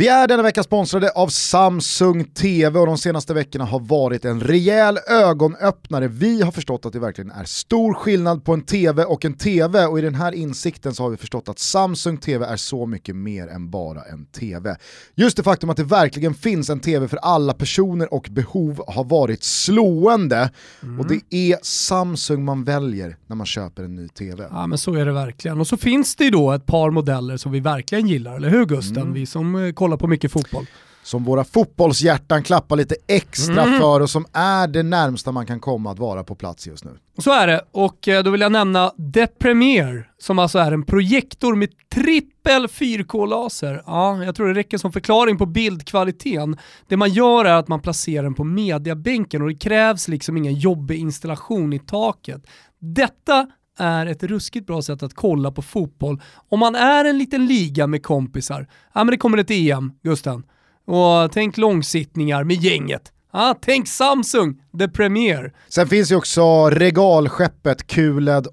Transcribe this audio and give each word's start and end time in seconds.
Vi 0.00 0.08
är 0.08 0.28
denna 0.28 0.42
vecka 0.42 0.62
sponsrade 0.62 1.10
av 1.10 1.28
Samsung 1.28 2.24
TV 2.24 2.78
och 2.78 2.86
de 2.86 2.98
senaste 2.98 3.34
veckorna 3.34 3.64
har 3.64 3.80
varit 3.80 4.24
en 4.24 4.40
rejäl 4.40 4.98
ögonöppnare. 5.08 6.08
Vi 6.08 6.42
har 6.42 6.52
förstått 6.52 6.86
att 6.86 6.92
det 6.92 6.98
verkligen 6.98 7.30
är 7.30 7.44
stor 7.44 7.94
skillnad 7.94 8.44
på 8.44 8.52
en 8.52 8.62
TV 8.62 9.04
och 9.04 9.24
en 9.24 9.34
TV 9.34 9.86
och 9.86 9.98
i 9.98 10.02
den 10.02 10.14
här 10.14 10.32
insikten 10.32 10.94
så 10.94 11.02
har 11.02 11.10
vi 11.10 11.16
förstått 11.16 11.48
att 11.48 11.58
Samsung 11.58 12.16
TV 12.16 12.46
är 12.46 12.56
så 12.56 12.86
mycket 12.86 13.16
mer 13.16 13.48
än 13.48 13.70
bara 13.70 14.02
en 14.02 14.26
TV. 14.26 14.76
Just 15.14 15.36
det 15.36 15.42
faktum 15.42 15.70
att 15.70 15.76
det 15.76 15.84
verkligen 15.84 16.34
finns 16.34 16.70
en 16.70 16.80
TV 16.80 17.08
för 17.08 17.16
alla 17.16 17.54
personer 17.54 18.14
och 18.14 18.28
behov 18.30 18.84
har 18.86 19.04
varit 19.04 19.44
slående 19.44 20.50
mm. 20.82 21.00
och 21.00 21.06
det 21.06 21.20
är 21.30 21.58
Samsung 21.62 22.44
man 22.44 22.64
väljer 22.64 23.16
när 23.26 23.36
man 23.36 23.46
köper 23.46 23.82
en 23.82 23.94
ny 23.94 24.08
TV. 24.08 24.46
Ja 24.50 24.66
men 24.66 24.78
så 24.78 24.94
är 24.94 25.06
det 25.06 25.12
verkligen 25.12 25.60
och 25.60 25.66
så 25.66 25.76
finns 25.76 26.16
det 26.16 26.24
ju 26.24 26.30
då 26.30 26.52
ett 26.52 26.66
par 26.66 26.90
modeller 26.90 27.36
som 27.36 27.52
vi 27.52 27.60
verkligen 27.60 28.08
gillar, 28.08 28.36
eller 28.36 28.50
hur 28.50 28.66
Gusten? 28.66 29.02
Mm. 29.02 29.12
Vi 29.12 29.26
som 29.26 29.54
eh, 29.54 29.72
kollar 29.90 29.98
på 29.98 30.06
mycket 30.06 30.32
fotboll. 30.32 30.66
Som 31.02 31.24
våra 31.24 31.44
fotbollshjärtan 31.44 32.42
klappar 32.42 32.76
lite 32.76 32.94
extra 33.08 33.62
mm. 33.62 33.80
för 33.80 34.00
och 34.00 34.10
som 34.10 34.26
är 34.32 34.68
det 34.68 34.82
närmsta 34.82 35.32
man 35.32 35.46
kan 35.46 35.60
komma 35.60 35.92
att 35.92 35.98
vara 35.98 36.24
på 36.24 36.34
plats 36.34 36.66
just 36.66 36.84
nu. 36.84 36.90
Så 37.18 37.32
är 37.32 37.46
det, 37.46 37.64
och 37.72 38.08
eh, 38.08 38.22
då 38.22 38.30
vill 38.30 38.40
jag 38.40 38.52
nämna 38.52 38.92
The 39.14 39.26
Premiere 39.26 40.04
som 40.18 40.38
alltså 40.38 40.58
är 40.58 40.72
en 40.72 40.82
projektor 40.82 41.54
med 41.54 41.68
trippel 41.94 42.66
4K-laser. 42.66 43.82
Ja, 43.86 44.24
jag 44.24 44.34
tror 44.34 44.48
det 44.48 44.54
räcker 44.54 44.78
som 44.78 44.92
förklaring 44.92 45.38
på 45.38 45.46
bildkvaliteten. 45.46 46.56
Det 46.88 46.96
man 46.96 47.10
gör 47.10 47.44
är 47.44 47.54
att 47.54 47.68
man 47.68 47.80
placerar 47.80 48.22
den 48.22 48.34
på 48.34 48.44
mediabänken 48.44 49.42
och 49.42 49.48
det 49.48 49.54
krävs 49.54 50.08
liksom 50.08 50.36
ingen 50.36 50.54
jobbig 50.54 50.98
installation 50.98 51.72
i 51.72 51.78
taket. 51.78 52.46
Detta 52.78 53.46
är 53.80 54.06
ett 54.06 54.22
ruskigt 54.22 54.66
bra 54.66 54.82
sätt 54.82 55.02
att 55.02 55.14
kolla 55.14 55.50
på 55.50 55.62
fotboll. 55.62 56.22
Om 56.48 56.60
man 56.60 56.74
är 56.74 57.04
en 57.04 57.18
liten 57.18 57.46
liga 57.46 57.86
med 57.86 58.02
kompisar, 58.02 58.66
ja 58.94 59.04
men 59.04 59.10
det 59.10 59.16
kommer 59.16 59.38
ett 59.38 59.50
EM, 59.50 59.92
Gusten. 60.02 60.42
Och 60.86 61.32
tänk 61.32 61.56
långsittningar 61.56 62.44
med 62.44 62.56
gänget. 62.56 63.12
Ah, 63.32 63.54
tänk 63.60 63.88
Samsung, 63.88 64.62
the 64.78 64.88
Premier. 64.88 65.52
Sen 65.68 65.86
finns 65.88 66.12
ju 66.12 66.16
också 66.16 66.70
regalskeppet 66.70 67.86
QLED 67.86 68.46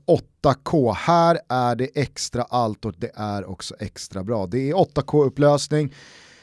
8K. 0.43 0.93
Här 0.93 1.39
är 1.49 1.75
det 1.75 1.85
extra 1.95 2.43
allt 2.43 2.85
och 2.85 2.93
det 2.97 3.11
är 3.15 3.49
också 3.49 3.75
extra 3.79 4.23
bra. 4.23 4.47
Det 4.47 4.69
är 4.69 4.73
8K-upplösning, 4.73 5.93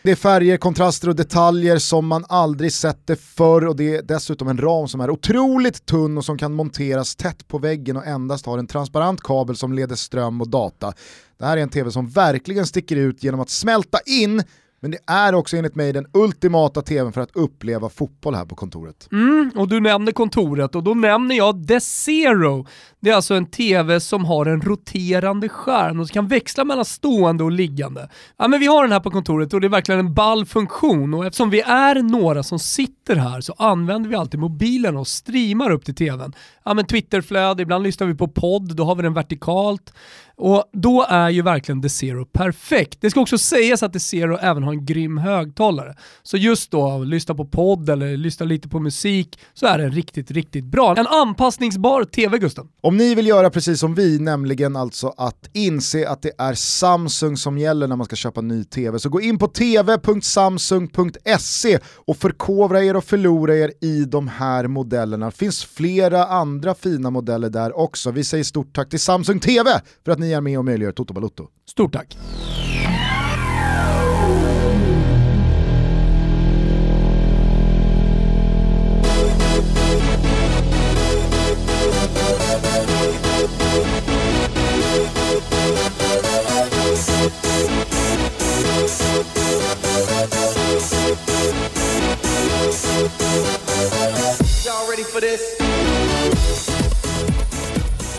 det 0.05 0.11
är 0.11 0.17
färger, 0.17 0.57
kontraster 0.57 1.09
och 1.09 1.17
detaljer 1.17 1.79
som 1.79 2.07
man 2.07 2.25
aldrig 2.29 2.73
sett 2.73 3.07
det 3.07 3.17
förr 3.17 3.67
och 3.67 3.77
det 3.77 3.97
är 3.97 4.03
dessutom 4.03 4.49
en 4.49 4.59
ram 4.59 4.89
som 4.89 5.01
är 5.01 5.11
otroligt 5.11 5.87
tunn 5.87 6.19
och 6.19 6.25
som 6.25 6.39
kan 6.39 6.53
monteras 6.53 7.17
tätt 7.17 7.49
på 7.49 7.59
väggen 7.59 7.97
och 7.97 8.07
endast 8.07 8.47
har 8.47 8.59
en 8.59 8.67
transparent 8.67 9.23
kabel 9.23 9.57
som 9.57 9.73
leder 9.73 9.97
ström 9.97 10.41
och 10.41 10.49
data. 10.49 10.93
Det 11.39 11.45
här 11.45 11.57
är 11.57 11.63
en 11.63 11.69
tv 11.69 11.91
som 11.91 12.09
verkligen 12.09 12.67
sticker 12.67 12.97
ut 12.97 13.23
genom 13.23 13.41
att 13.41 13.51
smälta 13.51 13.99
in 14.07 14.43
men 14.85 14.91
det 14.91 14.99
är 15.07 15.35
också 15.35 15.57
enligt 15.57 15.75
mig 15.75 15.93
den 15.93 16.07
ultimata 16.13 16.83
tvn 16.83 17.13
för 17.13 17.21
att 17.21 17.37
uppleva 17.37 17.89
fotboll 17.89 18.35
här 18.35 18.45
på 18.45 18.55
kontoret. 18.55 19.09
Mm, 19.13 19.51
och 19.57 19.69
du 19.69 19.81
nämner 19.81 20.13
kontoret 20.13 20.75
och 20.75 20.83
då 20.83 20.95
nämner 20.95 21.35
jag 21.35 21.69
The 21.69 21.81
Zero. 21.81 22.67
Det 23.01 23.11
är 23.11 23.15
alltså 23.15 23.35
en 23.35 23.47
tv 23.47 24.01
som 24.01 24.25
har 24.25 24.47
en 24.47 24.61
roterande 24.63 25.49
skärm 25.49 26.01
och 26.01 26.09
kan 26.09 26.29
växla 26.29 26.65
mellan 26.65 26.85
stående 26.85 27.45
och 27.45 27.53
liggande. 27.53 28.09
Ja 28.37 28.49
men 28.49 28.61
vi 28.61 28.67
har 28.67 28.83
den 28.83 28.93
här 28.93 29.01
på 29.01 29.11
kontoret 29.11 29.55
och 29.55 29.61
det 29.61 29.67
är 29.67 29.69
verkligen 29.69 29.99
en 29.99 30.15
ball 30.15 30.47
funktion 30.47 31.15
och 31.15 31.27
eftersom 31.27 31.51
vi 31.51 31.61
är 31.61 32.03
några 32.03 32.43
som 32.43 32.59
sitter 32.59 33.17
här 33.17 33.41
så 33.41 33.55
använder 33.59 34.11
vi 34.11 34.17
alltid 34.17 34.41
mobilen 34.41 34.97
och 34.97 35.09
streamar 35.09 35.71
upp 35.71 35.85
till 35.85 35.95
tvn. 35.95 36.33
Ja 36.65 36.75
men 36.75 36.87
Twitterflöde, 36.87 37.63
ibland 37.63 37.85
lyssnar 37.85 38.07
vi 38.07 38.15
på 38.15 38.29
podd, 38.29 38.77
då 38.77 38.85
har 38.85 38.95
vi 38.95 39.03
den 39.03 39.15
vertikalt. 39.15 39.93
Och 40.37 40.65
då 40.73 41.07
är 41.09 41.31
ju 41.31 41.43
verkligen 41.43 41.83
The 41.83 41.89
Zero 41.89 42.25
perfekt. 42.25 43.01
Det 43.01 43.11
ska 43.11 43.21
också 43.21 43.39
sägas 43.39 43.83
att 43.83 43.93
The 43.93 44.01
Zero 44.01 44.39
även 44.41 44.63
har 44.63 44.74
en 44.75 44.87
grym 44.87 45.19
högtalare. 45.19 45.95
Så 46.23 46.37
just 46.37 46.71
då, 46.71 46.99
lyssna 46.99 47.35
på 47.35 47.45
podd 47.45 47.91
eller 47.91 48.17
lyssna 48.17 48.47
lite 48.47 48.69
på 48.69 48.81
musik, 48.81 49.39
så 49.55 49.67
är 49.67 49.79
den 49.79 49.93
riktigt, 49.93 50.31
riktigt 50.31 50.65
bra. 50.65 50.97
En 50.97 51.07
anpassningsbar 51.07 52.05
TV, 52.05 52.39
Gusten. 52.39 52.69
Om 52.81 52.97
ni 52.97 53.15
vill 53.15 53.27
göra 53.27 53.51
precis 53.51 53.81
som 53.81 53.95
vi, 53.95 54.19
nämligen 54.19 54.77
alltså 54.77 55.15
att 55.17 55.51
inse 55.53 56.09
att 56.09 56.23
det 56.23 56.33
är 56.39 56.55
Samsung 56.55 57.37
som 57.37 57.59
gäller 57.59 57.89
när 57.89 57.97
man 57.97 58.07
ska 58.07 58.17
köpa 58.17 58.41
ny 58.41 58.65
TV, 58.65 58.99
så 58.99 59.09
gå 59.09 59.21
in 59.21 59.39
på 59.39 59.49
tv.samsung.se 59.49 61.79
och 61.95 62.17
förkovra 62.17 62.85
er 62.85 62.97
och 62.97 63.05
förlora 63.05 63.57
er 63.57 63.73
i 63.81 64.05
de 64.05 64.29
här 64.29 64.67
modellerna. 64.67 65.27
Det 65.27 65.37
finns 65.37 65.65
flera 65.65 66.27
andra 66.27 66.75
fina 66.75 67.11
modeller 67.11 67.51
där 67.51 67.79
också. 67.79 68.11
Vi 68.11 68.25
säger 68.25 68.45
stort 68.45 68.75
tack 68.75 68.89
till 68.89 69.01
Samsung 69.01 69.41
TV 69.41 69.81
för 70.05 70.13
att 70.13 70.19
ni 70.19 70.33
är 70.33 70.41
med 70.41 70.59
och 70.59 70.65
möjliggör 70.65 70.93
Toto 70.93 71.15
Balutto. 71.15 71.49
Stort 71.67 71.93
tack! 71.93 72.17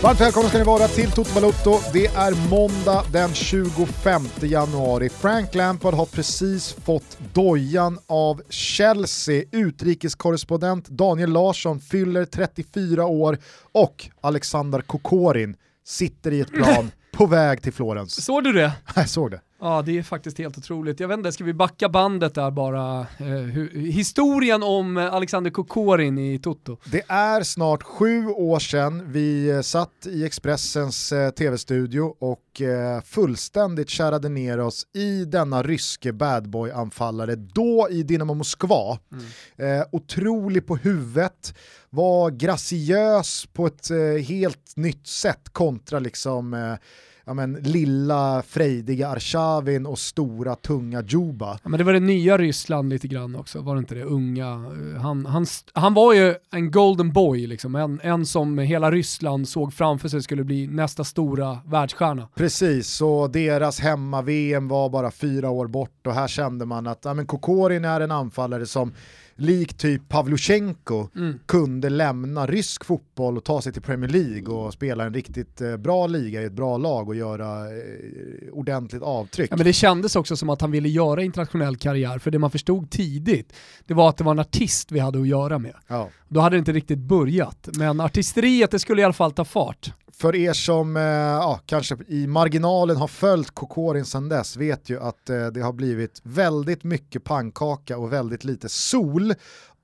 Varmt 0.06 0.22
välkomna 0.22 0.50
ska 0.50 0.58
ni 0.58 0.64
vara 0.64 0.88
till 0.88 1.12
Toto 1.12 1.34
Balotto. 1.34 1.80
Det 1.94 2.06
är 2.06 2.50
måndag 2.50 3.04
den 3.12 3.34
25 3.34 4.22
januari. 4.42 5.10
Frank 5.10 5.56
Lampard 5.56 5.94
har 5.94 6.06
precis 6.06 6.74
fått 6.74 7.18
dojan 7.34 8.00
av 8.08 8.42
Chelsea. 8.50 9.44
Utrikeskorrespondent 9.52 10.90
Daniel 10.90 11.30
Larsson 11.30 11.80
fyller 11.80 12.26
34 12.26 13.06
år 13.06 13.38
och 13.72 14.10
Alexander 14.22 14.82
Kokorin 14.82 15.56
sitter 15.86 16.32
i 16.32 16.42
ett 16.42 16.52
plan 16.52 16.92
på 17.12 17.26
väg 17.26 17.62
till 17.62 17.74
Florens. 17.74 18.26
Såg 18.26 18.44
du 18.44 18.54
det? 18.54 18.72
Jag 18.96 19.10
såg 19.10 19.32
det. 19.32 19.42
Ja, 19.66 19.82
det 19.82 19.98
är 19.98 20.04
faktiskt 20.04 20.38
helt 20.38 20.58
otroligt. 20.58 21.00
Jag 21.00 21.08
vet 21.08 21.18
inte, 21.18 21.32
ska 21.32 21.44
vi 21.44 21.54
backa 21.54 21.90
bandet 21.90 22.36
där 22.36 22.52
bara? 22.52 23.00
Eh, 23.00 23.26
hur, 23.28 23.70
historien 23.92 24.64
om 24.64 24.98
Alexander 24.98 25.52
Kokorin 25.52 26.18
i 26.18 26.40
Toto. 26.40 26.78
Det 26.86 27.04
är 27.08 27.44
snart 27.44 27.84
sju 27.84 28.28
år 28.28 28.60
sedan 28.60 29.12
vi 29.12 29.50
eh, 29.50 29.62
satt 29.62 30.08
i 30.08 30.26
Expressens 30.26 31.12
eh, 31.12 31.30
tv-studio 31.30 32.16
och 32.20 32.62
eh, 32.62 33.02
fullständigt 33.02 33.90
kärade 33.90 34.30
ner 34.30 34.60
oss 34.60 34.88
i 34.94 35.26
denna 35.26 35.64
ryske 35.64 36.12
badboy-anfallare, 36.12 37.36
då 37.36 37.88
i 37.92 38.04
Dynamo 38.04 38.34
Moskva. 38.34 39.00
Mm. 39.12 39.80
Eh, 39.80 39.86
otrolig 39.92 40.68
på 40.68 40.76
huvudet, 40.76 41.58
var 41.90 42.32
graciös 42.32 43.46
på 43.54 43.68
ett 43.68 43.92
eh, 43.92 44.24
helt 44.28 44.74
nytt 44.76 45.08
sätt 45.08 45.50
kontra 45.52 46.00
liksom 46.00 46.78
ja, 47.26 47.34
men, 47.34 47.54
lilla 47.54 48.42
frejdiga 48.42 49.08
Arshavin 49.08 49.86
och 49.86 50.00
stora 50.00 50.56
tunga 50.56 51.04
Juba. 51.08 51.60
Ja, 51.64 51.70
men 51.70 51.78
det 51.78 51.84
var 51.84 51.94
det 51.94 52.00
nya 52.00 52.38
Ryssland 52.38 52.90
lite 52.90 53.08
grann 53.08 53.36
också, 53.36 53.62
var 53.62 53.76
det 53.76 53.80
inte 53.80 53.96
det? 53.96 54.04
Unga. 54.04 54.48
Eh, 54.48 55.02
han, 55.02 55.26
han, 55.26 55.46
han 55.74 55.94
var 55.94 56.14
ju 56.14 56.36
en 56.52 56.72
golden 56.72 57.12
boy, 57.12 57.48
liksom. 57.48 57.76
en, 57.76 58.00
en 58.04 58.26
som 58.26 58.58
hela 58.58 58.92
Ryssland 58.92 59.48
såg 59.48 59.74
framför 59.74 60.10
sig 60.10 60.22
skulle 60.22 60.44
bli 60.44 60.68
nästa 60.68 61.04
stora 61.04 61.60
världsstjärna. 61.66 62.28
Precis, 62.36 62.88
så 62.88 63.28
deras 63.28 63.80
hemma-VM 63.80 64.68
var 64.68 64.90
bara 64.90 65.12
fyra 65.12 65.50
år 65.50 65.68
bort 65.68 66.08
och 66.08 66.14
här 66.14 66.28
kände 66.28 66.66
man 66.66 66.88
att 66.88 67.06
ja, 67.06 67.14
men 67.14 67.26
Kokorin 67.26 67.86
är 67.86 68.02
en 68.02 68.12
anfallare 68.12 68.66
som 68.66 68.94
lik 69.38 69.78
typ 69.78 70.10
Pavlyuchenko 70.10 71.08
mm. 71.16 71.40
kunde 71.46 71.90
lämna 71.90 72.46
rysk 72.46 72.86
fotboll 72.86 73.38
och 73.38 73.44
ta 73.44 73.62
sig 73.62 73.74
till 73.74 73.82
Premier 73.82 74.10
League 74.10 74.56
och 74.56 74.74
spela 74.74 75.06
en 75.06 75.14
riktigt 75.14 75.62
eh, 75.62 75.78
bra 75.78 76.08
liga 76.08 76.42
i 76.42 76.46
ett 76.46 76.54
bra 76.54 76.78
lag 76.78 77.08
och 77.08 77.16
göra 77.16 77.66
eh, 77.66 78.52
ordentligt 78.52 79.02
avtryck. 79.02 79.52
Ja, 79.52 79.56
men 79.56 79.66
det 79.66 79.74
kändes 79.74 80.16
också 80.16 80.38
som 80.38 80.50
att 80.50 80.62
han 80.62 80.72
ville 80.72 80.90
göra 80.90 81.24
internationell 81.24 81.78
karriär, 81.78 82.20
för 82.20 82.32
det 82.32 82.40
man 82.40 82.52
förstod 82.52 82.90
tidigt, 82.90 83.54
det 83.86 83.94
var 83.94 84.10
att 84.10 84.18
det 84.18 84.24
var 84.24 84.32
en 84.32 84.40
artist 84.40 84.92
vi 84.92 85.00
hade 85.00 85.22
att 85.22 85.28
göra 85.28 85.60
med. 85.60 85.76
Ja. 85.88 86.10
Då 86.28 86.40
hade 86.40 86.56
det 86.56 86.60
inte 86.60 86.74
riktigt 86.74 87.00
börjat, 87.00 87.70
men 87.74 88.00
artisteriet 88.00 88.72
det 88.72 88.80
skulle 88.80 89.02
i 89.02 89.06
alla 89.06 89.14
fall 89.14 89.32
ta 89.32 89.46
fart 89.46 89.94
för 90.18 90.36
er 90.36 90.54
som 90.54 90.98
eh, 90.98 91.04
ja, 91.04 91.60
kanske 91.66 91.98
i 92.08 92.28
marginalen 92.28 92.98
har 92.98 93.08
följt 93.08 93.52
Kokorin 93.52 94.06
sedan 94.06 94.30
dess 94.30 94.58
vet 94.58 94.90
ju 94.90 95.00
att 95.00 95.30
eh, 95.30 95.48
det 95.48 95.62
har 95.62 95.74
blivit 95.74 96.22
väldigt 96.24 96.84
mycket 96.84 97.24
pannkaka 97.24 97.98
och 97.98 98.14
väldigt 98.14 98.44
lite 98.44 98.70
sol 98.70 99.34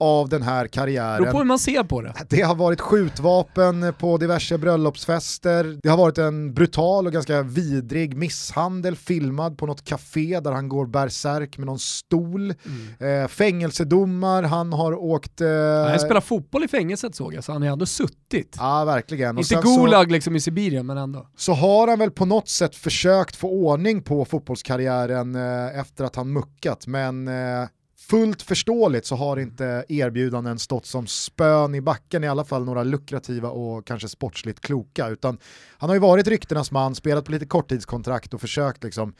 av 0.02 0.30
den 0.30 0.42
här 0.42 0.68
karriären. 0.68 1.18
Beror 1.18 1.32
på 1.32 1.38
hur 1.38 1.46
man 1.46 1.60
ser 1.60 1.84
på 1.84 2.02
det. 2.02 2.14
Det 2.30 2.42
har 2.42 2.56
varit 2.56 2.82
skjutvapen 2.82 3.94
på 4.00 4.18
diverse 4.18 4.58
bröllopsfester, 4.58 5.80
det 5.84 5.90
har 5.90 5.98
varit 5.98 6.18
en 6.18 6.54
brutal 6.54 7.06
och 7.08 7.14
ganska 7.14 7.42
vidrig 7.42 8.18
misshandel 8.18 8.96
filmad 8.96 9.58
på 9.58 9.66
något 9.66 9.86
café 9.86 10.40
där 10.40 10.52
han 10.52 10.70
går 10.70 10.86
bärsärk 10.86 11.58
med 11.58 11.66
någon 11.66 11.80
stol. 11.80 12.54
Mm. 13.00 13.24
Eh, 13.24 13.28
fängelsedomar, 13.28 14.44
han 14.44 14.74
har 14.74 14.94
åkt... 14.94 15.42
Eh... 15.42 15.48
Han 15.90 16.00
spelar 16.00 16.22
fotboll 16.22 16.64
i 16.64 16.68
fängelset 16.68 17.16
såg 17.16 17.34
jag, 17.34 17.44
så 17.44 17.52
han 17.52 17.62
har 17.62 17.70
ändå 17.70 17.86
suttit. 17.86 18.56
Ja, 18.60 18.86
verkligen. 18.86 19.38
Inte 19.38 19.56
Gulag 19.56 20.06
så... 20.06 20.12
liksom 20.12 20.36
i 20.36 20.40
Sibirien, 20.40 20.86
men 20.86 20.98
ändå. 20.98 21.28
Så 21.36 21.54
har 21.54 21.88
han 21.88 22.00
väl 22.00 22.12
på 22.12 22.26
något 22.26 22.50
sätt 22.50 22.76
försökt 22.76 23.36
få 23.36 23.50
ordning 23.50 24.02
på 24.02 24.26
fotbollskarriären 24.26 25.36
eh, 25.36 25.80
efter 25.80 26.06
att 26.06 26.16
han 26.16 26.34
muckat, 26.34 26.88
men 26.88 27.28
eh, 27.28 27.68
fullt 28.12 28.42
förståeligt 28.42 29.06
så 29.06 29.16
har 29.16 29.40
inte 29.40 29.86
erbjudanden 29.90 30.60
stått 30.60 30.86
som 30.86 31.08
spön 31.08 31.76
i 31.76 31.82
backen, 31.82 32.24
i 32.24 32.28
alla 32.28 32.46
fall 32.46 32.66
några 32.66 32.84
lukrativa 32.84 33.50
och 33.50 33.88
kanske 33.88 34.08
sportsligt 34.08 34.60
kloka, 34.60 35.08
utan 35.08 35.38
han 35.78 35.90
har 35.90 35.96
ju 35.96 36.00
varit 36.00 36.28
ryktenas 36.28 36.72
man, 36.72 36.96
spelat 36.96 37.26
på 37.26 37.32
lite 37.32 37.46
korttidskontrakt 37.46 38.34
och 38.34 38.42
försökt 38.42 38.84
liksom 38.84 39.14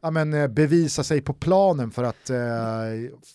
ja, 0.00 0.10
men, 0.10 0.34
eh, 0.34 0.48
bevisa 0.48 1.04
sig 1.04 1.20
på 1.20 1.32
planen 1.32 1.90
för 1.90 2.04
att 2.04 2.30
eh, 2.30 2.36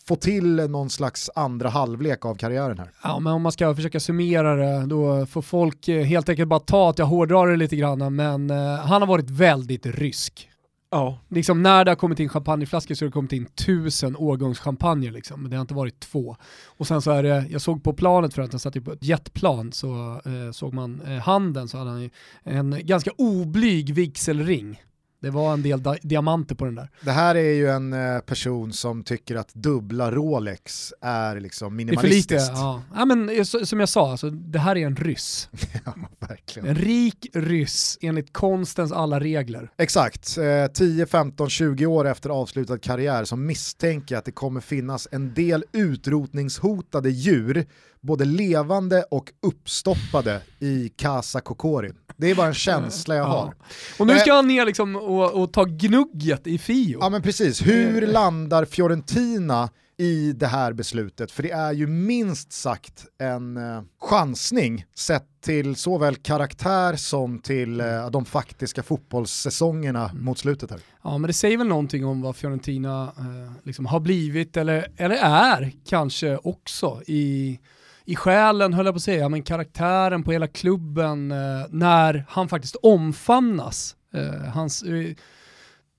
få 0.07 0.15
till 0.15 0.56
någon 0.56 0.89
slags 0.89 1.30
andra 1.36 1.69
halvlek 1.69 2.25
av 2.25 2.36
karriären 2.36 2.80
här. 2.80 2.92
Ja, 3.04 3.19
men 3.19 3.33
om 3.33 3.42
man 3.42 3.51
ska 3.51 3.75
försöka 3.75 4.00
summera 4.00 4.56
det, 4.56 4.86
då 4.86 5.25
får 5.25 5.42
folk 5.42 5.88
eh, 5.88 6.04
helt 6.04 6.30
enkelt 6.30 6.50
bara 6.50 6.59
ta 6.59 6.89
att 6.89 7.00
jag 7.00 7.06
hårdrar 7.06 7.48
det 7.48 7.57
lite 7.57 7.75
grann, 7.75 8.15
men 8.15 8.50
eh, 8.50 8.75
han 8.75 9.01
har 9.01 9.07
varit 9.07 9.30
väldigt 9.30 9.86
rysk. 9.86 10.50
Ja. 10.89 11.19
Liksom 11.30 11.63
när 11.63 11.86
det 11.86 11.92
har 11.92 11.95
kommit 11.95 12.19
in 12.19 12.30
champagneflaskor 12.30 12.95
så 12.95 13.06
har 13.06 13.07
det 13.07 13.13
kommit 13.13 13.34
in 13.34 13.45
tusen 13.45 14.16
årgångschampagner 14.16 15.12
liksom, 15.12 15.42
men 15.42 15.51
det 15.51 15.57
har 15.57 15.62
inte 15.62 15.74
varit 15.74 16.00
två. 16.00 16.36
Och 16.66 16.88
sen 16.88 17.01
så 17.01 17.12
är 17.12 17.24
det, 17.24 17.45
jag 17.50 17.62
såg 17.62 17.84
på 17.84 17.94
planet 17.94 18.34
för 18.34 18.42
att 18.42 18.54
han 18.54 18.60
satt 18.60 18.84
på 18.84 18.92
ett 18.92 19.04
jetplan 19.04 19.72
så 19.72 20.22
eh, 20.25 20.51
såg 20.51 20.74
man 20.74 21.01
eh, 21.01 21.18
handen 21.18 21.68
så 21.68 21.78
hade 21.78 21.89
han 21.89 22.10
en 22.44 22.86
ganska 22.86 23.12
oblyg 23.18 23.94
vigselring. 23.94 24.81
Det 25.19 25.30
var 25.30 25.54
en 25.54 25.64
del 25.64 25.84
diamanter 26.02 26.56
på 26.56 26.66
den 26.66 26.75
där. 26.75 26.90
Det 27.02 27.12
här 27.12 27.36
är 27.36 27.54
ju 27.54 27.69
en 27.69 27.94
eh, 27.94 28.19
person 28.19 28.74
som 28.74 29.04
tycker 29.04 29.36
att 29.36 29.54
dubbla 29.54 30.12
Rolex 30.12 30.94
är 31.02 31.40
liksom 31.40 31.75
minimalistiskt. 31.75 32.30
Det 32.30 32.36
är 32.36 32.40
för 32.40 32.46
lite, 32.46 32.60
ja. 32.60 32.84
ja 32.96 33.06
men, 33.06 33.30
eh, 33.30 33.44
som 33.44 33.80
jag 33.80 33.90
sa, 33.90 34.12
alltså, 34.12 34.30
det 34.30 34.60
här 34.60 34.75
är 34.78 34.86
en 34.86 34.96
ryss. 34.96 35.50
ja, 35.86 35.94
verkligen. 36.19 36.68
En 36.69 36.75
rik 36.75 37.28
ryss 37.34 37.98
enligt 38.02 38.34
konstens 38.34 38.92
alla 38.92 39.19
regler. 39.19 39.72
Exakt, 39.78 40.38
eh, 40.38 40.72
10, 40.74 41.06
15, 41.06 41.50
20 41.50 41.86
år 41.86 42.08
efter 42.08 42.30
avslutad 42.30 42.78
karriär 42.78 43.25
så 43.25 43.36
misstänker 43.36 44.16
jag 44.16 44.19
att 44.19 44.25
det 44.25 44.31
kommer 44.31 44.62
finnas 44.62 45.08
en 45.12 45.34
del 45.34 45.64
utrotningshotade 45.72 47.10
djur 47.10 47.66
både 48.02 48.25
levande 48.25 49.04
och 49.04 49.31
uppstoppade 49.42 50.42
i 50.60 50.90
Casa 50.90 51.42
Kokorin. 51.42 51.96
Det 52.18 52.31
är 52.31 52.36
bara 52.36 52.48
en 52.48 52.54
känsla 52.54 53.16
jag 53.16 53.24
har. 53.24 53.54
Och 54.00 54.08
nu 54.08 54.19
ska 54.19 54.34
han 54.34 54.48
ner 54.48 54.66
liksom 54.66 54.96
och, 54.96 55.42
och, 55.42 55.54
ta 55.54 55.64
gnugget 55.64 56.48
i 56.48 56.58
Fio. 56.58 56.98
Ja 57.02 57.10
men 57.10 57.22
precis, 57.22 57.68
hur 57.68 58.04
eh. 58.04 58.10
landar 58.10 58.66
Fiorentina 58.66 59.69
i 59.98 60.34
det 60.34 60.48
här 60.48 60.74
beslutet? 60.74 61.31
För 61.31 61.44
det 61.44 61.52
är 61.52 61.72
ju 61.72 61.88
minst 61.88 62.52
sagt 62.54 63.06
en 63.19 63.58
eh, 63.58 63.81
chansning 64.02 64.86
sett 64.96 65.28
till 65.42 65.75
såväl 65.75 66.16
karaktär 66.16 66.96
som 66.96 67.40
till 67.40 67.80
eh, 67.80 68.10
de 68.10 68.25
faktiska 68.25 68.84
fotbollssäsongerna 68.84 70.10
mm. 70.10 70.25
mot 70.25 70.38
slutet 70.38 70.72
här. 70.72 70.80
Ja 71.04 71.18
men 71.18 71.28
det 71.28 71.34
säger 71.34 71.58
väl 71.58 71.68
någonting 71.68 72.06
om 72.06 72.22
vad 72.22 72.36
Fiorentina 72.36 73.14
eh, 73.18 73.52
liksom 73.64 73.86
har 73.86 74.00
blivit 74.00 74.58
eller, 74.58 74.88
eller 74.98 75.16
är 75.16 75.72
kanske 75.86 76.38
också 76.38 77.02
i 77.08 77.60
i 78.07 78.15
själen, 78.15 78.74
höll 78.74 78.86
jag 78.86 78.95
på 78.95 78.98
att 78.98 79.04
säga, 79.04 79.30
men 79.30 79.44
karaktären 79.44 80.24
på 80.24 80.31
hela 80.31 80.48
klubben 80.48 81.31
eh, 81.31 81.38
när 81.69 82.25
han 82.30 82.50
faktiskt 82.50 82.75
omfamnas. 82.75 83.95
Eh, 84.13 84.50
hans, 84.54 84.83
eh, 84.83 85.15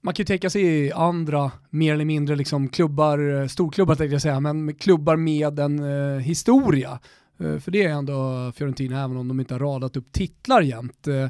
man 0.03 0.15
kan 0.15 0.23
ju 0.23 0.25
tänka 0.25 0.51
sig 0.51 0.93
andra 0.93 1.51
mer 1.71 1.95
eller 1.95 2.05
mindre 2.05 2.37
liksom 2.37 2.69
klubbar, 2.69 3.41
eh, 3.41 3.47
storklubbar 3.47 3.95
tänkte 3.95 4.15
jag 4.15 4.23
säga, 4.23 4.41
men 4.41 4.75
klubbar 4.75 5.17
med 5.17 5.59
en 5.59 5.79
eh, 5.79 6.19
historia. 6.19 6.99
Eh, 7.41 7.59
för 7.59 7.71
det 7.71 7.85
är 7.85 7.91
ändå 7.91 8.53
Fiorentina, 8.57 9.05
även 9.05 9.17
om 9.17 9.29
de 9.29 9.41
inte 9.41 9.55
har 9.55 9.59
radat 9.59 9.97
upp 9.97 10.13
titlar 10.13 10.61
jämt 10.61 11.09
eh, 11.09 11.29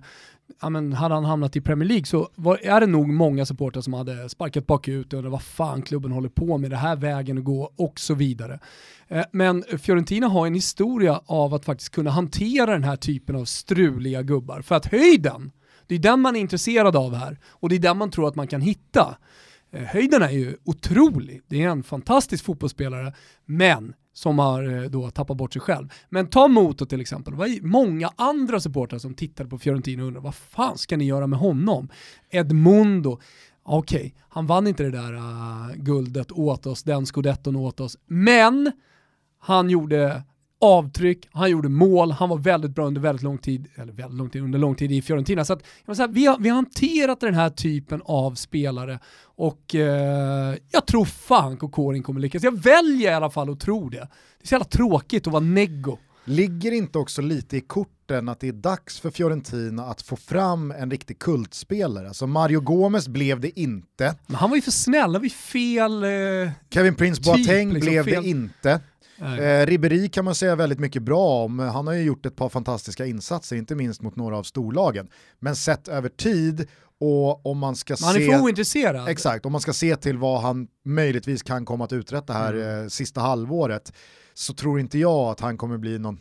ja, 0.60 0.70
men 0.70 0.92
hade 0.92 1.14
han 1.14 1.24
hamnat 1.24 1.56
i 1.56 1.60
Premier 1.60 1.88
League 1.88 2.06
så 2.06 2.28
var, 2.34 2.58
är 2.62 2.80
det 2.80 2.86
nog 2.86 3.08
många 3.08 3.46
supportrar 3.46 3.82
som 3.82 3.92
hade 3.92 4.28
sparkat 4.28 4.66
bakut 4.66 5.12
och 5.12 5.18
undrat 5.18 5.32
vad 5.32 5.42
fan 5.42 5.82
klubben 5.82 6.12
håller 6.12 6.28
på 6.28 6.58
med, 6.58 6.70
det 6.70 6.76
här 6.76 6.96
vägen 6.96 7.38
att 7.38 7.44
gå 7.44 7.72
och 7.76 8.00
så 8.00 8.14
vidare. 8.14 8.60
Eh, 9.08 9.24
men 9.32 9.64
Fiorentina 9.78 10.28
har 10.28 10.46
en 10.46 10.54
historia 10.54 11.20
av 11.26 11.54
att 11.54 11.64
faktiskt 11.64 11.90
kunna 11.90 12.10
hantera 12.10 12.72
den 12.72 12.84
här 12.84 12.96
typen 12.96 13.36
av 13.36 13.44
struliga 13.44 14.22
gubbar. 14.22 14.62
För 14.62 14.74
att 14.74 14.86
höjden, 14.86 15.52
det 15.86 15.94
är 15.94 15.98
den 15.98 16.20
man 16.20 16.36
är 16.36 16.40
intresserad 16.40 16.96
av 16.96 17.14
här 17.14 17.38
och 17.46 17.68
det 17.68 17.74
är 17.74 17.80
den 17.80 17.96
man 17.96 18.10
tror 18.10 18.28
att 18.28 18.34
man 18.34 18.46
kan 18.46 18.60
hitta. 18.60 19.16
Eh, 19.72 19.82
höjden 19.82 20.22
är 20.22 20.30
ju 20.30 20.56
otrolig, 20.64 21.42
det 21.46 21.62
är 21.62 21.68
en 21.68 21.82
fantastisk 21.82 22.44
fotbollsspelare, 22.44 23.12
men 23.44 23.94
som 24.18 24.38
har 24.38 24.82
eh, 24.82 24.90
då 24.90 25.10
tappat 25.10 25.36
bort 25.36 25.52
sig 25.52 25.62
själv. 25.62 25.92
Men 26.08 26.26
ta 26.26 26.48
Moto 26.48 26.86
till 26.86 27.00
exempel, 27.00 27.32
det 27.32 27.38
var 27.38 27.66
många 27.66 28.10
andra 28.16 28.60
supportrar 28.60 28.98
som 28.98 29.14
tittade 29.14 29.48
på 29.48 29.58
Fiorentina 29.58 30.02
och 30.02 30.06
undrade 30.06 30.24
vad 30.24 30.34
fan 30.34 30.78
ska 30.78 30.96
ni 30.96 31.04
göra 31.04 31.26
med 31.26 31.38
honom? 31.38 31.88
Edmundo, 32.30 33.20
okej, 33.62 33.98
okay, 33.98 34.12
han 34.28 34.46
vann 34.46 34.66
inte 34.66 34.82
det 34.82 34.90
där 34.90 35.14
uh, 35.14 35.74
guldet 35.76 36.32
åt 36.32 36.66
oss, 36.66 36.82
den 36.82 37.06
scudetton 37.06 37.56
åt 37.56 37.80
oss, 37.80 37.96
men 38.06 38.72
han 39.38 39.70
gjorde 39.70 40.22
avtryck, 40.60 41.28
han 41.32 41.50
gjorde 41.50 41.68
mål, 41.68 42.12
han 42.12 42.28
var 42.28 42.38
väldigt 42.38 42.70
bra 42.70 42.86
under 42.86 43.00
väldigt 43.00 43.22
lång 43.22 43.38
tid, 43.38 43.66
eller 43.74 43.92
väldigt 43.92 44.18
lång 44.18 44.30
tid, 44.30 44.42
under 44.42 44.58
lång 44.58 44.74
tid 44.74 44.92
i 44.92 45.02
Fiorentina. 45.02 45.44
Så 45.44 45.52
att, 45.52 45.62
säga, 45.96 46.06
vi, 46.06 46.26
har, 46.26 46.38
vi 46.38 46.48
har 46.48 46.56
hanterat 46.56 47.20
den 47.20 47.34
här 47.34 47.50
typen 47.50 48.02
av 48.04 48.34
spelare 48.34 48.98
och 49.22 49.74
eh, 49.74 50.56
jag 50.70 50.86
tror 50.86 51.04
fan 51.04 51.56
Kokorin 51.56 52.02
kommer 52.02 52.20
lyckas. 52.20 52.42
Jag 52.42 52.62
väljer 52.62 53.10
i 53.10 53.14
alla 53.14 53.30
fall 53.30 53.50
att 53.50 53.60
tro 53.60 53.88
det. 53.88 53.96
Det 53.96 54.44
är 54.44 54.48
så 54.48 54.54
jävla 54.54 54.64
tråkigt 54.64 55.26
att 55.26 55.32
vara 55.32 55.44
neggo. 55.44 55.98
Ligger 56.24 56.72
inte 56.72 56.98
också 56.98 57.22
lite 57.22 57.56
i 57.56 57.60
korten 57.60 58.28
att 58.28 58.40
det 58.40 58.48
är 58.48 58.52
dags 58.52 59.00
för 59.00 59.10
Fiorentina 59.10 59.84
att 59.84 60.02
få 60.02 60.16
fram 60.16 60.70
en 60.70 60.90
riktig 60.90 61.18
kultspelare? 61.18 62.08
Alltså 62.08 62.26
Mario 62.26 62.60
Gomez 62.60 63.08
blev 63.08 63.40
det 63.40 63.60
inte. 63.60 64.14
Men 64.26 64.36
han 64.36 64.50
var 64.50 64.56
ju 64.56 64.62
för 64.62 64.70
snäll, 64.70 65.02
han 65.02 65.12
var 65.12 65.20
ju 65.20 65.30
fel 65.30 66.04
eh, 66.04 66.50
Kevin 66.70 66.94
Prince 66.94 67.22
Boateng 67.22 67.68
typ, 67.68 67.74
liksom, 67.74 67.90
blev 67.90 68.04
fel. 68.04 68.22
det 68.22 68.28
inte. 68.28 68.80
Eh, 69.20 69.66
Ribéry 69.66 70.08
kan 70.08 70.24
man 70.24 70.34
säga 70.34 70.56
väldigt 70.56 70.78
mycket 70.78 71.02
bra 71.02 71.44
om, 71.44 71.58
han 71.58 71.86
har 71.86 71.94
ju 71.94 72.02
gjort 72.02 72.26
ett 72.26 72.36
par 72.36 72.48
fantastiska 72.48 73.06
insatser, 73.06 73.56
inte 73.56 73.74
minst 73.74 74.02
mot 74.02 74.16
några 74.16 74.38
av 74.38 74.42
storlagen. 74.42 75.08
Men 75.38 75.56
sett 75.56 75.88
över 75.88 76.08
tid 76.08 76.68
och 77.00 77.46
om 77.46 77.58
man 77.58 77.76
ska 77.76 77.92
man 77.92 77.96
se... 77.96 78.04
Han 78.04 78.16
är 78.16 78.38
för 78.38 78.44
ointresserad. 78.44 79.08
Exakt, 79.08 79.46
om 79.46 79.52
man 79.52 79.60
ska 79.60 79.72
se 79.72 79.96
till 79.96 80.18
vad 80.18 80.40
han 80.40 80.68
möjligtvis 80.84 81.42
kan 81.42 81.64
komma 81.64 81.84
att 81.84 81.92
uträtta 81.92 82.32
här 82.32 82.54
mm. 82.54 82.82
eh, 82.82 82.88
sista 82.88 83.20
halvåret 83.20 83.92
så 84.34 84.54
tror 84.54 84.80
inte 84.80 84.98
jag 84.98 85.30
att 85.30 85.40
han 85.40 85.56
kommer 85.56 85.78
bli 85.78 85.98
någon 85.98 86.20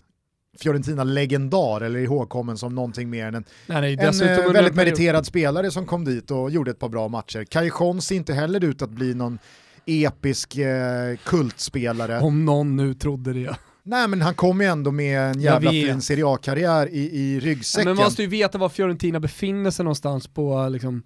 Fiorentina-legendar 0.60 1.82
eller 1.82 2.00
ihågkommen 2.00 2.58
som 2.58 2.76
någonting 2.76 3.10
mer 3.10 3.26
än 3.26 3.36
en, 3.36 3.44
nej, 3.66 3.82
nej, 3.82 3.94
en 3.94 4.22
eh, 4.22 4.52
väldigt 4.52 4.76
meriterad 4.76 5.26
spelare 5.26 5.72
som 5.72 5.86
kom 5.86 6.06
dit 6.06 6.32
och 6.32 6.52
gjorde 6.52 6.72
ett 6.72 6.80
par 6.80 6.90
bra 6.90 7.08
matcher. 7.08 7.44
Cajon 7.44 8.02
ser 8.02 8.16
inte 8.16 8.34
heller 8.34 8.64
ut 8.64 8.82
att 8.82 8.90
bli 8.90 9.14
någon 9.14 9.40
episk 9.88 10.58
eh, 10.58 11.18
kultspelare. 11.24 12.20
Om 12.20 12.46
någon 12.46 12.76
nu 12.76 12.94
trodde 12.94 13.34
det. 13.34 13.56
Nej 13.84 14.08
men 14.08 14.22
han 14.22 14.34
kom 14.34 14.62
ju 14.62 14.68
ändå 14.68 14.92
med 14.92 15.22
en 15.22 15.42
jävla 15.42 15.72
fin 15.72 16.02
Serie 16.02 16.28
A-karriär 16.28 16.90
i, 16.92 17.20
i 17.20 17.40
ryggsäcken. 17.40 17.88
Ja, 17.88 17.90
men 17.90 17.98
man 17.98 18.06
måste 18.06 18.22
ju 18.22 18.28
veta 18.28 18.58
var 18.58 18.70
Fiorentina 18.70 19.20
befinner 19.20 19.72
sig 19.72 19.84
någonstans 19.84 20.28
på 20.28 20.70
liksom, 20.70 21.04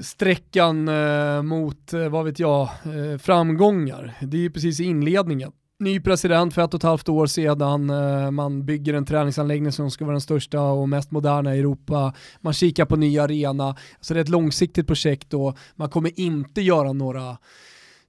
sträckan 0.00 0.88
eh, 0.88 1.42
mot, 1.42 1.92
eh, 1.92 2.08
vad 2.08 2.24
vet 2.24 2.38
jag, 2.38 2.62
eh, 2.62 3.18
framgångar. 3.18 4.14
Det 4.20 4.36
är 4.36 4.40
ju 4.40 4.50
precis 4.50 4.80
i 4.80 4.84
inledningen. 4.84 5.52
Ny 5.80 6.00
president 6.00 6.54
för 6.54 6.62
ett 6.62 6.74
och 6.74 6.78
ett 6.78 6.82
halvt 6.82 7.08
år 7.08 7.26
sedan, 7.26 7.90
eh, 7.90 8.30
man 8.30 8.66
bygger 8.66 8.94
en 8.94 9.04
träningsanläggning 9.04 9.72
som 9.72 9.90
ska 9.90 10.04
vara 10.04 10.14
den 10.14 10.20
största 10.20 10.60
och 10.60 10.88
mest 10.88 11.10
moderna 11.10 11.56
i 11.56 11.58
Europa, 11.58 12.14
man 12.40 12.52
kikar 12.52 12.84
på 12.84 12.96
ny 12.96 13.18
arena, 13.18 13.76
så 14.00 14.14
det 14.14 14.20
är 14.20 14.22
ett 14.22 14.28
långsiktigt 14.28 14.86
projekt 14.86 15.34
och 15.34 15.58
man 15.74 15.90
kommer 15.90 16.20
inte 16.20 16.60
göra 16.60 16.92
några 16.92 17.38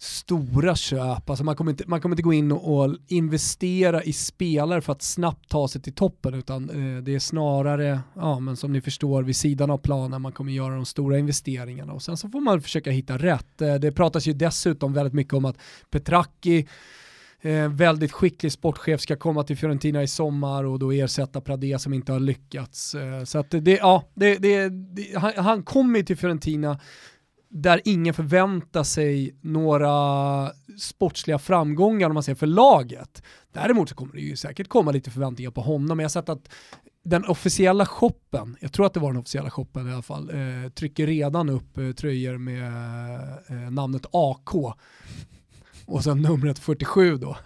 stora 0.02 0.76
köp. 0.76 1.30
Alltså 1.30 1.44
man, 1.44 1.56
kommer 1.56 1.72
inte, 1.72 1.84
man 1.88 2.02
kommer 2.02 2.14
inte 2.14 2.24
gå 2.24 2.34
in 2.34 2.52
och, 2.52 2.96
investera 3.08 4.04
i 4.04 4.14
spelare 4.14 4.82
för 4.82 4.94
att 4.94 5.02
snabbt 5.02 5.50
ta 5.50 5.68
sig 5.68 5.82
till 5.82 5.94
toppen 5.94 6.34
utan 6.34 6.70
eh, 6.70 7.04
det 7.04 7.16
är 7.16 7.20
snarare, 7.20 8.00
ja 8.16 8.40
men 8.40 8.58
som 8.58 8.74
ni 8.74 8.82
förstår, 8.82 9.24
vid 9.24 9.36
sidan 9.36 9.72
av 9.72 9.78
planen 9.78 10.22
man 10.22 10.32
kommer 10.32 10.52
göra 10.52 10.76
de 10.76 10.86
stora 10.86 11.18
investeringarna 11.18 11.94
och 11.94 12.02
sen 12.02 12.18
så 12.18 12.30
får 12.30 12.42
man 12.42 12.62
försöka 12.62 12.92
hitta 12.92 13.18
rätt. 13.18 13.62
Eh, 13.62 13.76
det 13.76 13.92
pratas 13.92 14.28
ju 14.28 14.34
dessutom 14.34 14.94
väldigt 14.94 15.14
mycket 15.14 15.34
om 15.34 15.46
att 15.46 15.58
Petraki 15.90 16.68
Eh, 17.42 17.70
väldigt 17.70 18.12
skicklig 18.12 18.52
sportchef 18.52 19.02
ska 19.02 19.16
komma 19.16 19.44
till 19.44 19.58
Fiorentina 19.58 20.04
i 20.04 20.08
sommar 20.08 20.64
och 20.64 20.80
då 20.80 20.92
ersätta 20.92 21.42
Pradé 21.42 21.80
som 21.80 21.94
inte 21.94 22.12
har 22.12 22.20
lyckats. 22.20 22.96
Eh, 22.96 23.24
så 23.24 23.40
att 23.40 23.50
det, 23.50 23.78
ja, 23.78 24.04
det, 24.14 24.38
det, 24.38 24.70
det 24.70 25.20
han, 25.20 25.34
han 25.36 25.64
kommer 25.64 26.04
till 26.04 26.18
Fiorentina 26.18 26.80
där 27.50 27.82
ingen 27.86 28.14
förväntar 28.14 28.84
sig 28.84 29.36
några 29.42 30.52
sportsliga 30.80 31.40
framgångar 31.40 32.08
om 32.08 32.14
man 32.14 32.24
säger 32.24 32.36
för 32.36 32.48
laget. 32.48 33.24
Däremot 33.54 33.90
så 33.90 33.96
kommer 33.96 34.14
det 34.14 34.22
ju 34.22 34.36
säkert 34.36 34.68
komma 34.68 34.92
lite 34.92 35.12
förväntningar 35.12 35.52
på 35.52 35.62
honom. 35.62 36.00
Jag 36.00 36.04
har 36.04 36.10
sett 36.10 36.30
att 36.30 36.50
den 37.04 37.26
officiella 37.26 37.86
shoppen, 37.86 38.58
jag 38.62 38.74
tror 38.74 38.86
att 38.86 38.94
det 38.94 39.00
var 39.00 39.10
den 39.10 39.20
officiella 39.20 39.50
shoppen 39.50 39.90
i 39.90 39.94
alla 39.94 40.02
fall, 40.02 40.30
eh, 40.30 40.70
trycker 40.70 41.08
redan 41.08 41.50
upp 41.50 41.78
eh, 41.78 41.92
tröjor 41.92 42.38
med 42.38 42.64
eh, 43.50 43.72
namnet 43.72 44.06
AK 44.12 44.56
och 45.86 46.04
sen 46.04 46.22
numret 46.22 46.60
47 46.60 47.18
då, 47.18 47.38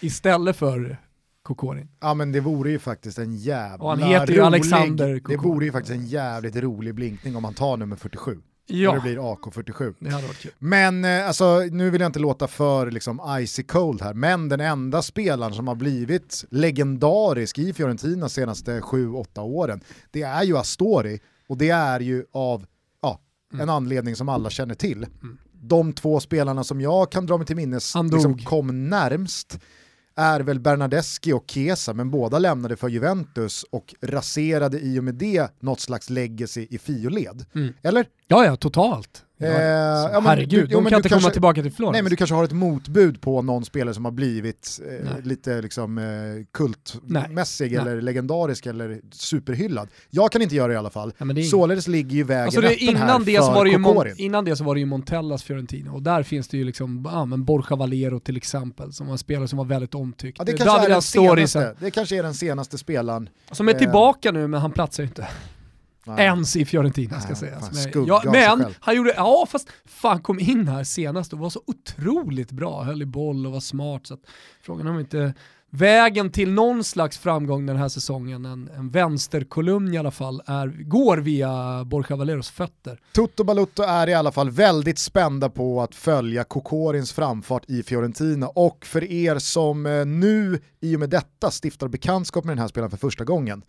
istället 0.00 0.56
för 0.56 0.98
Kokorin. 1.42 1.88
Ja 2.00 2.14
men 2.14 2.32
det 2.32 2.40
vore 2.40 2.70
ju 2.70 2.78
faktiskt 2.78 3.18
en 3.18 3.36
jävla 3.36 3.96
rolig, 3.96 4.38
Alexander 4.38 5.20
Det 5.28 5.36
vore 5.36 5.64
ju 5.64 5.72
faktiskt 5.72 5.94
en 5.94 6.06
jävligt 6.06 6.56
rolig 6.56 6.94
blinkning 6.94 7.36
om 7.36 7.44
han 7.44 7.54
tar 7.54 7.76
nummer 7.76 7.96
47. 7.96 8.40
Ja, 8.70 8.92
det 8.92 9.00
blir 9.00 9.16
AK47. 9.18 9.94
det 9.98 10.10
hade 10.10 10.26
varit 10.26 10.38
kul. 10.38 10.52
Men 10.58 11.04
eh, 11.04 11.26
alltså, 11.26 11.58
nu 11.70 11.90
vill 11.90 12.00
jag 12.00 12.08
inte 12.08 12.18
låta 12.18 12.46
för 12.48 12.90
liksom, 12.90 13.20
icy 13.40 13.62
cold 13.62 14.02
här, 14.02 14.14
men 14.14 14.48
den 14.48 14.60
enda 14.60 15.02
spelaren 15.02 15.54
som 15.54 15.68
har 15.68 15.74
blivit 15.74 16.44
legendarisk 16.50 17.58
i 17.58 17.72
Fiorentina 17.72 18.28
senaste 18.28 18.80
7-8 18.80 19.40
åren, 19.40 19.80
det 20.10 20.22
är 20.22 20.42
ju 20.42 20.56
Astori. 20.56 21.20
Och 21.48 21.58
det 21.58 21.70
är 21.70 22.00
ju 22.00 22.24
av 22.32 22.66
ja, 23.02 23.20
en 23.52 23.60
Mm. 23.60 23.74
anledning 23.74 24.16
som 24.16 24.28
alla 24.28 24.50
känner 24.50 24.74
till. 24.74 25.06
De 25.52 25.92
två 25.92 26.20
spelarna 26.20 26.64
som 26.64 26.80
jag 26.80 27.12
kan 27.12 27.26
dra 27.26 27.36
mig 27.38 27.46
till 27.46 27.56
minnes 27.56 27.94
liksom, 28.12 28.38
kom 28.38 28.88
närmst 28.88 29.58
är 30.18 30.40
väl 30.40 30.60
Bernadeschi 30.60 31.32
och 31.32 31.44
Chiesa, 31.46 31.94
men 31.94 32.10
båda 32.10 32.38
lämnade 32.38 32.76
för 32.76 32.88
Juventus 32.88 33.64
och 33.70 33.94
raserade 34.00 34.80
i 34.80 35.00
och 35.00 35.04
med 35.04 35.14
det 35.14 35.50
något 35.60 35.80
slags 35.80 36.10
legacy 36.10 36.66
i 36.70 36.78
Fioled. 36.78 37.44
Mm. 37.54 37.74
Eller? 37.82 38.06
Ja, 38.26 38.44
ja, 38.44 38.56
totalt. 38.56 39.24
Eh, 39.40 39.48
ja, 39.50 40.10
men 40.12 40.26
herregud, 40.26 40.48
du- 40.50 40.56
jo, 40.60 40.66
de 40.66 40.82
men 40.82 40.90
kan 40.90 40.96
inte 40.98 41.08
kanske- 41.08 41.24
komma 41.24 41.32
tillbaka 41.32 41.62
till 41.62 41.72
Florens. 41.72 41.92
Nej 41.92 42.02
men 42.02 42.10
du 42.10 42.16
kanske 42.16 42.34
har 42.34 42.44
ett 42.44 42.52
motbud 42.52 43.20
på 43.20 43.42
någon 43.42 43.64
spelare 43.64 43.94
som 43.94 44.04
har 44.04 44.12
blivit 44.12 44.80
eh, 44.86 44.92
Nej. 45.04 45.22
lite 45.22 45.62
liksom, 45.62 45.98
eh, 45.98 46.04
kultmässig 46.52 47.72
Nej. 47.72 47.80
eller 47.80 48.00
legendarisk 48.00 48.66
eller 48.66 49.00
superhyllad. 49.12 49.88
Jag 50.10 50.32
kan 50.32 50.42
inte 50.42 50.54
göra 50.56 50.68
det 50.68 50.74
i 50.74 50.76
alla 50.76 50.90
fall. 50.90 51.12
Det 51.18 51.40
är- 51.40 51.42
Således 51.44 51.88
ligger 51.88 52.16
ju 52.16 52.22
vägen 52.24 52.44
Alltså 52.44 52.60
det, 52.60 52.66
öppen 52.66 52.96
här 52.96 53.04
innan, 53.04 53.24
det 53.24 53.36
för 53.36 53.42
så 53.42 53.52
var 53.52 53.64
det 53.64 53.70
ju 53.70 53.78
Mon, 53.78 54.06
innan 54.16 54.44
det 54.44 54.56
så 54.56 54.64
var 54.64 54.74
det 54.74 54.80
ju 54.80 54.86
Montellas 54.86 55.42
Fiorentina 55.42 55.92
och 55.92 56.02
där 56.02 56.22
finns 56.22 56.48
det 56.48 56.56
ju 56.56 56.64
liksom, 56.64 57.08
ja 57.12 57.24
men 57.24 57.44
Borja 57.44 57.76
Valero 57.76 58.20
till 58.20 58.36
exempel 58.36 58.92
som 58.92 59.06
var 59.06 59.12
en 59.12 59.18
spelare 59.18 59.48
som 59.48 59.56
var 59.56 59.64
väldigt 59.64 59.94
omtyckt. 59.94 60.38
Ja, 60.38 60.44
det, 60.44 60.52
David 60.52 60.66
kanske 60.66 60.86
är 60.86 60.90
den 60.90 61.02
senaste, 61.02 61.74
det 61.80 61.90
kanske 61.90 62.16
är 62.18 62.22
den 62.22 62.34
senaste 62.34 62.78
spelaren. 62.78 63.28
som 63.52 63.68
är 63.68 63.72
eh, 63.72 63.78
tillbaka 63.78 64.32
nu 64.32 64.46
men 64.46 64.60
han 64.60 64.70
platsar 64.72 65.02
ju 65.02 65.06
inte. 65.08 65.26
Nej. 66.08 66.24
Ens 66.24 66.56
i 66.56 66.64
Fiorentina 66.64 67.20
ska 67.20 67.28
Nej, 67.28 67.36
sägas. 67.36 67.60
fan, 67.60 67.92
Men, 67.94 68.06
ja, 68.06 68.22
men 68.24 68.74
han 68.80 68.96
gjorde, 68.96 69.14
ja 69.16 69.46
fast 69.48 69.68
fan 69.84 70.22
kom 70.22 70.40
in 70.40 70.68
här 70.68 70.84
senast 70.84 71.32
och 71.32 71.38
var 71.38 71.50
så 71.50 71.62
otroligt 71.66 72.50
bra, 72.50 72.82
höll 72.82 73.02
i 73.02 73.06
boll 73.06 73.46
och 73.46 73.52
var 73.52 73.60
smart. 73.60 74.06
Så 74.06 74.14
att, 74.14 74.20
frågan 74.62 74.86
är 74.86 74.90
om 74.90 75.00
inte 75.00 75.34
vägen 75.70 76.30
till 76.30 76.52
någon 76.52 76.84
slags 76.84 77.18
framgång 77.18 77.66
den 77.66 77.76
här 77.76 77.88
säsongen, 77.88 78.44
en, 78.44 78.70
en 78.76 78.90
vänsterkolumn 78.90 79.94
i 79.94 79.98
alla 79.98 80.10
fall, 80.10 80.42
är, 80.46 80.68
går 80.68 81.16
via 81.16 81.84
Borja 81.84 82.16
Valeros 82.16 82.50
fötter. 82.50 83.00
Toto 83.12 83.44
Balutto 83.44 83.82
är 83.82 84.08
i 84.08 84.14
alla 84.14 84.32
fall 84.32 84.50
väldigt 84.50 84.98
spända 84.98 85.48
på 85.48 85.82
att 85.82 85.94
följa 85.94 86.44
Kokorins 86.44 87.12
framfart 87.12 87.64
i 87.68 87.82
Fiorentina 87.82 88.48
och 88.48 88.86
för 88.86 89.04
er 89.04 89.38
som 89.38 89.86
eh, 89.86 90.06
nu 90.06 90.60
i 90.80 90.96
och 90.96 91.00
med 91.00 91.10
detta 91.10 91.50
stiftar 91.62 91.88
bekantskap 91.88 92.44
med 92.44 92.56
den 92.56 92.60
här 92.60 92.68
spelaren 92.68 92.90
för 92.90 92.96
första 92.96 93.24
gången, 93.24 93.62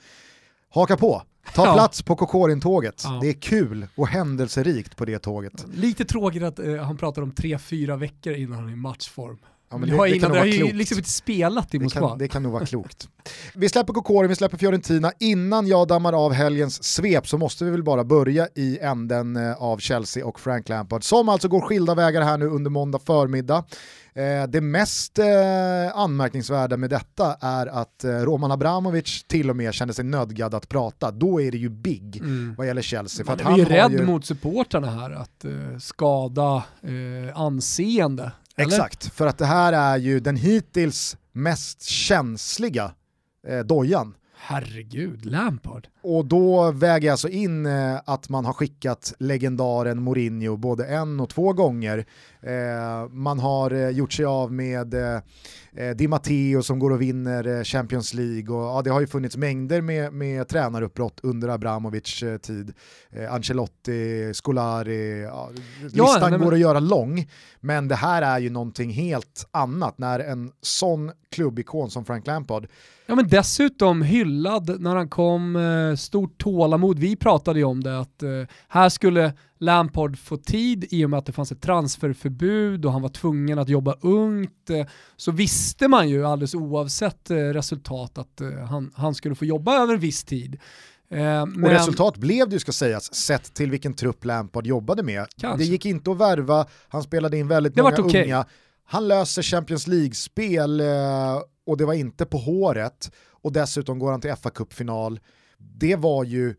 haka 0.69 0.97
på, 0.97 1.21
ta 1.55 1.65
Ja. 1.65 1.73
plats 1.73 2.01
på 2.01 2.15
Kokorin-tåget. 2.15 3.01
Ja. 3.05 3.19
Det 3.21 3.27
är 3.29 3.33
kul 3.33 3.87
och 3.95 4.07
händelserikt 4.07 4.97
på 4.97 5.05
det 5.05 5.19
tåget. 5.19 5.65
Lite 5.73 6.05
tråkigt 6.05 6.43
att 6.43 6.59
eh, 6.59 6.75
han 6.75 6.97
pratar 6.97 7.21
om 7.21 7.31
tre, 7.31 7.57
fyra 7.59 7.95
veckor 7.97 8.33
innan 8.33 8.59
han 8.59 8.67
är 8.67 8.73
i 8.73 8.75
matchform. 8.75 9.37
Ja, 9.71 9.77
men 9.77 9.89
det- 9.89 9.95
det, 9.95 9.97
har 9.99 10.07
det 10.07 10.11
kan 10.11 10.17
innan, 10.17 10.29
nog 10.29 10.35
det 10.35 10.39
vara 10.39 10.47
ju 10.49 10.57
klokt. 10.57 10.75
liksom 10.75 10.97
inte 10.97 11.09
spelat 11.09 11.73
i 11.73 11.77
Det 11.77 11.83
Moskva. 11.83 12.09
kan, 12.09 12.17
det 12.17 12.27
kan 12.27 12.43
nog 12.43 12.51
vara 12.51 12.65
klokt. 12.65 13.07
Vi 13.55 13.69
släpper 13.69 13.93
Kokorin, 13.93 14.29
vi 14.29 14.35
släpper 14.35 14.57
Fiorentina. 14.57 15.11
Innan 15.19 15.67
jag 15.67 15.87
dammar 15.87 16.13
av 16.13 16.33
helgens 16.33 16.83
svep 16.83 17.27
så 17.27 17.37
måste 17.37 17.65
vi 17.65 17.71
väl 17.71 17.83
bara 17.83 18.03
börja 18.03 18.47
i 18.55 18.79
änden 18.81 19.35
eh, 19.35 19.63
av 19.63 19.77
Chelsea 19.77 20.25
och 20.25 20.39
Frank 20.39 20.69
Lampard 20.69 21.03
som 21.03 21.29
alltså 21.29 21.47
går 21.47 21.61
skilda 21.61 21.95
vägar 21.95 22.21
här 22.21 22.37
nu 22.37 22.45
under 22.47 22.69
måndag 22.71 22.99
förmiddag. 22.99 23.63
Eh, 24.13 24.47
Det 24.49 24.61
mest 24.61 25.19
eh, 25.19 25.25
anmärkningsvärda 25.93 26.77
med 26.77 26.89
detta 26.89 27.33
är 27.41 27.67
att 27.67 28.03
Roman 28.03 28.51
Abramovic 28.51 29.23
till 29.27 29.49
och 29.49 29.55
med 29.55 29.73
kände 29.73 29.93
sig 29.93 30.05
nödgad 30.05 30.53
att 30.53 30.69
prata. 30.69 31.11
Då 31.11 31.41
är 31.41 31.51
det 31.51 31.57
ju 31.57 31.69
big 31.69 32.17
Mm. 32.17 32.55
vad 32.57 32.67
gäller 32.67 32.81
Chelsea. 32.81 33.25
För 33.25 33.33
att 33.33 33.39
är 33.41 33.43
ju 33.43 33.49
han 33.49 33.91
rädd 33.91 34.05
mot 34.07 34.25
supportrarna 34.25 34.91
här 34.91 35.11
att 35.11 35.45
skada 35.83 36.63
eh, 36.83 37.39
anseende. 37.41 38.31
Eller? 38.59 38.67
Exakt, 38.67 39.13
för 39.13 39.27
att 39.27 39.37
det 39.37 39.45
här 39.45 39.73
är 39.73 39.97
ju 39.97 40.19
den 40.19 40.35
hittills 40.35 41.17
mest 41.31 41.83
känsliga 41.83 42.91
eh, 43.47 43.59
dojan. 43.59 44.15
Herregud, 44.41 45.25
Lampard. 45.25 45.87
Och 46.01 46.25
då 46.25 46.71
väger 46.71 47.07
jag 47.07 47.13
alltså 47.13 47.29
in 47.29 47.65
eh, 47.65 47.99
att 48.05 48.29
man 48.29 48.45
har 48.45 48.53
skickat 48.53 49.13
legendaren 49.19 50.03
Mourinho 50.03 50.57
både 50.57 50.85
en 50.85 51.19
och 51.19 51.29
två 51.29 51.53
gånger. 51.53 52.05
Eh, 52.41 53.09
man 53.11 53.39
har 53.39 53.71
eh, 53.71 53.89
gjort 53.89 54.13
sig 54.13 54.25
av 54.25 54.53
med 54.53 54.93
eh, 54.93 55.21
eh, 55.73 55.95
Di 55.95 56.07
Matteo 56.07 56.63
som 56.63 56.79
går 56.79 56.91
och 56.91 57.01
vinner 57.01 57.63
Champions 57.63 58.13
League 58.13 58.55
och 58.55 58.63
ja, 58.63 58.81
det 58.81 58.89
har 58.89 58.99
ju 58.99 59.07
funnits 59.07 59.37
mängder 59.37 59.81
med, 59.81 60.13
med 60.13 60.47
tränaruppbrott 60.47 61.19
under 61.23 61.49
Abramovic 61.49 62.23
tid. 62.41 62.73
Ancelotti, 63.29 64.31
Scolari, 64.33 65.21
ja, 65.21 65.49
listan 65.81 66.17
nej, 66.21 66.31
men- 66.31 66.41
går 66.41 66.53
att 66.53 66.59
göra 66.59 66.79
lång. 66.79 67.27
Men 67.59 67.87
det 67.87 67.95
här 67.95 68.21
är 68.21 68.39
ju 68.39 68.49
någonting 68.49 68.89
helt 68.91 69.47
annat 69.51 69.97
när 69.97 70.19
en 70.19 70.51
sån 70.61 71.11
klubbikon 71.31 71.91
som 71.91 72.05
Frank 72.05 72.27
Lampard 72.27 72.67
Ja 73.05 73.15
men 73.15 73.27
dessutom 73.27 74.01
hyllad 74.01 74.81
när 74.81 74.95
han 74.95 75.09
kom, 75.09 75.57
stort 75.99 76.37
tålamod. 76.37 76.99
Vi 76.99 77.15
pratade 77.15 77.59
ju 77.59 77.65
om 77.65 77.83
det 77.83 77.99
att 77.99 78.23
här 78.67 78.89
skulle 78.89 79.33
Lampard 79.59 80.17
få 80.19 80.37
tid 80.37 80.85
i 80.89 81.05
och 81.05 81.09
med 81.09 81.17
att 81.17 81.25
det 81.25 81.31
fanns 81.31 81.51
ett 81.51 81.61
transferförbud 81.61 82.85
och 82.85 82.91
han 82.91 83.01
var 83.01 83.09
tvungen 83.09 83.59
att 83.59 83.69
jobba 83.69 83.95
ungt. 84.01 84.69
Eh, 84.69 84.85
så 85.17 85.31
visste 85.31 85.87
man 85.87 86.09
ju 86.09 86.25
alldeles 86.25 86.55
oavsett 86.55 87.31
eh, 87.31 87.35
resultat 87.35 88.17
att 88.17 88.41
eh, 88.41 88.49
han, 88.51 88.91
han 88.95 89.15
skulle 89.15 89.35
få 89.35 89.45
jobba 89.45 89.77
över 89.83 89.93
en 89.93 89.99
viss 89.99 90.23
tid. 90.23 90.59
Men, 91.11 91.63
Och 91.63 91.69
resultat 91.69 92.17
blev 92.17 92.49
det 92.49 92.55
ju 92.55 92.59
ska 92.59 92.71
sägas, 92.71 93.13
sett 93.13 93.53
till 93.53 93.71
vilken 93.71 93.93
trupp 93.93 94.25
Lampard 94.25 94.67
jobbade 94.67 95.03
med. 95.03 95.25
Kanske. 95.37 95.57
Det 95.65 95.71
gick 95.71 95.85
inte 95.85 96.11
att 96.11 96.17
värva, 96.17 96.65
han 96.87 97.03
spelade 97.03 97.37
in 97.37 97.47
väldigt 97.47 97.75
Det 97.75 97.83
många 97.83 97.95
okej. 97.99 98.23
unga. 98.23 98.45
Han 98.83 99.07
löser 99.07 99.41
Champions 99.41 99.87
League-spel 99.87 100.81
och 101.65 101.77
det 101.77 101.85
var 101.85 101.93
inte 101.93 102.25
på 102.25 102.37
håret. 102.37 103.11
Och 103.31 103.51
dessutom 103.53 103.99
går 103.99 104.11
han 104.11 104.21
till 104.21 104.35
fa 104.35 104.49
Cup-final. 104.49 105.19
Det 105.57 105.95
var 105.95 106.23
ju 106.23 106.55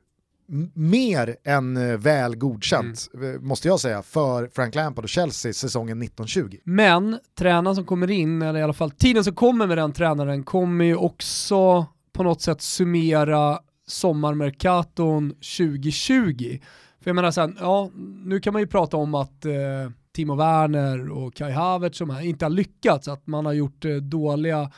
mer 0.74 1.36
än 1.44 1.76
eh, 1.76 1.96
väl 1.98 2.36
godkänt, 2.36 3.08
Mm. 3.14 3.34
eh, 3.34 3.40
måste 3.40 3.68
jag 3.68 3.80
säga, 3.80 4.02
för 4.02 4.50
Frank 4.54 4.74
Lampard 4.74 5.04
och 5.04 5.08
Chelsea 5.08 5.52
säsongen 5.52 6.02
1920. 6.02 6.56
Men 6.64 7.18
tränaren 7.38 7.74
som 7.76 7.84
kommer 7.84 8.10
in, 8.10 8.42
eller 8.42 8.60
i 8.60 8.62
alla 8.62 8.72
fall 8.72 8.90
tiden 8.90 9.24
som 9.24 9.34
kommer 9.34 9.66
med 9.66 9.78
den 9.78 9.92
tränaren, 9.92 10.42
kommer 10.44 10.84
ju 10.84 10.96
också 10.96 11.86
på 12.12 12.22
något 12.22 12.40
sätt 12.42 12.62
summera 12.62 13.58
sommarmerkaton 13.86 15.30
2020. 15.30 16.58
För 17.02 17.10
jag 17.10 17.14
menar 17.16 17.30
sen, 17.30 17.56
ja, 17.60 17.90
nu 18.24 18.40
kan 18.40 18.52
man 18.52 18.62
ju 18.62 18.66
prata 18.66 18.96
om 18.96 19.14
att 19.14 19.44
eh, 19.44 19.52
Timo 20.14 20.34
Werner 20.34 21.10
och 21.10 21.34
Kai 21.34 21.52
Havertz 21.52 21.98
som 21.98 22.20
inte 22.20 22.44
har 22.44 22.50
lyckats, 22.50 23.08
att 23.08 23.26
man 23.26 23.46
har 23.46 23.52
gjort 23.52 23.84
eh, 23.84 23.94
dåliga 23.94 24.70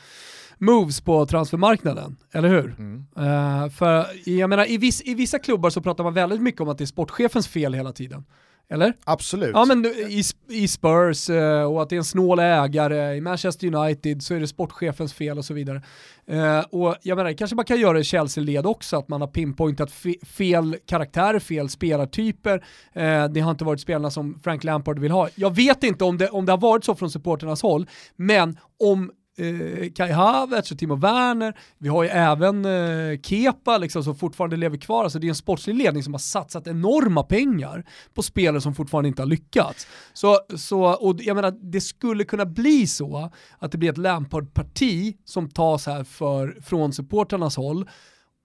moves 0.57 1.01
på 1.01 1.25
transfermarknaden, 1.25 2.17
eller 2.31 2.49
hur? 2.49 2.75
Mm. 2.77 3.05
Eh, 3.17 3.69
för 3.69 4.05
jag 4.29 4.49
menar, 4.49 4.71
i, 4.71 4.77
viss, 4.77 5.01
i 5.05 5.13
vissa 5.13 5.39
klubbar 5.39 5.69
så 5.69 5.81
pratar 5.81 6.03
man 6.03 6.13
väldigt 6.13 6.41
mycket 6.41 6.61
om 6.61 6.69
att 6.69 6.77
det 6.77 6.83
är 6.83 6.85
sportchefens 6.85 7.47
fel 7.47 7.73
hela 7.73 7.91
tiden. 7.91 8.25
Eller? 8.69 8.93
Absolut. 9.03 9.51
Ja 9.53 9.65
men 9.65 9.85
i, 9.85 10.21
i 10.49 10.67
Spurs 10.67 11.29
eh, 11.29 11.63
och 11.63 11.81
att 11.81 11.89
det 11.89 11.95
är 11.95 11.97
en 11.97 12.03
snål 12.03 12.39
ägare, 12.39 13.15
i 13.15 13.21
Manchester 13.21 13.75
United 13.75 14.23
så 14.23 14.33
är 14.33 14.39
det 14.39 14.47
sportchefens 14.47 15.13
fel 15.13 15.37
och 15.37 15.45
så 15.45 15.53
vidare. 15.53 15.81
Eh, 16.27 16.59
och 16.59 16.95
jag 17.01 17.15
menar, 17.15 17.33
kanske 17.33 17.55
man 17.55 17.65
kan 17.65 17.79
göra 17.79 17.99
i 17.99 18.03
Chelsea-led 18.03 18.65
också, 18.65 18.97
att 18.97 19.07
man 19.07 19.21
har 19.21 19.27
pinpointat 19.27 19.89
fe- 19.91 20.25
fel 20.25 20.75
karaktärer, 20.85 21.39
fel 21.39 21.69
spelartyper. 21.69 22.63
Eh, 22.93 23.25
det 23.27 23.39
har 23.39 23.51
inte 23.51 23.65
varit 23.65 23.81
spelarna 23.81 24.11
som 24.11 24.39
Frank 24.43 24.63
Lampard 24.63 24.99
vill 24.99 25.11
ha. 25.11 25.29
Jag 25.35 25.55
vet 25.55 25.83
inte 25.83 26.03
om 26.03 26.17
det, 26.17 26.29
om 26.29 26.45
det 26.45 26.51
har 26.51 26.57
varit 26.57 26.83
så 26.83 26.95
från 26.95 27.11
supporternas 27.11 27.61
håll, 27.61 27.87
men 28.15 28.57
om 28.83 29.11
eh, 29.37 29.91
Kai 29.95 30.11
Havertz 30.11 30.71
och 30.71 30.77
Timo 30.77 30.95
Werner, 30.95 31.57
vi 31.77 31.89
har 31.89 32.03
ju 32.03 32.09
även 32.09 32.65
eh, 32.65 33.19
Kepa 33.21 33.77
liksom, 33.77 34.03
som 34.03 34.15
fortfarande 34.15 34.57
lever 34.57 34.77
kvar, 34.77 35.03
alltså 35.03 35.19
det 35.19 35.27
är 35.27 35.29
en 35.29 35.35
sportslig 35.35 35.75
ledning 35.75 36.03
som 36.03 36.13
har 36.13 36.19
satsat 36.19 36.67
enorma 36.67 37.23
pengar 37.23 37.85
på 38.13 38.23
spelare 38.23 38.61
som 38.61 38.75
fortfarande 38.75 39.07
inte 39.07 39.21
har 39.21 39.27
lyckats. 39.27 39.87
Så, 40.13 40.39
så, 40.55 40.83
och 40.83 41.15
jag 41.19 41.35
menar, 41.35 41.51
det 41.71 41.81
skulle 41.81 42.23
kunna 42.23 42.45
bli 42.45 42.87
så 42.87 43.31
att 43.59 43.71
det 43.71 43.77
blir 43.77 43.89
ett 43.89 43.97
Lampard-parti 43.97 45.17
som 45.25 45.49
tas 45.49 45.85
här 45.85 46.03
för, 46.03 46.57
från 46.61 46.93
supporternas 46.93 47.57
håll 47.57 47.89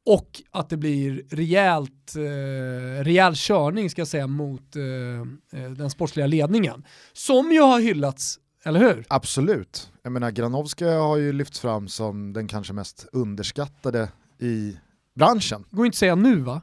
och 0.08 0.42
att 0.50 0.70
det 0.70 0.76
blir 0.76 1.24
rejält, 1.30 2.16
eh, 2.16 3.04
rejäl 3.04 3.34
körning 3.36 3.90
ska 3.90 4.00
jag 4.00 4.08
säga 4.08 4.26
mot 4.26 4.76
eh, 4.76 5.60
eh 5.60 5.70
den 5.70 5.90
sportsliga 5.90 6.26
ledningen. 6.26 6.84
Som 7.12 7.52
ju 7.52 7.60
har 7.60 7.80
hyllats, 7.80 8.38
eller 8.68 8.80
hur? 8.80 9.04
Absolut. 9.08 9.92
Jag 10.02 10.12
menar 10.12 10.30
Granovska 10.30 10.90
har 10.90 11.16
ju 11.16 11.32
lyfts 11.32 11.60
fram 11.60 11.88
som 11.88 12.32
den 12.32 12.48
kanske 12.48 12.72
mest 12.72 13.06
underskattade 13.12 14.08
i 14.38 14.76
branschen. 15.14 15.64
Går 15.70 15.86
inte 15.86 15.94
att 15.94 15.98
säga 15.98 16.14
nu 16.14 16.36
va? 16.40 16.60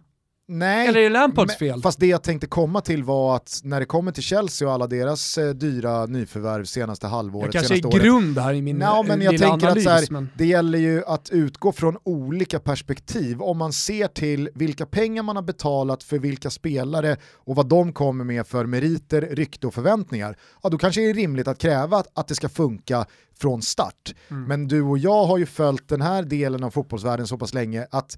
Nej, 0.48 0.88
Eller 0.88 1.00
är 1.00 1.04
det 1.04 1.10
Lampards 1.10 1.58
fel? 1.58 1.82
Fast 1.82 2.00
det 2.00 2.08
jag 2.08 2.24
tänkte 2.24 2.48
komma 2.48 2.82
till 2.82 3.04
var 3.04 3.36
att 3.36 3.62
när 3.64 3.80
det 3.80 3.86
kommer 3.86 4.12
till 4.12 4.24
Chelsea 4.24 4.68
och 4.68 4.74
alla 4.74 4.88
deras 4.88 5.38
eh, 5.38 5.50
dyra 5.50 6.06
nyförvärv 6.06 6.66
senaste 6.66 7.08
halvåret, 7.08 7.54
jag 7.54 7.54
kanske 7.54 7.78
senaste 7.78 7.98
är 7.98 8.02
grund 8.02 8.38
här 8.38 8.54
i 8.54 8.62
min 8.62 8.78
Nå, 8.78 9.04
men 9.04 9.22
jag 9.22 9.32
lilla 9.32 9.50
tänker 9.50 9.68
analys. 9.68 9.88
att 9.88 9.94
så 9.94 10.06
här, 10.06 10.08
men... 10.10 10.30
Det 10.38 10.46
gäller 10.46 10.80
ju 10.80 11.04
att 11.06 11.30
utgå 11.30 11.72
från 11.72 11.98
olika 12.04 12.60
perspektiv. 12.60 13.42
Om 13.42 13.58
man 13.58 13.74
ser 13.74 14.08
till 14.08 14.50
vilka 14.56 14.86
pengar 14.86 15.24
man 15.24 15.36
har 15.36 15.44
betalat 15.44 16.04
för 16.04 16.20
vilka 16.20 16.50
spelare 16.50 17.18
och 17.34 17.56
vad 17.56 17.68
de 17.70 17.94
kommer 17.94 18.24
med 18.24 18.48
för 18.48 18.66
meriter, 18.66 19.22
rykte 19.22 19.68
och 19.68 19.74
förväntningar, 19.74 20.38
ja 20.64 20.70
då 20.70 20.78
kanske 20.78 21.02
det 21.02 21.10
är 21.10 21.14
rimligt 21.14 21.48
att 21.48 21.58
kräva 21.58 21.98
att, 21.98 22.08
att 22.14 22.28
det 22.28 22.36
ska 22.36 22.50
funka 22.50 23.06
från 23.40 23.62
start. 23.62 24.16
Mm. 24.30 24.44
Men 24.44 24.68
du 24.68 24.82
och 24.82 24.98
jag 24.98 25.26
har 25.26 25.38
ju 25.38 25.46
följt 25.46 25.90
den 25.90 26.02
här 26.02 26.24
delen 26.24 26.64
av 26.64 26.72
fotbollsvärlden 26.72 27.28
så 27.28 27.38
pass 27.38 27.54
länge 27.54 27.88
att 27.92 28.18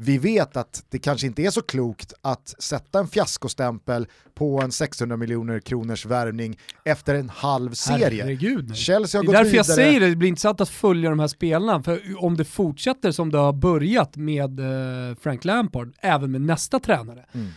vi 0.00 0.18
vet 0.18 0.56
att 0.56 0.84
det 0.88 0.98
kanske 0.98 1.26
inte 1.26 1.42
är 1.42 1.50
så 1.50 1.62
klokt 1.62 2.12
att 2.22 2.54
sätta 2.58 2.98
en 2.98 3.08
fiaskostämpel 3.08 4.06
på 4.34 4.60
en 4.62 4.72
600 4.72 5.16
miljoner 5.16 5.60
kronors 5.60 6.06
värvning 6.06 6.58
efter 6.84 7.14
en 7.14 7.28
halv 7.28 7.72
serie. 7.72 8.22
Herregud. 8.22 8.76
Chelsea 8.76 9.18
har 9.18 9.24
Det 9.26 9.30
är 9.30 9.32
därför 9.32 9.56
jag 9.56 9.64
vidare. 9.64 9.76
säger 9.76 10.00
det, 10.00 10.08
det 10.10 10.16
blir 10.16 10.28
intressant 10.28 10.60
att 10.60 10.68
följa 10.68 11.10
de 11.10 11.18
här 11.18 11.26
spelarna. 11.26 11.82
För 11.82 12.00
om 12.24 12.36
det 12.36 12.44
fortsätter 12.44 13.12
som 13.12 13.32
det 13.32 13.38
har 13.38 13.52
börjat 13.52 14.16
med 14.16 14.60
eh, 14.60 15.16
Frank 15.20 15.44
Lampard, 15.44 15.92
även 16.00 16.30
med 16.30 16.40
nästa 16.40 16.80
tränare, 16.80 17.24
Mm 17.32 17.48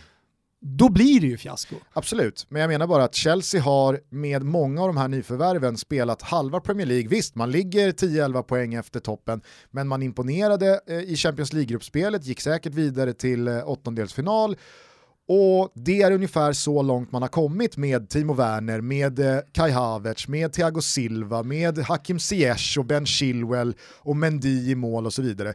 då 0.64 0.88
blir 0.88 1.20
det 1.20 1.26
ju 1.26 1.36
fiasko. 1.36 1.76
Absolut, 1.92 2.46
men 2.48 2.60
jag 2.60 2.68
menar 2.68 2.86
bara 2.86 3.04
att 3.04 3.14
Chelsea 3.14 3.62
har 3.62 4.00
med 4.10 4.42
många 4.42 4.82
av 4.82 4.88
de 4.88 4.96
här 4.96 5.08
nyförvärven 5.08 5.76
spelat 5.76 6.22
halva 6.22 6.60
Premier 6.60 6.86
League. 6.86 7.08
Visst, 7.08 7.34
man 7.34 7.50
ligger 7.50 7.92
10-11 7.92 8.42
poäng 8.42 8.74
efter 8.74 9.00
toppen, 9.00 9.40
men 9.70 9.88
man 9.88 10.02
imponerade 10.02 10.80
eh, 10.86 10.98
i 10.98 11.16
Champions 11.16 11.52
League-gruppspelet, 11.52 12.24
gick 12.26 12.40
säkert 12.40 12.74
vidare 12.74 13.12
till 13.12 13.48
eh, 13.48 13.68
åttondelsfinal 13.68 14.56
och 15.28 15.72
det 15.74 16.02
är 16.02 16.12
ungefär 16.12 16.52
så 16.52 16.82
långt 16.82 17.12
man 17.12 17.22
har 17.22 17.28
kommit 17.28 17.76
med 17.76 18.08
Timo 18.08 18.34
Werner, 18.34 18.80
med 18.80 19.18
eh, 19.18 19.38
Kai 19.52 19.70
Havertz, 19.70 20.28
med 20.28 20.52
Thiago 20.52 20.80
Silva, 20.80 21.42
med 21.42 21.78
Hakim 21.78 22.18
Ziyech 22.18 22.78
och 22.78 22.84
Ben 22.84 23.06
Chilwell 23.06 23.74
och 23.98 24.16
Mendy 24.16 24.70
i 24.70 24.74
mål 24.74 25.06
och 25.06 25.12
så 25.12 25.22
vidare. 25.22 25.54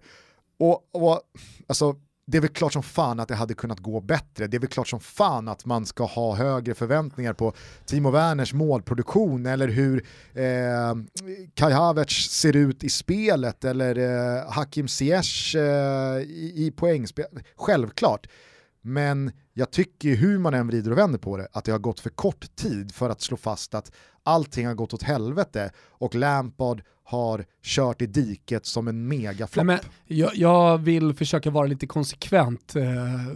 Och, 0.60 0.90
och 0.94 1.22
alltså, 1.68 1.96
det 2.28 2.38
är 2.38 2.42
väl 2.42 2.50
klart 2.50 2.74
som 2.74 2.84
fan 2.84 3.20
att 3.20 3.28
det 3.28 3.36
hade 3.36 3.54
kunnat 3.54 3.80
gå 3.80 4.02
bättre. 4.02 4.48
Det 4.48 4.58
är 4.58 4.60
väl 4.60 4.70
klart 4.70 4.88
som 4.88 5.00
fan 5.00 5.48
att 5.48 5.66
man 5.66 5.86
ska 5.86 6.04
ha 6.06 6.36
högre 6.36 6.76
förväntningar 6.76 7.34
på 7.34 7.54
Timo 7.86 8.12
Werners 8.12 8.54
målproduktion 8.54 9.46
eller 9.46 9.68
hur 9.68 10.06
eh, 10.34 10.96
Kai 11.54 11.72
Havertz 11.72 12.30
ser 12.30 12.56
ut 12.56 12.84
i 12.84 12.90
spelet 12.90 13.66
eller 13.66 13.98
eh, 13.98 14.52
Hakim 14.52 14.88
Ziyech 14.88 15.56
eh, 15.56 16.18
i, 16.18 16.54
i 16.56 16.72
poängspel. 16.72 17.44
Självklart. 17.56 18.28
Men 18.82 19.32
jag 19.54 19.72
tycker 19.72 20.10
ju 20.10 20.16
hur 20.16 20.40
man 20.40 20.54
än 20.54 20.68
vrider 20.68 20.92
och 20.92 20.98
vänder 20.98 21.20
på 21.20 21.38
det, 21.38 21.48
att 21.52 21.66
det 21.66 21.72
har 21.72 21.80
gått 21.80 22.00
för 22.00 22.10
kort 22.10 22.56
tid 22.56 22.96
för 22.96 23.10
att 23.10 23.22
slå 23.22 23.38
fast 23.38 23.76
att 23.76 23.92
allting 24.24 24.68
har 24.68 24.74
gått 24.74 24.94
åt 24.94 25.04
helvete 25.04 25.72
och 25.78 26.16
Lampard 26.16 26.82
har 27.10 27.46
kört 27.64 28.02
i 28.02 28.06
diket 28.06 28.66
som 28.66 28.88
en 28.88 29.08
megaflopp. 29.08 29.80
Jag, 30.06 30.36
jag 30.36 30.78
vill 30.78 31.14
försöka 31.14 31.50
vara 31.50 31.68
lite 31.68 31.88
konsekvent. 31.88 32.76
Eh, 32.76 32.84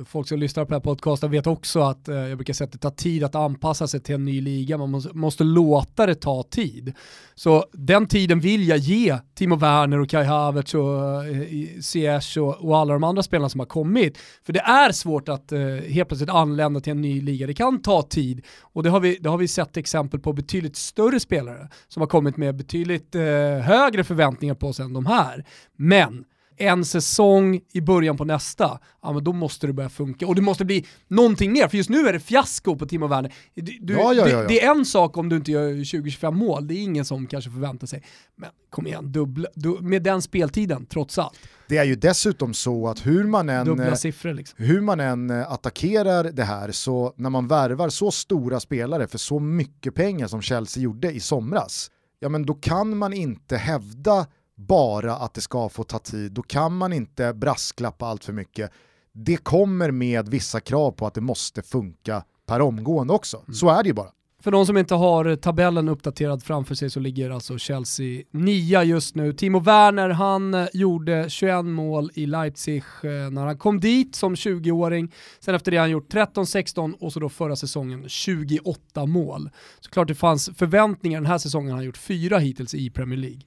folk 0.06 0.28
som 0.28 0.40
lyssnar 0.40 0.66
på 0.66 0.70
den 0.70 0.76
här 0.76 0.84
podcasten 0.84 1.32
vet 1.32 1.48
också 1.48 1.82
att 1.82 2.08
eh, 2.08 2.16
jag 2.16 2.38
brukar 2.38 2.54
säga 2.54 2.66
att 2.66 2.72
det 2.72 2.78
tar 2.78 2.90
tid 2.90 3.24
att 3.24 3.36
anpassa 3.36 3.88
sig 3.88 4.00
till 4.00 4.16
en 4.16 4.26
ny 4.26 4.42
liga. 4.42 4.78
Man 4.78 4.92
måste, 4.92 5.14
måste 5.14 5.44
låta 5.44 6.06
det 6.06 6.16
ta 6.16 6.44
tid. 6.44 6.94
Så 7.36 7.66
den 7.74 8.08
tiden 8.08 8.40
vill 8.40 8.68
jag 8.68 8.78
ge 8.78 9.18
Timo 9.36 9.56
Werner 9.56 10.00
och 10.00 10.10
Kai 10.10 10.24
Havertz 10.24 10.74
och 10.74 11.26
eh, 11.26 11.80
C.S. 11.82 12.38
Och, 12.38 12.66
och 12.66 12.78
alla 12.78 12.94
de 12.94 13.04
andra 13.04 13.24
spelarna 13.24 13.50
som 13.50 13.60
har 13.60 13.68
kommit. 13.68 14.18
För 14.46 14.54
det 14.54 14.60
är 14.60 14.92
svårt 14.92 15.30
att 15.30 15.52
helt 15.88 16.08
plötsligt 16.08 16.30
anlända 16.30 16.80
till 16.80 16.92
en 16.92 17.02
ny 17.02 17.22
liga. 17.22 17.48
Det 17.48 17.54
kan 17.54 17.82
ta 17.82 18.02
tid 18.02 18.46
och 18.62 18.84
det 18.84 18.90
har 18.90 19.00
vi, 19.00 19.18
det 19.22 19.30
har 19.30 19.38
vi 19.38 19.48
sett 19.48 19.78
exempel 19.78 20.20
på 20.20 20.34
betydligt 20.34 20.76
större 20.76 21.20
spelare 21.20 21.70
som 21.88 22.02
har 22.02 22.08
kommit 22.08 22.38
med 22.38 22.56
betydligt 22.56 23.16
högre 23.62 24.04
förväntningar 24.04 24.56
på 24.56 24.74
sig 24.74 24.86
än 24.86 24.94
de 24.94 25.06
här. 25.06 25.46
Men 25.78 26.26
en 26.62 26.86
säsong 26.86 27.62
i 27.74 27.82
början 27.82 28.18
på 28.18 28.26
nästa, 28.26 28.80
ja 29.02 29.14
men 29.14 29.24
då 29.24 29.34
måste 29.34 29.68
det 29.68 29.74
börja 29.74 29.90
funka. 29.90 30.28
Och 30.28 30.36
det 30.36 30.42
måste 30.42 30.66
bli 30.66 30.86
någonting 31.08 31.54
mer, 31.54 31.68
för 31.68 31.78
just 31.78 31.90
nu 31.90 32.08
är 32.08 32.14
det 32.14 32.20
fiasko 32.20 32.76
på 32.76 32.86
Timo 32.86 33.08
Werner. 33.08 33.34
Du, 33.54 33.78
du, 33.82 33.94
Ja, 33.94 34.14
ja, 34.14 34.30
ja. 34.30 34.42
Det, 34.42 34.48
det 34.48 34.64
är 34.64 34.72
en 34.72 34.86
sak 34.86 35.18
om 35.18 35.30
du 35.30 35.36
inte 35.36 35.52
gör 35.52 35.70
20-25 35.74 36.32
mål, 36.32 36.68
det 36.68 36.74
är 36.74 36.84
ingen 36.84 37.06
som 37.06 37.28
kanske 37.28 37.52
förväntar 37.52 37.88
sig. 37.88 38.04
Men 38.36 38.50
kom 38.70 38.88
igen, 38.88 39.12
dubbla, 39.12 39.50
du, 39.56 39.78
med 39.82 40.04
den 40.04 40.22
speltiden 40.22 40.86
trots 40.86 41.18
allt. 41.18 41.40
Det 41.68 41.78
är 41.78 41.84
ju 41.84 41.96
dessutom 41.96 42.54
så 42.54 42.88
att 42.88 43.06
hur 43.06 43.24
man 43.24 43.50
än, 43.50 43.80
eh, 43.80 44.14
liksom. 44.24 44.66
hur 44.66 44.82
man 44.82 45.00
än 45.00 45.30
eh, 45.30 45.52
attackerar 45.52 46.24
det 46.24 46.44
här 46.44 46.72
så 46.72 47.14
när 47.16 47.30
man 47.30 47.48
värvar 47.48 47.90
så 47.90 48.12
stora 48.12 48.60
spelare 48.60 49.08
för 49.08 49.18
så 49.18 49.40
mycket 49.40 49.96
pengar 49.96 50.28
som 50.28 50.42
Chelsea 50.42 50.84
gjorde 50.84 51.12
i 51.12 51.20
somras, 51.20 51.92
ja 52.24 52.30
men 52.30 52.46
då 52.46 52.54
kan 52.54 52.98
man 52.98 53.14
inte 53.14 53.58
hävda 53.58 54.28
bara 54.56 55.16
att 55.16 55.34
det 55.34 55.42
ska 55.42 55.70
få 55.70 55.84
ta 55.84 56.00
tid, 56.00 56.32
då 56.32 56.42
kan 56.42 56.78
man 56.78 56.94
inte 56.94 57.34
brasklappa 57.34 58.06
allt 58.06 58.26
för 58.26 58.34
mycket. 58.34 58.72
Det 59.12 59.38
kommer 59.38 59.92
med 59.92 60.30
vissa 60.30 60.60
krav 60.60 60.92
på 60.92 61.08
att 61.08 61.14
det 61.14 61.22
måste 61.22 61.62
funka 61.62 62.24
per 62.46 62.62
omgående 62.62 63.14
också. 63.14 63.44
Så 63.54 63.70
är 63.70 63.84
det 63.84 63.90
ju 63.90 63.94
bara. 63.94 64.12
För 64.44 64.52
de 64.52 64.66
som 64.66 64.78
inte 64.78 64.96
har 64.96 65.36
tabellen 65.36 65.90
uppdaterad 65.90 66.44
framför 66.44 66.76
sig 66.76 66.90
så 66.90 67.00
ligger 67.00 67.30
alltså 67.30 67.58
Chelsea 67.58 68.24
nia 68.32 68.84
just 68.84 69.16
nu. 69.16 69.34
Timo 69.34 69.60
Werner, 69.60 70.10
han 70.10 70.54
eh, 70.54 70.68
gjorde 70.74 71.30
21 71.30 71.66
mål 71.66 72.12
i 72.14 72.26
Leipzig 72.26 72.84
eh, 73.04 73.10
när 73.10 73.46
han 73.46 73.58
kom 73.58 73.80
dit 73.80 74.16
som 74.16 74.36
20-åring. 74.36 75.14
Sen 75.40 75.56
efter 75.56 75.72
det 75.72 75.78
har 75.78 75.82
han 75.82 75.92
gjort 75.92 76.14
13-16 76.14 76.94
och 77.00 77.14
så 77.14 77.20
då 77.20 77.30
förra 77.30 77.56
säsongen 77.56 78.10
28 78.10 79.06
mål. 79.06 79.50
Så 79.80 79.90
klart 79.90 80.08
det 80.08 80.16
fanns 80.16 80.50
förväntningar 80.56 81.22
den 81.22 81.32
här 81.32 81.38
säsongen, 81.38 81.70
han 81.70 81.80
har 81.80 81.86
gjort 81.86 81.98
fyra 81.98 82.38
hittills 82.38 82.74
i 82.74 82.90
Premier 82.90 83.20
League. 83.20 83.42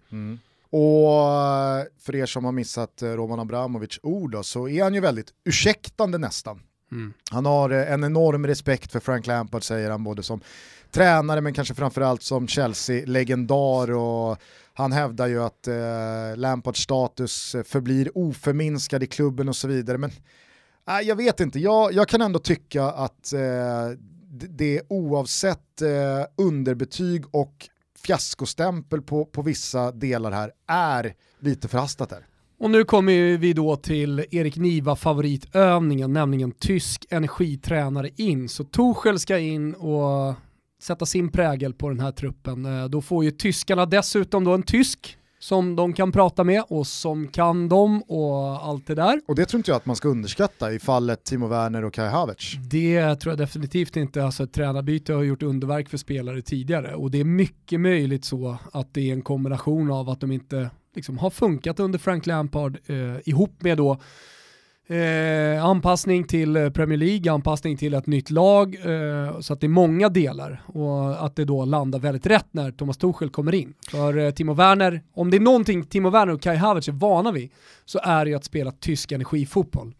Och 0.71 1.33
eh, 1.79 1.85
för 2.01 2.17
er 2.17 2.27
som 2.27 2.45
har 2.45 2.53
missat 2.53 3.03
Roman 3.03 3.41
Abramovic 3.41 3.99
ord 4.03 4.31
då, 4.31 4.43
så 4.43 4.69
är 4.69 4.83
han 4.83 4.95
ju 4.95 5.01
väldigt 5.01 5.31
ursäktande 5.45 6.19
nästan. 6.19 6.61
Han 7.31 7.47
har 7.47 7.71
en 7.71 8.05
enorm 8.05 8.47
respekt 8.47 8.93
för 8.93 9.01
Frank 9.01 9.27
Lampard 9.27 9.65
säger 9.65 9.91
han, 9.91 10.05
både 10.05 10.23
som 10.23 10.41
tränare 10.95 11.41
men 11.41 11.55
kanske 11.55 11.75
framförallt 11.75 12.23
som 12.23 12.49
Chelsea-legendar 12.49 13.93
och 13.93 14.39
han 14.75 14.93
hävdar 14.93 15.27
ju 15.27 15.43
att 15.43 15.69
eh, 15.69 16.37
Lampards 16.37 16.81
status 16.81 17.57
förblir 17.65 18.19
oförminskad 18.19 19.03
i 19.03 19.07
klubben 19.07 19.49
och 19.49 19.57
så 19.57 19.69
vidare. 19.69 19.99
Men 19.99 20.11
äh, 20.89 21.01
jag 21.09 21.17
vet 21.17 21.41
inte, 21.41 21.59
jag, 21.59 21.93
jag 21.93 22.09
kan 22.09 22.21
ändå 22.21 22.39
tycka 22.39 22.85
att 22.85 23.33
eh, 23.33 23.41
det 24.31 24.83
oavsett 24.89 25.83
eh, 25.83 26.45
underbetyg 26.45 27.25
och 27.31 27.69
fiaskostämpel 27.99 29.03
på, 29.03 29.25
på 29.25 29.43
vissa 29.43 29.93
delar 29.93 30.31
här 30.33 30.51
är 30.69 31.15
lite 31.41 31.69
förhastat 31.69 32.11
här. 32.11 32.27
Och 32.59 32.71
nu 32.71 32.85
kommer 32.85 33.37
vi 33.37 33.53
då 33.53 33.77
till 33.77 34.25
Erik 34.31 34.57
Niva 34.57 34.97
favoritövningen, 34.97 36.13
nämligen 36.13 36.53
tysk 36.53 37.07
energitränare 37.11 38.11
in. 38.17 38.49
Så 38.49 38.65
Tuchel 38.65 39.19
ska 39.19 39.39
in 39.39 39.75
och 39.75 40.35
sätta 40.85 41.07
sin 41.07 41.29
prägel 41.29 41.75
på 41.75 41.89
den 41.89 42.01
här 42.01 42.13
truppen. 42.13 42.65
Eh, 42.67 42.85
Då 42.85 43.01
får 43.03 43.25
ju 43.25 43.31
tyskarna 43.31 43.87
dessutom 43.87 44.45
då 44.45 44.55
en 44.55 44.63
tysk 44.63 45.19
som 45.39 45.77
de 45.77 45.93
kan 45.93 46.13
prata 46.13 46.45
med 46.45 46.63
och 46.69 46.87
som 46.87 47.29
kan 47.29 47.69
dem 47.69 48.03
och 48.03 48.67
allt 48.67 48.87
det 48.87 48.95
där. 48.95 49.21
Och 49.29 49.35
det 49.35 49.47
tror 49.47 49.59
inte 49.59 49.71
jag 49.71 49.77
att 49.77 49.87
man 49.87 49.97
ska 49.97 50.09
underskatta 50.09 50.73
i 50.73 50.79
fallet 50.79 51.25
Timo 51.25 51.47
Werner 51.47 51.85
och 51.85 51.95
Kai 51.95 52.09
Havertz. 52.09 52.53
Det 52.71 53.17
tror 53.17 53.33
jag 53.33 53.39
definitivt 53.39 53.97
inte. 53.97 54.25
Alltså 54.25 54.45
ett 54.45 54.53
tränarbyte 54.53 55.13
har 55.13 55.23
gjort 55.23 55.43
underverk 55.43 55.89
för 55.89 55.97
spelare 55.97 56.43
tidigare 56.43 56.95
och 56.95 57.11
det 57.11 57.21
är 57.21 57.25
mycket 57.25 57.81
möjligt 57.81 58.25
så 58.25 58.59
att 58.73 58.95
det 58.95 59.11
är 59.11 59.13
en 59.13 59.23
kombination 59.23 59.91
av 59.91 60.09
att 60.09 60.21
de 60.21 60.33
inte 60.33 60.71
liksom, 60.95 61.19
har 61.19 61.31
funkat 61.31 61.81
under 61.81 61.99
Frank 61.99 62.27
Lampard 62.27 62.79
eh, 62.87 63.29
ihop 63.29 63.63
med 63.63 63.77
då 63.77 63.99
Eh, 64.87 65.65
anpassning 65.65 66.25
till 66.25 66.57
eh, 66.57 66.71
Premier 66.71 66.99
League, 66.99 67.33
anpassning 67.33 67.77
till 67.77 67.95
ett 67.95 68.07
nytt 68.07 68.31
lag, 68.31 68.75
eh, 68.75 69.41
så 69.41 69.53
att 69.53 69.61
det 69.61 69.67
är 69.67 69.69
många 69.69 70.09
delar 70.09 70.63
och 70.67 71.25
att 71.25 71.37
det 71.37 71.45
då 71.45 71.65
landar 71.65 71.99
väldigt 71.99 72.27
rätt 72.27 72.47
när 72.51 72.71
Thomas 72.71 72.97
Tuchel 72.97 73.31
kommer 73.31 73.55
in. 73.55 73.75
För 73.91 74.19
eh, 74.19 74.31
Timo 74.31 74.55
Werner, 74.55 75.03
om 75.15 75.31
det 75.31 75.37
är 75.37 75.41
någonting 75.41 75.85
Timo 75.85 76.11
Werner 76.11 76.33
och 76.33 76.43
Kai 76.43 76.57
Havertz 76.57 76.89
är 76.89 76.93
vana 76.93 77.33
vid, 77.33 77.51
så 77.85 78.01
är 78.03 78.25
det 78.25 78.31
ju 78.31 78.37
att 78.37 78.45
spela 78.45 78.71
tysk 78.71 79.13
energifotboll. 79.13 79.95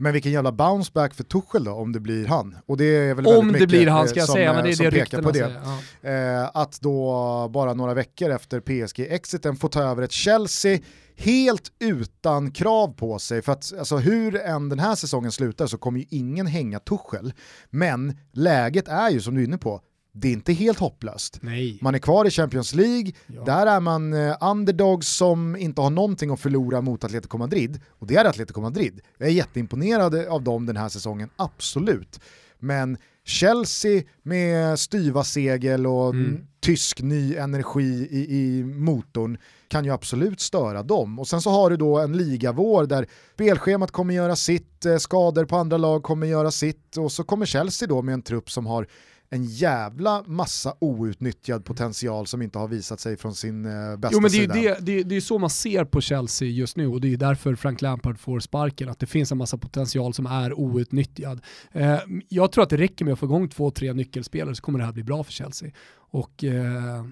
Men 0.00 0.12
vilken 0.12 0.32
jävla 0.32 0.52
bounceback 0.52 1.14
för 1.14 1.24
Tuchel 1.24 1.64
då, 1.64 1.72
om 1.72 1.92
det 1.92 2.00
blir 2.00 2.26
han. 2.26 2.56
Och 2.66 2.76
det 2.76 2.84
är 2.84 3.14
väl 3.14 3.26
om 3.26 3.52
det 3.52 3.66
blir 3.66 3.86
han 3.86 4.08
ska 4.08 4.16
eh, 4.16 4.20
jag 4.20 4.26
som, 4.26 4.34
säga, 4.34 4.52
men 4.52 4.58
eh, 4.58 4.64
det 4.64 4.70
är 4.70 4.90
det 4.90 4.90
pekar 4.90 5.00
ryktena 5.00 5.22
på 5.22 5.30
det. 5.30 5.38
säger. 5.38 5.60
Ja. 6.02 6.42
Eh, 6.42 6.50
att 6.54 6.80
då 6.80 7.48
bara 7.48 7.74
några 7.74 7.94
veckor 7.94 8.30
efter 8.30 8.60
PSG-exiten 8.60 9.56
få 9.56 9.68
ta 9.68 9.82
över 9.82 10.02
ett 10.02 10.12
Chelsea 10.12 10.78
helt 11.20 11.72
utan 11.78 12.50
krav 12.50 12.88
på 12.88 13.18
sig. 13.18 13.42
För 13.42 13.52
att 13.52 13.72
alltså, 13.78 13.96
hur 13.96 14.36
än 14.36 14.68
den 14.68 14.78
här 14.78 14.94
säsongen 14.94 15.32
slutar 15.32 15.66
så 15.66 15.78
kommer 15.78 16.00
ju 16.00 16.06
ingen 16.10 16.46
hänga 16.46 16.78
Tuchel. 16.80 17.32
Men 17.70 18.16
läget 18.32 18.88
är 18.88 19.10
ju 19.10 19.20
som 19.20 19.34
du 19.34 19.40
är 19.40 19.44
inne 19.44 19.58
på, 19.58 19.80
det 20.12 20.28
är 20.28 20.32
inte 20.32 20.52
helt 20.52 20.78
hopplöst. 20.78 21.38
Nej. 21.42 21.78
Man 21.82 21.94
är 21.94 21.98
kvar 21.98 22.24
i 22.24 22.30
Champions 22.30 22.74
League, 22.74 23.12
Ja. 23.26 23.44
där 23.44 23.66
är 23.66 23.80
man 23.80 24.12
eh, 24.12 24.36
underdogs 24.40 25.08
som 25.08 25.56
inte 25.56 25.80
har 25.80 25.90
någonting 25.90 26.30
att 26.30 26.40
förlora 26.40 26.80
mot 26.80 27.04
Atletico 27.04 27.38
Madrid, 27.38 27.80
och 27.88 28.06
det 28.06 28.16
är 28.16 28.24
Atletico 28.24 28.60
Madrid. 28.60 29.00
Jag 29.18 29.28
är 29.28 29.32
jätteimponerad 29.32 30.14
av 30.14 30.42
dem 30.42 30.66
den 30.66 30.76
här 30.76 30.88
säsongen, 30.88 31.28
absolut. 31.36 32.20
Men 32.58 32.96
Chelsea 33.30 34.02
med 34.22 34.78
styva 34.78 35.24
segel 35.24 35.86
och 35.86 36.10
Mm. 36.14 36.40
tysk 36.60 37.00
ny 37.02 37.34
energi 37.36 38.08
i, 38.10 38.36
i 38.36 38.64
motorn 38.64 39.38
kan 39.68 39.84
ju 39.84 39.90
absolut 39.90 40.40
störa 40.40 40.82
dem. 40.82 41.18
Och 41.18 41.28
sen 41.28 41.40
så 41.40 41.50
har 41.50 41.70
du 41.70 41.76
då 41.76 41.98
en 41.98 42.16
ligavår 42.16 42.86
där 42.86 43.06
spelschemat 43.34 43.90
kommer 43.90 44.14
göra 44.14 44.36
sitt, 44.36 44.86
eh, 44.86 44.96
skador 44.96 45.44
på 45.44 45.56
andra 45.56 45.76
lag 45.76 46.02
kommer 46.02 46.26
göra 46.26 46.50
sitt 46.50 46.96
och 46.96 47.12
så 47.12 47.24
kommer 47.24 47.46
Chelsea 47.46 47.88
då 47.88 48.02
med 48.02 48.12
en 48.12 48.22
trupp 48.22 48.50
som 48.50 48.66
har 48.66 48.86
en 49.32 49.44
jävla 49.44 50.22
massa 50.26 50.74
outnyttjad 50.78 51.64
potential 51.64 52.26
som 52.26 52.42
inte 52.42 52.58
har 52.58 52.68
visat 52.68 53.00
sig 53.00 53.16
från 53.16 53.34
sin 53.34 53.64
eh, 53.64 53.96
bästa 53.96 54.14
Jo 54.16 54.20
men 54.20 54.30
det 54.30 54.36
är 54.36 54.40
sida. 54.40 54.54
det, 54.54 54.78
det, 54.80 55.02
det 55.02 55.16
är 55.16 55.20
så 55.20 55.38
man 55.38 55.50
ser 55.50 55.84
på 55.84 56.00
Chelsea 56.00 56.48
just 56.48 56.76
nu 56.76 56.86
och 56.86 57.00
det 57.00 57.12
är 57.12 57.16
därför 57.16 57.54
Frank 57.54 57.82
Lampard 57.82 58.18
får 58.18 58.40
sparken, 58.40 58.88
att 58.88 58.98
det 58.98 59.06
finns 59.06 59.32
en 59.32 59.38
massa 59.38 59.58
potential 59.58 60.14
som 60.14 60.26
är 60.26 60.52
outnyttjad. 60.60 61.40
Eh, 61.72 61.98
jag 62.28 62.52
tror 62.52 62.64
att 62.64 62.70
det 62.70 62.76
räcker 62.76 63.04
med 63.04 63.12
att 63.12 63.18
få 63.18 63.26
igång 63.26 63.48
två, 63.48 63.70
tre 63.70 63.92
nyckelspelare 63.92 64.54
så 64.54 64.62
kommer 64.62 64.78
det 64.78 64.84
här 64.84 64.92
bli 64.92 65.04
bra 65.04 65.24
för 65.24 65.32
Chelsea. 65.32 65.70
Och 65.92 66.44
eh, 66.44 67.04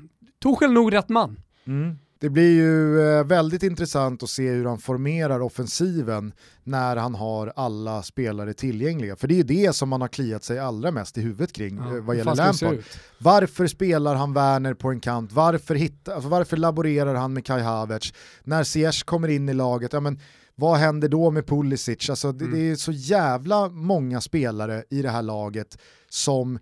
är 0.45 0.69
nog 0.69 0.93
rätt 0.93 1.09
man. 1.09 1.41
Mm. 1.67 1.99
Det 2.21 2.29
blir 2.31 2.51
ju 2.51 3.01
eh, 3.01 3.25
väldigt 3.25 3.63
intressant 3.63 4.23
att 4.23 4.31
se 4.31 4.51
hur 4.51 4.65
han 4.65 4.79
formerar 4.79 5.41
offensiven 5.41 6.33
när 6.65 6.97
han 6.97 7.15
har 7.15 7.53
alla 7.57 8.03
spelare 8.03 8.55
tillgängliga. 8.55 9.17
För 9.17 9.29
det 9.29 9.35
är 9.35 9.37
ju 9.37 9.43
det 9.43 9.73
som 9.77 9.89
man 9.89 10.01
har 10.01 10.09
kliat 10.09 10.45
sig 10.45 10.59
allra 10.59 10.91
mest 10.91 11.19
i 11.19 11.21
huvudet 11.21 11.53
kring 11.53 11.77
Ja, 11.77 11.97
eh, 11.97 12.03
vad 12.03 12.17
gäller 12.17 12.35
Lampard. 12.35 12.79
Varför 13.19 13.67
spelar 13.67 14.15
han 14.15 14.33
Werner 14.33 14.75
på 14.75 14.91
en 14.91 15.01
kant? 15.01 15.33
Varför, 15.33 15.75
hitta, 15.75 16.15
alltså 16.15 16.29
varför 16.29 16.57
laborerar 16.57 17.15
han 17.15 17.33
med 17.33 17.45
Kai 17.47 17.61
Havertz? 17.63 18.13
När 18.45 18.65
Ziyech 18.65 19.05
kommer 19.05 19.29
in 19.29 19.49
i 19.49 19.55
laget, 19.55 19.93
ja, 19.93 20.01
men 20.01 20.21
vad 20.55 20.79
händer 20.79 21.09
då 21.09 21.31
med 21.31 21.47
Pulisic? 21.47 22.11
Alltså, 22.11 22.33
det, 22.33 22.45
Mm. 22.45 22.59
det 22.59 22.71
är 22.71 22.77
så 22.77 22.93
jävla 22.93 23.69
många 23.69 24.21
spelare 24.21 24.85
i 24.91 25.03
det 25.03 25.11
här 25.11 25.23
laget 25.23 25.79
som 26.09 26.59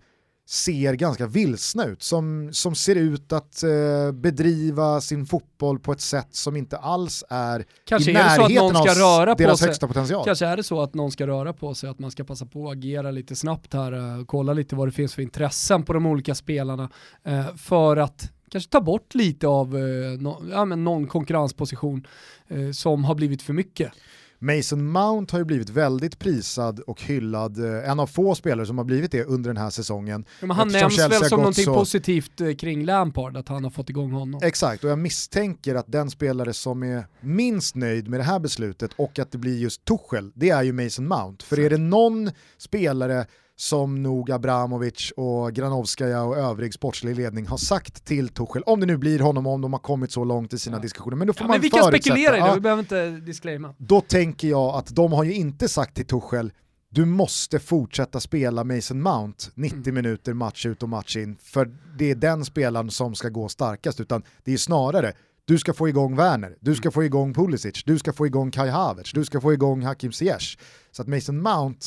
ser 0.49 0.93
ganska 0.93 1.27
vilsna 1.27 1.85
ut, 1.85 2.03
som, 2.03 2.49
som 2.53 2.75
ser 2.75 2.95
ut 2.95 3.33
att 3.33 3.63
eh, 3.63 4.11
bedriva 4.11 5.01
sin 5.01 5.25
fotboll 5.25 5.79
på 5.79 5.91
ett 5.91 6.01
sätt 6.01 6.27
som 6.31 6.55
inte 6.55 6.77
alls 6.77 7.23
är 7.29 7.65
Kanske 7.85 8.11
i 8.11 8.15
är 8.15 8.23
det 8.23 8.29
så 8.29 8.41
att 8.41 8.49
närheten 8.49 8.75
av 8.75 8.85
röra 8.85 9.35
på 9.35 9.43
deras 9.43 9.59
sig. 9.59 9.67
högsta 9.67 9.87
potential. 9.87 10.25
Kanske 10.25 10.45
är 10.45 10.57
det 10.57 10.63
så 10.63 10.81
att 10.81 10.93
någon 10.93 11.11
ska 11.11 11.27
röra 11.27 11.53
på 11.53 11.73
sig, 11.73 11.89
att 11.89 11.99
man 11.99 12.11
ska 12.11 12.23
passa 12.23 12.45
på 12.45 12.69
att 12.69 12.77
agera 12.77 13.11
lite 13.11 13.35
snabbt 13.35 13.73
här, 13.73 13.91
eh, 13.91 14.25
kolla 14.25 14.53
lite 14.53 14.75
vad 14.75 14.87
det 14.87 14.91
finns 14.91 15.13
för 15.13 15.21
intressen 15.21 15.83
på 15.83 15.93
de 15.93 16.05
olika 16.05 16.35
spelarna 16.35 16.89
eh, 17.23 17.55
för 17.55 17.97
att 17.97 18.31
kanske 18.51 18.69
ta 18.69 18.81
bort 18.81 19.15
lite 19.15 19.47
av 19.47 19.77
eh, 19.77 20.19
no, 20.19 20.45
ja, 20.51 20.65
men 20.65 20.83
någon 20.83 21.07
konkurrensposition 21.07 22.07
eh, 22.47 22.71
som 22.71 23.03
har 23.03 23.15
blivit 23.15 23.41
för 23.41 23.53
mycket. 23.53 23.91
Mason 24.39 24.85
Mount 24.91 25.33
har 25.33 25.39
ju 25.39 25.45
blivit 25.45 25.69
väldigt 25.69 26.19
prisad 26.19 26.79
och 26.79 27.01
hyllad, 27.01 27.65
eh, 27.65 27.89
en 27.89 27.99
av 27.99 28.07
få 28.07 28.35
spelare 28.35 28.65
som 28.65 28.77
har 28.77 28.85
blivit 28.85 29.11
det 29.11 29.23
under 29.23 29.49
den 29.49 29.57
här 29.57 29.69
säsongen. 29.69 30.25
Ja, 30.39 30.47
men 30.47 30.55
han 30.57 30.67
Eftersom 30.67 30.81
nämns 30.83 30.95
Chelsea 30.95 31.19
väl 31.19 31.29
som 31.29 31.39
någonting 31.39 31.65
så- 31.65 31.73
positivt 31.73 32.41
eh, 32.41 32.53
kring 32.53 32.85
Lampard, 32.85 33.37
att 33.37 33.47
han 33.47 33.63
har 33.63 33.71
fått 33.71 33.89
igång 33.89 34.11
honom. 34.11 34.39
Exakt, 34.43 34.83
och 34.83 34.89
jag 34.89 34.99
misstänker 34.99 35.75
att 35.75 35.91
den 35.91 36.09
spelare 36.09 36.53
som 36.53 36.83
är 36.83 37.05
minst 37.21 37.75
nöjd 37.75 38.07
med 38.07 38.19
det 38.19 38.23
här 38.23 38.39
beslutet 38.39 38.91
och 38.95 39.19
att 39.19 39.31
det 39.31 39.37
blir 39.37 39.57
just 39.57 39.85
Tuchel, 39.85 40.31
det 40.35 40.49
är 40.49 40.63
ju 40.63 40.71
Mason 40.73 41.07
Mount. 41.07 41.45
För 41.45 41.59
är 41.59 41.69
det 41.69 41.77
någon 41.77 42.31
spelare 42.57 43.25
som 43.59 44.03
nog 44.03 44.31
Abramovic 44.31 45.11
och 45.17 45.53
Granovskaja 45.53 46.23
och 46.23 46.37
övrig 46.37 46.73
sportslig 46.73 47.15
ledning 47.15 47.47
har 47.47 47.57
sagt 47.57 48.05
till 48.05 48.29
Tuchel, 48.29 48.63
om 48.65 48.79
det 48.79 48.85
nu 48.85 48.97
blir 48.97 49.19
honom, 49.19 49.47
om 49.47 49.61
de 49.61 49.73
har 49.73 49.79
kommit 49.79 50.11
så 50.11 50.23
långt 50.23 50.53
i 50.53 50.59
sina 50.59 50.77
Ja. 50.77 50.81
diskussioner, 50.81 51.17
men 51.17 51.27
då 51.27 51.33
får 51.33 51.41
Ja, 51.43 51.47
man 51.47 51.53
men 51.55 51.61
vi 51.61 51.69
kan 51.69 51.83
spekulera 51.83 52.37
i 52.37 52.41
det, 52.41 52.55
vi 52.55 52.61
behöver 52.61 52.79
inte 52.83 53.09
disclaima. 53.09 53.73
Då 53.77 54.01
tänker 54.01 54.47
jag 54.47 54.75
att 54.75 54.95
de 54.95 55.11
har 55.13 55.23
ju 55.23 55.33
inte 55.33 55.67
sagt 55.69 55.95
till 55.95 56.05
Tuchel, 56.05 56.51
du 56.89 57.05
måste 57.05 57.59
fortsätta 57.59 58.19
spela 58.19 58.63
Mason 58.63 59.01
Mount 59.01 59.45
90 59.55 59.77
Mm. 59.83 59.95
minuter 59.95 60.33
match 60.33 60.65
ut 60.65 60.83
och 60.83 60.89
match 60.89 61.17
in, 61.17 61.37
för 61.41 61.71
det 61.97 62.11
är 62.11 62.15
den 62.15 62.45
spelaren 62.45 62.91
som 62.91 63.15
ska 63.15 63.29
gå 63.29 63.49
starkast, 63.49 63.99
utan 63.99 64.23
det 64.43 64.53
är 64.53 64.57
snarare 64.57 65.13
du 65.45 65.57
ska 65.57 65.73
få 65.73 65.89
igång 65.89 66.15
Werner, 66.15 66.55
du 66.59 66.75
ska 66.75 66.91
få 66.91 67.03
igång 67.03 67.33
Pulisic, 67.33 67.83
du 67.85 67.99
ska 67.99 68.13
få 68.13 68.25
igång 68.27 68.51
Kai 68.51 68.69
Havertz, 68.69 69.11
du 69.13 69.25
ska 69.25 69.41
få 69.41 69.53
igång 69.53 69.81
Hakim 69.83 70.11
Ziyech. 70.11 70.57
Så 70.91 71.01
att 71.01 71.07
Mason 71.07 71.41
Mount, 71.41 71.79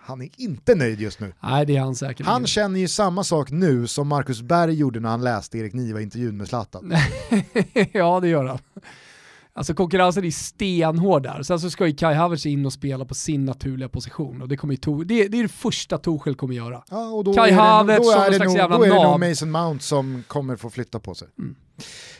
han 0.00 0.22
är 0.22 0.28
inte 0.36 0.74
nöjd 0.74 1.00
just 1.00 1.20
nu. 1.20 1.32
Nej 1.40 1.66
det 1.66 1.76
är 1.76 1.80
han 1.80 1.94
säkert. 1.94 2.26
Han 2.26 2.46
känner 2.46 2.80
ju 2.80 2.88
samma 2.88 3.24
sak 3.24 3.50
nu 3.50 3.86
som 3.86 4.08
Marcus 4.08 4.42
Berg 4.42 4.74
gjorde 4.74 5.00
när 5.00 5.08
han 5.08 5.24
läste 5.24 5.58
Erik 5.58 5.72
Niva-intervjun 5.72 6.36
med 6.36 6.48
Zlatan. 6.48 6.94
ja 7.92 8.20
det 8.20 8.28
gör 8.28 8.44
han. 8.44 8.58
Alltså 9.60 9.74
konkurrensen 9.74 10.24
är 10.24 10.30
stenhård 10.30 11.22
där. 11.22 11.42
Sen 11.42 11.60
så 11.60 11.70
ska 11.70 11.86
ju 11.86 11.94
Kai 11.94 12.14
Havertz 12.14 12.46
in 12.46 12.66
och 12.66 12.72
spela 12.72 13.04
på 13.04 13.14
sin 13.14 13.44
naturliga 13.44 13.88
position 13.88 14.42
och 14.42 14.48
det, 14.48 14.56
kommer 14.56 14.74
ju 14.74 15.04
det, 15.04 15.28
det 15.28 15.38
är 15.38 15.42
det 15.42 15.48
första 15.48 15.98
Torshäll 15.98 16.34
kommer 16.34 16.54
göra. 16.54 16.82
Ja, 16.90 17.08
och 17.10 17.24
då 17.24 17.34
Kai 17.34 17.52
Havertz 17.52 18.12
som 18.12 18.24
det, 18.24 18.34
slags 18.34 18.48
nog, 18.48 18.56
jävla 18.56 18.78
då 18.78 18.84
är 18.84 18.88
det 18.88 19.02
nog. 19.02 19.20
Mason 19.20 19.50
Mount 19.50 19.84
som 19.84 20.24
kommer 20.26 20.56
få 20.56 20.70
flytta 20.70 21.00
på 21.00 21.14
sig. 21.14 21.28
Mm. 21.38 21.56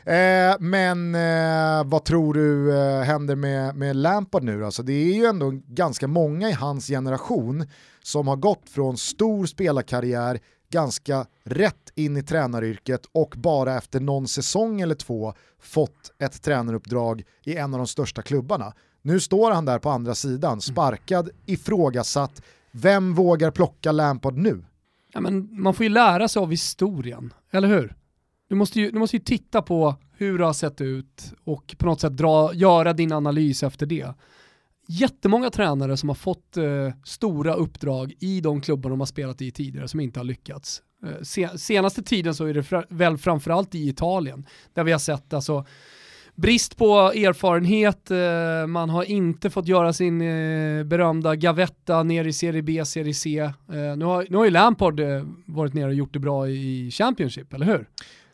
Eh, 0.04 0.56
men 0.60 1.14
eh, 1.14 1.84
vad 1.84 2.04
tror 2.04 2.34
du 2.34 2.78
eh, 2.78 3.02
händer 3.02 3.36
med, 3.36 3.76
med 3.76 3.96
Lampard 3.96 4.42
nu? 4.42 4.64
Alltså, 4.64 4.82
det 4.82 4.92
är 4.92 5.14
ju 5.14 5.24
ändå 5.24 5.50
ganska 5.66 6.06
många 6.06 6.48
i 6.48 6.52
hans 6.52 6.86
generation 6.86 7.66
som 8.02 8.28
har 8.28 8.36
gått 8.36 8.68
från 8.68 8.96
stor 8.96 9.46
spelarkarriär 9.46 10.40
ganska 10.70 11.26
rätt 11.44 11.92
in 11.94 12.16
i 12.16 12.22
tränaryrket 12.22 13.06
och 13.12 13.34
bara 13.36 13.76
efter 13.76 14.00
någon 14.00 14.28
säsong 14.28 14.80
eller 14.80 14.94
två 14.94 15.34
fått 15.60 16.12
ett 16.18 16.42
tränaruppdrag 16.42 17.22
i 17.44 17.56
en 17.56 17.74
av 17.74 17.78
de 17.78 17.86
största 17.86 18.22
klubbarna. 18.22 18.72
Nu 19.02 19.20
står 19.20 19.50
han 19.50 19.64
där 19.64 19.78
på 19.78 19.90
andra 19.90 20.14
sidan, 20.14 20.60
sparkad, 20.60 21.30
ifrågasatt. 21.46 22.42
Vem 22.72 23.14
vågar 23.14 23.50
plocka 23.50 23.92
Lampard 23.92 24.36
nu? 24.36 24.64
Ja, 25.12 25.20
men 25.20 25.62
man 25.62 25.74
får 25.74 25.84
ju 25.84 25.90
lära 25.90 26.28
sig 26.28 26.40
av 26.40 26.50
historien, 26.50 27.32
eller 27.50 27.68
hur? 27.68 27.94
Du 28.48 28.54
måste 28.54 28.80
ju, 28.80 28.90
du 28.90 28.98
måste 28.98 29.16
ju 29.16 29.22
titta 29.22 29.62
på 29.62 29.94
hur 30.16 30.38
det 30.38 30.44
har 30.44 30.52
sett 30.52 30.80
ut 30.80 31.32
och 31.44 31.74
på 31.78 31.86
något 31.86 32.00
sätt 32.00 32.16
dra, 32.16 32.54
göra 32.54 32.92
din 32.92 33.12
analys 33.12 33.62
efter 33.62 33.86
det. 33.86 34.14
Jättemånga 34.92 35.50
tränare 35.50 35.96
som 35.96 36.08
har 36.08 36.16
fått 36.16 36.56
eh, 36.56 36.64
stora 37.04 37.54
uppdrag 37.54 38.12
i 38.20 38.40
de 38.40 38.60
klubbar 38.60 38.90
de 38.90 39.00
har 39.00 39.06
spelat 39.06 39.42
i 39.42 39.50
tidigare 39.50 39.88
som 39.88 40.00
inte 40.00 40.20
har 40.20 40.24
lyckats. 40.24 40.82
Eh, 41.06 41.22
se, 41.22 41.58
senaste 41.58 42.02
tiden 42.02 42.34
så 42.34 42.44
är 42.44 42.54
det 42.54 42.62
fra, 42.62 42.84
väl 42.88 43.18
framförallt 43.18 43.74
i 43.74 43.88
Italien 43.88 44.46
där 44.74 44.84
vi 44.84 44.92
har 44.92 44.98
sett 44.98 45.32
alltså 45.32 45.64
brist 46.34 46.76
på 46.76 46.94
erfarenhet, 46.98 48.10
eh, 48.10 48.66
man 48.66 48.90
har 48.90 49.04
inte 49.04 49.50
fått 49.50 49.68
göra 49.68 49.92
sin 49.92 50.20
eh, 50.20 50.84
berömda 50.84 51.36
gavetta 51.36 52.02
ner 52.02 52.24
i 52.24 52.32
Serie 52.32 52.62
B, 52.62 52.84
Serie 52.84 53.14
C. 53.14 53.38
Eh, 53.38 53.52
nu, 53.68 54.04
har, 54.04 54.26
nu 54.30 54.36
har 54.36 54.44
ju 54.44 54.50
Lampard 54.50 55.00
eh, 55.00 55.24
varit 55.46 55.74
nere 55.74 55.86
och 55.86 55.94
gjort 55.94 56.12
det 56.12 56.18
bra 56.18 56.48
i 56.48 56.90
Championship, 56.90 57.54
eller 57.54 57.66
hur? 57.66 57.88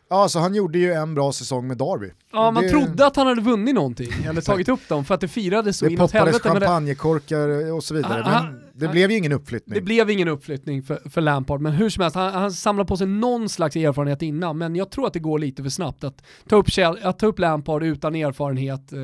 Ja, 0.09 0.15
alltså 0.23 0.39
han 0.39 0.55
gjorde 0.55 0.79
ju 0.79 0.93
en 0.93 1.13
bra 1.15 1.31
säsong 1.31 1.67
med 1.67 1.77
Derby. 1.77 2.11
Ja, 2.31 2.51
man 2.51 2.63
Det- 2.63 2.69
trodde 2.69 3.05
att 3.05 3.15
han 3.15 3.27
hade 3.27 3.41
vunnit 3.41 3.75
någonting, 3.75 4.11
eller 4.29 4.41
tagit 4.41 4.69
upp 4.69 4.87
dem, 4.89 5.05
för 5.05 5.15
att 5.15 5.21
det 5.21 5.27
firades 5.27 5.77
så 5.77 5.85
Det 5.85 5.91
inåt 5.93 6.11
poppades 6.11 6.25
helvete. 6.33 6.49
Men 6.49 6.59
det, 6.59 6.65
champagnekorkar 6.67 7.71
och 7.73 7.83
så 7.83 7.93
vidare, 7.93 8.23
Ah, 8.25 8.29
men 8.43 8.55
ah, 8.55 8.59
det 8.73 8.87
ah. 8.87 8.91
blev 8.91 9.11
ju 9.11 9.17
ingen 9.17 9.31
uppflyttning. 9.31 9.75
det 9.75 9.81
blev 9.81 10.09
ingen 10.09 10.27
uppflyttning 10.27 10.83
för, 10.83 11.09
för 11.09 11.21
Lampard, 11.21 11.61
men 11.61 11.71
hur 11.73 11.89
som 11.89 12.01
helst, 12.01 12.15
han, 12.15 12.33
han 12.33 12.51
samlar 12.51 12.85
på 12.85 12.97
sig 12.97 13.07
någon 13.07 13.49
slags 13.49 13.75
erfarenhet 13.75 14.21
innan, 14.21 14.57
men 14.57 14.75
jag 14.75 14.89
tror 14.89 15.07
att 15.07 15.13
det 15.13 15.19
går 15.19 15.39
lite 15.39 15.63
för 15.63 15.69
snabbt 15.69 16.03
att 16.03 16.21
ta 16.49 16.55
upp, 16.55 16.67
att 17.03 17.19
ta 17.19 17.25
upp 17.27 17.39
Lampard 17.39 17.83
utan 17.83 18.15
erfarenhet 18.15 18.93
eh, 18.93 18.99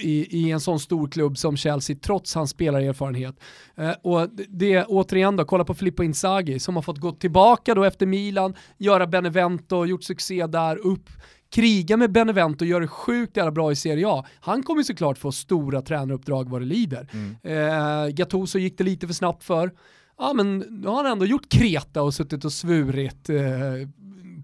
i, 0.00 0.38
i 0.38 0.50
en 0.50 0.60
sån 0.60 0.80
stor 0.80 1.08
klubb 1.08 1.38
som 1.38 1.56
Chelsea, 1.56 1.96
trots 2.02 2.34
hans 2.34 2.50
spelarerfarenhet. 2.50 3.34
Eh, 3.76 3.90
och 4.02 4.28
det- 4.48 4.84
återigen 4.84 5.36
då, 5.36 5.44
kolla 5.44 5.64
på 5.64 5.74
Filippo 5.74 6.02
Inzaghi 6.02 6.58
som 6.58 6.74
har 6.76 6.82
fått 6.82 6.98
gå 6.98 7.12
tillbaka 7.12 7.74
då 7.74 7.84
efter 7.84 8.06
Milan, 8.06 8.54
göra 8.78 9.06
Benevento, 9.06 9.84
gjort 9.86 10.04
succé 10.04 10.46
där, 10.46 10.76
upp, 10.86 11.08
kriga 11.54 11.96
med 11.96 12.12
Benevento, 12.12 12.64
gör 12.64 12.80
det 12.80 12.88
sjukt 12.88 13.36
jävla 13.36 13.52
bra 13.52 13.72
i 13.72 13.76
Serie 13.76 14.08
A. 14.08 14.24
Han 14.40 14.62
kommer 14.62 14.82
såklart 14.82 15.18
få 15.18 15.32
stora 15.32 15.82
tränaruppdrag 15.82 16.48
vad 16.48 16.60
det 16.60 16.66
lider. 16.66 17.08
Mm. 17.12 17.36
Eh, 17.42 18.08
Gattuso 18.14 18.58
gick 18.58 18.78
det 18.78 18.84
lite 18.84 19.06
för 19.06 19.14
snabbt 19.14 19.44
för. 19.44 19.70
Ja 20.18 20.32
men 20.32 20.58
nu 20.58 20.88
har 20.88 20.96
han 21.04 21.12
ändå 21.12 21.26
gjort 21.26 21.48
Kreta 21.48 22.02
och 22.02 22.14
suttit 22.14 22.44
och 22.44 22.52
svurit 22.52 23.28
eh, 23.30 23.36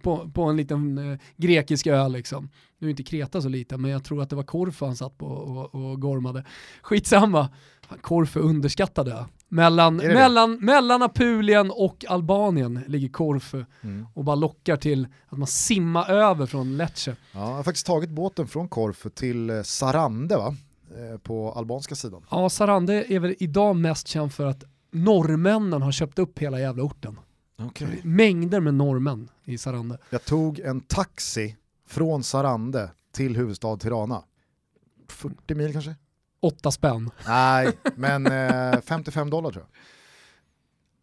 på, 0.03 0.31
på 0.35 0.43
en 0.43 0.57
liten 0.57 1.13
eh, 1.13 1.19
grekisk 1.37 1.87
ö 1.87 2.09
liksom. 2.09 2.51
Nu 2.79 2.87
är 2.87 2.91
inte 2.91 3.03
Kreta 3.03 3.43
så 3.43 3.49
liten, 3.49 3.83
men 3.83 3.91
jag 3.91 4.05
tror 4.05 4.23
att 4.23 4.31
det 4.31 4.37
var 4.37 4.43
Korfu 4.43 4.85
han 4.85 4.97
satt 4.97 5.19
på 5.19 5.27
och, 5.27 5.75
och 5.75 6.01
gormade. 6.01 6.45
Skitsamma, 6.83 7.49
Korfu 8.01 8.41
underskattade 8.41 9.11
jag. 9.11 9.25
Mellan, 9.49 9.97
mellan, 9.97 10.59
mellan 10.65 11.03
Apulien 11.03 11.71
och 11.71 12.05
Albanien 12.09 12.81
ligger 12.87 13.09
Korfu 13.09 13.65
mm. 13.81 14.07
och 14.15 14.25
bara 14.25 14.37
lockar 14.37 14.77
till 14.77 15.09
att 15.29 15.39
man 15.39 15.47
simmar 15.47 16.11
över 16.11 16.47
från 16.47 16.77
Lecce. 16.77 17.17
Ja, 17.33 17.41
jag 17.41 17.57
har 17.57 17.63
faktiskt 17.63 17.87
tagit 17.87 18.11
båten 18.11 18.47
från 18.47 18.69
Korfu 18.69 19.11
till 19.11 19.51
eh, 19.51 19.63
Sarande 19.63 20.37
va? 20.37 20.57
Eh, 20.91 21.19
på 21.19 21.53
albanska 21.53 21.95
sidan. 21.95 22.23
Ja, 22.31 22.49
Sarande 22.49 23.13
är 23.13 23.19
väl 23.19 23.35
idag 23.39 23.77
mest 23.77 24.09
känd 24.09 24.33
för 24.33 24.47
att 24.47 24.65
norrmännen 24.91 25.83
har 25.83 25.93
köpt 25.93 26.19
upp 26.19 26.39
hela 26.39 26.61
jävla 26.61 26.83
orten. 26.83 27.19
Okay. 27.67 28.01
Mängder 28.03 28.61
med 28.61 28.75
norrmän 28.75 29.29
i 29.45 29.59
Sarande. 29.59 29.99
Jag 30.11 30.25
tog 30.25 30.59
en 30.59 30.81
taxi 30.81 31.57
från 31.87 32.23
Sarande 32.23 32.91
till 33.13 33.37
huvudstad 33.37 33.77
Tirana. 33.77 34.23
40 35.09 35.55
mil 35.55 35.73
kanske? 35.73 35.95
Åtta 36.41 36.71
spänn. 36.71 37.11
Nej, 37.27 37.79
men 37.95 38.27
eh, 38.27 38.81
55 38.81 39.31
dollar 39.31 39.51
tror 39.51 39.65
jag. 39.65 39.81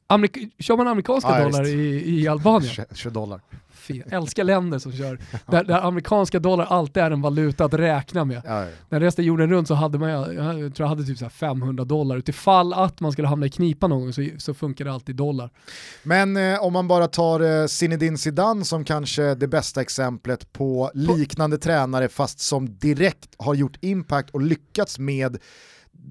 Amerik 0.08 0.54
kör 0.60 0.78
man 0.78 0.88
amerikanska 0.88 1.40
ja, 1.40 1.44
dollar 1.44 1.68
i, 1.68 2.20
i 2.20 2.28
Albanien? 2.28 2.86
20 2.94 3.10
dollar 3.10 3.42
fel. 3.88 4.04
Älskar 4.12 4.44
länder 4.44 4.80
som 4.80 4.92
kör, 4.92 5.20
där, 5.46 5.64
där, 5.64 5.88
amerikanska 5.88 6.40
dollar 6.40 6.66
alltid 6.66 7.04
är 7.04 7.12
en 7.12 7.22
valuta 7.22 7.66
att 7.66 7.74
räkna 7.74 8.26
med. 8.26 8.42
Ja, 8.46 8.64
ja. 8.64 8.70
När 8.90 9.00
jag 9.00 9.02
reste 9.02 9.24
jorden 9.24 9.50
runt 9.50 9.68
så 9.68 9.74
hade 9.74 10.00
man, 10.00 10.10
jag, 10.10 10.34
jag 10.34 10.76
tror 10.76 10.86
jag 10.86 10.88
hade 10.88 11.04
typ 11.04 11.18
så 11.18 11.30
500 11.30 11.86
dollar. 11.86 12.18
Utifall 12.18 12.74
att 12.74 13.00
man 13.00 13.12
skulle 13.12 13.28
hamna 13.28 13.46
i 13.46 13.50
knipa 13.50 13.88
någon 13.88 14.02
gång 14.02 14.14
så, 14.14 14.28
så 14.38 14.54
funkar 14.54 14.86
det 14.86 14.92
alltid 14.92 15.16
dollar. 15.16 15.50
Men 16.04 16.38
eh, 16.38 16.64
om 16.64 16.74
man 16.74 16.88
bara 16.88 17.08
tar 17.08 17.62
eh, 17.62 17.68
Zinedine 17.68 18.18
Zidane 18.18 18.66
som 18.66 18.84
kanske 18.84 19.36
det 19.36 19.48
bästa 19.48 19.82
exemplet 19.82 20.54
på 20.54 20.92
liknande 20.94 21.58
på... 21.58 21.64
tränare 21.64 22.10
fast 22.10 22.40
som 22.40 22.78
direkt 22.80 23.36
har 23.38 23.54
gjort 23.54 23.78
impact 23.82 24.30
och 24.30 24.42
lyckats 24.42 25.00
med 25.00 25.38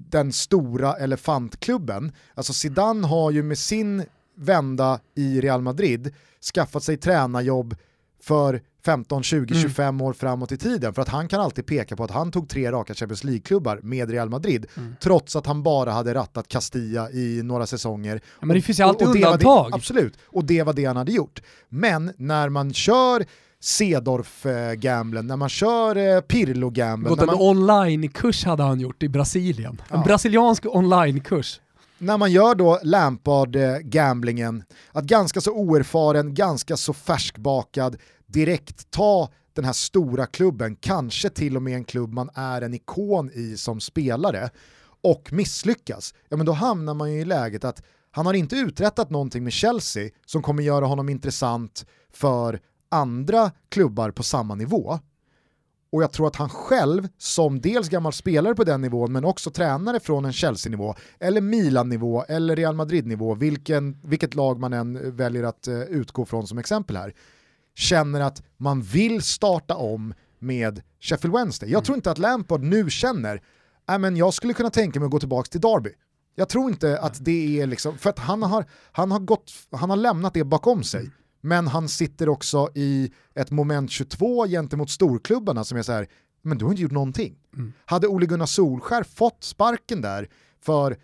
den 0.09 0.33
stora 0.33 0.93
elefantklubben. 0.93 2.11
Alltså 2.33 2.53
Zidane 2.53 3.07
har 3.07 3.31
ju 3.31 3.43
med 3.43 3.57
sin 3.57 4.03
vända 4.37 4.99
i 5.15 5.41
Real 5.41 5.61
Madrid 5.61 6.13
skaffat 6.53 6.83
sig 6.83 6.97
tränarjobb 6.97 7.75
för 8.23 8.61
15, 8.85 9.23
20, 9.23 9.53
mm. 9.53 9.61
25 9.61 10.01
år 10.01 10.13
framåt 10.13 10.51
i 10.51 10.57
tiden. 10.57 10.93
För 10.93 11.01
att 11.01 11.09
han 11.09 11.27
kan 11.27 11.41
alltid 11.41 11.65
peka 11.65 11.95
på 11.95 12.03
att 12.03 12.11
han 12.11 12.31
tog 12.31 12.49
tre 12.49 12.71
raka 12.71 12.93
Champions 12.93 13.23
League-klubbar 13.23 13.79
med 13.83 14.09
Real 14.09 14.29
Madrid, 14.29 14.65
mm. 14.77 14.95
trots 15.01 15.35
att 15.35 15.45
han 15.45 15.63
bara 15.63 15.91
hade 15.91 16.13
rattat 16.13 16.47
Castilla 16.47 17.11
i 17.11 17.41
några 17.43 17.65
säsonger. 17.65 18.21
Ja, 18.39 18.45
men 18.45 18.55
det 18.55 18.61
finns 18.61 18.79
ju 18.79 18.83
alltid 18.83 19.07
och, 19.07 19.11
och 19.11 19.15
undantag. 19.15 19.71
Det, 19.71 19.75
absolut, 19.75 20.17
och 20.25 20.45
det 20.45 20.63
var 20.63 20.73
det 20.73 20.85
han 20.85 20.97
hade 20.97 21.11
gjort. 21.11 21.41
Men 21.69 22.13
när 22.17 22.49
man 22.49 22.73
kör 22.73 23.25
Cedorf-gamblen, 23.59 25.27
när 25.27 25.35
man 25.35 25.49
kör 25.49 25.95
eh, 25.95 26.21
Pirlo-gamblen. 26.21 27.09
Gått 27.09 27.19
en 27.19 27.25
man... 27.25 27.35
online-kurs 27.35 28.45
hade 28.45 28.63
han 28.63 28.79
gjort 28.79 29.03
i 29.03 29.09
Brasilien. 29.09 29.81
En 29.89 29.97
ja. 29.97 30.03
brasiliansk 30.03 30.65
online-kurs 30.65 31.59
när 31.97 32.17
man 32.17 32.31
gör 32.31 32.55
då 32.55 32.79
Lampard-gamblingen, 32.83 34.63
att 34.91 35.05
ganska 35.05 35.41
så 35.41 35.51
oerfaren, 35.51 36.33
ganska 36.33 36.77
så 36.77 36.93
färskbakad, 36.93 37.97
direkt 38.25 38.91
ta 38.91 39.29
den 39.53 39.65
här 39.65 39.73
stora 39.73 40.25
klubben, 40.25 40.75
kanske 40.75 41.29
till 41.29 41.55
och 41.55 41.61
med 41.61 41.75
en 41.75 41.83
klubb 41.83 42.13
man 42.13 42.29
är 42.33 42.61
en 42.61 42.73
ikon 42.73 43.31
i 43.33 43.57
som 43.57 43.79
spelare, 43.79 44.49
och 45.03 45.33
misslyckas, 45.33 46.13
ja 46.29 46.37
men 46.37 46.45
då 46.45 46.51
hamnar 46.51 46.93
man 46.93 47.13
ju 47.13 47.19
i 47.19 47.25
läget 47.25 47.63
att 47.63 47.83
han 48.11 48.25
har 48.25 48.33
inte 48.33 48.55
uträttat 48.55 49.09
någonting 49.09 49.43
med 49.43 49.53
Chelsea 49.53 50.09
som 50.25 50.41
kommer 50.41 50.63
göra 50.63 50.85
honom 50.85 51.09
intressant 51.09 51.85
för 52.13 52.59
andra 52.89 53.51
klubbar 53.69 54.11
på 54.11 54.23
samma 54.23 54.55
nivå. 54.55 54.99
Och 55.89 56.03
jag 56.03 56.11
tror 56.11 56.27
att 56.27 56.35
han 56.35 56.49
själv, 56.49 57.07
som 57.17 57.61
dels 57.61 57.89
gammal 57.89 58.13
spelare 58.13 58.55
på 58.55 58.63
den 58.63 58.81
nivån, 58.81 59.11
men 59.11 59.25
också 59.25 59.51
tränare 59.51 59.99
från 59.99 60.25
en 60.25 60.33
Chelsea-nivå, 60.33 60.95
eller 61.19 61.41
Milan-nivå, 61.41 62.23
eller 62.27 62.55
Real 62.55 62.75
Madrid-nivå, 62.75 63.35
vilken, 63.35 64.01
vilket 64.03 64.35
lag 64.35 64.59
man 64.59 64.73
än 64.73 65.15
väljer 65.15 65.43
att 65.43 65.67
uh, 65.67 65.81
utgå 65.81 66.25
från 66.25 66.47
som 66.47 66.57
exempel 66.57 66.97
här, 66.97 67.13
känner 67.75 68.21
att 68.21 68.43
man 68.57 68.81
vill 68.81 69.21
starta 69.21 69.75
om 69.75 70.13
med 70.39 70.81
Sheffield 70.99 71.35
Wednesday. 71.35 71.69
Jag 71.69 71.77
mm. 71.77 71.85
tror 71.85 71.95
inte 71.95 72.11
att 72.11 72.17
Lampard 72.17 72.63
nu 72.63 72.89
känner, 72.89 73.41
äh, 73.89 73.99
men 73.99 74.15
jag 74.15 74.33
skulle 74.33 74.53
kunna 74.53 74.69
tänka 74.69 74.99
mig 74.99 75.05
att 75.05 75.11
gå 75.11 75.19
tillbaka 75.19 75.47
till 75.49 75.61
Derby. 75.61 75.89
Jag 76.35 76.49
tror 76.49 76.69
inte 76.69 76.99
att 76.99 77.25
det 77.25 77.61
är 77.61 77.67
liksom, 77.67 77.97
för 77.97 78.09
att 78.09 78.19
han 78.19 78.43
har, 78.43 78.65
han 78.91 79.11
har, 79.11 79.19
gått, 79.19 79.51
han 79.71 79.89
har 79.89 79.97
lämnat 79.97 80.33
det 80.33 80.43
bakom 80.43 80.83
sig. 80.83 81.11
Men 81.41 81.67
han 81.67 81.89
sitter 81.89 82.29
också 82.29 82.69
i 82.75 83.11
ett 83.35 83.51
moment 83.51 83.91
22 83.91 84.47
gentemot 84.47 84.89
storklubbarna 84.89 85.63
som 85.63 85.77
är 85.77 85.81
så 85.81 85.91
här, 85.91 86.07
men 86.41 86.57
du 86.57 86.65
har 86.65 86.71
inte 86.71 86.81
gjort 86.81 86.91
någonting. 86.91 87.35
Mm. 87.53 87.73
Hade 87.85 88.07
Ole 88.07 88.25
Gunnar 88.25 88.45
Solskär 88.45 89.03
fått 89.03 89.43
sparken 89.43 90.01
där 90.01 90.29
för 90.61 90.97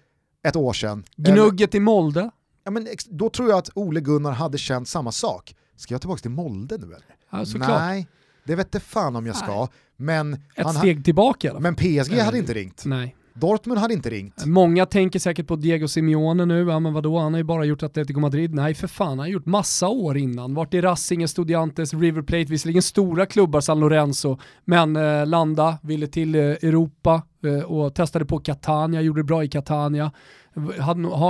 ett 0.44 0.56
år 0.56 0.74
sedan. 0.74 1.04
Gnugget 1.16 1.70
eller, 1.70 1.82
i 1.82 1.84
Molde. 1.84 2.32
Ja, 2.64 2.72
men 2.72 2.88
då 3.10 3.30
tror 3.30 3.50
jag 3.50 3.58
att 3.58 3.70
Ole 3.76 4.00
Gunnar 4.00 4.32
hade 4.32 4.58
känt 4.58 4.88
samma 4.88 5.12
sak. 5.12 5.56
Ska 5.76 5.94
jag 5.94 6.02
tillbaka 6.02 6.22
till 6.22 6.32
Molde 6.32 6.78
nu 6.78 6.86
eller? 6.86 7.16
Ja, 7.30 7.46
Nej, 7.58 8.08
det 8.44 8.56
vet 8.56 8.68
inte 8.68 8.80
fan 8.80 9.16
om 9.16 9.26
jag 9.26 9.36
ska. 9.36 9.60
Nej. 9.60 9.70
Men 9.96 10.34
ett 10.56 10.76
steg 10.78 11.06
tillbaka. 11.06 11.60
Men 11.60 11.76
PSG 11.76 12.20
hade 12.20 12.38
inte 12.38 12.54
ringt. 12.54 12.86
Nej. 12.86 13.16
Dortmund 13.34 13.80
hade 13.80 13.94
inte 13.94 14.10
ringt. 14.10 14.46
Många 14.46 14.86
tänker 14.86 15.20
säkert 15.20 15.48
på 15.48 15.56
Diego 15.56 15.88
Simeone 15.88 16.46
nu, 16.46 16.70
ja 16.70 16.80
men 16.80 16.94
vadå, 16.94 17.20
han 17.20 17.34
har 17.34 17.38
ju 17.38 17.44
bara 17.44 17.66
gjort 17.66 17.84
Atletico 17.84 18.20
Madrid. 18.20 18.54
Nej 18.54 18.74
för 18.74 18.88
fan, 18.88 19.08
han 19.08 19.20
har 19.20 19.28
gjort 19.28 19.46
massa 19.46 19.88
år 19.88 20.18
innan. 20.18 20.54
Vart 20.54 20.74
i 20.74 20.82
Racing, 20.82 21.28
Studiantes, 21.28 21.94
River 21.94 22.22
Plate, 22.22 22.52
visserligen 22.52 22.82
stora 22.82 23.26
klubbar, 23.26 23.62
San 23.62 23.80
Lorenzo, 23.80 24.38
men 24.66 24.96
eh, 24.96 25.26
landa, 25.26 25.78
ville 25.82 26.08
till 26.08 26.36
eh, 26.36 26.42
Europa 26.42 27.22
eh, 27.46 27.64
och 27.64 27.96
testade 27.96 28.26
på 28.26 28.40
Catania, 28.40 29.02
gjorde 29.02 29.20
det 29.20 29.26
bra 29.26 29.44
i 29.44 29.48
Catania 29.48 30.12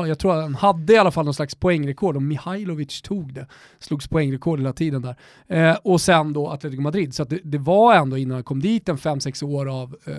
jag 0.07 0.19
tror 0.19 0.41
han 0.41 0.55
hade 0.55 0.93
i 0.93 0.97
alla 0.97 1.11
fall 1.11 1.25
någon 1.25 1.33
slags 1.33 1.55
poängrekord 1.55 2.15
och 2.15 2.21
Mihailovic 2.21 3.01
tog 3.01 3.33
det. 3.33 3.47
Slogs 3.79 4.07
poängrekord 4.07 4.59
hela 4.59 4.73
tiden 4.73 5.01
där. 5.01 5.15
Eh, 5.47 5.77
och 5.83 6.01
sen 6.01 6.33
då 6.33 6.49
Atletico 6.49 6.81
Madrid. 6.81 7.13
Så 7.13 7.23
det, 7.23 7.39
det, 7.43 7.57
var 7.57 7.95
ändå 7.95 8.17
innan 8.17 8.35
han 8.35 8.43
kom 8.43 8.59
dit 8.59 8.89
en 8.89 8.97
5-6 8.97 9.43
år 9.43 9.81
av 9.81 9.95
eh, 10.05 10.15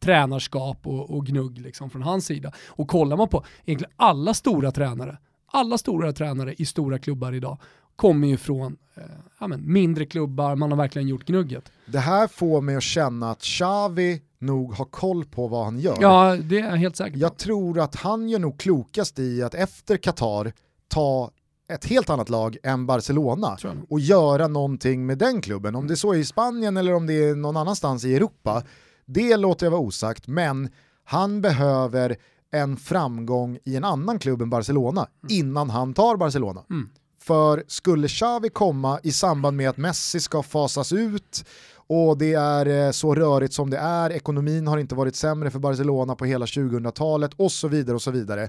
tränarskap 0.00 0.86
och, 0.86 1.10
och 1.10 1.26
gnugg 1.26 1.58
liksom 1.58 1.90
från 1.90 2.02
hans 2.02 2.26
sida. 2.26 2.52
Och 2.68 2.88
kollar 2.88 3.16
man 3.16 3.28
på 3.28 3.44
egentligen 3.64 3.92
alla 3.96 4.34
stora 4.34 4.72
tränare, 4.72 5.18
alla 5.46 5.78
stora 5.78 6.12
tränare 6.12 6.54
i 6.58 6.64
stora 6.64 6.98
klubbar 6.98 7.32
idag 7.32 7.58
kommer 7.98 8.28
ju 8.28 8.36
från 8.36 8.76
eh, 8.94 9.02
ja, 9.40 9.46
men, 9.46 9.72
mindre 9.72 10.06
klubbar, 10.06 10.56
man 10.56 10.70
har 10.70 10.78
verkligen 10.78 11.08
gjort 11.08 11.24
gnugget. 11.24 11.72
Det 11.86 11.98
här 11.98 12.28
får 12.28 12.60
mig 12.60 12.76
att 12.76 12.82
känna 12.82 13.30
att 13.30 13.42
Xavi 13.42 14.22
nog 14.40 14.74
har 14.74 14.84
koll 14.84 15.24
på 15.24 15.48
vad 15.48 15.64
han 15.64 15.80
gör. 15.80 15.96
Ja, 16.00 16.36
det 16.36 16.60
är 16.60 16.70
jag 16.70 16.76
helt 16.76 16.96
säker 16.96 17.12
på. 17.12 17.18
Jag 17.18 17.36
tror 17.36 17.80
att 17.80 17.94
han 17.94 18.28
gör 18.28 18.38
nog 18.38 18.60
klokast 18.60 19.18
i 19.18 19.42
att 19.42 19.54
efter 19.54 19.96
Qatar 19.96 20.52
ta 20.88 21.30
ett 21.72 21.84
helt 21.84 22.10
annat 22.10 22.28
lag 22.28 22.56
än 22.62 22.86
Barcelona 22.86 23.58
och 23.88 24.00
göra 24.00 24.48
någonting 24.48 25.06
med 25.06 25.18
den 25.18 25.42
klubben. 25.42 25.74
Om 25.74 25.86
det 25.86 25.94
är 25.94 25.96
så 25.96 26.14
i 26.14 26.24
Spanien 26.24 26.76
eller 26.76 26.94
om 26.94 27.06
det 27.06 27.28
är 27.28 27.34
någon 27.34 27.56
annanstans 27.56 28.04
i 28.04 28.16
Europa, 28.16 28.62
det 29.06 29.36
låter 29.36 29.66
jag 29.66 29.70
vara 29.70 29.80
osagt, 29.80 30.26
men 30.26 30.68
han 31.04 31.40
behöver 31.40 32.16
en 32.50 32.76
framgång 32.76 33.58
i 33.64 33.76
en 33.76 33.84
annan 33.84 34.18
klubb 34.18 34.42
än 34.42 34.50
Barcelona 34.50 35.00
mm. 35.00 35.38
innan 35.38 35.70
han 35.70 35.94
tar 35.94 36.16
Barcelona. 36.16 36.64
Mm. 36.70 36.88
För 37.22 37.64
skulle 37.66 38.08
Xavi 38.08 38.48
komma 38.48 39.00
i 39.02 39.12
samband 39.12 39.56
med 39.56 39.70
att 39.70 39.76
Messi 39.76 40.20
ska 40.20 40.42
fasas 40.42 40.92
ut 40.92 41.44
och 41.88 42.18
det 42.18 42.34
är 42.34 42.66
eh, 42.86 42.90
så 42.90 43.14
rörigt 43.14 43.54
som 43.54 43.70
det 43.70 43.78
är, 43.78 44.12
ekonomin 44.12 44.66
har 44.66 44.78
inte 44.78 44.94
varit 44.94 45.16
sämre 45.16 45.50
för 45.50 45.58
Barcelona 45.58 46.14
på 46.14 46.24
hela 46.24 46.46
2000-talet 46.46 47.30
och 47.36 47.52
så 47.52 47.68
vidare 47.68 47.94
och 47.94 48.02
så 48.02 48.10
vidare. 48.10 48.48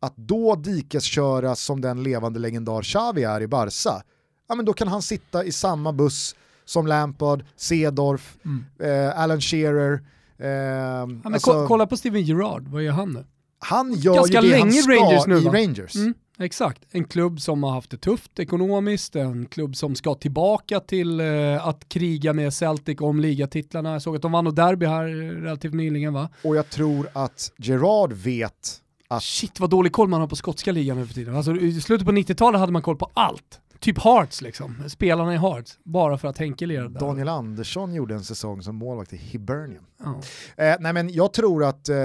Att 0.00 0.16
då 0.16 0.54
dikesköra 0.54 1.54
som 1.54 1.80
den 1.80 2.02
levande 2.02 2.38
legendar 2.38 2.82
Xavi 2.82 3.24
är 3.24 3.40
i 3.40 3.46
Barca, 3.46 4.02
ja 4.48 4.54
men 4.54 4.64
då 4.64 4.72
kan 4.72 4.88
han 4.88 5.02
sitta 5.02 5.44
i 5.44 5.52
samma 5.52 5.92
buss 5.92 6.36
som 6.64 6.86
Lampard, 6.86 7.44
Cedorf, 7.56 8.36
mm. 8.44 8.64
eh, 8.80 9.20
Alan 9.20 9.40
Shearer. 9.40 10.00
Eh, 10.38 10.48
ja, 10.48 11.08
alltså, 11.24 11.66
kolla 11.66 11.86
på 11.86 11.96
Steven 11.96 12.22
Gerrard, 12.22 12.68
vad 12.68 12.82
gör 12.82 12.92
han 12.92 13.12
nu? 13.12 13.24
Han 13.58 13.92
gör 13.92 14.14
Ganska 14.14 14.42
ju 14.42 14.50
det 14.50 14.58
han 14.58 14.72
ska 14.72 14.92
Rangers 14.92 15.26
nu, 15.26 15.36
i 15.36 15.44
Rangers. 15.44 15.96
Mm. 15.96 16.14
Exakt, 16.40 16.82
en 16.90 17.04
klubb 17.04 17.40
som 17.40 17.62
har 17.62 17.70
haft 17.70 17.90
det 17.90 17.96
tufft 17.96 18.38
ekonomiskt, 18.38 19.16
en 19.16 19.46
klubb 19.46 19.76
som 19.76 19.94
ska 19.94 20.14
tillbaka 20.14 20.80
till 20.80 21.20
eh, 21.20 21.66
att 21.66 21.88
kriga 21.88 22.32
med 22.32 22.54
Celtic 22.54 23.00
om 23.00 23.20
ligatitlarna. 23.20 23.92
Jag 23.92 24.02
såg 24.02 24.16
att 24.16 24.22
de 24.22 24.32
vann 24.32 24.46
och 24.46 24.54
derby 24.54 24.86
här 24.86 25.04
relativt 25.42 25.74
nyligen 25.74 26.12
va? 26.12 26.28
Och 26.44 26.56
jag 26.56 26.70
tror 26.70 27.08
att 27.12 27.52
Gerard 27.56 28.12
vet 28.12 28.80
att... 29.08 29.22
Shit 29.22 29.60
vad 29.60 29.70
dålig 29.70 29.92
koll 29.92 30.08
man 30.08 30.20
har 30.20 30.28
på 30.28 30.36
skotska 30.36 30.72
ligan 30.72 30.96
nu 30.96 31.06
för 31.06 31.14
tiden. 31.14 31.36
Alltså, 31.36 31.56
I 31.56 31.80
slutet 31.80 32.06
på 32.06 32.12
90-talet 32.12 32.60
hade 32.60 32.72
man 32.72 32.82
koll 32.82 32.96
på 32.96 33.10
allt. 33.14 33.60
Typ 33.80 33.98
Hearts 33.98 34.42
liksom, 34.42 34.74
spelarna 34.88 35.34
i 35.34 35.36
Hearts, 35.36 35.78
bara 35.82 36.18
för 36.18 36.28
att 36.28 36.38
Henke 36.38 36.66
lirade 36.66 36.98
Daniel 36.98 37.28
Andersson 37.28 37.94
gjorde 37.94 38.14
en 38.14 38.24
säsong 38.24 38.62
som 38.62 38.76
målvakt 38.76 39.12
i 39.12 39.16
Hibernian. 39.16 39.84
Oh. 40.00 40.20
Eh, 40.64 40.76
nej 40.80 40.92
men 40.92 41.12
jag 41.12 41.32
tror 41.32 41.64
att 41.64 41.88
eh, 41.88 41.96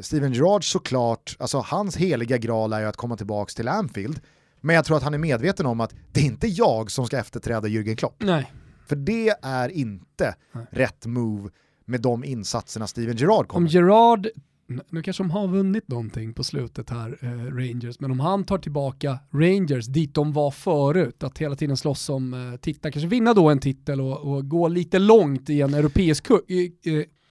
Steven 0.00 0.32
Gerrard 0.32 0.72
såklart, 0.72 1.36
alltså 1.38 1.58
hans 1.58 1.96
heliga 1.96 2.38
graal 2.38 2.72
är 2.72 2.80
ju 2.80 2.86
att 2.86 2.96
komma 2.96 3.16
tillbaka 3.16 3.50
till 3.56 3.68
Anfield, 3.68 4.20
Men 4.60 4.76
jag 4.76 4.84
tror 4.84 4.96
att 4.96 5.02
han 5.02 5.14
är 5.14 5.18
medveten 5.18 5.66
om 5.66 5.80
att 5.80 5.94
det 6.12 6.20
är 6.20 6.24
inte 6.24 6.46
jag 6.46 6.90
som 6.90 7.06
ska 7.06 7.18
efterträda 7.18 7.68
Jürgen 7.68 7.96
Klopp. 7.96 8.16
Nej. 8.18 8.52
För 8.86 8.96
det 8.96 9.34
är 9.42 9.68
inte 9.68 10.34
Nej. 10.52 10.66
rätt 10.70 11.06
move 11.06 11.50
med 11.84 12.00
de 12.00 12.24
insatserna 12.24 12.86
Steven 12.86 13.16
Gerrard 13.16 13.48
kommer. 13.48 13.66
Om 13.66 13.66
Gerrard 13.66 14.28
nu 14.66 15.02
kanske 15.02 15.22
de 15.22 15.30
har 15.30 15.48
vunnit 15.48 15.88
någonting 15.88 16.34
på 16.34 16.44
slutet 16.44 16.90
här, 16.90 17.18
eh, 17.20 17.28
Rangers, 17.28 18.00
men 18.00 18.10
om 18.10 18.20
han 18.20 18.44
tar 18.44 18.58
tillbaka 18.58 19.18
Rangers 19.32 19.86
dit 19.86 20.14
de 20.14 20.32
var 20.32 20.50
förut, 20.50 21.22
att 21.22 21.38
hela 21.38 21.56
tiden 21.56 21.76
slåss 21.76 22.08
om 22.08 22.34
eh, 22.34 22.60
titlar, 22.60 22.90
kanske 22.90 23.08
vinna 23.08 23.34
då 23.34 23.48
en 23.48 23.58
titel 23.58 24.00
och, 24.00 24.18
och 24.18 24.48
gå 24.48 24.68
lite 24.68 24.98
långt 24.98 25.50
i 25.50 25.60
en 25.60 25.74
europeisk, 25.74 26.30
i, 26.48 26.72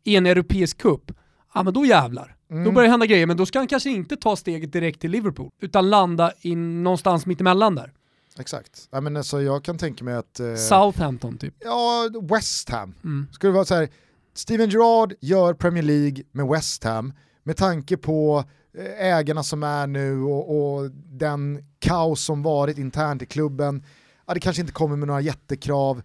i 0.03 0.15
en 0.15 0.25
europeisk 0.25 0.77
cup, 0.77 1.11
ja 1.53 1.63
men 1.63 1.73
då 1.73 1.85
jävlar. 1.85 2.35
Mm. 2.51 2.63
Då 2.63 2.71
börjar 2.71 2.87
det 2.87 2.91
hända 2.91 3.05
grejer, 3.05 3.25
men 3.25 3.37
då 3.37 3.45
ska 3.45 3.59
han 3.59 3.67
kanske 3.67 3.89
inte 3.89 4.17
ta 4.17 4.35
steget 4.35 4.71
direkt 4.71 5.01
till 5.01 5.11
Liverpool, 5.11 5.49
utan 5.61 5.89
landa 5.89 6.31
in 6.41 6.83
någonstans 6.83 7.25
mittemellan 7.25 7.75
där. 7.75 7.93
Exakt. 8.39 8.87
Ja, 8.91 9.01
men 9.01 9.17
alltså, 9.17 9.41
jag 9.41 9.63
kan 9.63 9.77
tänka 9.77 10.03
mig 10.03 10.13
att... 10.13 10.39
Eh, 10.39 10.55
Southampton 10.55 11.37
typ. 11.37 11.55
Ja, 11.59 12.09
West 12.21 12.69
Ham. 12.69 12.93
Mm. 13.03 13.27
Skulle 13.31 13.53
vara 13.53 13.65
så 13.65 13.75
här, 13.75 13.89
Steven 14.33 14.69
Gerrard 14.69 15.13
gör 15.21 15.53
Premier 15.53 15.83
League 15.83 16.23
med 16.31 16.47
West 16.47 16.83
Ham 16.83 17.13
med 17.43 17.57
tanke 17.57 17.97
på 17.97 18.43
eh, 18.77 19.07
ägarna 19.07 19.43
som 19.43 19.63
är 19.63 19.87
nu 19.87 20.21
och, 20.21 20.75
och 20.75 20.91
den 20.91 21.65
kaos 21.79 22.21
som 22.21 22.43
varit 22.43 22.77
internt 22.77 23.21
i 23.21 23.25
klubben. 23.25 23.83
Ja, 24.27 24.33
det 24.33 24.39
kanske 24.39 24.61
inte 24.61 24.73
kommer 24.73 24.95
med 24.95 25.07
några 25.07 25.21
jättekrav. 25.21 26.01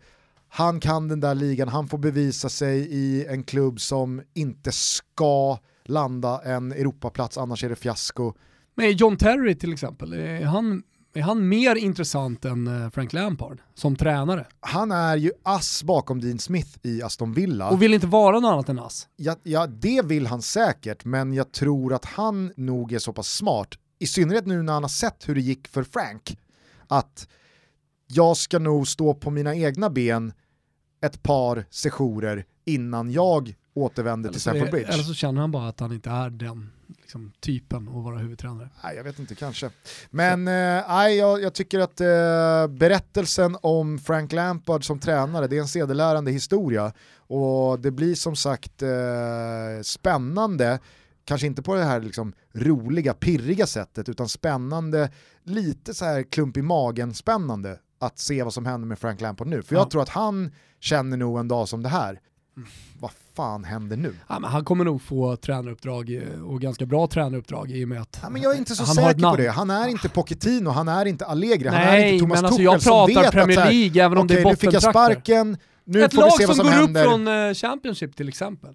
Han 0.48 0.80
kan 0.80 1.08
den 1.08 1.20
där 1.20 1.34
ligan, 1.34 1.68
han 1.68 1.88
får 1.88 1.98
bevisa 1.98 2.48
sig 2.48 2.78
i 2.78 3.26
en 3.26 3.42
klubb 3.42 3.80
som 3.80 4.22
inte 4.34 4.72
ska 4.72 5.58
landa 5.84 6.40
en 6.44 6.72
Europaplats, 6.72 7.38
annars 7.38 7.64
är 7.64 7.68
det 7.68 7.76
fiasko. 7.76 8.34
Men 8.74 8.92
John 8.92 9.16
Terry 9.16 9.54
till 9.54 9.72
exempel, 9.72 10.12
är 10.12 10.44
han 10.44 10.82
är 11.14 11.22
han 11.22 11.48
mer 11.48 11.74
intressant 11.76 12.44
än 12.44 12.66
eh, 12.66 12.90
Frank 12.90 13.12
Lampard 13.12 13.60
som 13.74 13.96
tränare? 13.96 14.46
Han 14.60 14.92
är 14.92 15.16
ju 15.16 15.32
ass 15.42 15.82
bakom 15.82 16.20
Dean 16.20 16.38
Smith 16.38 16.78
i 16.82 17.02
Aston 17.02 17.32
Villa. 17.32 17.70
Och 17.70 17.82
vill 17.82 17.94
inte 17.94 18.06
vara 18.06 18.40
något 18.40 18.52
annat 18.52 18.68
än 18.68 18.78
ass? 18.78 19.08
Ja, 19.16 19.36
ja, 19.42 19.66
det 19.66 20.04
vill 20.04 20.26
han 20.26 20.42
säkert, 20.42 21.04
men 21.04 21.34
jag 21.34 21.52
tror 21.52 21.94
att 21.94 22.04
han 22.04 22.52
nog 22.56 22.92
är 22.92 22.98
så 22.98 23.12
pass 23.12 23.28
smart, 23.28 23.68
i 23.98 24.06
synnerhet 24.06 24.46
nu 24.46 24.62
när 24.62 24.72
han 24.72 24.84
har 24.84 24.88
sett 24.88 25.28
hur 25.28 25.34
det 25.34 25.40
gick 25.40 25.68
för 25.68 25.82
Frank, 25.82 26.38
att 26.86 27.28
jag 28.06 28.36
ska 28.36 28.58
nog 28.58 28.88
stå 28.88 29.14
på 29.14 29.30
mina 29.30 29.56
egna 29.56 29.90
ben 29.90 30.32
ett 31.00 31.22
par 31.22 31.64
sessioner 31.70 32.44
innan 32.64 33.10
jag 33.10 33.54
återvänder 33.82 34.30
till 34.30 34.40
Stamford 34.40 34.70
Bridge. 34.70 34.92
Eller 34.92 35.02
så 35.02 35.14
känner 35.14 35.40
han 35.40 35.50
bara 35.50 35.68
att 35.68 35.80
han 35.80 35.92
inte 35.92 36.10
är 36.10 36.30
den 36.30 36.70
liksom, 37.08 37.32
typen 37.40 37.88
att 37.88 38.04
vara 38.04 38.18
huvudtränare. 38.18 38.70
Nej, 38.84 38.96
jag 38.96 39.04
vet 39.04 39.18
inte, 39.18 39.34
kanske. 39.34 39.70
Men 40.10 40.48
eh, 40.48 41.08
jag, 41.08 41.42
jag, 41.42 41.54
tycker 41.54 41.78
att 41.78 42.00
eh, 42.00 42.76
berättelsen 42.78 43.56
om 43.60 43.98
Frank 43.98 44.32
Lampard 44.32 44.84
som 44.84 44.98
tränare, 44.98 45.46
det 45.46 45.56
är 45.56 45.60
en 45.60 45.68
sedelärande 45.68 46.30
historia. 46.30 46.92
Och 47.16 47.80
det 47.80 47.90
blir 47.90 48.14
som 48.14 48.36
sagt 48.36 48.82
eh, 48.82 48.88
spännande, 49.82 50.78
kanske 51.24 51.46
inte 51.46 51.62
på 51.62 51.74
det 51.74 51.84
här 51.84 52.00
liksom, 52.00 52.32
roliga, 52.54 53.14
pirriga 53.14 53.66
sättet, 53.66 54.08
utan 54.08 54.28
spännande, 54.28 55.10
lite 55.44 55.94
så 55.94 56.04
här 56.04 56.22
klump 56.22 56.56
i 56.56 56.62
magen 56.62 57.14
spännande 57.14 57.78
att 57.98 58.18
se 58.18 58.42
vad 58.42 58.54
som 58.54 58.66
händer 58.66 58.88
med 58.88 58.98
Frank 58.98 59.20
Lampard 59.20 59.46
nu. 59.46 59.62
För 59.62 59.74
jag 59.74 59.86
ja. 59.86 59.90
tror 59.90 60.02
att 60.02 60.08
han 60.08 60.50
känner 60.80 61.16
nog 61.16 61.38
en 61.38 61.48
dag 61.48 61.68
som 61.68 61.82
det 61.82 61.88
här, 61.88 62.20
vad 63.00 63.10
fan 63.34 63.64
händer 63.64 63.96
nu? 63.96 64.14
Ja, 64.28 64.40
han 64.44 64.64
kommer 64.64 64.84
nog 64.84 65.02
få 65.02 65.36
tränaruppdrag 65.36 66.14
eh, 66.14 66.42
och 66.42 66.60
ganska 66.60 66.86
bra 66.86 67.06
tränaruppdrag 67.06 67.70
i 67.70 67.84
och 67.84 67.88
med 67.88 68.00
att 68.00 68.18
ja, 68.22 68.30
men 68.30 68.42
Jag 68.42 68.54
är 68.54 68.58
inte 68.58 68.74
så 68.74 68.86
säker 68.86 69.30
på 69.30 69.36
det. 69.36 69.48
Han 69.48 69.70
är 69.70 69.88
inte 69.88 70.08
Pochettino, 70.08 70.70
han 70.70 70.88
är 70.88 71.06
inte 71.06 71.26
Allegri, 71.26 71.70
Nej, 71.70 71.86
han 71.86 71.94
är 71.94 72.06
inte 72.06 72.24
Thomas 72.24 72.42
men 72.42 72.44
alltså 72.44 72.58
Tuchel 72.58 72.64
jag 72.64 72.82
pratar 73.14 73.30
Premier 73.32 73.70
League 73.70 74.04
även 74.04 74.18
om 74.18 74.24
okay, 74.24 74.36
det 74.36 74.42
är 74.42 74.50
nu 74.50 74.56
fick 74.56 74.72
jag 74.72 74.82
sparken, 74.82 75.56
nu 75.84 76.04
Ett 76.04 76.14
får 76.14 76.24
vi 76.24 76.30
se 76.30 76.46
vad 76.46 76.56
som 76.56 76.68
händer. 76.68 77.00
Ett 77.00 77.06
lag 77.06 77.14
som 77.14 77.22
går 77.22 77.22
upp 77.22 77.26
från 77.26 77.48
uh, 77.48 77.54
Championship 77.54 78.16
till 78.16 78.28
exempel. 78.28 78.74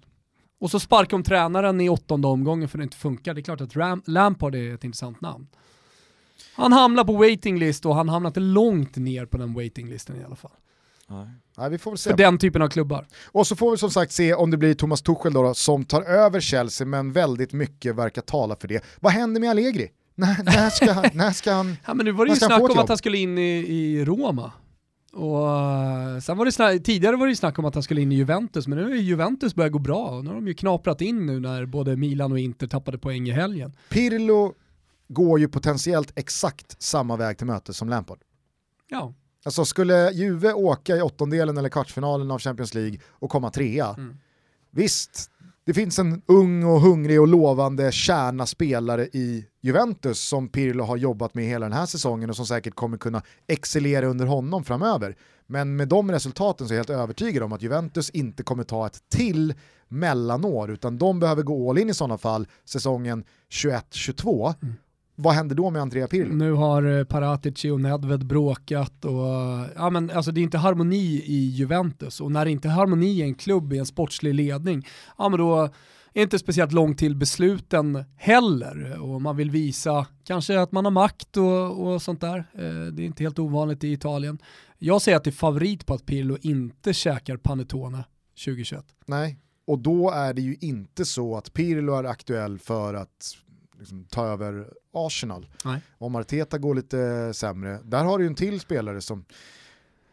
Och 0.60 0.70
så 0.70 0.80
sparkar 0.80 1.10
de 1.10 1.22
tränaren 1.22 1.80
i 1.80 1.88
åttonde 1.88 2.28
omgången 2.28 2.68
för 2.68 2.78
det 2.78 2.84
inte 2.84 2.96
funkar. 2.96 3.34
Det 3.34 3.40
är 3.40 3.42
klart 3.42 3.60
att 3.60 3.76
Ram 3.76 4.02
Lampard 4.06 4.54
är 4.54 4.74
ett 4.74 4.84
intressant 4.84 5.20
namn. 5.20 5.46
Han 6.56 6.72
hamnar 6.72 7.04
på 7.04 7.12
waiting 7.12 7.58
list 7.58 7.86
och 7.86 7.94
han 7.94 8.08
hamnar 8.08 8.30
inte 8.30 8.40
långt 8.40 8.96
ner 8.96 9.26
på 9.26 9.36
den 9.36 9.54
waiting 9.54 9.88
listen 9.88 10.20
i 10.20 10.24
alla 10.24 10.36
fall. 10.36 10.50
Nej. 11.08 11.26
Nej, 11.56 11.70
vi 11.70 11.78
får 11.78 11.90
väl 11.90 11.98
se. 11.98 12.10
För 12.10 12.16
den 12.16 12.38
typen 12.38 12.62
av 12.62 12.68
klubbar. 12.68 13.06
Och 13.26 13.46
så 13.46 13.56
får 13.56 13.70
vi 13.70 13.76
som 13.76 13.90
sagt 13.90 14.12
se 14.12 14.34
om 14.34 14.50
det 14.50 14.56
blir 14.56 14.74
Thomas 14.74 15.02
Tuchel 15.02 15.32
då, 15.32 15.42
då, 15.42 15.54
som 15.54 15.84
tar 15.84 16.02
över 16.02 16.40
Chelsea, 16.40 16.86
men 16.86 17.12
väldigt 17.12 17.52
mycket 17.52 17.96
verkar 17.96 18.22
tala 18.22 18.56
för 18.56 18.68
det. 18.68 18.84
Vad 19.00 19.12
händer 19.12 19.40
med 19.40 19.50
Allegri? 19.50 19.90
När, 20.14 20.42
när, 20.44 20.70
ska, 20.70 20.92
han, 20.92 21.04
när 21.12 21.30
ska 21.30 21.52
han 21.52 21.76
Ja 21.86 21.94
men 21.94 22.06
nu 22.06 22.12
var 22.12 22.26
det 22.26 22.30
ju 22.32 22.36
snack 22.36 22.70
om 22.70 22.78
att 22.78 22.88
han 22.88 22.98
skulle 22.98 23.18
in 23.18 23.38
i, 23.38 23.50
i 23.58 24.04
Roma. 24.04 24.52
Och 25.12 26.22
sen 26.22 26.36
var 26.38 26.44
det 26.44 26.52
snack, 26.52 26.82
tidigare 26.82 27.16
var 27.16 27.26
det 27.26 27.36
snack 27.36 27.58
om 27.58 27.64
att 27.64 27.74
han 27.74 27.82
skulle 27.82 28.00
in 28.00 28.12
i 28.12 28.14
Juventus, 28.14 28.66
men 28.66 28.78
nu 28.78 28.92
är 28.92 28.96
Juventus 28.96 29.54
börjat 29.54 29.72
gå 29.72 29.78
bra. 29.78 30.08
Och 30.08 30.24
nu 30.24 30.30
har 30.30 30.34
de 30.34 30.48
ju 30.48 30.54
knaprat 30.54 31.00
in 31.00 31.26
nu 31.26 31.40
när 31.40 31.66
både 31.66 31.96
Milan 31.96 32.32
och 32.32 32.38
Inter 32.38 32.66
tappade 32.66 32.98
poäng 32.98 33.28
i 33.28 33.30
helgen. 33.30 33.76
Pirlo 33.88 34.54
går 35.08 35.40
ju 35.40 35.48
potentiellt 35.48 36.12
exakt 36.14 36.82
samma 36.82 37.16
väg 37.16 37.38
till 37.38 37.46
möte 37.46 37.74
som 37.74 37.88
Lampard. 37.88 38.18
Ja. 38.88 39.14
Alltså 39.44 39.64
skulle 39.64 40.10
Juve 40.12 40.52
åka 40.52 40.96
i 40.96 41.02
åttondelen 41.02 41.58
eller 41.58 41.68
kvartsfinalen 41.68 42.30
av 42.30 42.38
Champions 42.38 42.74
League 42.74 42.98
och 43.08 43.30
komma 43.30 43.50
trea, 43.50 43.94
mm. 43.98 44.16
visst, 44.70 45.30
det 45.66 45.74
finns 45.74 45.98
en 45.98 46.22
ung 46.26 46.64
och 46.64 46.80
hungrig 46.80 47.20
och 47.20 47.28
lovande 47.28 47.92
kärna 47.92 48.46
spelare 48.46 49.04
i 49.12 49.46
Juventus 49.60 50.20
som 50.20 50.48
Pirlo 50.48 50.84
har 50.84 50.96
jobbat 50.96 51.34
med 51.34 51.44
hela 51.44 51.66
den 51.66 51.72
här 51.72 51.86
säsongen 51.86 52.30
och 52.30 52.36
som 52.36 52.46
säkert 52.46 52.74
kommer 52.74 52.98
kunna 52.98 53.22
excellera 53.46 54.06
under 54.06 54.26
honom 54.26 54.64
framöver. 54.64 55.16
Men 55.46 55.76
med 55.76 55.88
de 55.88 56.10
resultaten 56.10 56.68
så 56.68 56.74
är 56.74 56.76
jag 56.76 56.84
helt 56.84 57.00
övertygad 57.00 57.42
om 57.42 57.52
att 57.52 57.62
Juventus 57.62 58.10
inte 58.10 58.42
kommer 58.42 58.64
ta 58.64 58.86
ett 58.86 59.00
till 59.08 59.54
mellanår 59.88 60.70
utan 60.70 60.98
de 60.98 61.20
behöver 61.20 61.42
gå 61.42 61.70
all 61.70 61.78
in 61.78 61.90
i 61.90 61.94
sådana 61.94 62.18
fall 62.18 62.46
säsongen 62.64 63.24
21-22 63.50 64.54
mm 64.62 64.74
vad 65.16 65.34
händer 65.34 65.56
då 65.56 65.70
med 65.70 65.82
Andrea 65.82 66.08
Pirlo? 66.08 66.34
Nu 66.34 66.52
har 66.52 66.98
eh, 66.98 67.04
Paratici 67.04 67.70
och 67.70 67.80
Nedved 67.80 68.26
bråkat 68.26 69.04
och 69.04 69.26
ja, 69.76 69.90
men, 69.90 70.10
alltså, 70.10 70.32
det 70.32 70.40
är 70.40 70.42
inte 70.42 70.58
harmoni 70.58 71.22
i 71.26 71.46
Juventus 71.48 72.20
och 72.20 72.32
när 72.32 72.44
det 72.44 72.50
inte 72.50 72.68
är 72.68 72.72
harmoni 72.72 73.06
i 73.06 73.22
en 73.22 73.34
klubb, 73.34 73.72
i 73.72 73.78
en 73.78 73.86
sportslig 73.86 74.34
ledning, 74.34 74.86
ja 75.18 75.28
men 75.28 75.38
då 75.38 75.70
är 76.14 76.22
inte 76.22 76.38
speciellt 76.38 76.72
långt 76.72 76.98
till 76.98 77.16
besluten 77.16 78.04
heller 78.16 79.02
och 79.02 79.22
man 79.22 79.36
vill 79.36 79.50
visa 79.50 80.06
kanske 80.24 80.60
att 80.60 80.72
man 80.72 80.84
har 80.84 80.92
makt 80.92 81.36
och, 81.36 81.86
och 81.86 82.02
sånt 82.02 82.20
där. 82.20 82.38
Eh, 82.38 82.92
det 82.92 83.02
är 83.02 83.06
inte 83.06 83.22
helt 83.22 83.38
ovanligt 83.38 83.84
i 83.84 83.92
Italien. 83.92 84.38
Jag 84.78 85.02
säger 85.02 85.16
att 85.16 85.24
det 85.24 85.30
är 85.30 85.32
favorit 85.32 85.86
på 85.86 85.94
att 85.94 86.06
Pirlo 86.06 86.36
inte 86.42 86.94
käkar 86.94 87.36
Panettone 87.36 88.04
2021. 88.44 88.84
Nej, 89.06 89.38
och 89.66 89.78
då 89.78 90.10
är 90.10 90.34
det 90.34 90.42
ju 90.42 90.56
inte 90.60 91.04
så 91.04 91.36
att 91.36 91.52
Pirlo 91.52 91.94
är 91.94 92.04
aktuell 92.04 92.58
för 92.58 92.94
att 92.94 93.36
liksom, 93.78 94.04
ta 94.04 94.26
över 94.26 94.68
Arsenal. 94.92 95.46
Nej. 95.64 95.80
Om 95.98 96.16
Arteta 96.16 96.58
går 96.58 96.74
lite 96.74 97.34
sämre, 97.34 97.80
där 97.84 98.04
har 98.04 98.18
du 98.18 98.24
ju 98.24 98.28
en 98.28 98.34
till 98.34 98.60
spelare 98.60 99.00
som, 99.00 99.24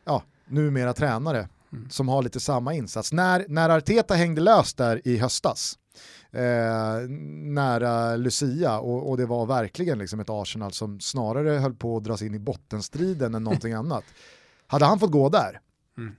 ja, 0.06 0.24
numera 0.46 0.94
tränare, 0.94 1.50
mm. 1.72 1.90
som 1.90 2.10
har 2.10 2.24
lite 2.24 2.40
samma 2.40 2.74
insats. 2.74 3.14
När, 3.14 3.46
när 3.48 3.70
Arteta 3.70 4.14
hängde 4.14 4.42
löst 4.42 4.78
där 4.78 5.08
i 5.08 5.18
höstas, 5.18 5.80
eh, 6.32 7.10
nära 7.44 8.16
Lucia, 8.16 8.80
och, 8.80 9.10
och, 9.10 9.18
det 9.18 9.26
var 9.26 9.46
verkligen 9.46 10.00
liksom 10.00 10.20
ett 10.20 10.30
Arsenal 10.30 10.72
som 10.72 11.00
snarare 11.00 11.50
höll 11.50 11.74
på 11.74 11.98
att 11.98 12.04
dras 12.04 12.22
in 12.22 12.36
i 12.36 12.40
bottenstriden 12.40 13.36
än 13.36 13.44
någonting 13.44 13.74
annat. 13.84 14.04
Hade 14.68 14.86
han 14.86 15.00
fått 15.00 15.12
gå 15.12 15.30
där, 15.30 15.60
mm. 15.98 16.16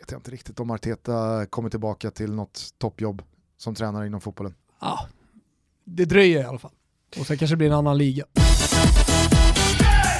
vet 0.00 0.10
jag 0.10 0.18
inte 0.18 0.30
riktigt 0.30 0.60
om 0.60 0.70
Arteta 0.70 1.46
kommer 1.46 1.70
tillbaka 1.70 2.10
till 2.10 2.34
något 2.34 2.68
toppjobb 2.78 3.22
som 3.56 3.74
tränare 3.74 4.06
inom 4.06 4.20
fotbollen. 4.20 4.54
Ja, 4.80 5.08
det 5.88 6.04
dröjer 6.04 6.40
i 6.40 6.44
alla 6.44 6.58
fall. 6.58 6.70
Och 7.20 7.26
sen 7.26 7.38
kanske 7.38 7.52
det 7.52 7.58
blir 7.58 7.68
en 7.68 7.74
annan 7.74 7.98
liga. 7.98 8.24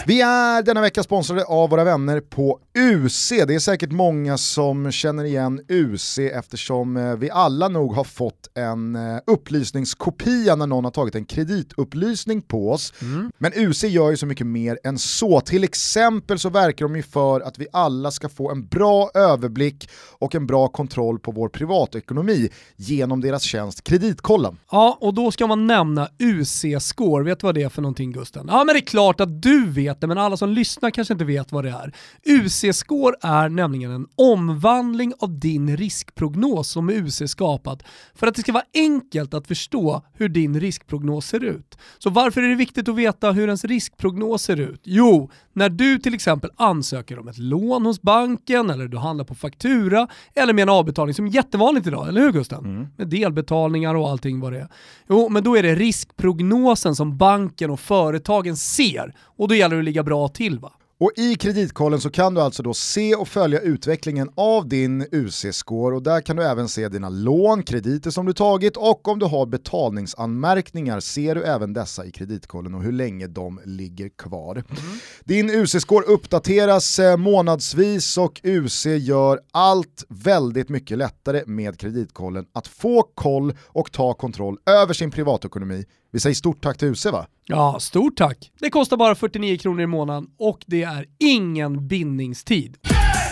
Vi 0.07 0.21
är 0.21 0.63
denna 0.63 0.81
vecka 0.81 1.03
sponsrade 1.03 1.45
av 1.45 1.71
våra 1.71 1.85
vänner 1.85 2.21
på 2.21 2.61
UC. 2.79 3.29
Det 3.29 3.55
är 3.55 3.59
säkert 3.59 3.93
många 3.93 4.39
som 4.39 4.93
känner 4.93 5.25
igen 5.25 5.61
UC 5.69 6.19
eftersom 6.19 6.97
eh, 6.97 7.17
vi 7.17 7.31
alla 7.31 7.69
nog 7.69 7.95
har 7.95 8.05
fått 8.05 8.49
en 8.55 8.97
eh, 8.97 9.19
upplysningskopia 9.27 10.57
när 10.57 10.67
någon 10.67 10.85
har 10.85 10.91
tagit 10.91 11.15
en 11.15 11.25
kreditupplysning 11.25 12.43
på 12.43 12.73
oss. 12.73 12.93
Mm. 13.03 13.33
Men 13.39 13.53
UC 13.55 13.85
gör 13.85 14.11
ju 14.11 14.17
så 14.17 14.27
mycket 14.27 14.47
mer 14.47 14.79
än 14.85 14.99
så. 14.99 15.41
Till 15.41 15.65
exempel 15.65 16.39
så 16.39 16.51
verkar 16.51 16.85
de 16.85 16.97
ju 16.97 17.03
för 17.03 17.41
att 17.41 17.59
vi 17.59 17.67
alla 17.73 18.11
ska 18.11 18.29
få 18.29 18.51
en 18.51 18.67
bra 18.67 19.11
överblick 19.15 19.91
och 20.19 20.35
en 20.35 20.47
bra 20.47 20.69
kontroll 20.69 21.19
på 21.19 21.33
vår 21.33 21.49
privatekonomi 21.49 22.49
genom 22.77 23.21
deras 23.21 23.43
tjänst 23.43 23.85
Kreditkollen. 23.85 24.59
Ja, 24.71 24.99
och 25.01 25.15
då 25.15 25.31
ska 25.31 25.47
man 25.47 25.67
nämna 25.67 26.09
UC-score. 26.19 27.25
Vet 27.25 27.41
du 27.41 27.47
vad 27.47 27.55
det 27.55 27.63
är 27.63 27.69
för 27.69 27.83
någonting 27.83 28.13
Gusten? 28.13 28.47
Ja, 28.49 28.65
men 28.65 28.75
det 28.75 28.79
är 28.79 28.87
klart 28.87 29.21
att 29.21 29.43
du 29.43 29.71
vet 29.71 30.01
det, 30.01 30.07
men 30.07 30.19
alla 30.19 30.37
som 30.37 30.51
lyssnar 30.51 30.91
kanske 30.91 31.15
inte 31.15 31.25
vet 31.25 31.53
vad 31.53 31.65
det 31.65 31.71
är. 31.71 31.93
UC 32.27 32.68
UC-score 32.69 33.15
är 33.21 33.49
nämligen 33.49 33.91
en 33.91 34.07
omvandling 34.17 35.13
av 35.19 35.39
din 35.39 35.77
riskprognos 35.77 36.69
som 36.69 36.91
UC 36.91 37.23
skapat 37.27 37.83
för 38.15 38.27
att 38.27 38.35
det 38.35 38.41
ska 38.41 38.53
vara 38.53 38.65
enkelt 38.75 39.35
att 39.35 39.47
förstå 39.47 40.03
hur 40.13 40.29
din 40.29 40.61
riskprognos 40.61 41.27
ser 41.27 41.45
ut. 41.45 41.79
Så 41.99 42.11
varför 42.11 42.43
är 42.43 42.49
det 42.49 42.55
viktigt 42.55 42.89
att 42.89 42.95
veta 42.95 43.33
hur 43.33 43.47
ens 43.47 43.65
riskprognos 43.65 44.43
ser 44.43 44.61
ut? 44.61 44.81
Jo, 44.85 45.31
när 45.53 45.69
du 45.69 45.99
till 45.99 46.15
exempel 46.15 46.51
ansöker 46.57 47.19
om 47.19 47.29
ett 47.29 47.39
lån 47.39 47.87
hos 47.87 48.03
banken 48.03 48.71
eller 48.71 48.89
du 48.89 48.99
handlar 48.99 49.25
på 49.25 49.35
faktura 49.35 50.09
eller 50.35 50.53
med 50.53 50.63
en 50.63 50.69
avbetalning 50.69 51.15
som 51.15 51.27
är 51.27 51.31
jättevanligt 51.31 51.87
idag, 51.87 52.09
eller 52.09 52.21
hur 52.21 52.33
Gusten? 52.33 52.65
Mm. 52.65 52.87
Med 52.97 53.09
delbetalningar 53.09 53.95
och 53.95 54.11
allting 54.11 54.41
vad 54.41 54.53
det 54.53 54.61
är. 54.61 54.69
Jo, 55.09 55.29
men 55.29 55.45
då 55.45 55.57
är 55.57 55.63
det 55.63 55.75
riskprognosen 55.75 56.97
som 56.97 57.19
banken 57.19 57.71
och 57.71 57.81
företagen 57.81 58.57
ser 58.57 59.15
och 59.21 59.49
då 59.49 59.55
gäller 59.55 59.77
det 59.77 59.81
att 59.81 59.85
ligga 59.85 60.03
bra 60.03 60.29
till 60.29 60.59
va? 60.59 60.73
Och 61.01 61.13
i 61.17 61.35
kreditkollen 61.35 62.01
så 62.01 62.11
kan 62.11 62.35
du 62.35 62.41
alltså 62.41 62.63
då 62.63 62.75
se 62.75 63.15
och 63.15 63.29
följa 63.29 63.61
utvecklingen 63.61 64.31
av 64.35 64.69
din 64.69 65.03
UC-score 65.03 65.95
och 65.95 66.03
där 66.03 66.21
kan 66.21 66.37
du 66.37 66.45
även 66.45 66.69
se 66.69 66.89
dina 66.89 67.09
lån, 67.09 67.63
krediter 67.63 68.11
som 68.11 68.27
du 68.27 68.33
tagit 68.33 68.77
och 68.77 69.09
om 69.09 69.19
du 69.19 69.27
har 69.27 69.47
betalningsanmärkningar 69.47 71.01
ser 71.01 71.35
du 71.35 71.43
även 71.43 71.73
dessa 71.73 72.05
i 72.05 72.11
kreditkollen 72.11 72.75
och 72.75 72.83
hur 72.83 72.93
länge 72.93 73.27
de 73.27 73.61
ligger 73.65 74.09
kvar. 74.09 74.55
Mm. 74.55 74.99
Din 75.25 75.51
UC-score 75.51 76.05
uppdateras 76.05 76.99
eh, 76.99 77.17
månadsvis 77.17 78.19
och 78.19 78.41
UC 78.45 78.87
gör 78.87 79.41
allt 79.53 80.05
väldigt 80.09 80.69
mycket 80.69 80.99
lättare 80.99 81.43
med 81.47 81.79
kreditkollen 81.79 82.47
att 82.53 82.67
få 82.67 83.03
koll 83.15 83.55
och 83.67 83.93
ta 83.93 84.15
kontroll 84.15 84.59
över 84.67 84.95
sin 84.95 85.11
privatekonomi 85.11 85.85
vi 86.11 86.21
säger 86.21 86.35
stort 86.35 86.63
tack 86.63 86.79
till 86.79 86.89
UC 86.89 87.07
va? 87.07 87.27
Ja, 87.45 87.79
stort 87.81 88.17
tack. 88.17 88.51
Det 88.61 88.71
kostar 88.71 88.97
bara 88.97 89.15
49 89.15 89.59
kronor 89.59 89.81
i 89.81 89.87
månaden 89.87 90.27
och 90.39 90.65
det 90.67 90.83
är 90.83 91.07
ingen 91.19 91.89
bindningstid. 91.89 92.77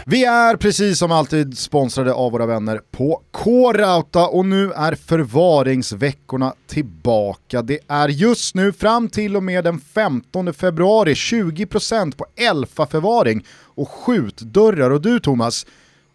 Vi 0.08 0.24
är 0.24 0.56
precis 0.56 0.98
som 0.98 1.12
alltid 1.12 1.58
sponsrade 1.58 2.12
av 2.12 2.32
våra 2.32 2.46
vänner 2.46 2.80
på 2.90 3.22
K-Rauta 3.30 4.26
och 4.26 4.46
nu 4.46 4.72
är 4.72 4.94
förvaringsveckorna 4.94 6.54
tillbaka. 6.66 7.62
Det 7.62 7.78
är 7.88 8.08
just 8.08 8.54
nu 8.54 8.72
fram 8.72 9.08
till 9.08 9.36
och 9.36 9.42
med 9.42 9.64
den 9.64 9.80
15 9.80 10.54
februari 10.54 11.14
20% 11.14 12.16
på 12.16 12.26
Elfa-förvaring 12.36 13.44
och 13.64 13.88
skjutdörrar. 13.88 14.90
Och 14.90 15.00
du 15.00 15.20
Thomas, 15.20 15.66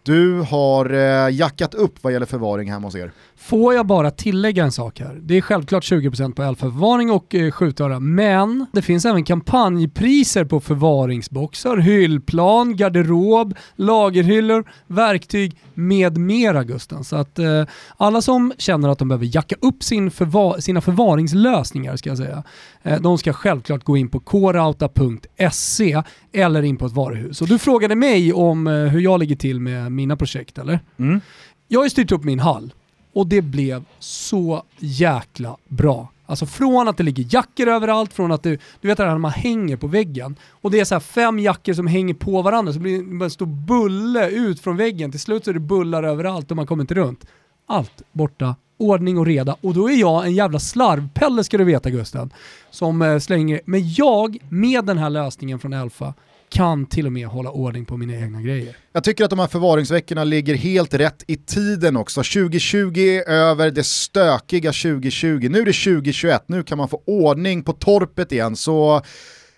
du 0.02 0.40
har 0.40 0.92
eh, 0.92 1.34
jackat 1.34 1.74
upp 1.74 1.94
vad 2.00 2.12
gäller 2.12 2.26
förvaring 2.26 2.70
hemma 2.70 2.86
hos 2.86 2.96
er. 2.96 3.12
Får 3.42 3.74
jag 3.74 3.86
bara 3.86 4.10
tillägga 4.10 4.64
en 4.64 4.72
sak 4.72 5.00
här? 5.00 5.18
Det 5.22 5.36
är 5.36 5.40
självklart 5.40 5.84
20% 5.84 6.34
på 6.34 6.42
elförvaring 6.42 7.10
och 7.10 7.34
eh, 7.34 7.50
skjutöra, 7.50 8.00
men 8.00 8.66
det 8.72 8.82
finns 8.82 9.04
även 9.04 9.24
kampanjpriser 9.24 10.44
på 10.44 10.60
förvaringsboxar, 10.60 11.76
hyllplan, 11.76 12.76
garderob, 12.76 13.54
lagerhyllor, 13.76 14.70
verktyg 14.86 15.56
med 15.74 16.18
mera 16.18 16.64
Gusten. 16.64 17.04
Så 17.04 17.16
att 17.16 17.38
eh, 17.38 17.64
alla 17.96 18.22
som 18.22 18.52
känner 18.58 18.88
att 18.88 18.98
de 18.98 19.08
behöver 19.08 19.36
jacka 19.36 19.56
upp 19.60 19.82
sin 19.82 20.10
förvar 20.10 20.58
sina 20.58 20.80
förvaringslösningar 20.80 21.96
ska 21.96 22.10
jag 22.10 22.18
säga, 22.18 22.42
eh, 22.82 23.00
de 23.00 23.18
ska 23.18 23.32
självklart 23.32 23.84
gå 23.84 23.96
in 23.96 24.08
på 24.08 24.20
korauta.se 24.20 26.02
eller 26.32 26.62
in 26.62 26.76
på 26.76 26.86
ett 26.86 26.92
varuhus. 26.92 27.42
Och 27.42 27.48
du 27.48 27.58
frågade 27.58 27.94
mig 27.94 28.32
om 28.32 28.66
eh, 28.66 28.72
hur 28.72 29.00
jag 29.00 29.20
ligger 29.20 29.36
till 29.36 29.60
med 29.60 29.92
mina 29.92 30.16
projekt 30.16 30.58
eller? 30.58 30.80
Mm. 30.98 31.20
Jag 31.68 31.80
har 31.80 31.88
styrt 31.88 32.12
upp 32.12 32.24
min 32.24 32.40
hall 32.40 32.72
och 33.12 33.26
det 33.26 33.42
blev 33.42 33.84
så 33.98 34.62
jäkla 34.78 35.56
bra. 35.68 36.08
Alltså 36.26 36.46
från 36.46 36.88
att 36.88 36.96
det 36.96 37.02
ligger 37.02 37.26
jackor 37.30 37.68
överallt, 37.68 38.12
från 38.12 38.32
att 38.32 38.42
du, 38.42 38.58
du 38.80 38.88
vet 38.88 38.98
det 38.98 39.04
här 39.04 39.10
när 39.10 39.18
man 39.18 39.30
hänger 39.30 39.76
på 39.76 39.86
väggen 39.86 40.36
och 40.50 40.70
det 40.70 40.80
är 40.80 40.84
så 40.84 41.00
fem 41.00 41.38
jackor 41.38 41.72
som 41.72 41.86
hänger 41.86 42.14
på 42.14 42.42
varandra 42.42 42.72
så 42.72 42.78
blir 42.78 43.18
det 43.18 43.24
en 43.24 43.30
stor 43.30 43.46
bulle 43.46 44.28
ut 44.30 44.60
från 44.60 44.76
väggen. 44.76 45.10
Till 45.10 45.20
slut 45.20 45.44
så 45.44 45.50
är 45.50 45.54
det 45.54 45.60
bullar 45.60 46.02
överallt 46.02 46.50
och 46.50 46.56
man 46.56 46.66
kommer 46.66 46.82
inte 46.82 46.94
runt. 46.94 47.26
Allt 47.66 48.02
borta, 48.12 48.56
ordning 48.78 49.18
och 49.18 49.26
reda 49.26 49.56
och 49.60 49.74
då 49.74 49.90
är 49.90 49.96
jag 49.96 50.26
en 50.26 50.34
jävla 50.34 50.58
slarvpelle 50.58 51.44
ska 51.44 51.58
du 51.58 51.64
veta 51.64 51.90
Gusten. 51.90 52.32
Som 52.70 53.02
eh, 53.02 53.18
slänger, 53.18 53.60
men 53.64 53.92
jag 53.92 54.38
med 54.48 54.84
den 54.84 54.98
här 54.98 55.10
lösningen 55.10 55.58
från 55.58 55.72
Elfa 55.72 56.14
kan 56.52 56.86
till 56.86 57.06
och 57.06 57.12
med 57.12 57.26
hålla 57.26 57.50
ordning 57.50 57.84
på 57.84 57.96
mina 57.96 58.14
egna 58.14 58.42
grejer. 58.42 58.76
Jag 58.92 59.04
tycker 59.04 59.24
att 59.24 59.30
de 59.30 59.38
här 59.38 59.46
förvaringsveckorna 59.46 60.24
ligger 60.24 60.54
helt 60.54 60.94
rätt 60.94 61.24
i 61.26 61.36
tiden 61.36 61.96
också. 61.96 62.20
2020 62.20 62.98
är 62.98 63.30
över 63.30 63.70
det 63.70 63.86
stökiga 63.86 64.72
2020, 64.72 65.48
nu 65.50 65.58
är 65.60 65.64
det 65.64 65.72
2021, 65.72 66.44
nu 66.46 66.62
kan 66.62 66.78
man 66.78 66.88
få 66.88 67.02
ordning 67.06 67.62
på 67.62 67.72
torpet 67.72 68.32
igen. 68.32 68.56
Så 68.56 69.02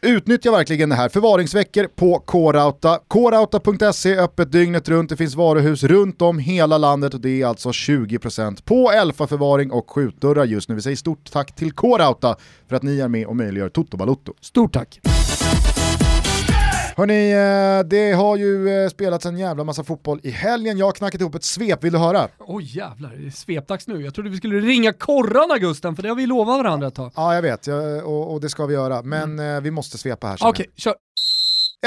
Utnyttja 0.04 0.50
verkligen 0.50 0.88
det 0.88 0.94
här. 0.94 1.08
Förvaringsveckor 1.08 1.84
på 1.96 2.18
K-Rauta. 2.18 2.98
Krauta.se 3.10 4.16
öppet 4.16 4.52
dygnet 4.52 4.88
runt. 4.88 5.10
Det 5.10 5.16
finns 5.16 5.34
varuhus 5.34 5.82
runt 5.82 6.22
om 6.22 6.38
hela 6.38 6.78
landet 6.78 7.14
och 7.14 7.20
det 7.20 7.42
är 7.42 7.46
alltså 7.46 7.70
20% 7.70 8.62
på 8.64 8.92
Elfa-förvaring 8.92 9.70
och 9.70 9.90
skjutdörrar 9.90 10.44
just 10.44 10.68
nu. 10.68 10.74
Vi 10.74 10.82
säger 10.82 10.96
stort 10.96 11.32
tack 11.32 11.54
till 11.54 11.72
K-Rauta 11.72 12.36
för 12.68 12.76
att 12.76 12.82
ni 12.82 13.00
är 13.00 13.08
med 13.08 13.26
och 13.26 13.36
möjliggör 13.36 13.68
Toto 13.68 13.96
Balotto. 13.96 14.32
Stort 14.40 14.72
tack! 14.72 15.00
Hörni, 16.96 17.32
eh, 17.32 17.88
det 17.88 18.12
har 18.12 18.36
ju 18.36 18.68
eh, 18.68 18.88
spelats 18.88 19.26
en 19.26 19.38
jävla 19.38 19.64
massa 19.64 19.84
fotboll 19.84 20.20
i 20.22 20.30
helgen. 20.30 20.78
Jag 20.78 20.86
har 20.86 20.92
knackat 20.92 21.20
ihop 21.20 21.34
ett 21.34 21.44
svep, 21.44 21.84
vill 21.84 21.92
du 21.92 21.98
höra? 21.98 22.28
Oj 22.38 22.64
oh, 22.64 22.76
jävlar, 22.76 23.14
det 23.16 23.26
är 23.26 23.30
svepdags 23.30 23.86
nu. 23.86 24.02
Jag 24.02 24.14
trodde 24.14 24.30
vi 24.30 24.36
skulle 24.36 24.60
ringa 24.60 24.92
korrarna 24.92 25.58
Gusten, 25.58 25.96
för 25.96 26.02
det 26.02 26.08
har 26.08 26.16
vi 26.16 26.26
lovat 26.26 26.58
varandra 26.58 26.86
ett 26.86 26.94
tag. 26.94 27.12
Ja, 27.16 27.34
jag 27.34 27.42
vet, 27.42 27.68
och, 28.04 28.40
det 28.40 28.48
ska 28.48 28.66
vi 28.66 28.74
göra. 28.74 29.02
Men 29.02 29.22
mm. 29.22 29.56
Eh, 29.56 29.60
vi 29.60 29.70
måste 29.70 29.98
svepa 29.98 30.26
här. 30.26 30.36
Okej, 30.40 30.48
okay, 30.48 30.66
kör. 30.76 30.94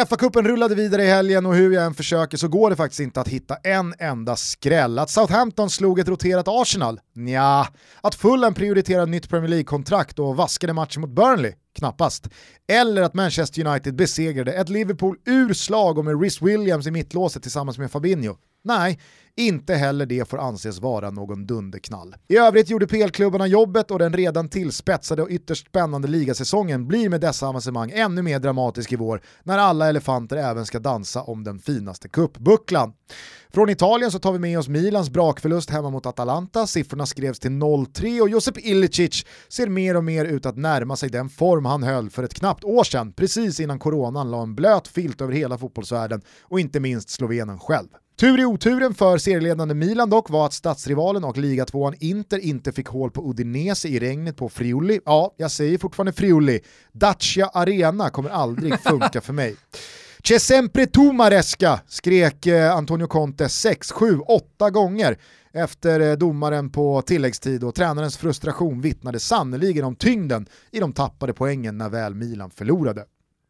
FA-cupen 0.06 0.48
rullade 0.48 0.76
vidare 0.76 1.04
i 1.04 1.08
helgen 1.08 1.46
och 1.46 1.56
hur 1.56 1.72
jag 1.72 1.86
än 1.86 1.94
försöker 1.94 2.38
så 2.38 2.48
går 2.48 2.70
det 2.70 2.76
faktiskt 2.76 3.00
inte 3.00 3.22
att 3.22 3.28
hitta 3.28 3.56
en 3.56 3.94
enda 4.00 4.36
skräll. 4.36 5.00
Att 5.00 5.10
Southampton 5.10 5.70
slog 5.70 6.00
ett 6.00 6.08
roterat 6.08 6.48
Arsenal? 6.48 7.00
Nja. 7.16 7.68
Att 8.02 8.16
Fulham 8.16 8.54
prioriterade 8.54 9.12
nytt 9.12 9.30
Premier 9.30 9.50
League-kontrakt 9.50 10.20
och 10.20 10.36
vaskade 10.36 10.74
matchen 10.74 11.02
mot 11.02 11.10
Burnley? 11.10 11.54
Knappast. 11.78 12.28
Eller 12.68 13.02
att 13.02 13.14
Manchester 13.14 13.68
United 13.68 13.96
besegrade 13.96 14.54
ett 14.54 14.70
Liverpool 14.70 15.18
ur 15.26 15.54
slag 15.54 15.98
och 15.98 16.06
med 16.06 16.22
Rhys 16.22 16.42
Williams 16.42 16.88
i 16.88 16.92
mittlåset 16.92 17.42
tillsammans 17.44 17.78
med 17.78 17.92
Fabinho. 17.92 18.36
Nej, 18.64 19.00
inte 19.38 19.76
heller 19.76 20.06
det 20.06 20.30
får 20.30 20.38
anses 20.38 20.80
vara 20.80 21.12
någon 21.12 21.46
dunderknall. 21.46 22.16
I 22.28 22.38
övrigt 22.38 22.70
gjorde 22.70 22.88
PL-klubbarna 22.88 23.48
jobbet 23.48 23.92
och 23.92 24.00
den 24.00 24.14
redan 24.14 24.50
tillspetsade 24.50 25.22
och 25.22 25.30
ytterst 25.30 25.68
spännande 25.68 26.08
ligasäsongen 26.08 26.88
blir 26.88 27.10
med 27.10 27.22
dessa 27.22 27.48
avancemang 27.48 27.92
ännu 27.92 28.22
mer 28.22 28.40
dramatisk 28.40 28.92
i 28.92 28.96
vår 28.96 29.22
när 29.44 29.58
alla 29.58 29.90
elefanter 29.90 30.38
även 30.38 30.66
ska 30.66 30.80
dansa 30.80 31.22
om 31.22 31.44
den 31.44 31.60
finaste 31.60 32.10
kuppbucklan. 32.10 32.94
Från 33.50 33.70
Italien 33.70 34.12
så 34.12 34.20
tar 34.20 34.32
vi 34.32 34.40
med 34.40 34.60
oss 34.60 34.68
Milans 34.68 35.10
brakförlust 35.10 35.70
hemma 35.70 35.90
mot 35.90 36.06
Atalanta, 36.06 36.68
siffrorna 36.68 37.06
skrevs 37.06 37.40
till 37.40 37.52
0-3 37.52 38.22
och 38.22 38.30
Josep 38.30 38.58
Ilicic 38.58 39.26
ser 39.50 39.68
mer 39.68 39.98
och 39.98 40.04
mer 40.04 40.26
ut 40.26 40.46
att 40.46 40.58
närma 40.58 40.96
sig 40.96 41.10
den 41.10 41.30
form 41.30 41.66
han 41.66 41.84
höll 41.84 42.10
för 42.10 42.24
ett 42.24 42.34
knappt 42.34 42.64
år 42.64 42.84
sedan, 42.84 43.14
precis 43.14 43.60
innan 43.60 43.80
coronan 43.80 44.32
la 44.32 44.42
en 44.42 44.56
blöt 44.56 44.88
filt 44.88 45.22
över 45.22 45.34
hela 45.34 45.58
fotbollsvärlden 45.58 46.22
och 46.42 46.60
inte 46.60 46.80
minst 46.80 47.10
Slovenen 47.10 47.60
själv. 47.60 47.88
Tur 48.20 48.40
i 48.40 48.46
oturen 48.46 48.94
för 48.94 49.18
serieledande 49.18 49.74
Milan 49.74 50.10
dock 50.10 50.30
var 50.30 50.46
att 50.46 50.54
stadsrivalen 50.54 51.24
och 51.24 51.38
ligatvåan 51.38 51.94
Inter 52.00 52.38
inte 52.38 52.72
fick 52.72 52.88
hål 52.88 53.12
på 53.12 53.30
Udinese 53.30 53.88
i 53.88 54.00
regnet 54.00 54.38
på 54.38 54.50
Friuli. 54.50 55.00
Ja, 55.06 55.34
jag 55.38 55.52
säger 55.52 55.78
fortfarande 55.78 56.14
Friuli. 56.14 56.60
Dacia 56.92 57.48
Arena 57.48 58.10
kommer 58.10 58.30
aldrig 58.30 58.80
funka 58.84 59.22
för 59.22 59.34
mig. 59.34 59.56
C'è 60.24 60.40
sempre 60.40 60.86
tu 60.86 61.12
Maresca, 61.12 61.80
skrek 61.88 62.46
eh, 62.46 62.76
Antonio 62.76 63.08
Conte 63.08 63.50
6, 63.50 63.92
7, 63.92 64.20
8 64.20 64.70
gånger 64.70 65.18
efter 65.54 66.00
eh, 66.00 66.14
domaren 66.14 66.70
på 66.70 67.02
tilläggstid 67.02 67.64
och 67.64 67.76
tränarens 67.76 68.18
frustration 68.18 68.82
vittnade 68.82 69.20
sannoliken 69.20 69.86
om 69.86 69.96
tyngden 69.96 70.48
i 70.72 70.80
de 70.80 70.94
tappade 70.94 71.34
poängen 71.34 71.78
när 71.78 71.90
väl 71.90 72.16
Milan 72.16 72.50
förlorade. 72.50 73.06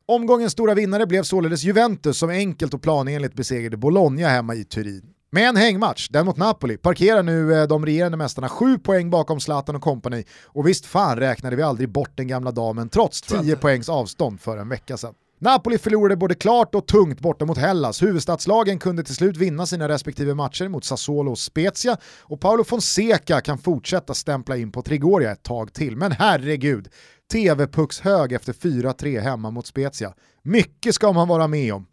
Omgångens 0.10 0.52
stora 0.52 0.74
vinnare 0.74 1.06
blev 1.06 1.24
således 1.24 1.64
Juventus 1.64 2.18
som 2.18 2.30
enkelt 2.30 2.74
och 2.74 2.82
planenligt 2.82 3.34
besegrade 3.34 3.78
Bologna 3.78 4.28
hemma 4.28 4.56
i 4.56 4.64
Turin. 4.64 5.02
Med 5.32 5.50
en 5.50 5.56
hängmatch, 5.56 6.10
den 6.10 6.26
mot 6.26 6.38
Napoli, 6.38 6.78
parkerar 6.78 7.24
nu 7.24 7.54
eh, 7.54 7.68
de 7.68 7.86
regerande 7.86 8.18
mästarna 8.18 8.50
sju 8.50 8.78
poäng 8.78 9.10
bakom 9.10 9.40
Zlatan 9.40 9.76
och 9.76 9.82
kompani 9.82 10.24
och 10.46 10.68
visst 10.68 10.86
fan 10.86 11.18
räknade 11.18 11.56
vi 11.56 11.64
aldrig 11.64 11.90
bort 11.90 12.12
den 12.16 12.28
gamla 12.28 12.52
damen 12.52 12.90
trots 12.90 13.22
10 13.22 13.56
poängs 13.56 13.90
avstånd 13.90 14.42
för 14.42 14.58
en 14.58 14.70
vecka 14.70 14.98
sedan. 14.98 15.14
Napoli 15.40 15.78
förlorade 15.78 16.16
både 16.16 16.36
klart 16.36 16.76
och 16.76 16.88
tungt 16.88 17.20
borta 17.20 17.46
mot 17.46 17.58
Hellas. 17.58 18.04
Huvudstadslagen 18.04 18.80
kunde 18.80 19.04
till 19.04 19.16
slut 19.16 19.38
vinna 19.38 19.66
sina 19.66 19.88
respektive 19.88 20.34
matcher 20.34 20.68
mot 20.68 20.86
Sassuolo 20.86 21.32
och 21.32 21.40
Spezia 21.40 21.98
och 22.22 22.42
Paolo 22.42 22.64
Fonseca 22.64 23.42
kan 23.42 23.58
fortsätta 23.58 24.14
stämpla 24.14 24.58
in 24.58 24.72
på 24.72 24.82
Trigoria 24.82 25.32
ett 25.32 25.44
tag 25.44 25.74
till. 25.74 25.96
Men 25.96 26.12
herregud, 26.12 26.90
TV-puckshög 27.32 28.34
efter 28.34 28.54
4-3 28.54 29.20
hemma 29.20 29.52
mot 29.52 29.68
Spezia. 29.68 30.14
Mycket 30.44 30.96
ska 30.96 31.14
man 31.14 31.28
vara 31.28 31.48
med 31.48 31.74
om. 31.74 31.86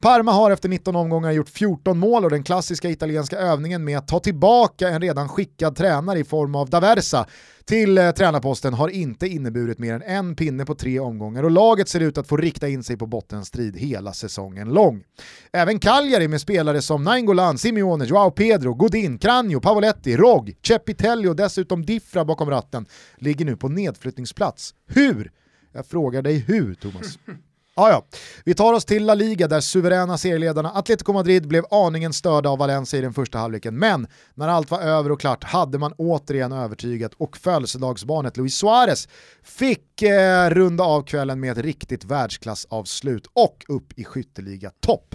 Parma 0.00 0.32
har 0.32 0.50
efter 0.50 0.68
19 0.68 0.96
omgångar 0.96 1.32
gjort 1.32 1.48
14 1.48 1.98
mål 1.98 2.24
och 2.24 2.30
den 2.30 2.42
klassiska 2.42 2.90
italienska 2.90 3.38
övningen 3.38 3.84
med 3.84 3.98
att 3.98 4.08
ta 4.08 4.20
tillbaka 4.20 4.88
en 4.88 5.00
redan 5.00 5.28
skickad 5.28 5.76
tränare 5.76 6.18
i 6.18 6.24
form 6.24 6.54
av 6.54 6.70
Daversa 6.70 7.26
till 7.64 7.98
eh, 7.98 8.10
tränarposten 8.10 8.74
har 8.74 8.88
inte 8.88 9.26
inneburit 9.26 9.78
mer 9.78 9.94
än 9.94 10.02
en 10.02 10.36
pinne 10.36 10.64
på 10.64 10.74
tre 10.74 11.00
omgångar 11.00 11.42
och 11.42 11.50
laget 11.50 11.88
ser 11.88 12.00
ut 12.00 12.18
att 12.18 12.28
få 12.28 12.36
rikta 12.36 12.68
in 12.68 12.82
sig 12.82 12.96
på 12.96 13.06
bottenstrid 13.06 13.76
hela 13.76 14.12
säsongen 14.12 14.68
lång. 14.68 15.04
Även 15.52 15.78
Cagliari 15.78 16.28
med 16.28 16.40
spelare 16.40 16.82
som 16.82 17.04
Nainggolan, 17.04 17.58
Simeone, 17.58 18.04
Joao 18.04 18.30
Pedro, 18.30 18.74
Godin, 18.74 19.18
Cranio, 19.18 19.60
Pavoletti, 19.60 20.16
Rog, 20.16 20.54
Cepitelli 20.62 21.28
och 21.28 21.36
dessutom 21.36 21.86
Diffra 21.86 22.24
bakom 22.24 22.50
ratten 22.50 22.86
ligger 23.16 23.44
nu 23.44 23.56
på 23.56 23.68
nedflyttningsplats. 23.68 24.74
Hur? 24.86 25.32
Jag 25.72 25.86
frågar 25.86 26.22
dig 26.22 26.38
hur, 26.38 26.74
Thomas. 26.74 27.18
Ah, 27.78 27.90
ja. 27.90 28.06
Vi 28.44 28.54
tar 28.54 28.72
oss 28.72 28.84
till 28.84 29.04
La 29.04 29.14
Liga 29.14 29.48
där 29.48 29.60
suveräna 29.60 30.18
serieledarna 30.18 30.70
Atletico 30.70 31.12
Madrid 31.12 31.48
blev 31.48 31.64
aningen 31.70 32.12
störda 32.12 32.48
av 32.50 32.58
Valencia 32.58 32.98
i 32.98 33.02
den 33.02 33.14
första 33.14 33.38
halvleken, 33.38 33.78
men 33.78 34.06
när 34.34 34.48
allt 34.48 34.70
var 34.70 34.80
över 34.80 35.12
och 35.12 35.20
klart 35.20 35.44
hade 35.44 35.78
man 35.78 35.92
återigen 35.92 36.52
övertygat 36.52 37.12
och 37.16 37.36
födelsedagsbarnet 37.36 38.36
Luis 38.36 38.56
Suarez 38.56 39.08
fick 39.42 40.02
eh, 40.02 40.50
runda 40.50 40.84
av 40.84 41.02
kvällen 41.02 41.40
med 41.40 41.52
ett 41.52 41.64
riktigt 41.64 42.04
världsklassavslut 42.04 43.26
och 43.32 43.64
upp 43.68 43.98
i 43.98 44.04
skytteliga 44.04 44.70
topp. 44.80 45.14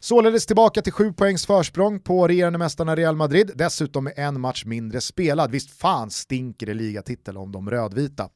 Således 0.00 0.46
tillbaka 0.46 0.82
till 0.82 0.92
sju 0.92 1.12
poängs 1.12 1.46
försprång 1.46 2.00
på 2.00 2.28
regerande 2.28 2.58
mästarna 2.58 2.96
Real 2.96 3.16
Madrid, 3.16 3.50
dessutom 3.54 4.04
med 4.04 4.12
en 4.16 4.40
match 4.40 4.64
mindre 4.64 5.00
spelad. 5.00 5.50
Visst 5.50 5.70
fan 5.70 6.10
stinker 6.10 6.66
det 6.66 6.74
ligatitel 6.74 7.36
om 7.36 7.52
de 7.52 7.70
rödvita. 7.70 8.28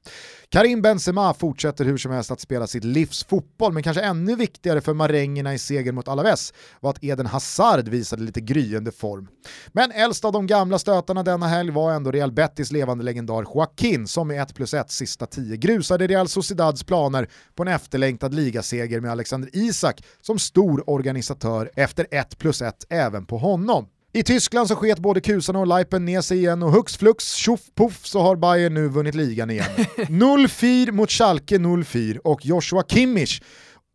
Karim 0.48 0.82
Benzema 0.82 1.34
fortsätter 1.34 1.84
hur 1.84 1.98
som 1.98 2.12
helst 2.12 2.30
att 2.30 2.40
spela 2.40 2.66
sitt 2.66 2.84
livs 2.84 3.24
fotboll, 3.24 3.63
men 3.72 3.82
kanske 3.82 4.02
ännu 4.02 4.36
viktigare 4.36 4.80
för 4.80 4.94
marängerna 4.94 5.54
i 5.54 5.58
segern 5.58 5.94
mot 5.94 6.08
Alaves 6.08 6.52
var 6.80 6.90
att 6.90 7.04
Eden 7.04 7.26
Hazard 7.26 7.88
visade 7.88 8.22
lite 8.22 8.40
gryende 8.40 8.92
form. 8.92 9.28
Men 9.72 9.92
äldst 9.92 10.24
av 10.24 10.32
de 10.32 10.46
gamla 10.46 10.78
stötarna 10.78 11.22
denna 11.22 11.46
helg 11.46 11.70
var 11.70 11.92
ändå 11.92 12.10
Real 12.10 12.32
Betis 12.32 12.72
levande 12.72 13.04
legendar 13.04 13.42
Joaquin 13.42 14.06
som 14.06 14.28
med 14.28 14.42
1 14.42 14.54
plus 14.54 14.74
1 14.74 14.90
sista 14.90 15.26
10 15.26 15.56
grusade 15.56 16.06
Real 16.06 16.28
Sociedads 16.28 16.84
planer 16.84 17.28
på 17.54 17.62
en 17.62 17.68
efterlängtad 17.68 18.34
ligaseger 18.34 19.00
med 19.00 19.10
Alexander 19.10 19.50
Isak 19.52 20.04
som 20.22 20.38
stor 20.38 20.90
organisatör 20.90 21.70
efter 21.76 22.06
1 22.10 22.38
plus 22.38 22.62
1 22.62 22.86
även 22.88 23.26
på 23.26 23.38
honom. 23.38 23.86
I 24.16 24.22
Tyskland 24.22 24.68
så 24.68 24.76
sket 24.76 24.98
både 24.98 25.20
kusarna 25.20 25.58
och 25.58 25.66
Leipen 25.66 26.04
ner 26.04 26.20
sig 26.20 26.38
igen 26.38 26.62
och 26.62 26.72
hux 26.72 26.96
flux, 26.96 27.34
tjoff 27.34 27.60
puff 27.74 28.06
så 28.06 28.20
har 28.20 28.36
Bayern 28.36 28.74
nu 28.74 28.88
vunnit 28.88 29.14
ligan 29.14 29.50
igen. 29.50 29.66
0-4 29.96 30.90
mot 30.92 31.10
Schalke 31.10 31.58
0-4 31.58 32.18
och 32.18 32.46
Joshua 32.46 32.82
Kimmich 32.88 33.42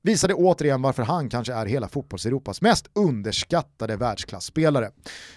visade 0.03 0.33
återigen 0.33 0.81
varför 0.81 1.03
han 1.03 1.29
kanske 1.29 1.53
är 1.53 1.65
hela 1.65 1.87
fotbolls-Europas 1.87 2.61
mest 2.61 2.85
underskattade 2.95 3.95
världsklasspelare. 3.95 4.89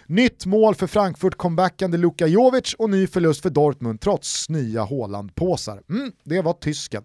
Nytt 0.06 0.46
mål 0.46 0.74
för 0.74 0.86
Frankfurt 0.86 1.36
comebackande 1.36 1.98
Luka 1.98 2.26
Jovic 2.26 2.74
och 2.78 2.90
ny 2.90 3.06
förlust 3.06 3.42
för 3.42 3.50
Dortmund 3.50 4.00
trots 4.00 4.48
nya 4.48 4.84
Haaland-påsar. 4.84 5.82
Mm, 5.90 6.12
det 6.24 6.40
var 6.40 6.52
tysken. 6.52 7.02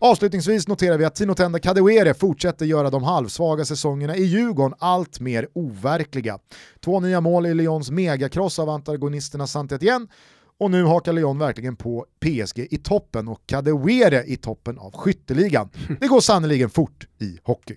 Avslutningsvis 0.00 0.68
noterar 0.68 0.98
vi 0.98 1.04
att 1.04 1.14
Tino 1.14 1.34
Tenda 1.34 1.58
Kadewere 1.58 2.14
fortsätter 2.14 2.66
göra 2.66 2.90
de 2.90 3.02
halvsvaga 3.02 3.64
säsongerna 3.64 4.16
i 4.16 4.24
Djurgården 4.24 4.74
allt 4.78 5.20
mer 5.20 5.48
overkliga. 5.54 6.38
Två 6.84 7.00
nya 7.00 7.20
mål 7.20 7.46
i 7.46 7.54
Lyons 7.54 7.90
megakross 7.90 8.58
av 8.58 8.68
antagonisterna 8.68 9.46
saint 9.46 9.72
Etienne 9.72 10.06
och 10.58 10.70
nu 10.70 10.84
hakar 10.84 11.12
Lyon 11.12 11.38
verkligen 11.38 11.76
på 11.76 12.06
PSG 12.20 12.58
i 12.70 12.78
toppen 12.78 13.28
och 13.28 13.42
Kadewere 13.46 14.24
i 14.26 14.36
toppen 14.36 14.78
av 14.78 14.92
skytteligan. 14.96 15.68
Det 16.00 16.06
går 16.06 16.20
sannoliken 16.20 16.70
fort 16.70 17.06
i 17.20 17.38
hockey. 17.42 17.76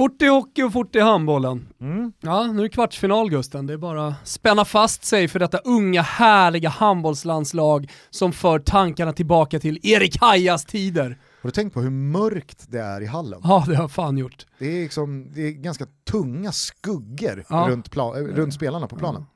Fort 0.00 0.22
i 0.22 0.26
hockey 0.26 0.62
och 0.62 0.72
fort 0.72 0.96
i 0.96 1.00
handbollen. 1.00 1.68
Mm. 1.80 2.12
Ja, 2.20 2.46
nu 2.46 2.58
är 2.58 2.62
det 2.62 2.68
kvartsfinal 2.68 3.30
Gusten. 3.30 3.66
Det 3.66 3.72
är 3.72 3.76
bara 3.76 4.06
att 4.06 4.28
spänna 4.28 4.64
fast 4.64 5.04
sig 5.04 5.28
för 5.28 5.38
detta 5.38 5.58
unga 5.58 6.02
härliga 6.02 6.68
handbollslandslag 6.68 7.90
som 8.10 8.32
för 8.32 8.58
tankarna 8.58 9.12
tillbaka 9.12 9.58
till 9.58 9.78
Erik 9.82 10.20
Hajas 10.20 10.64
tider. 10.64 11.18
Har 11.42 11.48
du 11.48 11.52
tänkt 11.52 11.74
på 11.74 11.80
hur 11.80 11.90
mörkt 11.90 12.66
det 12.68 12.78
är 12.80 13.00
i 13.00 13.06
hallen? 13.06 13.40
Ja, 13.44 13.64
det 13.68 13.74
har 13.76 13.82
jag 13.84 13.90
fan 13.90 14.18
gjort. 14.18 14.46
Det 14.58 14.66
är, 14.78 14.82
liksom, 14.82 15.32
det 15.34 15.40
är 15.46 15.50
ganska 15.50 15.86
tunga 16.10 16.52
skuggor 16.52 17.44
Ja. 17.48 17.66
runt, 17.70 17.90
plan, 17.90 18.16
äh, 18.16 18.20
runt 18.34 18.54
spelarna 18.54 18.86
på 18.86 18.96
planen. 18.96 19.26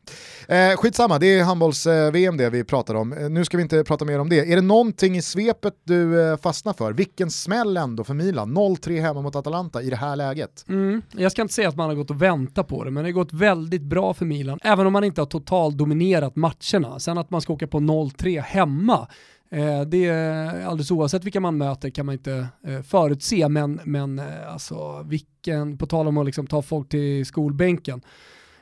Eh, 0.49 0.77
skitsamma, 0.77 1.19
det 1.19 1.27
är 1.27 1.45
handbolls-VM 1.45 2.37
det 2.37 2.51
vi 2.51 2.65
pratar 2.65 2.95
om. 2.95 3.13
Eh, 3.13 3.29
nu 3.31 3.45
ska 3.45 3.57
vi 3.57 3.63
inte 3.63 3.85
prata 3.85 4.05
mer 4.05 4.19
om 4.19 4.29
det. 4.29 4.53
Är 4.53 4.57
det 4.57 4.63
någonting 4.63 5.17
i 5.17 5.23
svepet 5.23 5.75
du 5.85 6.23
eh, 6.31 6.37
fastnar 6.37 6.73
för? 6.73 6.93
Vilken 6.93 7.31
smäll 7.31 7.77
ändå 7.77 8.05
för 8.05 8.15
Milan. 8.15 8.57
0-3 8.57 9.01
hemma 9.01 9.23
mot 9.23 9.37
Atalanta 9.37 9.83
i 9.83 9.91
det 9.91 9.97
här 9.97 10.17
läget. 10.17 10.65
Mm. 10.69 11.03
Jag 11.13 11.33
ska 11.33 11.43
inte 11.43 11.55
säga 11.55 11.69
att 11.69 11.77
man 11.77 11.89
har 11.89 11.95
gått 11.97 12.11
och 12.11 12.23
väntat 12.23 12.69
på 12.69 12.85
det, 12.85 12.91
men 12.91 13.05
det 13.05 13.09
har 13.11 13.15
gått 13.15 13.33
väldigt 13.33 13.83
bra 13.83 14.15
för 14.15 14.25
Milan. 14.27 14.59
Även 14.63 14.87
om 14.87 14.93
man 14.93 15.05
inte 15.05 15.21
har 15.21 15.27
totalt 15.27 15.79
dominerat 15.79 16.37
matcherna. 16.37 16.99
Sen 16.99 17.19
att 17.19 17.31
man 17.31 17.41
ska 17.41 17.53
åka 17.53 17.67
på 17.67 17.81
0-3 17.81 18.41
hemma, 18.41 18.93
eh, 19.03 19.07
Eh, 19.55 19.81
det 19.81 20.05
är 20.05 20.65
alldeles 20.67 20.91
oavsett 20.91 21.25
vilka 21.25 21.41
man 21.41 21.59
möter 21.59 21.91
kan 21.91 22.07
man 22.07 22.13
inte 22.13 22.49
eh, 22.67 22.83
förutse, 22.83 23.49
men, 23.49 23.81
men 23.85 24.19
eh, 24.19 24.53
alltså 24.53 25.03
vilken, 25.03 25.79
på 25.79 25.87
tal 25.87 26.09
om 26.09 26.19
att 26.19 26.27
liksom 26.27 26.47
ta 26.47 26.63
folk 26.63 26.89
till 26.89 27.27
skolbänken, 27.27 28.03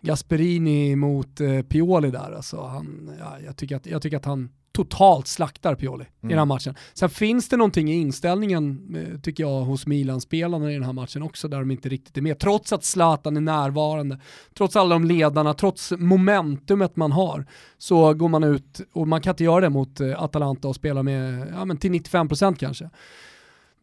Gasperini 0.00 0.96
mot 0.96 1.40
eh, 1.40 1.62
Pioli 1.62 2.10
där, 2.10 2.32
alltså 2.32 2.62
han, 2.62 3.10
ja, 3.20 3.36
jag, 3.44 3.56
tycker 3.56 3.76
att, 3.76 3.86
jag 3.86 4.02
tycker 4.02 4.16
att 4.16 4.24
han 4.24 4.50
totalt 4.72 5.26
slaktar 5.26 5.74
Pioli 5.74 6.04
i 6.04 6.26
den 6.28 6.38
här 6.38 6.44
matchen. 6.44 6.74
Sen 6.94 7.10
finns 7.10 7.48
det 7.48 7.56
någonting 7.56 7.90
i 7.90 7.94
inställningen, 7.94 8.96
eh, 8.96 9.20
tycker 9.20 9.44
jag, 9.44 9.60
hos 9.60 9.86
Milan-spelarna 9.86 10.70
i 10.70 10.74
den 10.74 10.82
här 10.82 10.92
matchen 10.92 11.22
också, 11.22 11.48
där 11.48 11.58
de 11.58 11.70
inte 11.70 11.88
riktigt 11.88 12.16
är 12.16 12.22
med. 12.22 12.38
Trots 12.38 12.72
att 12.72 12.84
Zlatan 12.84 13.36
är 13.36 13.40
närvarande, 13.40 14.20
trots 14.54 14.76
alla 14.76 14.94
de 14.94 15.04
ledarna, 15.04 15.54
trots 15.54 15.92
momentumet 15.98 16.96
man 16.96 17.12
har, 17.12 17.46
så 17.78 18.14
går 18.14 18.28
man 18.28 18.44
ut, 18.44 18.80
och 18.92 19.08
man 19.08 19.20
kan 19.20 19.30
inte 19.30 19.44
göra 19.44 19.60
det 19.60 19.70
mot 19.70 20.00
eh, 20.00 20.22
Atalanta 20.22 20.68
och 20.68 20.76
spela 20.76 21.02
med, 21.02 21.52
ja 21.56 21.64
men 21.64 21.76
till 21.76 21.92
95% 21.92 22.56
kanske. 22.56 22.90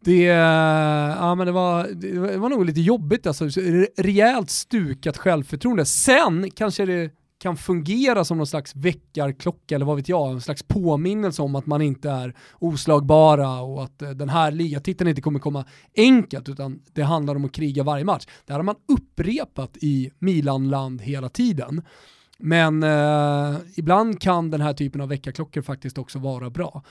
Det, 0.01 0.23
ja, 0.23 1.35
men 1.35 1.47
det, 1.47 1.51
var, 1.51 1.87
det 1.87 2.37
var 2.37 2.49
nog 2.49 2.65
lite 2.65 2.81
jobbigt, 2.81 3.27
alltså, 3.27 3.45
rejält 3.97 4.49
stukat 4.49 5.17
självförtroende. 5.17 5.85
Sen 5.85 6.51
kanske 6.51 6.85
det 6.85 7.11
kan 7.39 7.57
fungera 7.57 8.25
som 8.25 8.37
någon 8.37 8.47
slags 8.47 8.75
väckarklocka 8.75 9.75
eller 9.75 9.85
vad 9.85 9.95
vet 9.95 10.09
jag, 10.09 10.31
en 10.31 10.41
slags 10.41 10.63
påminnelse 10.63 11.41
om 11.41 11.55
att 11.55 11.65
man 11.65 11.81
inte 11.81 12.09
är 12.09 12.35
oslagbara 12.59 13.61
och 13.61 13.83
att 13.83 14.01
eh, 14.01 14.09
den 14.09 14.29
här 14.29 14.51
ligatiteln 14.51 15.09
inte 15.09 15.21
kommer 15.21 15.39
komma 15.39 15.65
enkelt 15.97 16.49
utan 16.49 16.81
det 16.93 17.03
handlar 17.03 17.35
om 17.35 17.45
att 17.45 17.51
kriga 17.51 17.83
varje 17.83 18.03
match. 18.03 18.25
Det 18.45 18.53
här 18.53 18.59
har 18.59 18.63
man 18.63 18.75
upprepat 18.87 19.77
i 19.81 20.11
Milan-land 20.19 21.01
hela 21.01 21.29
tiden. 21.29 21.81
Men 22.37 22.83
eh, 22.83 23.57
ibland 23.75 24.21
kan 24.21 24.51
den 24.51 24.61
här 24.61 24.73
typen 24.73 25.01
av 25.01 25.09
väckarklockor 25.09 25.61
faktiskt 25.61 25.97
också 25.97 26.19
vara 26.19 26.49
bra. 26.49 26.83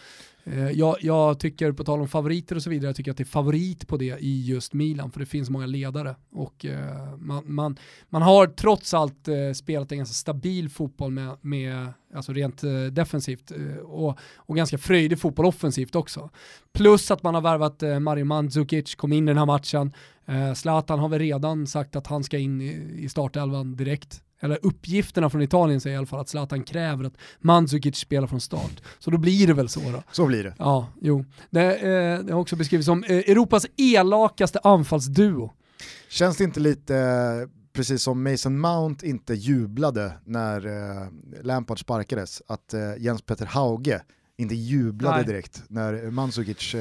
Eh, 0.53 0.71
jag, 0.71 0.97
jag, 1.01 1.41
tycker, 1.41 1.73
på 1.73 1.85
tal 1.85 2.01
om 2.01 2.09
favoriter 2.09 2.57
och 2.57 2.63
så 2.63 2.71
vidare, 2.71 2.89
jag 2.89 2.97
tycker 2.97 3.11
att 3.11 3.17
det 3.17 3.23
är 3.23 3.25
favorit 3.25 3.89
på 3.89 3.97
det 3.97 4.19
i 4.19 4.47
just 4.47 4.73
Milan, 4.73 5.11
för 5.11 5.21
det 5.21 5.27
finns 5.27 5.51
många 5.51 5.67
ledare. 5.67 6.17
Och 6.33 6.65
eh, 6.65 7.17
man, 7.19 7.43
man, 7.47 7.77
man 8.09 8.23
har 8.23 8.47
trots 8.47 8.95
allt 8.95 9.29
eh, 9.29 9.53
spelat 9.55 9.93
en 9.93 9.99
ganska 9.99 10.15
stabil 10.15 10.69
fotboll 10.69 11.11
med, 11.11 11.37
med 11.41 11.93
alltså 12.15 12.33
rent 12.33 12.65
eh, 12.65 12.83
defensivt, 12.83 13.51
eh, 13.51 13.77
och, 13.77 14.19
och 14.37 14.57
ganska 14.57 14.79
fröjdig 14.79 15.19
fotboll 15.19 15.47
offensivt 15.47 15.95
också. 15.95 16.31
Plus 16.73 17.11
att 17.11 17.23
man 17.23 17.35
har 17.35 17.43
värvat 17.43 17.83
eh, 17.83 18.01
Mario 18.01 18.25
Mandzukic, 18.25 18.95
kom 18.95 19.13
in 19.13 19.25
i 19.25 19.31
den 19.31 19.39
här 19.39 19.47
matchen. 19.47 19.93
Zlatan 20.57 20.99
har 20.99 21.09
väl 21.09 21.19
redan 21.19 21.67
sagt 21.67 21.97
att 21.97 22.07
han 22.07 22.25
ska 22.25 22.39
in 22.39 22.61
i, 22.61 22.95
i 22.99 23.09
startelvan 23.09 23.77
direkt 23.77 24.23
eller 24.41 24.59
uppgifterna 24.63 25.31
från 25.31 25.43
Italien 25.43 25.81
säger 25.81 25.95
i 25.95 25.99
alla 25.99 26.07
fall 26.07 26.21
att 26.21 26.29
Zlatan 26.29 26.63
kräver 26.63 27.05
att 27.05 27.17
Mandzukic 27.41 27.97
spelar 27.97 28.27
från 28.27 28.41
start. 28.41 28.83
Så 28.99 29.11
då 29.11 29.19
blir 29.19 29.47
det 29.47 29.53
väl 29.53 29.69
så 29.69 29.81
då. 29.81 30.03
Så 30.13 30.27
blir 30.27 30.45
det. 30.45 30.55
Ja, 30.59 30.87
jo. 31.01 31.25
Det, 31.51 31.77
eh, 31.77 32.25
det 32.25 32.33
har 32.33 32.41
också 32.41 32.57
beskrivits 32.57 32.87
som 32.87 33.05
eh, 33.05 33.17
Europas 33.17 33.67
elakaste 33.77 34.59
anfallsduo. 34.63 35.53
Känns 36.09 36.37
det 36.37 36.45
inte 36.45 36.61
lite 36.61 36.97
eh, 36.97 37.49
precis 37.73 38.03
som 38.03 38.23
Mason 38.23 38.61
Mount 38.61 39.07
inte 39.07 39.35
jublade 39.35 40.13
när 40.25 40.67
eh, 40.67 41.09
Lampard 41.43 41.81
sparkades, 41.81 42.43
att 42.47 42.75
eh, 42.75 42.81
Jens 42.99 43.23
Petter 43.23 43.47
Hauge 43.47 44.03
inte 44.41 44.55
jublade 44.55 45.17
Nej. 45.17 45.25
direkt 45.25 45.63
när 45.69 46.11
Mandzukic 46.11 46.75
eh, 46.75 46.81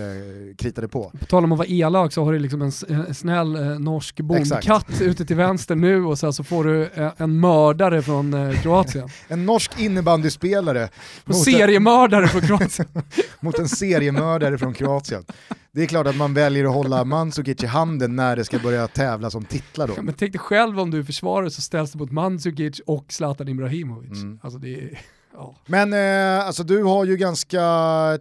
kritade 0.58 0.88
på. 0.88 1.12
På 1.20 1.26
tal 1.26 1.44
om 1.44 1.52
att 1.52 1.58
vara 1.58 1.68
elak 1.68 2.14
så 2.14 2.26
har 2.26 2.34
du 2.34 2.40
liksom 2.40 2.62
en, 2.62 2.72
snäll 3.14 3.56
eh, 3.56 3.80
norsk 3.80 4.20
bondkatt 4.20 5.02
ute 5.02 5.26
till 5.26 5.36
vänster 5.36 5.76
nu 5.76 6.06
och 6.06 6.20
sen 6.20 6.34
så 6.34 6.44
får 6.44 6.64
du 6.64 6.84
eh, 6.84 7.12
en 7.18 7.40
mördare 7.40 8.02
från 8.02 8.34
eh, 8.34 8.62
Kroatien. 8.62 9.10
En 9.28 9.46
norsk 9.46 9.80
innebandyspelare 9.80 10.90
Och 11.24 11.30
en, 11.30 11.36
seriemördare 11.36 12.28
från 12.28 12.42
Kroatien. 12.42 12.88
mot 13.40 13.60
en 13.60 13.70
seriemördare 13.70 14.58
från 14.58 14.74
Kroatien. 14.74 15.24
Det 15.72 15.82
är 15.82 15.86
klart 15.86 16.08
att 16.08 16.18
man 16.18 16.34
väljer 16.34 16.66
att 16.66 16.74
hålla 16.74 17.04
Mandzukic 17.04 17.64
i 17.64 17.68
handen 17.68 18.16
när 18.16 18.36
det 18.36 18.46
ska 18.46 18.60
börja 18.60 18.88
tävlas 18.88 19.36
om 19.36 19.46
titlar 19.46 19.88
då. 19.88 19.94
Men 20.02 20.14
tänk 20.14 20.32
dig 20.32 20.40
själv 20.40 20.80
om 20.80 20.92
du 20.92 21.00
är 21.00 21.04
försvarare 21.04 21.50
så 21.50 21.62
ställs 21.62 21.92
det 21.92 21.98
mot 21.98 22.12
Mandzukic 22.12 22.82
och 22.86 23.06
Zlatan 23.10 23.48
Ibrahimovic. 23.48 24.12
Mm. 24.12 24.40
Alltså 24.42 24.60
det 24.60 24.76
är, 24.76 25.00
Ja. 25.38 25.56
Men 25.66 25.94
eh, 25.94 26.48
alltså, 26.48 26.64
du 26.64 26.84
har 26.84 27.06
ju 27.06 27.18
ganska 27.18 27.62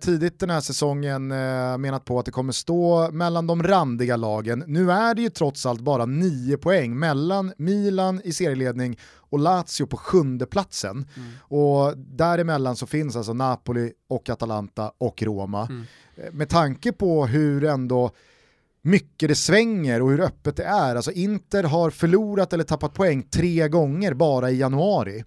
tidigt 0.00 0.40
den 0.40 0.50
här 0.50 0.60
säsongen 0.60 1.32
eh, 1.32 1.78
menat 1.78 2.04
på 2.04 2.18
att 2.18 2.24
det 2.24 2.30
kommer 2.30 2.52
stå 2.52 3.10
mellan 3.10 3.46
de 3.46 3.62
randiga 3.62 4.16
lagen. 4.16 4.64
Nu 4.66 4.92
är 4.92 5.14
det 5.14 5.22
ju 5.22 5.30
trots 5.30 5.66
allt 5.66 5.80
bara 5.80 6.06
nio 6.06 6.56
poäng 6.56 6.98
mellan 6.98 7.52
Milan 7.58 8.20
i 8.24 8.32
serieledning 8.32 8.98
och 9.14 9.38
Lazio 9.38 9.86
på 9.86 9.96
sjunde 9.96 10.46
platsen. 10.46 11.08
Mm. 11.16 11.32
Och 11.40 11.98
däremellan 11.98 12.76
så 12.76 12.86
finns 12.86 13.16
alltså 13.16 13.32
Napoli 13.32 13.92
och 14.08 14.30
Atalanta 14.30 14.92
och 14.98 15.22
Roma. 15.22 15.66
Mm. 15.70 15.84
Eh, 16.16 16.32
med 16.32 16.48
tanke 16.48 16.92
på 16.92 17.26
hur 17.26 17.64
ändå 17.64 18.10
mycket 18.82 19.28
det 19.28 19.34
svänger 19.34 20.02
och 20.02 20.10
hur 20.10 20.20
öppet 20.20 20.56
det 20.56 20.64
är. 20.64 20.96
Alltså 20.96 21.12
Inter 21.12 21.62
har 21.62 21.90
förlorat 21.90 22.52
eller 22.52 22.64
tappat 22.64 22.94
poäng 22.94 23.22
tre 23.22 23.68
gånger 23.68 24.14
bara 24.14 24.50
i 24.50 24.58
januari. 24.58 25.24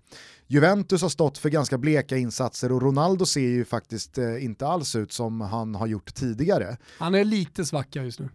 Juventus 0.52 1.02
har 1.02 1.10
stått 1.10 1.38
för 1.38 1.50
ganska 1.50 1.78
bleka 1.78 2.18
insatser 2.18 2.72
och 2.72 2.82
Ronaldo 2.82 3.26
ser 3.26 3.42
ju 3.42 3.66
faktiskt 3.66 4.18
eh, 4.18 4.44
inte 4.44 4.68
alls 4.68 4.96
ut 4.96 5.12
som 5.12 5.42
han 5.42 5.76
har 5.76 5.88
gjort 5.88 6.14
tidigare. 6.16 6.78
Han 6.98 7.16
är 7.16 7.24
lite 7.24 7.66
svacka 7.66 8.04
just 8.04 8.20
nu. 8.20 8.30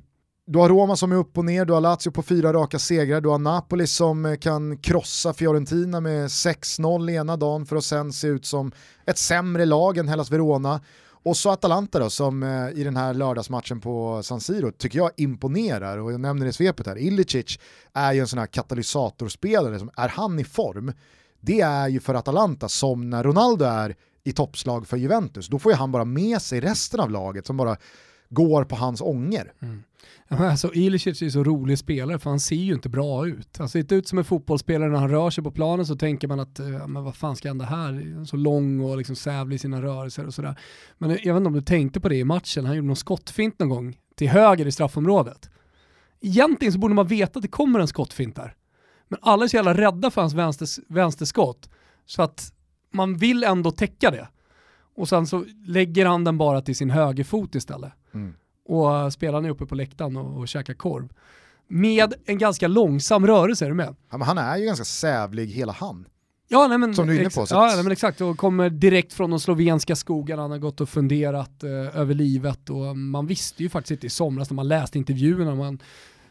Du 0.46 0.58
har 0.58 0.68
Roma 0.68 0.96
som 0.96 1.12
är 1.12 1.16
upp 1.16 1.38
och 1.38 1.44
ner, 1.44 1.64
du 1.64 1.72
har 1.72 1.80
Lazio 1.80 2.10
på 2.10 2.22
fyra 2.22 2.52
raka 2.52 2.78
segrar, 2.78 3.20
du 3.20 3.28
har 3.28 3.38
Napoli 3.38 3.86
som 3.86 4.26
eh, 4.26 4.36
kan 4.36 4.78
krossa 4.78 5.32
Fiorentina 5.32 6.00
med 6.00 6.26
6-0 6.26 7.10
ena 7.10 7.36
dagen 7.36 7.66
för 7.66 7.76
att 7.76 7.84
sen 7.84 8.12
se 8.12 8.26
ut 8.26 8.46
som 8.46 8.72
ett 9.06 9.18
sämre 9.18 9.64
lag 9.64 9.98
än 9.98 10.08
Hellas 10.08 10.30
Verona. 10.30 10.80
Och 11.06 11.36
så 11.36 11.50
Atalanta 11.50 11.98
då 11.98 12.10
som 12.10 12.42
eh, 12.42 12.80
i 12.80 12.84
den 12.84 12.96
här 12.96 13.14
lördagsmatchen 13.14 13.80
på 13.80 14.22
San 14.22 14.40
Siro 14.40 14.70
tycker 14.70 14.98
jag 14.98 15.10
imponerar 15.16 15.98
och 15.98 16.12
jag 16.12 16.20
nämner 16.20 16.44
det 16.44 16.50
i 16.50 16.52
svepet 16.52 16.86
här. 16.86 16.98
Ilicic 16.98 17.58
är 17.92 18.12
ju 18.12 18.20
en 18.20 18.28
sån 18.28 18.38
här 18.38 18.46
katalysatorspelare, 18.46 19.78
som, 19.78 19.90
är 19.96 20.08
han 20.08 20.38
i 20.38 20.44
form, 20.44 20.92
det 21.44 21.60
är 21.60 21.88
ju 21.88 22.00
för 22.00 22.14
Atalanta 22.14 22.68
som 22.68 23.10
när 23.10 23.22
Ronaldo 23.22 23.64
är 23.64 23.96
i 24.24 24.32
toppslag 24.32 24.86
för 24.86 24.96
Juventus. 24.96 25.48
Då 25.48 25.58
får 25.58 25.72
ju 25.72 25.76
han 25.76 25.92
bara 25.92 26.04
med 26.04 26.42
sig 26.42 26.60
resten 26.60 27.00
av 27.00 27.10
laget 27.10 27.46
som 27.46 27.56
bara 27.56 27.76
går 28.28 28.64
på 28.64 28.76
hans 28.76 29.00
ånger. 29.00 29.52
Mm. 29.62 29.82
Alltså, 30.28 30.74
Ilicic 30.74 31.22
är 31.22 31.28
så 31.28 31.44
rolig 31.44 31.78
spelare 31.78 32.18
för 32.18 32.30
han 32.30 32.40
ser 32.40 32.56
ju 32.56 32.74
inte 32.74 32.88
bra 32.88 33.26
ut. 33.28 33.56
Han 33.58 33.68
ser 33.68 33.78
inte 33.78 33.94
ut 33.94 34.08
som 34.08 34.18
en 34.18 34.24
fotbollsspelare 34.24 34.90
när 34.90 34.98
han 34.98 35.10
rör 35.10 35.30
sig 35.30 35.44
på 35.44 35.50
planen 35.50 35.86
så 35.86 35.96
tänker 35.96 36.28
man 36.28 36.40
att 36.40 36.58
eh, 36.58 36.86
men 36.86 37.04
vad 37.04 37.16
fan 37.16 37.36
ska 37.36 37.48
hända 37.48 37.64
här? 37.64 38.24
Så 38.24 38.36
lång 38.36 38.80
och 38.80 38.98
liksom 38.98 39.16
sävlig 39.16 39.56
i 39.56 39.58
sina 39.58 39.82
rörelser 39.82 40.26
och 40.26 40.34
sådär. 40.34 40.58
Men 40.98 41.10
eh, 41.10 41.16
jag 41.22 41.34
vet 41.34 41.40
inte 41.40 41.46
om 41.46 41.52
du 41.52 41.62
tänkte 41.62 42.00
på 42.00 42.08
det 42.08 42.16
i 42.16 42.24
matchen, 42.24 42.66
han 42.66 42.76
gjorde 42.76 42.86
någon 42.86 42.96
skottfint 42.96 43.58
någon 43.58 43.68
gång 43.68 43.96
till 44.16 44.28
höger 44.28 44.66
i 44.66 44.72
straffområdet. 44.72 45.50
Egentligen 46.20 46.72
så 46.72 46.78
borde 46.78 46.94
man 46.94 47.06
veta 47.06 47.38
att 47.38 47.42
det 47.42 47.48
kommer 47.48 47.80
en 47.80 47.88
skottfint 47.88 48.36
där. 48.36 48.54
Men 49.08 49.18
alla 49.22 49.44
är 49.44 49.48
så 49.48 49.56
jävla 49.56 49.74
rädda 49.74 50.10
för 50.10 50.20
hans 50.20 50.34
vänster, 50.34 50.68
vänsterskott 50.92 51.70
så 52.06 52.22
att 52.22 52.52
man 52.90 53.16
vill 53.16 53.44
ändå 53.44 53.70
täcka 53.70 54.10
det. 54.10 54.28
Och 54.96 55.08
sen 55.08 55.26
så 55.26 55.44
lägger 55.66 56.06
han 56.06 56.24
den 56.24 56.38
bara 56.38 56.62
till 56.62 56.76
sin 56.76 56.90
högerfot 56.90 57.54
istället. 57.54 57.92
Mm. 58.14 58.34
Och 58.64 59.12
spelarna 59.12 59.48
är 59.48 59.52
uppe 59.52 59.66
på 59.66 59.74
läktaren 59.74 60.16
och, 60.16 60.38
och 60.38 60.48
käkar 60.48 60.74
korv. 60.74 61.08
Med 61.68 62.14
en 62.26 62.38
ganska 62.38 62.68
långsam 62.68 63.26
rörelse, 63.26 63.64
är 63.64 63.68
du 63.68 63.74
med? 63.74 63.96
Ja, 64.10 64.18
men 64.18 64.22
han 64.28 64.38
är 64.38 64.56
ju 64.56 64.66
ganska 64.66 64.84
sävlig 64.84 65.46
hela 65.46 65.72
han. 65.72 66.06
Ja, 66.48 66.66
nej, 66.68 66.78
men, 66.78 66.94
Som 66.94 67.06
du 67.06 67.16
är 67.16 67.20
inne 67.20 67.30
på. 67.30 67.46
Ja, 67.50 67.66
nej, 67.66 67.82
men 67.82 67.92
exakt, 67.92 68.20
och 68.20 68.38
kommer 68.38 68.70
direkt 68.70 69.12
från 69.12 69.30
de 69.30 69.40
slovenska 69.40 69.96
skogarna, 69.96 70.42
han 70.42 70.50
har 70.50 70.58
gått 70.58 70.80
och 70.80 70.88
funderat 70.88 71.62
eh, 71.62 72.00
över 72.00 72.14
livet 72.14 72.70
och 72.70 72.96
man 72.96 73.26
visste 73.26 73.62
ju 73.62 73.68
faktiskt 73.68 73.90
inte 73.90 74.06
i 74.06 74.10
somras 74.10 74.50
när 74.50 74.54
man 74.54 74.68
läste 74.68 74.98
intervjuerna, 74.98 75.54
man 75.54 75.78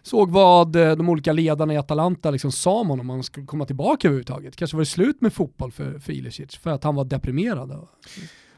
såg 0.04 0.32
vad 0.32 0.76
eh, 0.76 0.96
de 0.96 1.10
olika 1.10 1.34
ledarna 1.34 1.74
i 1.74 1.78
Atalanta 1.78 2.32
liksom 2.32 2.52
sa 2.52 2.80
om 2.80 2.90
honom, 2.90 3.10
om 3.10 3.16
han 3.16 3.24
skulle 3.24 3.46
komma 3.46 3.66
tillbaka 3.66 4.08
överhuvudtaget. 4.08 4.56
Kanske 4.56 4.78
var 4.78 4.82
det 4.82 4.86
slut 4.86 5.22
med 5.22 5.34
fotboll 5.34 5.72
för, 5.72 6.00
för 6.00 6.14
Ilicic, 6.14 6.56
för 6.56 6.70
att 6.70 6.84
han 6.84 6.96
var 6.96 7.06
deprimerad. 7.06 7.88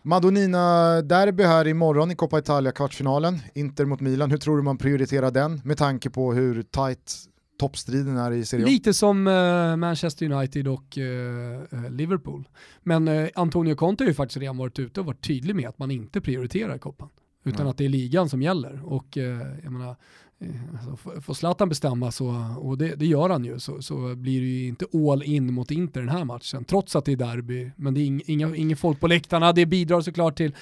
Madonina-derby 0.01 1.43
här 1.43 1.67
imorgon 1.67 2.11
i 2.11 2.15
Coppa 2.15 2.39
Italia-kvartsfinalen, 2.39 3.39
Inter 3.53 3.85
mot 3.85 4.01
Milan. 4.01 4.31
Hur 4.31 4.37
tror 4.37 4.57
du 4.57 4.63
man 4.63 4.77
prioriterar 4.77 5.31
den 5.31 5.61
med 5.63 5.77
tanke 5.77 6.09
på 6.09 6.33
hur 6.33 6.61
tight 6.61 7.13
toppstriden 7.59 8.17
är 8.17 8.31
i 8.31 8.45
Serie 8.45 8.65
A? 8.65 8.69
Lite 8.69 8.93
som 8.93 9.27
uh, 9.27 9.75
Manchester 9.75 10.31
United 10.31 10.67
och 10.67 10.97
uh, 10.97 11.89
Liverpool. 11.89 12.47
Men 12.83 13.07
uh, 13.07 13.29
Antonio 13.35 13.75
Conte 13.75 14.03
har 14.03 14.07
ju 14.07 14.13
faktiskt 14.13 14.37
redan 14.37 14.57
varit 14.57 14.79
ute 14.79 14.99
och 14.99 15.05
varit 15.05 15.27
tydlig 15.27 15.55
med 15.55 15.69
att 15.69 15.79
man 15.79 15.91
inte 15.91 16.21
prioriterar 16.21 16.77
koppan. 16.77 17.09
Utan 17.43 17.61
mm. 17.61 17.71
att 17.71 17.77
det 17.77 17.85
är 17.85 17.89
ligan 17.89 18.29
som 18.29 18.41
gäller. 18.41 18.81
Och 18.85 19.17
jag 19.63 19.71
menar, 19.71 19.95
Alltså, 20.73 21.21
får 21.21 21.33
Zlatan 21.33 21.69
bestämma, 21.69 22.11
så, 22.11 22.55
och 22.59 22.77
det, 22.77 22.95
det, 22.95 23.05
gör 23.05 23.29
han 23.29 23.45
ju, 23.45 23.59
så, 23.59 23.81
så 23.81 24.15
blir 24.15 24.41
det 24.41 24.47
ju 24.47 24.67
inte 24.67 24.85
all 25.11 25.23
in 25.23 25.53
mot 25.53 25.71
Inter 25.71 25.99
den 25.99 26.09
här 26.09 26.25
matchen, 26.25 26.65
trots 26.65 26.95
att 26.95 27.05
det 27.05 27.11
är 27.11 27.15
derby. 27.15 27.71
Men 27.75 27.93
det 27.93 28.01
är 28.01 28.29
inga, 28.31 28.55
inga 28.55 28.75
folk 28.75 28.99
på 28.99 29.07
läktarna, 29.07 29.53
det 29.53 29.65
bidrar 29.65 30.01
såklart 30.01 30.37
till 30.37 30.55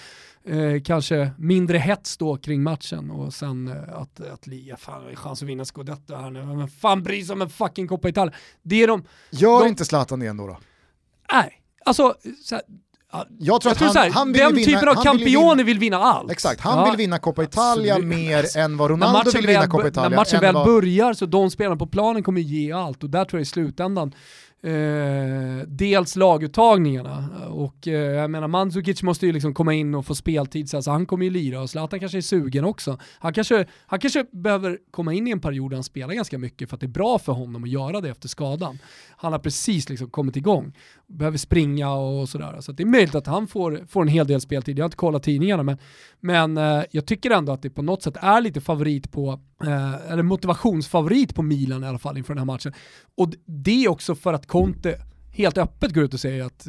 eh, 0.43 0.81
kanske 0.83 1.31
mindre 1.37 1.77
hets 1.77 2.17
då 2.17 2.37
kring 2.37 2.63
matchen 2.63 3.11
och 3.11 3.33
sen 3.33 3.67
eh, 3.67 4.01
att, 4.01 4.19
att 4.19 4.47
Lia, 4.47 4.77
fan 4.77 5.03
har 5.03 5.15
chans 5.15 5.41
att 5.41 5.49
vinna 5.49 5.65
scudetto 5.65 6.15
här 6.15 6.29
nu, 6.29 6.45
men 6.45 6.67
fan 6.67 7.03
bryr 7.03 7.23
sig 7.23 7.33
om 7.33 7.41
en 7.41 7.49
fucking 7.49 7.87
Coppa 7.87 8.09
Italia. 8.09 8.33
Det 8.61 8.83
är 8.83 8.87
de... 8.87 9.03
Gör 9.31 9.59
de, 9.59 9.69
inte 9.69 9.85
Zlatan 9.85 10.19
det 10.19 10.27
ändå 10.27 10.47
då? 10.47 10.57
Nej, 11.33 11.61
alltså 11.85 12.15
så 12.43 12.55
här, 12.55 12.63
jag 13.39 13.61
tror 13.61 13.69
jag 13.69 13.71
att 13.71 13.77
tror 13.77 13.87
han, 13.87 13.97
här, 13.97 14.09
han 14.09 14.33
vill 14.33 14.41
den 14.41 14.55
vinna, 14.55 14.65
typen 14.65 14.89
av 14.89 15.03
campioni 15.03 15.63
vill 15.63 15.79
vinna 15.79 15.97
allt. 15.97 16.31
Exakt, 16.31 16.61
han 16.61 16.77
ja. 16.77 16.85
vill 16.85 16.97
vinna 16.97 17.19
Coppa 17.19 17.43
Italia 17.43 17.93
Absolut. 17.93 18.15
mer 18.17 18.57
än 18.57 18.77
vad 18.77 18.91
Ronaldo 18.91 19.31
vill 19.31 19.47
vinna 19.47 19.67
Coppa 19.67 19.87
Italia. 19.87 20.09
När 20.09 20.15
matchen 20.15 20.39
väl 20.39 20.53
vad... 20.53 20.65
börjar 20.65 21.13
så 21.13 21.25
de 21.25 21.51
spelarna 21.51 21.75
på 21.75 21.87
planen 21.87 22.23
kommer 22.23 22.41
ge 22.41 22.71
allt 22.71 23.03
och 23.03 23.09
där 23.09 23.25
tror 23.25 23.39
jag 23.39 23.43
i 23.43 23.45
slutändan 23.45 24.13
Eh, 24.63 25.67
dels 25.67 26.15
laguttagningarna 26.15 27.47
och 27.49 27.87
eh, 27.87 27.93
jag 27.93 28.31
menar 28.31 28.47
Mandzukic 28.47 29.03
måste 29.03 29.25
ju 29.25 29.31
liksom 29.31 29.53
komma 29.53 29.73
in 29.73 29.95
och 29.95 30.05
få 30.05 30.15
speltid 30.15 30.69
så 30.69 30.77
alltså 30.77 30.91
han 30.91 31.05
kommer 31.05 31.25
ju 31.25 31.31
lira 31.31 31.61
och 31.61 31.69
Zlatan 31.69 31.99
kanske 31.99 32.17
är 32.17 32.21
sugen 32.21 32.65
också. 32.65 32.99
Han 33.19 33.33
kanske, 33.33 33.65
han 33.85 33.99
kanske 33.99 34.25
behöver 34.31 34.79
komma 34.91 35.13
in 35.13 35.27
i 35.27 35.31
en 35.31 35.39
period 35.39 35.71
där 35.71 35.75
han 35.75 35.83
spelar 35.83 36.13
ganska 36.13 36.37
mycket 36.37 36.69
för 36.69 36.75
att 36.75 36.81
det 36.81 36.85
är 36.85 36.87
bra 36.87 37.19
för 37.19 37.33
honom 37.33 37.63
att 37.63 37.69
göra 37.69 38.01
det 38.01 38.09
efter 38.09 38.27
skadan. 38.27 38.79
Han 39.17 39.31
har 39.31 39.39
precis 39.39 39.89
liksom 39.89 40.09
kommit 40.09 40.35
igång, 40.35 40.73
behöver 41.07 41.37
springa 41.37 41.93
och 41.93 42.29
sådär. 42.29 42.61
Så 42.61 42.71
det 42.71 42.83
är 42.83 42.87
möjligt 42.87 43.15
att 43.15 43.27
han 43.27 43.47
får, 43.47 43.85
får 43.87 44.01
en 44.01 44.07
hel 44.07 44.27
del 44.27 44.41
speltid. 44.41 44.79
Jag 44.79 44.83
har 44.83 44.87
inte 44.87 44.97
kollat 44.97 45.23
tidningarna 45.23 45.63
men, 45.63 45.77
men 46.23 46.57
eh, 46.57 46.83
jag 46.91 47.05
tycker 47.05 47.31
ändå 47.31 47.51
att 47.51 47.61
det 47.61 47.69
på 47.69 47.81
något 47.81 48.03
sätt 48.03 48.17
är 48.17 48.41
lite 48.41 48.61
favorit 48.61 49.11
på, 49.11 49.39
eh, 49.63 50.11
eller 50.11 50.23
motivationsfavorit 50.23 51.35
på 51.35 51.41
Milan 51.41 51.83
i 51.83 51.87
alla 51.87 51.99
fall 51.99 52.17
inför 52.17 52.33
den 52.33 52.39
här 52.39 52.45
matchen. 52.45 52.73
Och 53.15 53.29
det 53.45 53.85
är 53.85 53.89
också 53.89 54.15
för 54.15 54.33
att 54.33 54.47
Conte 54.47 54.99
helt 55.31 55.57
öppet 55.57 55.93
går 55.93 56.03
ut 56.03 56.13
och 56.13 56.19
säger 56.19 56.43
att 56.43 56.67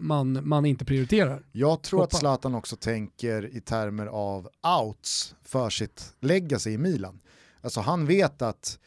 man, 0.00 0.48
man 0.48 0.66
inte 0.66 0.84
prioriterar. 0.84 1.42
Jag 1.52 1.82
tror 1.82 2.00
Hoppa. 2.00 2.16
att 2.16 2.20
Zlatan 2.20 2.54
också 2.54 2.76
tänker 2.76 3.56
i 3.56 3.60
termer 3.60 4.06
av 4.06 4.48
outs 4.80 5.34
för 5.44 5.70
sitt 5.70 6.14
legacy 6.20 6.70
i 6.70 6.78
Milan. 6.78 7.20
Alltså 7.60 7.80
han 7.80 8.06
vet 8.06 8.42
att 8.42 8.78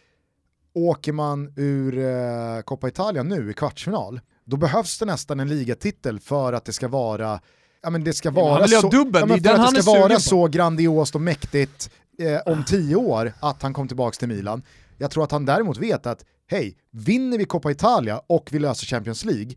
åker 0.73 1.13
man 1.13 1.53
ur 1.55 1.97
eh, 1.97 2.61
Coppa 2.61 2.87
Italia 2.87 3.23
nu 3.23 3.51
i 3.51 3.53
kvartsfinal, 3.53 4.19
då 4.43 4.57
behövs 4.57 4.99
det 4.99 5.05
nästan 5.05 5.39
en 5.39 5.47
ligatitel 5.47 6.19
för 6.19 6.53
att 6.53 6.65
det 6.65 6.73
ska 6.73 6.87
vara 6.87 7.39
Ja, 7.85 7.89
men 7.89 8.03
det 8.03 8.13
ska 8.13 8.31
vara, 8.31 8.67
så, 8.67 8.73
ja, 8.73 9.27
att 9.67 9.73
det 9.75 9.81
ska 9.83 9.91
vara 9.91 10.19
så 10.19 10.47
grandiost 10.47 11.15
och 11.15 11.21
mäktigt 11.21 11.89
eh, 12.19 12.53
om 12.53 12.63
tio 12.63 12.95
år 12.95 13.33
att 13.39 13.61
han 13.61 13.73
kom 13.73 13.87
tillbaka 13.87 14.15
till 14.15 14.27
Milan. 14.27 14.63
Jag 14.97 15.11
tror 15.11 15.23
att 15.23 15.31
han 15.31 15.45
däremot 15.45 15.77
vet 15.77 16.05
att 16.05 16.25
hej, 16.47 16.77
vinner 16.91 17.37
vi 17.37 17.45
Coppa 17.45 17.71
Italia 17.71 18.21
och 18.27 18.49
vi 18.51 18.59
löser 18.59 18.85
Champions 18.85 19.25
League, 19.25 19.53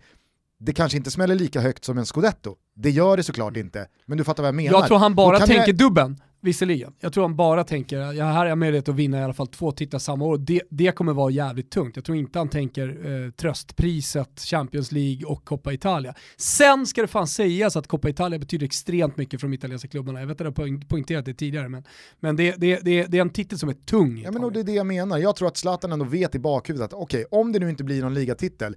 det 0.60 0.72
kanske 0.72 0.98
inte 0.98 1.10
smäller 1.10 1.34
lika 1.34 1.60
högt 1.60 1.84
som 1.84 1.98
en 1.98 2.06
scudetto. 2.06 2.56
Det 2.76 2.90
gör 2.90 3.16
det 3.16 3.22
såklart 3.22 3.56
inte, 3.56 3.86
men 4.06 4.18
du 4.18 4.24
fattar 4.24 4.42
vad 4.42 4.48
jag 4.48 4.54
menar. 4.54 4.78
Jag 4.78 4.86
tror 4.86 4.98
han 4.98 5.14
bara 5.14 5.38
tänker 5.38 5.66
jag... 5.66 5.76
dubben. 5.76 6.20
Visserligen. 6.40 6.92
Jag 7.00 7.12
tror 7.12 7.24
han 7.24 7.36
bara 7.36 7.64
tänker, 7.64 8.12
ja, 8.12 8.24
här 8.24 8.44
är 8.44 8.48
jag 8.48 8.58
möjlighet 8.58 8.88
att 8.88 8.94
vinna 8.94 9.20
i 9.20 9.22
alla 9.22 9.32
fall 9.32 9.46
två 9.46 9.72
titlar 9.72 9.98
samma 9.98 10.24
år. 10.24 10.38
Det, 10.38 10.62
det 10.70 10.92
kommer 10.92 11.12
vara 11.12 11.30
jävligt 11.30 11.70
tungt. 11.70 11.96
Jag 11.96 12.04
tror 12.04 12.18
inte 12.18 12.38
han 12.38 12.48
tänker 12.48 12.88
eh, 12.88 13.30
tröstpriset, 13.30 14.40
Champions 14.40 14.92
League 14.92 15.26
och 15.26 15.44
Coppa 15.44 15.72
Italia. 15.72 16.14
Sen 16.36 16.86
ska 16.86 17.02
det 17.02 17.08
fan 17.08 17.26
sägas 17.26 17.76
att 17.76 17.86
Coppa 17.86 18.08
Italia 18.08 18.38
betyder 18.38 18.66
extremt 18.66 19.16
mycket 19.16 19.40
för 19.40 19.46
de 19.48 19.54
italienska 19.54 19.88
klubbarna. 19.88 20.20
Jag 20.20 20.26
vet 20.26 20.40
att 20.40 20.58
jag 20.58 20.64
har 20.64 20.84
poängterat 20.88 21.24
det 21.24 21.34
tidigare, 21.34 21.68
men, 21.68 21.84
men 22.20 22.36
det, 22.36 22.54
det, 22.58 22.80
det, 22.82 23.04
det 23.04 23.18
är 23.18 23.22
en 23.22 23.30
titel 23.30 23.58
som 23.58 23.68
är 23.68 23.74
tung. 23.74 24.22
Ja, 24.24 24.30
men 24.30 24.44
och 24.44 24.52
det 24.52 24.60
är 24.60 24.64
det 24.64 24.72
jag 24.72 24.86
menar. 24.86 25.18
Jag 25.18 25.36
tror 25.36 25.48
att 25.48 25.56
Zlatan 25.56 25.92
ändå 25.92 26.04
vet 26.04 26.34
i 26.34 26.38
bakhuvudet 26.38 26.92
att 26.92 26.92
okej, 26.92 27.24
okay, 27.24 27.40
om 27.40 27.52
det 27.52 27.58
nu 27.58 27.70
inte 27.70 27.84
blir 27.84 28.02
någon 28.02 28.14
ligatitel, 28.14 28.76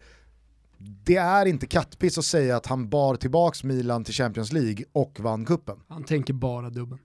det 1.04 1.16
är 1.16 1.46
inte 1.46 1.68
kattpiss 1.68 2.18
att 2.18 2.26
säga 2.26 2.58
att 2.58 2.66
han 2.66 2.90
bar 2.90 3.16
tillbaks 3.16 3.64
Milan 3.64 4.04
till 4.04 4.14
Champions 4.14 4.54
League 4.54 4.86
och 4.92 5.20
vann 5.20 5.46
kuppen. 5.46 5.76
Han 5.88 6.04
tänker 6.04 6.34
bara 6.34 6.70
dubben. 6.70 7.00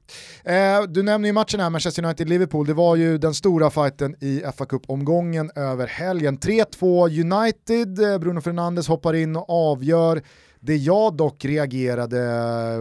Eh, 0.45 0.83
du 0.89 1.03
nämner 1.03 1.29
ju 1.29 1.33
matchen 1.33 1.61
här, 1.61 1.71
Manchester 1.71 2.03
United-Liverpool, 2.03 2.67
det 2.67 2.75
var 2.75 2.97
ju 2.97 3.19
den 3.19 3.35
stora 3.35 3.71
fighten 3.71 4.17
i 4.21 4.43
fa 4.57 4.67
Cup-omgången 4.67 5.51
över 5.55 5.87
helgen. 5.87 6.39
3-2 6.39 7.09
United, 7.21 8.13
eh, 8.13 8.19
Bruno 8.19 8.41
Fernandes 8.41 8.89
hoppar 8.89 9.15
in 9.15 9.37
och 9.37 9.51
avgör. 9.51 10.23
Det 10.61 10.77
jag 10.77 11.17
dock 11.17 11.45
reagerade 11.45 12.21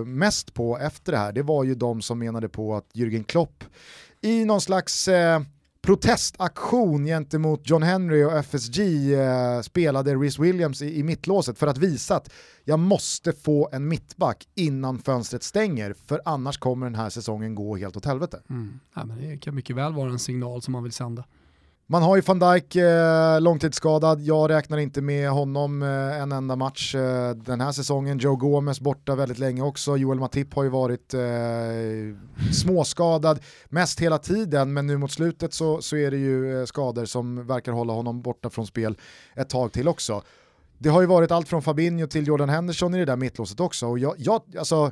mest 0.06 0.54
på 0.54 0.78
efter 0.78 1.12
det 1.12 1.18
här, 1.18 1.32
det 1.32 1.44
var 1.44 1.64
ju 1.64 1.76
de 1.76 2.02
som 2.02 2.20
menade 2.20 2.50
på 2.50 2.76
att 2.76 2.86
Jürgen 2.94 3.24
Klopp 3.24 3.64
i 4.22 4.46
någon 4.46 4.62
slags 4.62 5.08
eh, 5.08 5.40
protestaktion 5.86 7.06
gentemot 7.06 7.70
John 7.70 7.84
Henry 7.84 8.24
och 8.24 8.34
FSG 8.38 8.80
eh, 9.14 9.62
spelade 9.62 10.16
Rhys 10.16 10.40
Williams 10.40 10.82
i, 10.82 11.00
i 11.00 11.04
mittlåset 11.04 11.58
för 11.58 11.68
att 11.68 11.78
visa 11.78 12.16
att 12.16 12.32
jag 12.64 12.80
måste 12.80 13.34
få 13.34 13.70
en 13.72 13.88
mittback 13.88 14.48
innan 14.56 15.00
fönstret 15.00 15.44
stänger 15.44 15.94
för 15.94 16.22
annars 16.26 16.58
kommer 16.58 16.86
den 16.86 16.96
här 16.96 17.10
säsongen 17.10 17.56
gå 17.56 17.76
helt 17.78 17.98
åt 17.98 18.06
helvete. 18.06 18.42
Mm. 18.50 18.80
Ja, 18.96 19.06
men 19.06 19.18
det 19.18 19.38
kan 19.38 19.56
mycket 19.56 19.76
väl 19.76 19.94
vara 19.94 20.10
en 20.10 20.20
signal 20.20 20.62
som 20.62 20.72
man 20.72 20.84
vill 20.84 20.92
sända. 20.92 21.24
Man 21.88 22.04
har 22.04 22.16
ju 22.16 22.22
van 22.22 22.40
Dijk 22.40 22.76
eh, 22.76 23.42
långtidsskadad, 23.42 24.22
jag 24.22 24.50
räknar 24.50 24.78
inte 24.78 25.02
med 25.02 25.30
honom 25.30 25.82
eh, 25.82 26.22
en 26.22 26.32
enda 26.32 26.56
match 26.56 26.96
eh, 26.96 27.30
den 27.30 27.62
här 27.62 27.72
säsongen. 27.72 28.18
Joe 28.18 28.36
Gomez 28.36 28.80
borta 28.80 29.16
väldigt 29.16 29.40
länge 29.40 29.62
också, 29.62 29.98
Joel 29.98 30.20
Matip 30.20 30.54
har 30.54 30.64
ju 30.64 30.70
varit 30.70 31.14
eh, 31.14 31.20
småskadad 32.54 33.40
mest 33.66 34.00
hela 34.00 34.18
tiden, 34.18 34.74
men 34.74 34.88
nu 34.88 34.98
mot 34.98 35.12
slutet 35.12 35.54
så, 35.54 35.82
så 35.82 35.98
är 35.98 36.12
det 36.12 36.18
ju 36.18 36.60
eh, 36.60 36.66
skador 36.66 37.06
som 37.06 37.48
verkar 37.48 37.72
hålla 37.72 37.94
honom 37.94 38.22
borta 38.22 38.50
från 38.50 38.68
spel 38.68 38.98
ett 39.36 39.50
tag 39.50 39.72
till 39.72 39.88
också. 39.88 40.24
Det 40.78 40.90
har 40.90 41.02
ju 41.02 41.08
varit 41.08 41.32
allt 41.32 41.48
från 41.48 41.62
Fabinho 41.62 42.08
till 42.08 42.28
Jordan 42.28 42.50
Henderson 42.50 42.96
i 42.96 42.98
det 42.98 43.06
där 43.06 43.16
mittlåset 43.16 43.60
också 43.60 43.88
och 43.88 44.00
jag, 44.00 44.16
jag, 44.18 44.42
alltså, 44.58 44.92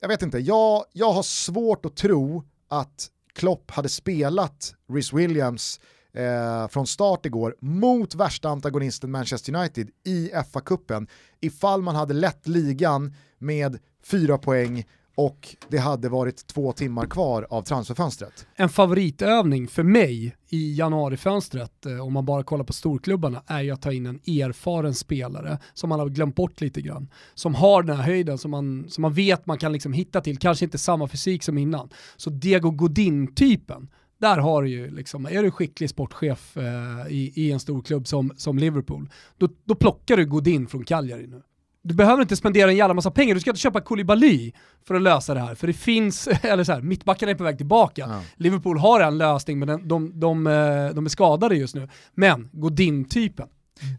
jag 0.00 0.08
vet 0.08 0.22
inte, 0.22 0.38
jag, 0.38 0.84
jag 0.92 1.12
har 1.12 1.22
svårt 1.22 1.86
att 1.86 1.96
tro 1.96 2.44
att 2.68 3.10
Klopp 3.34 3.70
hade 3.70 3.88
spelat 3.88 4.74
Rhys 4.92 5.12
Williams 5.12 5.80
eh, 6.16 6.68
från 6.68 6.86
start 6.86 7.26
igår 7.26 7.56
mot 7.60 8.14
värsta 8.14 8.48
antagonisten 8.48 9.10
Manchester 9.10 9.54
United 9.54 9.88
i 10.04 10.30
FA-cupen 10.52 11.06
ifall 11.40 11.82
man 11.82 11.94
hade 11.94 12.14
lett 12.14 12.48
ligan 12.48 13.14
med 13.38 13.78
fyra 14.02 14.38
poäng 14.38 14.84
och 15.16 15.56
det 15.68 15.78
hade 15.78 16.08
varit 16.08 16.46
två 16.46 16.72
timmar 16.72 17.06
kvar 17.06 17.46
av 17.50 17.62
transferfönstret. 17.62 18.46
En 18.54 18.68
favoritövning 18.68 19.68
för 19.68 19.82
mig 19.82 20.36
i 20.48 20.74
januarifönstret, 20.74 21.86
eh, 21.86 22.06
om 22.06 22.12
man 22.12 22.24
bara 22.24 22.42
kollar 22.42 22.64
på 22.64 22.72
storklubbarna, 22.72 23.42
är 23.46 23.60
ju 23.62 23.70
att 23.70 23.82
ta 23.82 23.92
in 23.92 24.06
en 24.06 24.16
erfaren 24.16 24.94
spelare 24.94 25.58
som 25.74 25.88
man 25.88 26.00
har 26.00 26.08
glömt 26.08 26.36
bort 26.36 26.60
lite 26.60 26.80
grann. 26.80 27.08
Som 27.34 27.54
har 27.54 27.82
den 27.82 27.96
här 27.96 28.04
höjden 28.04 28.38
som 28.38 28.50
man, 28.50 28.86
som 28.88 29.02
man 29.02 29.12
vet 29.12 29.46
man 29.46 29.58
kan 29.58 29.72
liksom 29.72 29.92
hitta 29.92 30.20
till, 30.20 30.38
kanske 30.38 30.64
inte 30.64 30.78
samma 30.78 31.08
fysik 31.08 31.42
som 31.42 31.58
innan. 31.58 31.88
Så 32.16 32.30
Diego 32.30 32.70
Godin-typen, 32.70 33.88
där 34.18 34.38
har 34.38 34.62
du 34.62 34.68
ju, 34.68 34.90
liksom, 34.90 35.26
är 35.26 35.42
du 35.42 35.50
skicklig 35.50 35.90
sportchef 35.90 36.56
eh, 36.56 36.64
i, 37.08 37.32
i, 37.34 37.52
en 37.52 37.60
stor 37.60 37.82
klubb 37.82 38.06
som, 38.06 38.32
som 38.36 38.58
Liverpool, 38.58 39.10
då, 39.38 39.48
då 39.64 39.74
plockar 39.74 40.16
du 40.16 40.26
Godin 40.26 40.66
från 40.66 40.84
Cagliari 40.84 41.26
nu. 41.26 41.42
Du 41.82 41.94
behöver 41.94 42.22
inte 42.22 42.36
spendera 42.36 42.70
en 42.70 42.76
jävla 42.76 42.94
massa 42.94 43.10
pengar, 43.10 43.34
du 43.34 43.40
ska 43.40 43.50
inte 43.50 43.60
köpa 43.60 43.80
Koulibaly 43.80 44.52
för 44.84 44.94
att 44.94 45.02
lösa 45.02 45.34
det 45.34 45.40
här. 45.40 45.54
För 45.54 45.66
det 45.66 45.72
finns, 45.72 46.28
eller 46.42 46.64
så 46.64 46.72
här, 46.72 46.80
mittbackarna 46.80 47.32
är 47.32 47.36
på 47.36 47.44
väg 47.44 47.56
tillbaka. 47.56 48.06
Ja. 48.08 48.22
Liverpool 48.36 48.78
har 48.78 49.00
en 49.00 49.18
lösning 49.18 49.58
men 49.58 49.68
de, 49.68 49.88
de, 49.88 50.20
de, 50.20 50.46
eh, 50.46 50.94
de 50.94 51.04
är 51.04 51.08
skadade 51.08 51.56
just 51.56 51.74
nu. 51.74 51.88
Men 52.14 52.48
Godin-typen, 52.52 53.48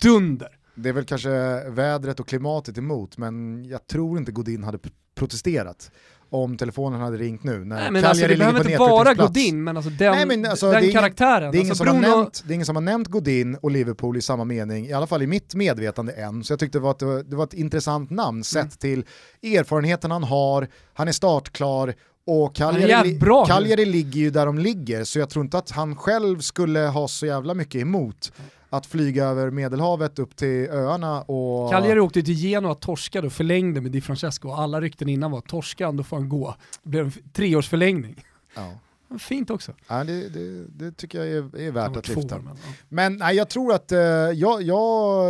dunder. 0.01 0.49
Det 0.75 0.89
är 0.89 0.93
väl 0.93 1.05
kanske 1.05 1.29
vädret 1.69 2.19
och 2.19 2.27
klimatet 2.27 2.77
emot, 2.77 3.17
men 3.17 3.65
jag 3.65 3.87
tror 3.87 4.17
inte 4.17 4.31
Godin 4.31 4.63
hade 4.63 4.79
protesterat 5.15 5.91
om 6.29 6.57
telefonen 6.57 7.01
hade 7.01 7.17
ringt 7.17 7.43
nu. 7.43 7.65
När 7.65 7.75
Nej, 7.75 7.91
men 7.91 8.05
alltså, 8.05 8.27
det 8.27 8.37
behöver 8.37 8.59
inte 8.59 8.77
vara 8.77 9.13
Godin, 9.13 9.63
men 9.63 9.77
alltså 9.77 9.89
den, 9.89 10.11
Nej, 10.11 10.25
men 10.25 10.45
alltså, 10.45 10.71
den 10.71 10.81
det 10.81 10.91
karaktären. 10.91 11.51
Det, 11.51 11.57
är 11.57 11.59
ingen 11.59 11.71
alltså, 11.71 11.85
som 11.85 11.99
Bruno... 11.99 12.09
har 12.09 12.17
nämnt, 12.17 12.43
det 12.45 12.53
är 12.53 12.55
ingen 12.55 12.65
som 12.65 12.75
har 12.75 12.83
nämnt 12.83 13.07
Godin 13.07 13.55
och 13.55 13.71
Liverpool 13.71 14.17
i 14.17 14.21
samma 14.21 14.43
mening, 14.43 14.87
i 14.87 14.93
alla 14.93 15.07
fall 15.07 15.21
i 15.21 15.27
mitt 15.27 15.55
medvetande 15.55 16.13
än. 16.13 16.43
Så 16.43 16.53
jag 16.53 16.59
tyckte 16.59 16.77
det 16.77 16.83
var 16.83 16.91
ett, 16.91 17.29
det 17.29 17.35
var 17.35 17.43
ett 17.43 17.53
intressant 17.53 18.09
namn 18.09 18.37
mm. 18.37 18.43
sett 18.43 18.79
till 18.79 19.05
erfarenheten 19.43 20.11
han 20.11 20.23
har, 20.23 20.67
han 20.93 21.07
är 21.07 21.11
startklar 21.11 21.93
och 22.27 22.55
Cagliari, 22.55 23.19
Cagliari 23.47 23.85
ligger 23.85 24.19
ju 24.19 24.29
där 24.29 24.45
de 24.45 24.59
ligger, 24.59 25.03
så 25.03 25.19
jag 25.19 25.29
tror 25.29 25.45
inte 25.45 25.57
att 25.57 25.71
han 25.71 25.95
själv 25.95 26.39
skulle 26.39 26.79
ha 26.79 27.07
så 27.07 27.25
jävla 27.25 27.53
mycket 27.53 27.81
emot 27.81 28.31
att 28.69 28.85
flyga 28.85 29.25
över 29.25 29.51
medelhavet 29.51 30.19
upp 30.19 30.35
till 30.35 30.69
öarna 30.69 31.21
och... 31.21 31.71
Cagliari 31.71 31.99
åkte 31.99 32.23
till 32.23 32.33
Genoa, 32.33 32.75
torskade 32.75 33.27
och 33.27 33.33
förlängde 33.33 33.81
med 33.81 33.91
Di 33.91 34.01
Francesco. 34.01 34.51
Alla 34.51 34.81
rykten 34.81 35.09
innan 35.09 35.31
var 35.31 35.41
torskar 35.41 35.91
då 35.91 36.03
får 36.03 36.17
han 36.17 36.29
gå. 36.29 36.55
Det 36.83 36.89
blev 36.89 37.05
en 37.05 37.11
treårsförlängning. 37.33 38.23
Ja. 38.55 38.73
Fint 39.19 39.49
också. 39.49 39.73
Ja, 39.87 40.03
det, 40.03 40.29
det, 40.29 40.65
det, 40.67 40.91
tycker 40.91 41.17
jag 41.17 41.27
är, 41.27 41.59
är 41.59 41.71
värt 41.71 41.97
att 41.97 42.07
lyfta. 42.07 42.37
Men, 42.37 42.47
ja. 42.47 42.69
men 42.89 43.17
nej, 43.17 43.35
jag 43.35 43.49
tror 43.49 43.73
att 43.73 43.91
uh, 43.91 43.97
jag, 43.97 44.61
jag, 44.61 45.25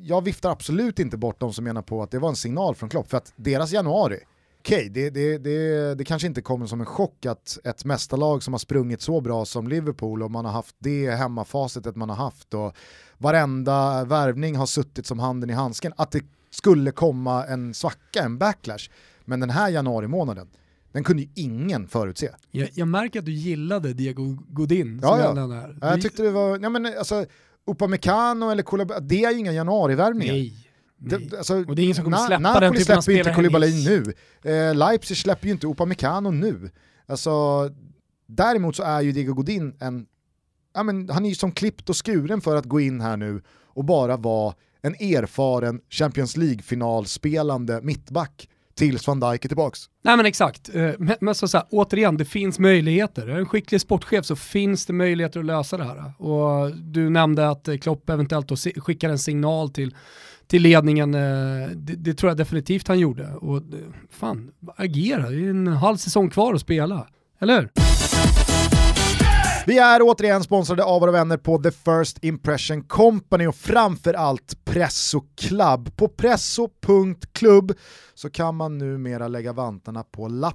jag 0.00 0.24
viftar 0.24 0.50
absolut 0.50 0.98
inte 0.98 1.16
bort 1.16 1.40
de 1.40 1.52
som 1.52 1.64
menar 1.64 1.82
på 1.82 2.02
att 2.02 2.10
det 2.10 2.18
var 2.18 2.28
en 2.28 2.36
signal 2.36 2.74
från 2.74 2.88
Klopp, 2.88 3.10
för 3.10 3.16
att 3.16 3.32
deras 3.36 3.72
januari 3.72 4.18
okej, 4.64 4.76
okay, 4.76 4.88
det, 4.88 5.10
det, 5.10 5.38
det, 5.38 5.94
det, 5.94 6.04
kanske 6.04 6.26
inte 6.26 6.42
kommer 6.42 6.66
som 6.66 6.80
en 6.80 6.86
chock 6.86 7.26
att 7.26 7.58
ett 7.64 7.84
mästarlag 7.84 8.42
som 8.42 8.54
har 8.54 8.58
sprungit 8.58 9.00
så 9.00 9.20
bra 9.20 9.44
som 9.44 9.68
Liverpool 9.68 10.22
och 10.22 10.30
man 10.30 10.44
har 10.44 10.52
haft 10.52 10.76
det 10.78 11.10
hemmafacitet 11.10 11.96
man 11.96 12.08
har 12.08 12.16
haft 12.16 12.54
och 12.54 12.76
varenda 13.18 14.04
värvning 14.04 14.56
har 14.56 14.66
suttit 14.66 15.06
som 15.06 15.18
handen 15.18 15.50
i 15.50 15.52
handsken, 15.52 15.92
att 15.96 16.10
det 16.10 16.24
skulle 16.50 16.90
komma 16.90 17.46
en 17.46 17.74
svacka, 17.74 18.22
en 18.22 18.38
backlash. 18.38 18.90
Men 19.24 19.40
den 19.40 19.50
här 19.50 19.68
januari 19.70 20.08
månaden, 20.08 20.48
den 20.92 21.04
kunde 21.04 21.22
ju 21.22 21.28
ingen 21.34 21.88
förutse. 21.88 22.28
Jag, 22.50 22.68
jag 22.74 22.88
märker 22.88 23.18
att 23.18 23.26
du 23.26 23.32
gillade 23.32 23.92
Diego 23.92 24.36
Godin. 24.48 25.00
Ja, 25.02 25.18
ja. 25.18 25.46
Här. 25.46 25.76
Jag 25.80 26.02
tyckte 26.02 26.22
det 26.22 26.30
var, 26.30 26.58
ja 26.62 26.68
men 26.68 26.86
alltså, 26.86 27.26
Upamecano 27.66 28.50
eller 28.50 28.62
Koulibaly, 28.62 29.06
det 29.06 29.24
är 29.24 29.32
ju 29.32 29.38
inga 29.38 29.52
januarivärvningar. 29.52 30.32
Nej. 30.32 30.63
Det, 31.08 31.36
alltså, 31.38 31.64
och 31.64 31.76
det 31.76 31.82
är 31.82 31.84
ingen 31.84 31.94
som 31.94 32.04
kommer 32.04 32.16
släppa 32.16 32.40
Na 32.40 32.60
den 32.60 32.74
typen 32.74 32.96
av 32.96 33.00
spelare 33.00 33.20
inte 33.20 33.34
Koulibaly 33.34 33.84
nu. 33.84 34.14
Eh, 34.50 34.74
Leipzig 34.74 35.16
släpper 35.16 35.46
ju 35.46 35.52
inte 35.52 35.66
Upamecano 35.66 36.30
nu. 36.30 36.70
Alltså, 37.06 37.32
däremot 38.26 38.76
så 38.76 38.82
är 38.82 39.00
ju 39.00 39.12
Diego 39.12 39.34
Godin 39.34 39.76
en, 39.80 40.06
ja, 40.74 40.82
men, 40.82 41.08
han 41.08 41.24
är 41.24 41.28
ju 41.28 41.34
som 41.34 41.52
klippt 41.52 41.90
och 41.90 42.06
skuren 42.06 42.40
för 42.40 42.56
att 42.56 42.64
gå 42.64 42.80
in 42.80 43.00
här 43.00 43.16
nu 43.16 43.42
och 43.64 43.84
bara 43.84 44.16
vara 44.16 44.54
en 44.82 44.94
erfaren 44.94 45.80
Champions 45.90 46.36
League-finalspelande 46.36 47.82
mittback 47.82 48.48
tills 48.74 49.06
van 49.06 49.20
Dijk 49.20 49.44
är 49.44 49.48
tillbaks. 49.48 49.80
Nej 50.02 50.16
men 50.16 50.26
exakt, 50.26 50.74
eh, 50.74 50.90
men, 50.98 51.16
men 51.20 51.34
så, 51.34 51.48
så 51.48 51.58
här, 51.58 51.66
återigen, 51.70 52.16
det 52.16 52.24
finns 52.24 52.58
möjligheter. 52.58 53.28
Är 53.28 53.38
en 53.38 53.46
skicklig 53.46 53.80
sportchef 53.80 54.26
så 54.26 54.36
finns 54.36 54.86
det 54.86 54.92
möjligheter 54.92 55.40
att 55.40 55.46
lösa 55.46 55.76
det 55.76 55.84
här. 55.84 56.22
Och 56.22 56.76
du 56.76 57.10
nämnde 57.10 57.48
att 57.48 57.68
Klopp 57.82 58.10
eventuellt 58.10 58.50
skickar 58.76 59.10
en 59.10 59.18
signal 59.18 59.70
till 59.70 59.94
till 60.46 60.62
ledningen. 60.62 61.14
Eh, 61.14 61.68
det, 61.74 61.94
det, 61.94 62.14
tror 62.14 62.30
jag 62.30 62.36
definitivt 62.36 62.88
han 62.88 62.98
gjorde. 62.98 63.34
Och 63.34 63.56
eh, 63.56 63.62
fan, 64.10 64.50
agera, 64.76 65.30
det 65.30 65.46
är 65.46 65.50
en 65.50 65.66
halv 65.66 65.96
säsong 65.96 66.30
kvar 66.30 66.54
att 66.54 66.60
spela. 66.60 67.06
Eller 67.40 67.60
hur? 67.60 67.70
Vi 69.66 69.78
är 69.78 70.00
återigen 70.02 70.42
sponsrade 70.42 70.84
av 70.84 71.00
våra 71.00 71.10
vänner 71.10 71.36
på 71.36 71.58
The 71.58 71.70
First 71.70 72.24
Impression 72.24 72.82
Company 72.82 73.46
och 73.46 73.54
framförallt 73.54 74.64
Presso 74.64 75.20
Club. 75.36 75.96
På 75.96 76.08
presso.club 76.08 77.72
så 78.14 78.30
kan 78.30 78.54
man 78.56 78.78
numera 78.78 79.28
lägga 79.28 79.52
vantarna 79.52 80.02
på 80.02 80.28
La 80.28 80.52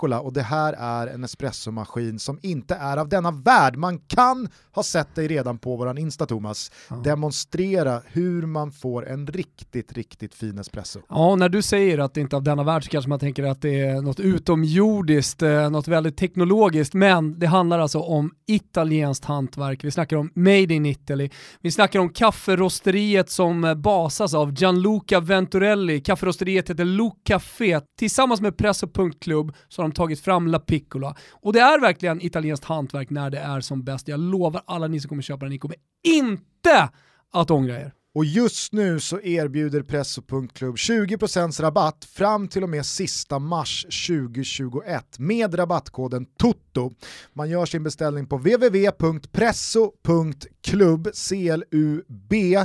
Piccola 0.00 0.20
och 0.20 0.32
det 0.32 0.42
här 0.42 0.72
är 0.72 1.06
en 1.06 1.24
espressomaskin 1.24 2.18
som 2.18 2.38
inte 2.42 2.74
är 2.74 2.96
av 2.96 3.08
denna 3.08 3.30
värld. 3.30 3.76
Man 3.76 3.98
kan 3.98 4.48
ha 4.74 4.82
sett 4.82 5.14
dig 5.14 5.28
redan 5.28 5.58
på 5.58 5.76
våran 5.76 5.98
Insta 5.98 6.26
Thomas 6.26 6.72
ja. 6.90 6.96
demonstrera 6.96 8.02
hur 8.06 8.46
man 8.46 8.72
får 8.72 9.08
en 9.08 9.26
riktigt, 9.26 9.92
riktigt 9.92 10.34
fin 10.34 10.58
espresso. 10.58 11.00
Ja, 11.08 11.36
när 11.36 11.48
du 11.48 11.62
säger 11.62 11.98
att 11.98 12.14
det 12.14 12.20
inte 12.20 12.36
är 12.36 12.38
av 12.38 12.42
denna 12.42 12.62
värld 12.62 12.84
så 12.84 12.90
kanske 12.90 13.08
man 13.08 13.18
tänker 13.18 13.44
att 13.44 13.62
det 13.62 13.80
är 13.80 14.00
något 14.00 14.20
utomjordiskt, 14.20 15.42
eh, 15.42 15.70
något 15.70 15.88
väldigt 15.88 16.16
teknologiskt, 16.16 16.94
men 16.94 17.38
det 17.38 17.46
handlar 17.46 17.78
alltså 17.78 17.98
om 17.98 18.30
italienskt 18.46 19.24
hantverk. 19.24 19.84
Vi 19.84 19.90
snackar 19.90 20.16
om 20.16 20.30
Made 20.34 20.74
in 20.74 20.86
Italy. 20.86 21.30
Vi 21.60 21.70
snackar 21.70 22.00
om 22.00 22.08
kafferosteriet 22.08 23.30
som 23.30 23.74
basas 23.76 24.34
av 24.34 24.52
Gianluca 24.52 25.20
Venturelli. 25.20 26.00
Kafferosteriet 26.00 26.70
heter 26.70 26.84
Lo 26.84 27.10
Café. 27.24 27.80
Tillsammans 27.98 28.40
med 28.40 28.56
Press 28.56 28.82
och 28.82 28.94
Punktklubb 28.94 29.54
så 29.68 29.82
har 29.82 29.89
de 29.90 29.94
tagit 29.94 30.20
fram 30.20 30.46
La 30.46 30.58
Piccola. 30.58 31.16
Och 31.30 31.52
det 31.52 31.60
är 31.60 31.80
verkligen 31.80 32.20
italienskt 32.20 32.64
hantverk 32.64 33.10
när 33.10 33.30
det 33.30 33.38
är 33.38 33.60
som 33.60 33.84
bäst. 33.84 34.08
Jag 34.08 34.20
lovar 34.20 34.62
alla 34.66 34.86
ni 34.86 35.00
som 35.00 35.08
kommer 35.08 35.22
köpa 35.22 35.44
den, 35.44 35.52
ni 35.52 35.58
kommer 35.58 35.76
inte 36.04 36.88
att 37.32 37.50
ångra 37.50 37.80
er. 37.80 37.92
Och 38.14 38.24
just 38.24 38.72
nu 38.72 39.00
så 39.00 39.20
erbjuder 39.20 39.82
Press 39.82 40.18
och 40.18 40.26
Punktklubb 40.26 40.74
20% 40.74 41.62
rabatt 41.62 42.04
fram 42.04 42.48
till 42.48 42.62
och 42.62 42.68
med 42.68 42.86
sista 42.86 43.38
mars 43.38 43.86
2021 44.06 45.18
med 45.18 45.58
rabattkoden 45.58 46.26
TOTO. 46.26 46.90
Man 47.32 47.50
gör 47.50 47.66
sin 47.66 47.82
beställning 47.82 48.26
på 48.26 48.36
www.presso.club, 48.36 51.08
C-L-U-B 51.14 52.56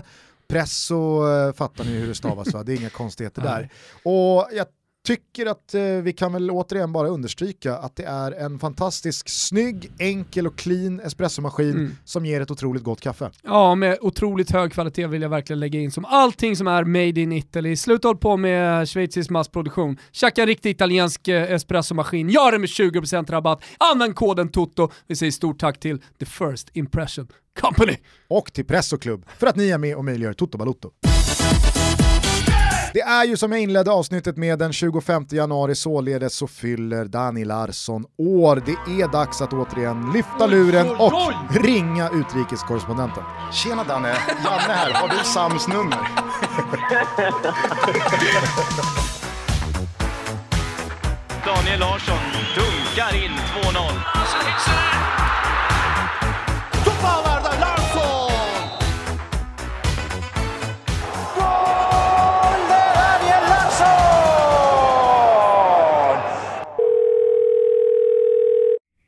Presso 0.48 1.28
eh, 1.28 1.54
fattar 1.54 1.84
ni 1.84 1.92
hur 1.92 2.08
det 2.08 2.16
stavas 2.16 2.54
va? 2.54 2.64
Det 2.64 2.74
är 2.74 2.78
inga 2.78 2.90
konstigheter 2.90 3.42
där. 3.42 3.70
Och 4.04 4.48
jag 4.54 4.68
tycker 5.06 5.46
att 5.46 5.74
eh, 5.74 5.82
vi 5.82 6.14
kan 6.14 6.34
väl 6.34 6.52
återigen 6.52 6.94
bara 6.94 7.08
understryka 7.08 7.78
att 7.78 7.96
det 7.96 8.04
är 8.04 8.32
en 8.32 8.60
fantastisk 8.60 9.30
snygg, 9.30 9.92
enkel 10.00 10.48
och 10.48 10.56
clean 10.56 11.00
espressomaskin 11.00 11.72
mm. 11.72 11.96
som 12.06 12.26
ger 12.26 12.42
ett 12.42 12.52
otroligt 12.52 12.84
gott 12.84 13.02
kaffe. 13.02 13.32
Ja, 13.44 13.76
med 13.76 13.98
otroligt 14.02 14.52
hög 14.52 14.72
kvalitet 14.72 15.08
vill 15.08 15.22
jag 15.22 15.30
verkligen 15.30 15.60
lägga 15.60 15.80
in 15.80 15.92
som 15.92 16.06
allting 16.06 16.56
som 16.56 16.68
är 16.68 16.84
made 16.84 17.22
in 17.22 17.32
Italy. 17.32 17.76
Sluta 17.76 18.08
håll 18.08 18.18
på 18.18 18.38
med 18.38 18.90
schweizisk 18.90 19.30
massproduktion. 19.30 19.98
Tjacka 20.12 20.42
en 20.42 20.48
riktig 20.48 20.70
italiensk 20.70 21.28
eh, 21.28 21.52
espressomaskin. 21.52 22.30
Gör 22.30 22.52
det 22.52 22.60
med 22.60 22.70
20% 22.70 23.32
rabatt. 23.32 23.64
Använd 23.78 24.16
koden 24.16 24.50
TOTO. 24.50 24.90
Vi 25.08 25.16
säger 25.16 25.32
stort 25.32 25.60
tack 25.60 25.80
till 25.80 26.02
The 26.20 26.26
First 26.26 26.70
Impression 26.74 27.28
Company. 27.60 27.98
Och 28.28 28.54
till 28.54 28.66
Press 28.66 28.94
och 28.94 29.02
Klubb 29.02 29.26
för 29.38 29.48
att 29.48 29.56
ni 29.56 29.70
är 29.70 29.78
med 29.78 29.96
och 29.96 30.06
möjliggör 30.06 30.34
Toto 30.34 30.58
Balotto. 30.58 30.92
Det 32.96 33.02
är 33.02 33.26
ju 33.26 33.38
som 33.38 33.52
jag 33.52 33.62
inledde 33.62 33.92
avsnittet 33.92 34.38
med 34.38 34.60
den 34.60 34.74
25 34.74 35.26
januari 35.30 35.76
således 35.76 36.36
så 36.36 36.48
fyller 36.48 37.06
Dani 37.06 37.46
Larsson 37.46 38.06
år. 38.18 38.64
Det 38.66 39.02
är 39.02 39.08
dags 39.08 39.42
att 39.42 39.54
återigen 39.54 40.12
lyfta 40.14 40.48
luren 40.48 40.90
och 40.90 41.14
ringa 41.50 42.10
utrikeskorrespondenten. 42.10 43.24
Tjena 43.52 43.84
Danne, 43.84 44.08
Janne 44.44 44.74
här. 44.74 44.94
Har 44.94 45.10
du 45.10 45.24
Sams 45.24 45.68
nummer? 45.68 45.98
Daniel 51.46 51.80
Larsson 51.80 52.20
dunkar 52.56 53.26
in 53.26 53.32
2-0. 53.32 54.15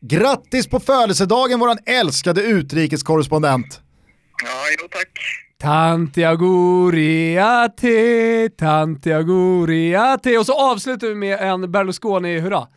Grattis 0.09 0.67
på 0.67 0.79
födelsedagen 0.79 1.59
våran 1.59 1.77
älskade 1.85 2.41
utrikeskorrespondent! 2.41 3.81
Ja, 4.43 4.49
jo 4.81 4.87
tack. 4.91 5.19
Tanti 5.59 6.23
auguri 6.23 7.37
a 7.39 7.69
te, 7.69 8.49
tanti 8.49 9.13
auguri 9.13 9.95
a 9.95 10.17
te. 10.23 10.37
Och 10.37 10.45
så 10.45 10.71
avslutar 10.71 11.07
vi 11.07 11.15
med 11.15 11.39
en 11.39 11.71
Berlusconi-hurra. 11.71 12.67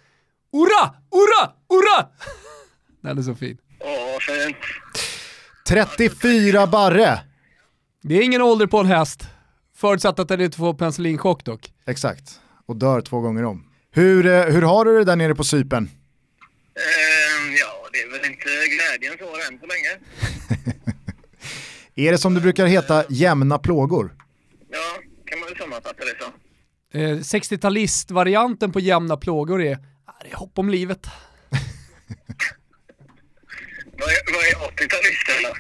Hurra, 0.52 0.94
hurra, 1.10 1.52
hurra! 1.68 2.08
Den 3.02 3.18
är 3.18 3.22
så 3.22 3.34
fin. 3.34 3.58
Åh, 3.80 3.88
fint. 4.20 4.56
34 5.68 6.66
barre. 6.66 7.20
Det 8.02 8.14
är 8.14 8.22
ingen 8.22 8.42
ålder 8.42 8.66
på 8.66 8.78
en 8.78 8.86
häst. 8.86 9.26
Förutsatt 9.76 10.18
att 10.18 10.28
den 10.28 10.40
inte 10.40 10.56
får 10.56 10.74
penicillinchock 10.74 11.44
dock. 11.44 11.72
Exakt, 11.86 12.40
och 12.66 12.76
dör 12.76 13.00
två 13.00 13.20
gånger 13.20 13.44
om. 13.44 13.64
Hur, 13.90 14.26
eh, 14.26 14.42
hur 14.44 14.62
har 14.62 14.84
du 14.84 14.98
det 14.98 15.04
där 15.04 15.16
nere 15.16 15.34
på 15.34 15.44
Sypen? 15.44 15.90
Ehm, 16.74 17.54
ja, 17.60 17.88
det 17.92 17.98
är 17.98 18.10
väl 18.10 18.30
inte 18.30 18.48
glädjens 18.48 19.20
år 19.20 19.38
än 19.48 19.58
så 19.58 19.66
länge. 19.66 19.98
är 22.08 22.12
det 22.12 22.18
som 22.18 22.34
det 22.34 22.40
brukar 22.40 22.66
heta 22.66 23.04
jämna 23.08 23.58
plågor? 23.58 24.16
Ja, 24.70 25.02
kan 25.24 25.40
man 25.40 25.48
väl 25.48 25.58
sammanfatta 25.58 26.04
det 26.04 26.14
så. 26.18 26.32
Eh, 26.98 27.16
60-talist-varianten 27.16 28.72
på 28.72 28.80
jämna 28.80 29.16
plågor 29.16 29.62
är, 29.62 29.78
ah, 30.04 30.12
det 30.22 30.30
är 30.30 30.36
hopp 30.36 30.58
om 30.58 30.70
livet. 30.70 31.06
vad 33.92 34.08
är, 34.08 34.32
vad 34.32 34.44
är 34.44 34.54
80-talist 34.72 35.38
eller? 35.38 35.50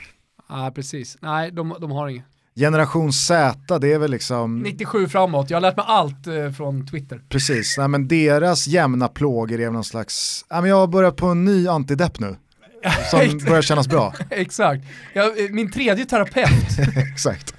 Ja, 0.48 0.66
ah, 0.66 0.70
precis. 0.70 1.16
Nej, 1.20 1.50
de, 1.50 1.76
de 1.80 1.90
har 1.90 2.08
inget. 2.08 2.24
Generation 2.60 3.12
Z, 3.12 3.78
det 3.78 3.92
är 3.92 3.98
väl 3.98 4.10
liksom... 4.10 4.58
97 4.58 5.08
framåt, 5.08 5.50
jag 5.50 5.56
har 5.56 5.60
lärt 5.60 5.76
mig 5.76 5.84
allt 5.88 6.26
eh, 6.26 6.52
från 6.52 6.86
Twitter. 6.86 7.20
Precis, 7.28 7.78
nej, 7.78 7.88
men 7.88 8.08
deras 8.08 8.66
jämna 8.66 9.08
plågor 9.08 9.60
är 9.60 9.70
någon 9.70 9.84
slags, 9.84 10.44
nej, 10.50 10.60
men 10.60 10.70
jag 10.70 10.76
har 10.76 10.86
börjat 10.86 11.16
på 11.16 11.26
en 11.26 11.44
ny 11.44 11.68
antidepp 11.68 12.20
nu. 12.20 12.36
Som 13.10 13.38
börjar 13.38 13.62
kännas 13.62 13.88
bra. 13.88 14.14
Exakt, 14.30 14.84
jag, 15.12 15.44
eh, 15.44 15.50
min 15.50 15.70
tredje 15.70 16.04
terapeut. 16.04 16.78
Exakt. 17.12 17.54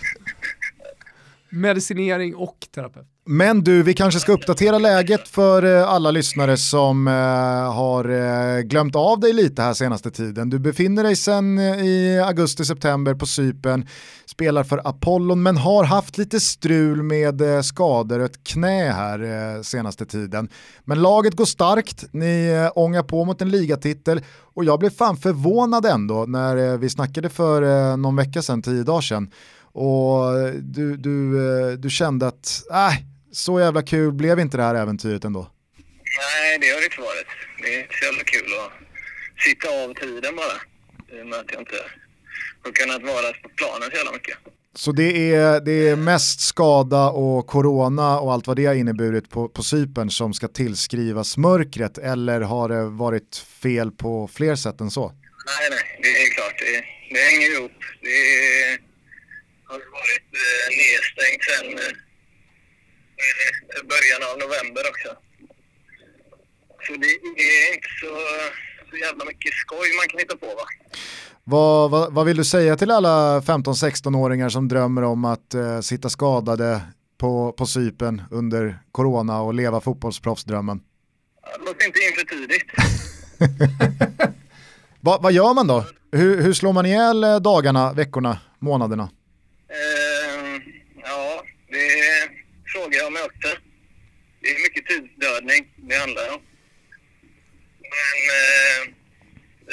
Medicinering 1.51 2.35
och 2.35 2.67
terapeut. 2.75 3.07
Men 3.25 3.63
du, 3.63 3.83
vi 3.83 3.93
kanske 3.93 4.19
ska 4.19 4.31
uppdatera 4.31 4.79
läget 4.79 5.27
för 5.27 5.63
eh, 5.63 5.89
alla 5.89 6.11
lyssnare 6.11 6.57
som 6.57 7.07
eh, 7.07 7.13
har 7.73 8.09
eh, 8.09 8.61
glömt 8.61 8.95
av 8.95 9.19
dig 9.19 9.33
lite 9.33 9.61
här 9.61 9.73
senaste 9.73 10.11
tiden. 10.11 10.49
Du 10.49 10.59
befinner 10.59 11.03
dig 11.03 11.15
sedan 11.15 11.59
i 11.59 12.23
augusti-september 12.25 13.13
på 13.13 13.25
Sypen, 13.25 13.87
spelar 14.25 14.63
för 14.63 14.81
Apollon 14.87 15.43
men 15.43 15.57
har 15.57 15.83
haft 15.83 16.17
lite 16.17 16.39
strul 16.39 17.03
med 17.03 17.65
skador 17.65 18.19
och 18.19 18.25
ett 18.25 18.43
knä 18.43 18.91
här 18.91 19.63
senaste 19.63 20.05
tiden. 20.05 20.49
Men 20.83 21.01
laget 21.01 21.35
går 21.35 21.45
starkt, 21.45 22.05
ni 22.11 22.69
ångar 22.75 23.03
på 23.03 23.25
mot 23.25 23.41
en 23.41 23.49
ligatitel 23.49 24.21
och 24.53 24.65
jag 24.65 24.79
blev 24.79 24.89
fan 24.89 25.17
förvånad 25.17 25.85
ändå 25.85 26.25
när 26.27 26.77
vi 26.77 26.89
snackade 26.89 27.29
för 27.29 27.97
någon 27.97 28.15
vecka 28.15 28.41
sedan, 28.41 28.61
tio 28.61 28.83
dagar 28.83 29.01
sedan 29.01 29.31
och 29.74 30.34
du, 30.61 30.97
du, 30.97 31.78
du 31.78 31.89
kände 31.89 32.28
att, 32.28 32.63
äh, 32.72 32.93
så 33.32 33.59
jävla 33.59 33.82
kul 33.82 34.13
blev 34.13 34.39
inte 34.39 34.57
det 34.57 34.63
här 34.63 34.76
äventyret 34.76 35.26
ändå? 35.26 35.51
Nej, 36.19 36.59
det 36.59 36.67
har 36.67 36.80
det 36.80 36.86
inte 36.86 37.01
varit. 37.01 37.28
Det 37.61 37.76
är 37.76 37.82
inte 37.82 37.95
så 37.99 38.05
jävla 38.05 38.24
kul 38.24 38.49
att 38.59 38.72
sitta 39.45 39.67
av 39.84 39.93
tiden 39.93 40.36
bara. 40.36 40.57
I 41.17 41.22
och 41.24 41.28
med 41.28 41.39
att 41.39 41.51
jag 41.51 41.61
inte 41.61 41.76
har 42.63 42.72
kunnat 42.72 43.01
vara 43.01 43.34
på 43.43 43.49
planen 43.55 43.89
så 43.91 43.97
jävla 43.97 44.11
mycket. 44.11 44.38
Så 44.76 44.91
det 44.91 45.34
är, 45.34 45.59
det 45.59 45.89
är 45.89 45.95
mest 45.95 46.39
skada 46.39 47.09
och 47.09 47.47
corona 47.47 48.19
och 48.19 48.34
allt 48.34 48.47
vad 48.47 48.55
det 48.55 48.65
har 48.65 48.76
inneburit 48.76 49.30
på, 49.30 49.49
på 49.49 49.63
Cypern 49.63 50.09
som 50.09 50.34
ska 50.34 50.47
tillskrivas 50.47 51.38
mörkret 51.38 51.97
eller 51.97 52.41
har 52.41 52.69
det 52.69 52.84
varit 52.84 53.38
fel 53.61 53.91
på 53.91 54.30
fler 54.34 54.55
sätt 54.55 54.82
än 54.82 54.91
så? 54.91 55.07
Nej, 55.45 55.69
nej, 55.69 55.99
det 56.01 56.07
är 56.07 56.34
klart. 56.34 56.55
Det, 56.59 56.84
det 57.13 57.19
hänger 57.19 57.59
ihop. 57.59 57.72
Det 58.01 58.07
är, 58.07 58.90
har 59.72 59.82
varit 59.99 60.30
eh, 60.43 60.65
nedstängt 60.82 61.43
sen 61.49 61.67
eh, 61.88 61.93
början 63.93 64.22
av 64.30 64.36
november 64.43 64.84
också. 64.91 65.09
Så 66.86 66.91
det 67.01 67.07
är 67.07 67.74
inte 67.74 67.91
så, 68.01 68.11
så 68.89 68.97
jävla 68.97 69.26
mycket 69.26 69.53
skoj 69.53 69.88
man 69.99 70.07
kan 70.09 70.19
hitta 70.19 70.38
på 70.38 70.45
va. 70.45 70.65
Vad, 71.43 71.91
vad, 71.91 72.13
vad 72.13 72.26
vill 72.26 72.38
du 72.38 72.43
säga 72.43 72.78
till 72.78 72.91
alla 72.91 73.39
15-16-åringar 73.39 74.49
som 74.49 74.67
drömmer 74.67 75.01
om 75.01 75.26
att 75.26 75.55
uh, 75.55 75.82
sitta 75.82 76.09
skadade 76.09 76.82
på, 77.17 77.51
på 77.51 77.65
sypen 77.65 78.22
under 78.32 78.80
corona 78.91 79.41
och 79.41 79.53
leva 79.53 79.82
fotbollsproffsdrömmen? 79.82 80.82
Låt 81.65 81.84
inte 81.84 81.99
in 81.99 82.13
för 82.15 82.24
tidigt. 82.24 82.63
Va, 84.99 85.19
vad 85.22 85.32
gör 85.32 85.53
man 85.53 85.67
då? 85.67 85.86
Hur, 86.11 86.41
hur 86.41 86.53
slår 86.53 86.74
man 86.74 86.86
ihjäl 86.86 87.24
eh, 87.24 87.36
dagarna, 87.36 87.93
veckorna, 87.93 88.39
månaderna? 88.59 89.09
Det 91.72 92.30
frågar 92.74 92.99
jag 92.99 93.13
mig 93.13 93.24
också. 93.24 93.49
Det 94.41 94.47
är 94.49 94.63
mycket 94.65 94.86
tidsdödning 94.86 95.61
det 95.78 95.95
handlar 95.95 96.34
om. 96.36 96.41
Men 97.93 98.17
eh, 98.39 98.82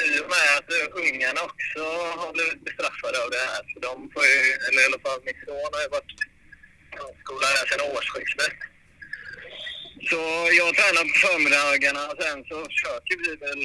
i 0.09 0.21
och 0.23 0.29
med 0.35 0.49
att 0.59 0.71
ungarna 1.03 1.41
också 1.51 1.83
har 2.21 2.33
blivit 2.33 2.65
bestraffade 2.65 3.17
av 3.25 3.31
det 3.31 3.43
här, 3.49 3.63
så 3.71 3.77
de 3.89 4.11
får 4.13 4.25
ju, 4.33 4.39
eller 4.67 4.81
i 4.83 4.87
alla 4.89 5.01
fall 5.05 5.21
min 5.27 5.39
son 5.45 5.71
har 5.75 5.83
ju 5.87 5.91
varit 5.97 6.13
grundskola 6.93 7.19
skolan 7.23 7.53
här 7.59 7.67
sedan 7.71 7.91
årsskiftet. 7.97 8.57
Så 10.11 10.21
jag 10.61 10.71
tränar 10.79 11.05
på 11.11 11.17
förmiddagarna 11.27 12.03
och 12.11 12.19
sen 12.23 12.39
så 12.49 12.57
försöker 12.73 13.15
vi 13.23 13.31
väl 13.47 13.63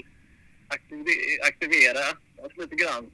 aktivera 1.50 2.06
oss 2.44 2.54
lite 2.62 2.76
grann 2.82 3.06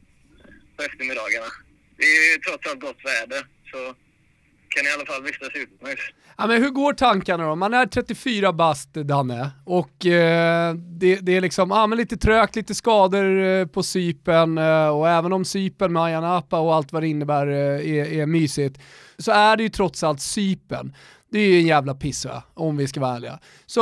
på 0.75 0.83
eftermiddagarna. 0.83 1.49
Det 1.97 2.05
är 2.05 2.31
ju 2.31 2.37
trots 2.37 2.67
allt 2.67 2.81
gott 2.87 3.05
väder, 3.05 3.43
så 3.71 3.95
kan 4.69 4.85
i 4.85 4.89
alla 4.95 5.05
fall 5.05 5.23
vistas 5.23 5.49
utomhus. 5.53 5.99
Ja, 6.37 6.47
men 6.47 6.63
hur 6.63 6.69
går 6.69 6.93
tankarna 6.93 7.47
då? 7.47 7.55
Man 7.55 7.73
är 7.73 7.85
34 7.85 8.53
bast, 8.53 8.93
Danne, 8.93 9.51
och 9.65 10.05
eh, 10.05 10.73
det, 10.73 11.15
det, 11.15 11.37
är 11.37 11.41
liksom, 11.41 11.71
ah, 11.71 11.87
men 11.87 11.97
lite 11.97 12.17
trögt, 12.17 12.55
lite 12.55 12.75
skador 12.75 13.43
eh, 13.43 13.65
på 13.65 13.83
sypen 13.83 14.57
eh, 14.57 14.87
och 14.87 15.09
även 15.09 15.33
om 15.33 15.45
sypen 15.45 15.93
med 15.93 16.03
Ayia 16.03 16.21
Napa 16.21 16.59
och 16.59 16.75
allt 16.75 16.93
vad 16.93 17.03
det 17.03 17.07
innebär 17.07 17.47
eh, 17.47 17.91
är, 17.95 18.21
är 18.21 18.25
mysigt, 18.25 18.81
så 19.17 19.31
är 19.31 19.57
det 19.57 19.63
ju 19.63 19.69
trots 19.69 20.03
allt 20.03 20.21
sypen. 20.21 20.93
Det 21.31 21.39
är 21.39 21.47
ju 21.47 21.59
en 21.59 21.67
jävla 21.67 21.93
pissö, 21.93 22.41
om 22.53 22.77
vi 22.77 22.87
ska 22.87 22.99
vara 22.99 23.15
ärliga. 23.15 23.39
Så 23.65 23.81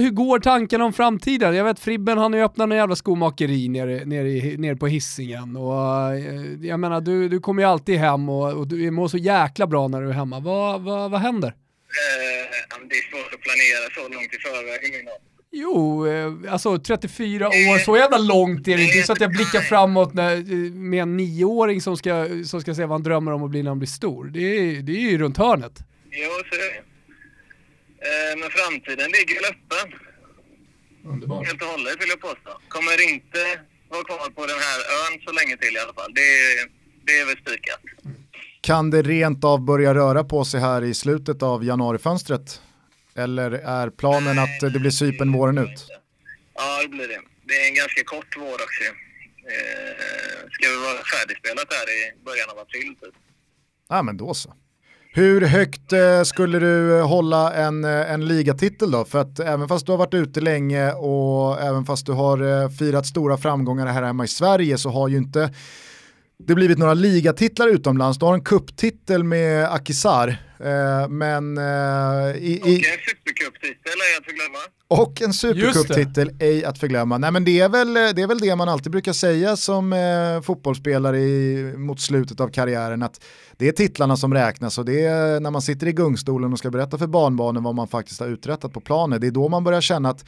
hur 0.00 0.10
går 0.10 0.38
tankarna 0.38 0.84
om 0.84 0.92
framtiden? 0.92 1.54
Jag 1.54 1.64
vet 1.64 1.78
Fribben 1.78 2.18
han 2.18 2.32
har 2.32 2.38
ju 2.38 2.44
öppnat 2.44 2.70
en 2.70 2.76
jävla 2.76 2.96
skomakeri 2.96 3.68
nere, 3.68 4.04
nere, 4.04 4.56
nere 4.56 4.76
på 4.76 4.86
hissingen 4.86 5.56
och 5.56 6.14
eh, 6.14 6.66
jag 6.66 6.80
menar 6.80 7.00
du, 7.00 7.28
du 7.28 7.40
kommer 7.40 7.62
ju 7.62 7.68
alltid 7.68 7.98
hem 7.98 8.28
och, 8.28 8.52
och 8.52 8.66
du 8.66 8.90
mår 8.90 9.08
så 9.08 9.18
jäkla 9.18 9.66
bra 9.66 9.88
när 9.88 10.02
du 10.02 10.08
är 10.08 10.12
hemma. 10.12 10.40
Vad, 10.40 10.80
vad, 10.80 11.10
vad 11.10 11.20
händer? 11.20 11.48
Eh, 11.48 11.54
det 12.88 12.94
är 12.94 13.10
svårt 13.10 13.34
att 13.34 13.40
planera 13.40 13.90
så 13.94 14.14
långt 14.14 14.34
i 14.34 14.38
förväg. 14.38 15.08
Jo, 15.52 16.06
eh, 16.06 16.52
alltså 16.52 16.78
34 16.78 17.48
år, 17.48 17.78
så 17.78 17.96
jävla 17.96 18.18
långt 18.18 18.68
är 18.68 18.76
det 18.76 18.82
inte. 18.82 19.02
så 19.02 19.12
att 19.12 19.20
jag 19.20 19.30
blickar 19.30 19.60
framåt 19.60 20.14
när, 20.14 20.70
med 20.74 21.02
en 21.02 21.16
nioåring 21.16 21.80
som 21.80 21.96
ska, 21.96 22.26
som 22.44 22.60
ska 22.60 22.74
säga 22.74 22.86
vad 22.86 22.94
han 22.94 23.02
drömmer 23.02 23.32
om 23.32 23.42
att 23.42 23.50
bli 23.50 23.62
när 23.62 23.70
han 23.70 23.78
blir 23.78 23.88
stor. 23.88 24.24
Det 24.24 24.40
är, 24.40 24.82
det 24.82 24.92
är 24.92 25.10
ju 25.10 25.18
runt 25.18 25.36
hörnet. 25.36 25.82
Jo, 26.10 26.30
så 26.48 26.54
är 26.54 26.58
det. 26.58 26.76
Eh, 28.08 28.32
men 28.40 28.50
framtiden 28.50 29.10
ligger 29.10 29.34
väl 29.34 29.44
öppen. 29.52 29.98
Underbart. 31.04 31.46
Helt 31.46 31.62
och 31.62 31.68
hållet 31.68 32.02
vill 32.02 32.08
jag 32.08 32.20
påstå. 32.20 32.50
Kommer 32.68 33.10
inte 33.12 33.60
vara 33.88 34.04
kvar 34.04 34.30
på 34.30 34.46
den 34.46 34.58
här 34.58 34.78
ön 35.00 35.20
så 35.24 35.32
länge 35.32 35.56
till 35.56 35.76
i 35.76 35.78
alla 35.78 35.92
fall. 35.92 36.14
Det, 36.14 36.30
det 37.06 37.18
är 37.20 37.26
väl 37.26 37.36
spikat. 37.36 37.80
Kan 38.60 38.90
det 38.90 39.02
rent 39.02 39.44
av 39.44 39.64
börja 39.64 39.94
röra 39.94 40.24
på 40.24 40.44
sig 40.44 40.60
här 40.60 40.82
i 40.84 40.94
slutet 40.94 41.42
av 41.42 41.64
januarifönstret? 41.64 42.60
Eller 43.14 43.50
är 43.50 43.90
planen 43.90 44.38
att 44.38 44.60
det 44.60 44.78
blir 44.80 44.90
Cypern 44.90 45.32
våren 45.32 45.58
ut? 45.58 45.86
Ja, 46.54 46.82
det 46.82 46.88
blir 46.88 47.08
det. 47.08 47.20
Det 47.44 47.54
är 47.54 47.68
en 47.68 47.74
ganska 47.74 48.04
kort 48.04 48.36
vår 48.36 48.54
också. 48.54 48.84
Eh, 48.84 50.50
ska 50.50 50.68
vi 50.68 50.76
vara 50.76 51.04
färdigspelat 51.04 51.66
här 51.72 51.86
i 51.90 52.24
början 52.24 52.50
av 52.50 52.58
april 52.58 52.94
typ. 53.00 53.14
Ja 53.88 54.02
men 54.02 54.16
då 54.16 54.34
så. 54.34 54.54
Hur 55.12 55.40
högt 55.40 55.92
eh, 55.92 56.22
skulle 56.22 56.58
du 56.58 56.98
eh, 56.98 57.08
hålla 57.08 57.52
en, 57.52 57.84
eh, 57.84 58.12
en 58.12 58.28
ligatitel 58.28 58.90
då? 58.90 59.04
För 59.04 59.18
att 59.18 59.40
även 59.40 59.68
fast 59.68 59.86
du 59.86 59.92
har 59.92 59.96
varit 59.98 60.14
ute 60.14 60.40
länge 60.40 60.92
och 60.92 61.60
även 61.60 61.84
fast 61.84 62.06
du 62.06 62.12
har 62.12 62.68
firat 62.68 63.06
stora 63.06 63.36
framgångar 63.36 63.86
här 63.86 64.02
hemma 64.02 64.24
i 64.24 64.28
Sverige 64.28 64.78
så 64.78 64.90
har 64.90 65.08
ju 65.08 65.16
inte 65.16 65.54
det 66.46 66.54
blivit 66.54 66.78
några 66.78 66.94
ligatitlar 66.94 67.68
utomlands. 67.68 68.18
Du 68.18 68.24
har 68.24 68.34
en 68.34 68.44
kupptitel 68.44 69.24
med 69.24 69.72
Akisar. 69.72 70.36
Men 71.08 71.58
i, 72.36 72.60
i, 72.64 72.82
supercuptitel 73.40 73.98
är 74.14 74.18
att 74.20 74.24
förglömma. 74.24 74.58
och 74.88 75.22
en 75.22 75.32
supercuptitel, 75.32 76.30
ej 76.40 76.64
att 76.64 76.78
förglömma. 76.78 77.18
Nej 77.18 77.32
men 77.32 77.44
det 77.44 77.60
är, 77.60 77.68
väl, 77.68 77.94
det 77.94 78.22
är 78.22 78.26
väl 78.26 78.38
det 78.38 78.56
man 78.56 78.68
alltid 78.68 78.92
brukar 78.92 79.12
säga 79.12 79.56
som 79.56 79.92
eh, 79.92 80.42
fotbollsspelare 80.42 81.18
i, 81.18 81.62
mot 81.76 82.00
slutet 82.00 82.40
av 82.40 82.48
karriären, 82.48 83.02
att 83.02 83.24
det 83.56 83.68
är 83.68 83.72
titlarna 83.72 84.16
som 84.16 84.34
räknas 84.34 84.78
och 84.78 84.84
det 84.84 85.04
är 85.04 85.40
när 85.40 85.50
man 85.50 85.62
sitter 85.62 85.86
i 85.86 85.92
gungstolen 85.92 86.52
och 86.52 86.58
ska 86.58 86.70
berätta 86.70 86.98
för 86.98 87.06
barnbarnen 87.06 87.62
vad 87.62 87.74
man 87.74 87.88
faktiskt 87.88 88.20
har 88.20 88.28
uträttat 88.28 88.72
på 88.72 88.80
planen, 88.80 89.20
det 89.20 89.26
är 89.26 89.30
då 89.30 89.48
man 89.48 89.64
börjar 89.64 89.80
känna 89.80 90.08
att, 90.10 90.24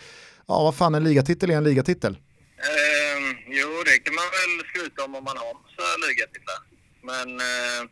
ja 0.48 0.62
vad 0.62 0.76
fan 0.76 0.94
en 0.94 1.04
ligatitel 1.04 1.50
är 1.50 1.56
en 1.56 1.64
ligatitel. 1.64 2.12
Eh, 2.12 3.36
jo, 3.46 3.68
det 3.84 3.98
kan 3.98 4.14
man 4.14 4.24
väl 4.24 4.66
skryta 4.68 5.04
om 5.04 5.14
om 5.14 5.24
man 5.24 5.36
har 5.36 5.54
massa 5.54 6.08
ligatitlar. 6.08 6.60
Men 7.02 7.40
eh, 7.40 7.90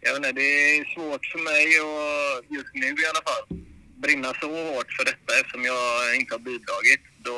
jag 0.00 0.10
vet 0.12 0.16
inte, 0.16 0.32
det 0.32 0.76
är 0.76 0.94
svårt 0.94 1.26
för 1.26 1.38
mig 1.50 1.66
och 1.86 2.56
just 2.56 2.74
nu 2.74 2.86
i 2.86 3.06
alla 3.12 3.22
fall 3.28 3.69
brinna 4.02 4.28
så 4.40 4.46
hårt 4.48 4.90
för 4.96 5.04
detta 5.04 5.30
eftersom 5.40 5.64
jag 5.64 5.80
inte 6.20 6.34
har 6.34 6.38
bidragit. 6.38 7.02
Då, 7.18 7.36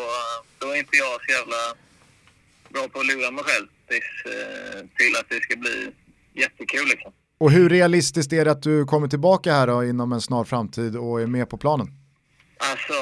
då 0.59 0.67
är 0.73 0.77
inte 0.79 0.97
jag 0.97 1.15
så 1.25 1.33
jävla 1.39 1.61
bra 2.75 2.89
på 2.89 3.01
att 3.01 3.07
lura 3.07 3.31
mig 3.31 3.45
själv 3.45 3.67
tills, 3.89 4.11
eh, 4.35 4.79
till 4.99 5.13
att 5.21 5.29
det 5.29 5.41
ska 5.43 5.57
bli 5.57 5.77
jättekul 6.43 6.87
liksom. 6.89 7.13
Och 7.39 7.51
hur 7.51 7.69
realistiskt 7.69 8.33
är 8.33 8.45
det 8.45 8.51
att 8.51 8.63
du 8.63 8.85
kommer 8.85 9.09
tillbaka 9.09 9.53
här 9.53 9.67
då 9.67 9.85
inom 9.85 10.13
en 10.13 10.21
snar 10.21 10.45
framtid 10.45 10.97
och 10.97 11.21
är 11.23 11.27
med 11.27 11.51
på 11.51 11.57
planen? 11.59 11.87
Alltså, 12.71 12.93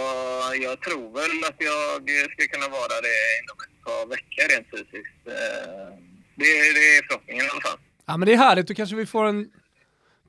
jag 0.63 0.81
tror 0.81 1.15
väl 1.15 1.45
att 1.49 1.57
jag 1.59 2.03
ska 2.33 2.47
kunna 2.55 2.69
vara 2.69 2.97
det 3.07 3.19
inom 3.41 3.57
ett 3.67 3.85
par 3.85 4.07
veckor 4.09 4.45
rent 4.57 4.67
fysiskt. 4.71 5.21
Eh, 5.27 5.97
Det, 6.35 6.47
det 6.47 6.97
är 6.97 7.07
förhoppningen 7.09 7.47
i 7.47 7.49
alla 7.49 7.61
fall. 7.61 7.79
Ja 8.07 8.17
men 8.17 8.27
det 8.27 8.33
är 8.33 8.37
härligt, 8.37 8.67
då 8.67 8.75
kanske 8.75 8.97
vi 8.97 9.07
får 9.07 9.25
en 9.27 9.51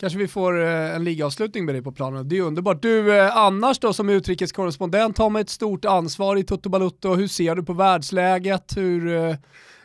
Kanske 0.01 0.19
vi 0.19 0.27
får 0.27 0.63
eh, 0.63 0.95
en 0.95 1.03
ligaavslutning 1.03 1.65
med 1.65 1.75
dig 1.75 1.81
på 1.81 1.91
planen. 1.91 2.29
Det 2.29 2.37
är 2.37 2.41
underbart. 2.41 2.81
Du, 2.81 3.17
eh, 3.17 3.37
annars 3.37 3.79
då 3.79 3.93
som 3.93 4.09
utrikeskorrespondent 4.09 5.17
har 5.17 5.29
man 5.29 5.41
ett 5.41 5.49
stort 5.49 5.85
ansvar 5.85 6.35
i 6.35 6.43
Toto 6.43 6.69
Balutto. 6.69 7.15
Hur 7.15 7.27
ser 7.27 7.55
du 7.55 7.63
på 7.63 7.73
världsläget? 7.73 8.77
Hur, 8.77 9.15
eh, 9.15 9.35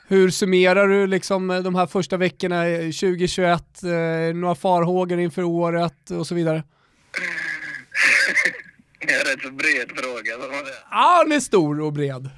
hur 0.08 0.30
summerar 0.30 0.88
du 0.88 1.06
liksom 1.06 1.48
de 1.48 1.74
här 1.74 1.86
första 1.86 2.16
veckorna 2.16 2.68
i 2.68 2.92
2021? 2.92 3.82
Eh, 3.82 4.34
några 4.34 4.54
farhågor 4.54 5.20
inför 5.20 5.42
året 5.42 6.10
och 6.10 6.26
så 6.26 6.34
vidare? 6.34 6.62
Det 9.00 9.12
är 9.12 9.20
en 9.20 9.26
rätt 9.26 9.42
så 9.42 9.50
bred 9.50 9.90
fråga. 9.96 10.32
Ja, 10.90 11.24
den 11.24 11.32
är 11.32 11.40
stor 11.40 11.80
och 11.80 11.92
bred. 11.92 12.30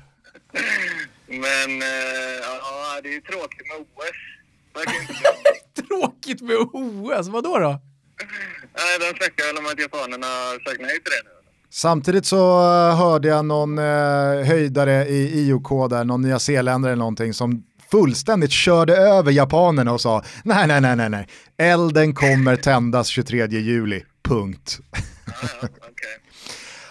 Men 1.26 1.80
ja, 2.42 3.00
det 3.02 3.08
är 3.08 3.12
ju 3.12 3.20
tråkigt 3.20 3.66
med 3.68 3.80
OS. 3.80 4.37
Tråkigt 5.88 6.40
med 6.40 6.56
OS, 6.56 7.28
vadå 7.28 7.58
då? 7.58 7.80
Nej, 8.76 8.98
de 9.00 9.18
snackar 9.18 9.46
väl 9.46 9.58
om 9.58 9.66
att 9.66 9.80
japanerna 9.80 10.26
sagt 10.66 10.80
nej 10.80 10.90
till 10.90 11.12
det 11.12 11.22
nu. 11.24 11.38
Samtidigt 11.70 12.26
så 12.26 12.60
eh, 12.60 12.96
hörde 12.96 13.28
jag 13.28 13.44
någon 13.44 13.78
eh, 13.78 13.84
höjdare 14.46 15.06
i 15.08 15.40
IOK 15.48 15.90
där, 15.90 16.04
någon 16.04 16.22
nyzeeländare 16.22 16.92
eller 16.92 16.98
någonting 16.98 17.34
som 17.34 17.62
fullständigt 17.90 18.50
körde 18.50 18.96
över 18.96 19.32
japanerna 19.32 19.92
och 19.92 20.00
sa 20.00 20.24
nej, 20.44 20.66
nej, 20.66 20.80
nej, 20.80 20.96
nej, 20.96 21.10
nej, 21.10 21.28
elden 21.56 22.14
kommer 22.14 22.56
tändas 22.56 23.08
23 23.08 23.46
juli, 23.46 24.04
punkt. 24.22 24.78
Ja, 25.26 25.48
ja, 25.62 25.68
okej. 25.78 26.27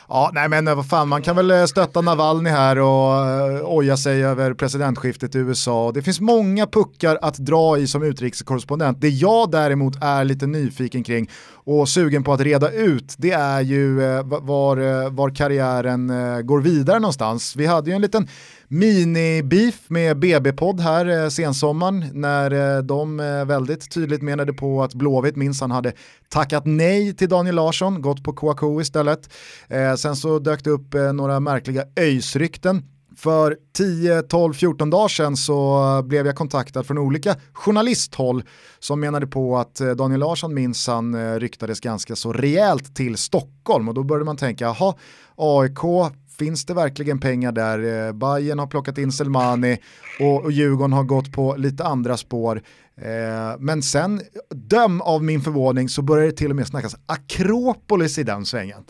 Ja, 0.10 0.32
nej 0.34 0.50
men 0.50 0.68
eh, 0.68 0.76
vad 0.76 0.90
fan, 0.90 1.08
man 1.08 1.22
kan 1.22 1.36
väl 1.36 1.52
eh, 1.52 1.66
stötta 1.66 2.02
Navalny 2.02 2.50
här 2.50 2.80
och 2.80 3.28
eh, 3.28 3.62
oja 3.64 3.98
sig 3.98 4.24
över 4.24 4.54
presidentskiftet 4.54 5.36
i 5.36 5.38
USA. 5.38 5.92
Det 5.92 6.02
finns 6.02 6.20
många 6.20 6.68
puckar 6.68 7.20
att 7.22 7.38
dra 7.38 7.78
i 7.78 7.88
som 7.88 8.04
utrikeskorrespondent. 8.04 9.02
Det 9.02 9.10
jag 9.10 9.52
däremot 9.52 10.04
är 10.04 10.24
lite 10.24 10.48
nyfiken 10.48 11.04
kring 11.04 11.30
och 11.54 11.90
sugen 11.90 12.24
på 12.24 12.34
att 12.34 12.42
reda 12.42 12.72
ut, 12.72 13.16
det 13.18 13.32
är 13.32 13.62
ju 13.62 13.96
var, 14.24 15.10
var 15.10 15.30
karriären 15.30 16.08
går 16.46 16.62
vidare 16.62 17.00
någonstans. 17.00 17.56
Vi 17.56 17.66
hade 17.66 17.90
ju 17.90 17.96
en 17.96 18.02
liten 18.02 18.28
mini-beef 18.68 19.76
med 19.88 20.18
BB-podd 20.18 20.80
här 20.80 21.24
eh, 21.24 21.30
sensommaren 21.30 22.06
när 22.14 22.78
eh, 22.78 22.84
de 22.84 23.20
eh, 23.20 23.46
väldigt 23.46 23.92
tydligt 23.92 24.22
menade 24.22 24.54
på 24.54 24.84
att 24.84 24.94
Blåvitt 24.94 25.36
minsann 25.36 25.72
hade 25.72 25.94
tackat 26.30 26.64
nej 26.66 27.16
till 27.16 27.30
Daniel 27.30 27.56
Larsson, 27.56 28.02
gått 28.02 28.24
på 28.24 28.34
Kouakou 28.34 28.82
istället. 28.82 29.30
Eh, 29.68 29.96
sen 29.96 30.16
så 30.16 30.40
dök 30.40 30.64
det 30.64 30.70
upp 30.70 30.94
eh, 30.94 31.14
några 31.14 31.40
märkliga 31.40 31.84
öjsrykten. 31.96 32.84
För 33.18 33.58
10, 33.74 34.22
12, 34.22 34.54
14 34.54 34.90
dagar 34.90 35.08
sedan 35.08 35.38
så 35.38 36.02
blev 36.06 36.26
jag 36.26 36.36
kontaktad 36.36 36.84
från 36.84 36.98
olika 36.98 37.36
journalisthåll 37.54 38.44
som 38.80 39.00
menade 39.00 39.28
på 39.28 39.58
att 39.58 39.82
eh, 39.82 39.90
Daniel 39.90 40.20
Larsson 40.20 40.54
minsann 40.54 41.14
eh, 41.14 41.40
ryktades 41.40 41.80
ganska 41.80 42.16
så 42.16 42.34
rejält 42.34 42.96
till 42.96 43.18
Stockholm 43.18 43.88
och 43.88 43.94
då 43.94 44.04
började 44.04 44.26
man 44.26 44.38
tänka, 44.38 44.66
jaha, 44.66 44.94
AIK, 45.36 46.14
finns 46.40 46.66
det 46.66 46.74
verkligen 46.74 47.20
pengar 47.20 47.52
där? 47.52 48.08
Eh, 48.08 48.14
Bayern 48.14 48.60
har 48.60 48.68
plockat 48.68 48.98
in 48.98 49.12
Selmani 49.12 49.78
och, 50.20 50.44
och 50.44 50.52
Djurgården 50.52 50.94
har 50.94 51.04
gått 51.04 51.32
på 51.32 51.56
lite 51.58 51.84
andra 51.84 52.18
spår. 52.18 52.62
Eh, 53.02 53.60
men 53.60 53.82
sen, 53.84 54.22
döm 54.50 55.02
av 55.02 55.24
min 55.24 55.42
förvåning, 55.42 55.90
så 55.90 56.02
började 56.02 56.32
det 56.32 56.38
till 56.38 56.50
och 56.50 56.56
med 56.56 56.68
snackas 56.68 56.96
Akropolis 57.06 58.18
i 58.18 58.24
den 58.24 58.46
svängen. 58.46 58.84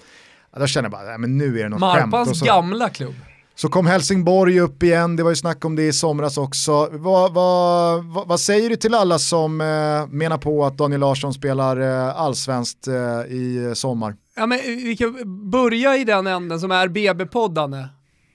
Då 0.59 0.67
känner 0.67 0.85
jag 0.85 0.91
bara, 0.91 1.03
nej, 1.03 1.17
men 1.17 1.37
nu 1.37 1.59
är 1.59 1.63
det 1.63 1.69
något 1.69 1.95
skämt. 1.95 2.11
Marpans 2.11 2.39
så- 2.39 2.45
gamla 2.45 2.89
klubb. 2.89 3.13
så 3.55 3.69
kom 3.69 3.85
Helsingborg 3.87 4.59
upp 4.59 4.83
igen, 4.83 5.15
det 5.15 5.23
var 5.23 5.29
ju 5.29 5.35
snack 5.35 5.65
om 5.65 5.75
det 5.75 5.87
i 5.87 5.93
somras 5.93 6.37
också. 6.37 6.89
Vad, 6.91 7.33
vad, 7.33 8.05
vad, 8.05 8.27
vad 8.27 8.39
säger 8.39 8.69
du 8.69 8.75
till 8.75 8.93
alla 8.93 9.19
som 9.19 9.61
eh, 9.61 10.07
menar 10.09 10.37
på 10.37 10.65
att 10.65 10.77
Daniel 10.77 11.01
Larsson 11.01 11.33
spelar 11.33 11.81
eh, 11.81 12.19
allsvenskt 12.21 12.87
eh, 12.87 12.93
i 13.33 13.71
sommar? 13.75 14.15
Ja, 14.37 14.45
men 14.45 14.59
vi 14.59 14.97
kan 14.97 15.49
börja 15.51 15.97
i 15.97 16.03
den 16.03 16.27
änden 16.27 16.59
som 16.59 16.71
är 16.71 16.87
BB-poddarna. 16.87 17.89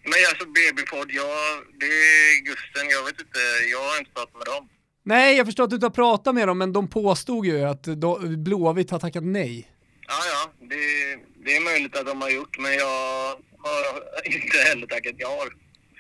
Men 0.05 0.13
alltså 0.31 0.47
BB-podd, 0.47 1.11
ja, 1.11 1.63
det 1.81 1.87
är 1.87 2.45
Gusten. 2.45 2.89
Jag 2.91 3.05
vet 3.05 3.21
inte, 3.21 3.39
jag 3.71 3.79
har 3.79 3.99
inte 3.99 4.11
pratat 4.11 4.35
med 4.35 4.47
dem. 4.47 4.69
Nej, 5.05 5.37
jag 5.37 5.47
förstår 5.47 5.65
att 5.65 5.71
du 5.71 5.77
inte 5.77 5.87
har 5.87 5.91
pratat 5.91 6.35
med 6.35 6.49
dem, 6.49 6.59
men 6.59 6.73
de 6.73 6.89
påstod 6.89 7.47
ju 7.47 7.63
att 7.65 7.83
Blåvitt 8.39 8.91
har 8.91 8.99
tackat 8.99 9.25
nej. 9.25 9.69
Ja, 10.09 10.15
ja, 10.33 10.53
det, 10.61 10.77
det 11.45 11.57
är 11.57 11.61
möjligt 11.61 11.97
att 11.97 12.07
de 12.07 12.21
har 12.23 12.31
gjort, 12.31 12.59
men 12.59 12.73
jag 12.75 12.87
har 13.59 13.87
inte 14.25 14.59
heller 14.69 14.87
tackat 14.87 15.15
ja. 15.19 15.45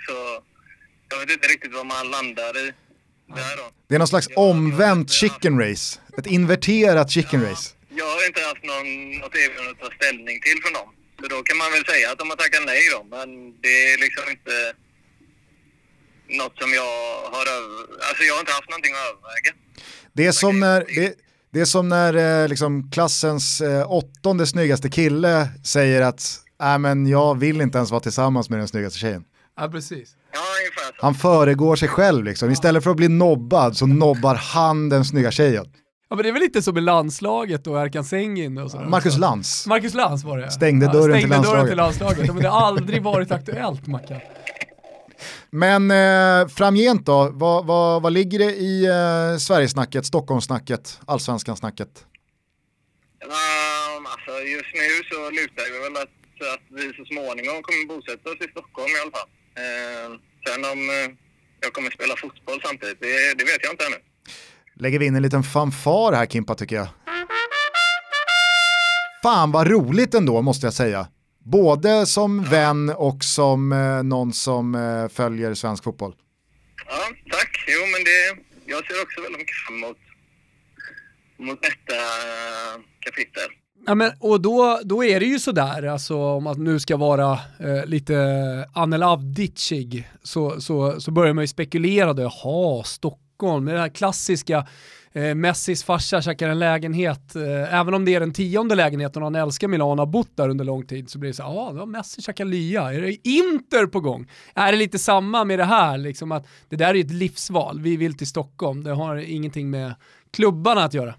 Så 0.06 0.42
jag 1.10 1.18
vet 1.18 1.30
inte 1.30 1.48
riktigt 1.48 1.74
vad 1.74 1.86
man 1.86 2.10
landar 2.10 2.58
i 2.58 2.72
där 3.28 3.56
då. 3.56 3.70
Det 3.88 3.94
är 3.94 3.98
någon 3.98 4.08
slags 4.08 4.28
omvänt 4.36 5.10
chicken 5.10 5.60
race, 5.60 6.00
ett 6.18 6.26
inverterat 6.26 7.10
chicken 7.10 7.42
race. 7.42 7.74
Jag 8.00 8.08
har 8.14 8.26
inte 8.30 8.40
haft 8.50 8.64
någon, 8.72 8.88
något 9.22 9.34
erbjudande 9.42 9.70
att 9.74 9.80
ta 9.84 9.90
ställning 9.98 10.36
till 10.46 10.58
från 10.62 10.72
dem. 10.78 10.88
Så 11.20 11.24
då 11.34 11.42
kan 11.42 11.56
man 11.62 11.72
väl 11.74 11.84
säga 11.92 12.06
att 12.12 12.18
de 12.18 12.30
har 12.30 12.36
tackat 12.36 12.62
nej 12.72 12.82
då, 12.94 13.00
men 13.16 13.28
det 13.64 13.74
är 13.90 13.98
liksom 14.04 14.24
inte 14.34 14.54
något 16.40 16.56
som 16.62 16.70
jag 16.80 16.92
har 17.34 17.44
över... 17.56 17.76
Alltså 18.08 18.22
jag 18.28 18.34
har 18.34 18.40
inte 18.40 18.52
haft 18.52 18.70
någonting 18.70 18.94
att 18.94 19.06
överväga. 19.10 19.52
Det 20.12 20.26
är 20.26 20.32
som 20.32 20.60
när, 20.60 20.80
det, 20.94 21.14
det 21.52 21.60
är 21.60 21.64
som 21.64 21.88
när 21.88 22.42
eh, 22.42 22.48
liksom, 22.48 22.90
klassens 22.90 23.60
eh, 23.60 23.92
åttonde 23.92 24.46
snyggaste 24.46 24.90
kille 24.90 25.48
säger 25.64 26.02
att 26.02 26.22
äh, 26.62 26.78
men 26.78 27.06
jag 27.06 27.38
vill 27.38 27.60
inte 27.60 27.78
ens 27.78 27.90
vara 27.90 28.00
tillsammans 28.00 28.50
med 28.50 28.58
den 28.58 28.68
snyggaste 28.68 28.98
tjejen. 28.98 29.24
Ja, 29.56 29.68
precis. 29.68 30.16
Han 30.98 31.14
föregår 31.14 31.76
sig 31.76 31.88
själv 31.88 32.24
liksom. 32.24 32.50
Istället 32.50 32.84
för 32.84 32.90
att 32.90 32.96
bli 32.96 33.08
nobbad 33.08 33.76
så 33.76 33.86
nobbar 33.86 34.34
han 34.34 34.88
den 34.88 35.04
snygga 35.04 35.30
tjejen. 35.30 35.66
Ja, 36.12 36.16
men 36.16 36.22
det 36.22 36.28
är 36.28 36.32
väl 36.32 36.42
lite 36.42 36.62
som 36.62 36.78
i 36.78 36.80
landslaget 36.80 37.66
och 37.66 37.80
Erkan 37.80 38.04
Sengin 38.04 38.58
och 38.58 38.70
sådär. 38.70 38.84
Marcus 38.84 39.18
Lantz. 39.18 39.66
Marcus 39.66 39.94
Lantz 39.94 40.24
var 40.24 40.38
det. 40.38 40.50
Stängde 40.50 40.86
dörren 40.86 41.20
till 41.20 41.28
stängde 41.28 41.48
dörren 41.48 41.66
landslaget. 41.66 41.68
till 41.68 41.76
landslaget. 41.76 42.26
Ja, 42.26 42.32
men 42.32 42.42
det 42.42 42.48
har 42.48 42.66
aldrig 42.66 43.02
varit 43.02 43.30
aktuellt, 43.30 43.86
Mackan. 43.86 44.20
Men 45.50 45.90
eh, 45.90 46.48
framgent 46.48 47.06
då, 47.06 47.30
vad, 47.32 47.66
vad, 47.66 48.02
vad 48.02 48.12
ligger 48.12 48.38
det 48.38 48.52
i 48.70 48.84
eh, 48.84 49.38
Sverigesnacket, 49.38 50.06
Stockholmssnacket, 50.06 51.00
Allsvenskan-snacket? 51.06 51.92
Um, 53.24 54.06
alltså 54.12 54.32
just 54.56 54.72
nu 54.80 54.88
så 55.10 55.18
lutar 55.38 55.64
det 55.72 55.80
väl 55.84 55.96
att, 56.04 56.14
att 56.54 56.66
vi 56.78 56.84
så 56.98 57.04
småningom 57.12 57.58
kommer 57.66 57.84
bosätta 57.92 58.30
oss 58.30 58.40
i 58.46 58.48
Stockholm 58.54 58.92
i 58.96 59.00
alla 59.02 59.14
fall. 59.18 59.30
Eh, 59.62 60.08
sen 60.46 60.60
om 60.72 60.80
eh, 60.96 61.08
jag 61.64 61.72
kommer 61.72 61.90
spela 61.90 62.14
fotboll 62.16 62.60
samtidigt, 62.66 63.00
det, 63.00 63.34
det 63.38 63.44
vet 63.50 63.62
jag 63.64 63.72
inte 63.72 63.86
ännu. 63.86 64.11
Lägger 64.82 64.98
vi 64.98 65.06
in 65.06 65.16
en 65.16 65.22
liten 65.22 65.42
fanfar 65.42 66.12
här 66.12 66.26
Kimpa 66.26 66.54
tycker 66.54 66.76
jag. 66.76 66.88
Fan 69.22 69.52
vad 69.52 69.66
roligt 69.66 70.14
ändå 70.14 70.42
måste 70.42 70.66
jag 70.66 70.74
säga. 70.74 71.08
Både 71.44 72.06
som 72.06 72.44
vän 72.44 72.90
och 72.90 73.24
som 73.24 73.72
eh, 73.72 74.02
någon 74.02 74.32
som 74.32 74.74
eh, 74.74 75.08
följer 75.08 75.54
svensk 75.54 75.84
fotboll. 75.84 76.14
Ja, 76.86 77.02
tack. 77.30 77.64
Jo, 77.68 77.80
men 77.92 78.04
det, 78.04 78.42
jag 78.72 78.86
ser 78.86 79.02
också 79.02 79.20
väldigt 79.22 79.38
mycket 79.38 79.56
fram 79.66 79.76
emot, 79.76 79.96
mot 81.38 81.62
detta 81.62 81.94
eh, 81.94 82.80
kapitel. 83.00 83.50
Ja, 83.86 83.94
men, 83.94 84.12
och 84.20 84.40
då, 84.40 84.80
då 84.84 85.04
är 85.04 85.20
det 85.20 85.26
ju 85.26 85.38
sådär, 85.38 85.82
alltså, 85.82 86.16
om 86.16 86.44
man 86.44 86.64
nu 86.64 86.80
ska 86.80 86.96
vara 86.96 87.32
eh, 87.32 87.86
lite 87.86 88.16
Anel 88.74 89.02
Avdicig, 89.02 90.08
så, 90.22 90.60
så, 90.60 91.00
så 91.00 91.10
börjar 91.10 91.32
man 91.32 91.44
ju 91.44 91.48
spekulera 91.48 92.12
då, 92.12 92.22
jaha, 92.22 92.84
Stockholm, 92.84 93.21
det 93.50 93.78
här 93.78 93.88
klassiska 93.88 94.66
eh, 95.12 95.34
Messis 95.34 95.84
farsa 95.84 96.22
käkar 96.22 96.48
en 96.48 96.58
lägenhet, 96.58 97.36
eh, 97.36 97.74
även 97.74 97.94
om 97.94 98.04
det 98.04 98.14
är 98.14 98.20
den 98.20 98.32
tionde 98.32 98.74
lägenheten 98.74 99.22
och 99.22 99.26
han 99.26 99.34
älskar 99.34 99.68
Milano 99.68 99.90
och 99.90 99.98
har 99.98 100.06
bott 100.06 100.36
där 100.36 100.48
under 100.48 100.64
lång 100.64 100.86
tid 100.86 101.10
så 101.10 101.18
blir 101.18 101.30
det 101.30 101.34
så 101.34 101.42
ah, 101.42 101.72
ja, 101.74 101.82
ah, 101.82 101.86
Messi 101.86 102.22
käkar 102.22 102.44
lya, 102.44 102.92
är 102.92 103.00
det 103.00 103.28
Inter 103.28 103.86
på 103.86 104.00
gång? 104.00 104.30
Är 104.54 104.72
det 104.72 104.78
lite 104.78 104.98
samma 104.98 105.44
med 105.44 105.58
det 105.58 105.64
här, 105.64 105.98
liksom 105.98 106.32
att 106.32 106.46
det 106.68 106.76
där 106.76 106.94
är 106.94 107.00
ett 107.00 107.10
livsval, 107.10 107.80
vi 107.80 107.96
vill 107.96 108.16
till 108.18 108.26
Stockholm, 108.26 108.84
det 108.84 108.92
har 108.92 109.16
ingenting 109.16 109.70
med 109.70 109.94
klubbarna 110.30 110.84
att 110.84 110.94
göra. 110.94 111.14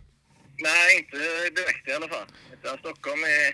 Nej, 0.58 0.98
inte 0.98 1.18
direkt 1.62 1.88
i 1.88 1.94
alla 1.94 2.08
fall. 2.08 2.28
Utan 2.54 2.78
Stockholm 2.78 3.24
är, 3.24 3.48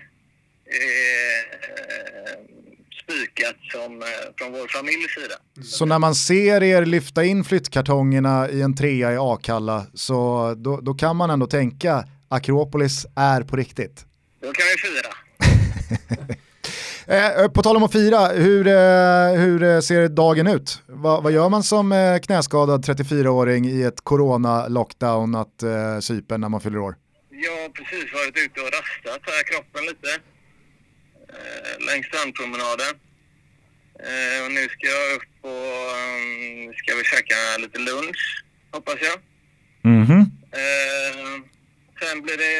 är 0.66 1.40
eh, 1.72 2.69
spikat 3.02 3.56
som, 3.72 4.02
eh, 4.02 4.08
från 4.36 4.52
vår 4.52 4.68
familjs 4.68 5.14
sida. 5.14 5.64
Så 5.64 5.84
när 5.86 5.98
man 5.98 6.14
ser 6.14 6.62
er 6.62 6.84
lyfta 6.86 7.24
in 7.24 7.44
flyttkartongerna 7.44 8.50
i 8.50 8.62
en 8.62 8.76
trea 8.76 9.12
i 9.12 9.16
Akalla 9.16 9.86
så 9.94 10.54
då, 10.56 10.80
då 10.80 10.94
kan 10.94 11.16
man 11.16 11.30
ändå 11.30 11.46
tänka 11.46 12.04
Akropolis 12.28 13.06
är 13.16 13.42
på 13.42 13.56
riktigt. 13.56 14.04
Då 14.42 14.52
kan 14.52 14.64
vi 14.72 14.82
fira. 14.88 15.12
Eh, 17.06 17.48
på 17.48 17.62
tal 17.62 17.76
om 17.76 17.82
att 17.82 17.92
fira, 17.92 18.26
hur, 18.26 18.66
eh, 18.66 19.40
hur 19.40 19.62
eh, 19.62 19.80
ser 19.80 20.08
dagen 20.08 20.46
ut? 20.46 20.82
Va, 20.86 21.20
vad 21.20 21.32
gör 21.32 21.48
man 21.48 21.62
som 21.62 21.92
eh, 21.92 22.18
knäskadad 22.18 22.84
34-åring 22.84 23.64
i 23.68 23.82
ett 23.82 24.00
corona-lockdown 24.04 25.34
att 25.34 25.62
eh, 25.62 25.98
Cypern 26.00 26.40
när 26.40 26.48
man 26.48 26.60
fyller 26.60 26.78
år? 26.78 26.94
Jag 27.30 27.62
har 27.62 27.68
precis 27.68 28.12
varit 28.14 28.36
ute 28.44 28.60
och 28.60 28.66
rastat 28.66 29.20
här 29.26 29.42
kroppen 29.52 29.84
lite. 29.84 30.08
Eh, 31.40 31.86
längs 31.86 32.06
strandpromenaden. 32.06 32.92
Eh, 34.08 34.38
och 34.44 34.52
nu 34.52 34.62
ska 34.68 34.86
jag 34.96 35.06
upp 35.16 35.32
och 35.50 35.76
um, 35.96 36.74
ska 36.80 36.90
vi 36.98 37.04
käka 37.04 37.38
lite 37.58 37.78
lunch, 37.78 38.22
hoppas 38.72 38.98
jag. 39.08 39.18
Mhm. 39.94 40.20
Eh, 40.60 41.34
sen 42.00 42.22
blir 42.22 42.36
det 42.36 42.56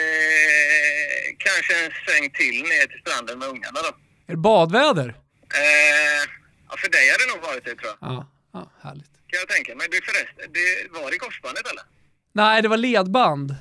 kanske 1.46 1.72
en 1.84 1.90
sväng 2.04 2.30
till 2.30 2.56
ner 2.62 2.86
till 2.90 3.00
stranden 3.00 3.38
med 3.38 3.48
ungarna 3.48 3.78
då. 3.86 3.92
Är 4.26 4.32
det 4.32 4.36
badväder? 4.36 5.08
Eh, 5.54 6.22
ja, 6.68 6.74
för 6.82 6.88
dig 6.96 7.04
har 7.10 7.18
det 7.22 7.34
nog 7.34 7.42
varit 7.50 7.64
det 7.64 7.74
tror 7.74 7.92
jag. 8.00 8.10
Ja, 8.10 8.32
ja 8.52 8.72
härligt. 8.82 9.12
Kan 9.30 9.38
jag 9.42 9.48
tänka 9.48 9.74
mig. 9.74 9.86
Du 9.90 10.00
förresten, 10.08 10.52
det 10.52 10.98
var 11.00 11.14
i 11.14 11.18
korsbandet 11.18 11.66
eller? 11.70 11.84
Nej, 12.32 12.62
det 12.62 12.68
var 12.68 12.76
ledband. 12.76 13.54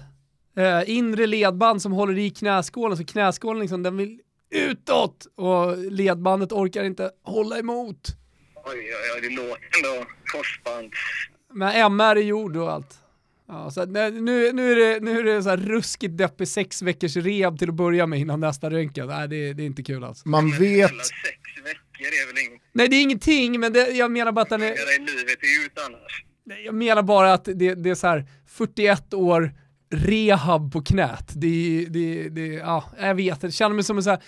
Eh, 0.57 0.81
inre 0.85 1.27
ledband 1.27 1.81
som 1.81 1.91
håller 1.91 2.17
i 2.17 2.29
knäskålen, 2.29 2.97
så 2.97 3.05
knäskålen 3.05 3.61
liksom, 3.61 3.83
den 3.83 3.97
vill 3.97 4.19
utåt 4.49 5.27
och 5.35 5.77
ledbandet 5.77 6.51
orkar 6.51 6.83
inte 6.83 7.11
hålla 7.23 7.59
emot. 7.59 8.07
Oj, 8.55 8.75
oj, 8.75 8.93
oj, 9.15 9.21
det 9.21 9.35
låter 9.35 9.61
ändå 9.77 10.05
korsbands... 10.33 10.97
Men 11.53 11.75
MR 11.75 12.15
är 12.15 12.21
gjord 12.21 12.57
och 12.57 12.71
allt. 12.71 12.99
Ja, 13.47 13.71
så 13.71 13.85
nu, 13.85 14.51
nu 14.53 14.71
är 14.71 14.75
det, 14.75 14.99
nu 14.99 15.19
är 15.19 15.23
det 15.23 15.43
så 15.43 15.49
här 15.49 15.57
ruskigt 15.57 16.17
deppig 16.17 16.47
sex 16.47 16.81
veckors 16.81 17.15
rehab 17.15 17.59
till 17.59 17.69
att 17.69 17.75
börja 17.75 18.07
med 18.07 18.19
innan 18.19 18.39
nästa 18.39 18.69
röntgen. 18.69 19.07
Nej, 19.07 19.27
det, 19.27 19.53
det 19.53 19.63
är 19.63 19.65
inte 19.65 19.83
kul 19.83 20.03
alltså. 20.03 20.29
Man 20.29 20.51
vet, 20.51 20.89
Sex 20.89 21.09
veckor 21.63 22.07
är 22.07 22.27
väl 22.27 22.45
inget 22.47 22.61
Nej, 22.71 22.87
det 22.87 22.95
är 22.95 23.01
ingenting, 23.01 23.59
men 23.59 23.73
det, 23.73 23.87
jag 23.87 24.11
menar 24.11 24.31
bara 24.31 24.41
att 24.41 24.49
den 24.49 24.61
är... 24.61 24.65
göra 24.65 24.91
i 24.95 24.99
livet 24.99 25.37
ut 25.65 25.79
annars. 25.87 26.25
Nej, 26.45 26.65
Jag 26.65 26.75
menar 26.75 27.03
bara 27.03 27.33
att 27.33 27.45
det, 27.45 27.75
det 27.75 27.89
är 27.89 27.95
så 27.95 28.07
här 28.07 28.25
41 28.47 29.13
år 29.13 29.51
rehab 29.91 30.73
på 30.73 30.81
knät. 30.81 31.31
Det, 31.35 31.85
det, 31.89 32.29
det, 32.29 32.47
ja, 32.47 32.83
jag 32.99 33.15
vet, 33.15 33.43
jag 33.43 33.53
känner 33.53 33.75
mig 33.75 33.83
som 33.83 33.97
en 33.97 34.03
så 34.03 34.09
här, 34.09 34.19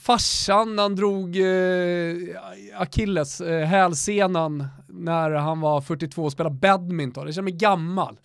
farsan 0.00 0.78
han 0.78 0.96
drog 0.96 1.36
eh, 1.36 2.80
Achilles, 2.80 3.40
eh, 3.40 3.66
hälsenan, 3.66 4.66
när 4.88 5.30
han 5.30 5.60
var 5.60 5.80
42 5.80 6.24
och 6.24 6.32
spelade 6.32 6.54
badminton. 6.54 7.26
Jag 7.26 7.34
känner 7.34 7.44
mig 7.44 7.52
gammal. 7.52 8.18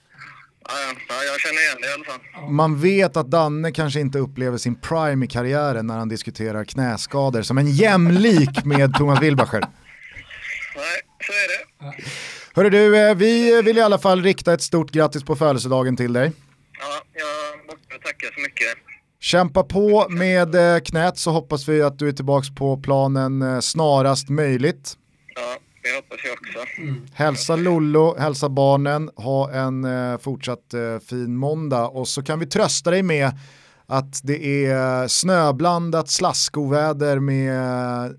Ja, 0.67 0.73
ja, 0.87 0.95
ja, 1.09 1.15
jag 1.31 1.39
känner 1.39 1.61
igen 1.61 1.77
det 1.81 1.87
i 1.87 1.93
alla 1.93 2.03
fall. 2.03 2.51
man 2.51 2.81
vet 2.81 3.17
att 3.17 3.31
Danne 3.31 3.71
kanske 3.71 3.99
inte 3.99 4.19
upplever 4.19 4.57
sin 4.57 4.75
prime 4.75 5.25
i 5.25 5.27
karriären 5.27 5.87
när 5.87 5.97
han 5.97 6.09
diskuterar 6.09 6.63
knäskador 6.63 7.41
som 7.41 7.57
en 7.57 7.71
jämlik 7.71 8.65
med 8.65 8.93
Thomas 8.97 9.21
Wilbacher. 9.21 9.59
Nej, 9.59 11.01
så 11.27 11.31
är 11.31 11.47
det. 11.47 12.03
Hörru 12.53 12.69
du, 12.69 13.09
eh, 13.09 13.15
vi 13.15 13.61
vill 13.61 13.77
i 13.77 13.81
alla 13.81 13.97
fall 13.97 14.23
rikta 14.23 14.53
ett 14.53 14.61
stort 14.61 14.91
grattis 14.91 15.23
på 15.23 15.35
födelsedagen 15.35 15.97
till 15.97 16.13
dig. 16.13 16.31
Ja, 16.81 17.01
jag 17.13 17.65
måste 17.65 18.07
tacka 18.07 18.27
så 18.35 18.41
mycket. 18.41 18.67
Kämpa 19.19 19.63
på 19.63 20.07
med 20.09 20.55
eh, 20.75 20.79
knät 20.79 21.17
så 21.17 21.31
hoppas 21.31 21.67
vi 21.67 21.81
att 21.81 21.99
du 21.99 22.07
är 22.07 22.11
tillbaka 22.11 22.47
på 22.55 22.77
planen 22.77 23.41
eh, 23.41 23.59
snarast 23.59 24.29
möjligt. 24.29 24.93
Ja, 25.35 25.57
det 25.83 25.95
hoppas 25.95 26.19
jag 26.23 26.33
också. 26.33 26.75
Hälsa 27.13 27.55
Lollo, 27.55 28.17
hälsa 28.19 28.49
barnen, 28.49 29.09
ha 29.15 29.51
en 29.51 29.83
eh, 29.85 30.17
fortsatt 30.17 30.73
fin 31.09 31.35
måndag 31.35 31.87
och 31.87 32.07
så 32.07 32.23
kan 32.23 32.39
vi 32.39 32.45
trösta 32.45 32.91
dig 32.91 33.03
med 33.03 33.31
att 33.87 34.19
det 34.23 34.65
är 34.65 35.07
snöblandat 35.07 36.09
slaskoväder 36.09 37.19
med 37.19 37.61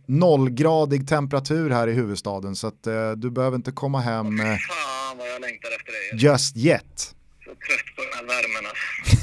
nollgradig 0.06 1.08
temperatur 1.08 1.70
här 1.70 1.88
i 1.88 1.92
huvudstaden 1.92 2.56
så 2.56 2.66
att 2.66 2.86
eh, 2.86 3.10
du 3.16 3.30
behöver 3.30 3.56
inte 3.56 3.72
komma 3.72 4.00
hem 4.00 4.40
eh, 4.40 4.44
Fan 4.46 5.18
vad 5.18 5.28
jag 5.28 5.40
längtar 5.40 5.68
efter 5.78 5.92
dig. 5.92 6.24
just 6.24 6.56
yet. 6.56 7.14
Så 7.52 7.56
trött 7.66 7.96
på 7.96 8.02
den 8.02 8.12
här 8.14 8.24
värmen 8.26 8.70
alltså. 8.70 9.16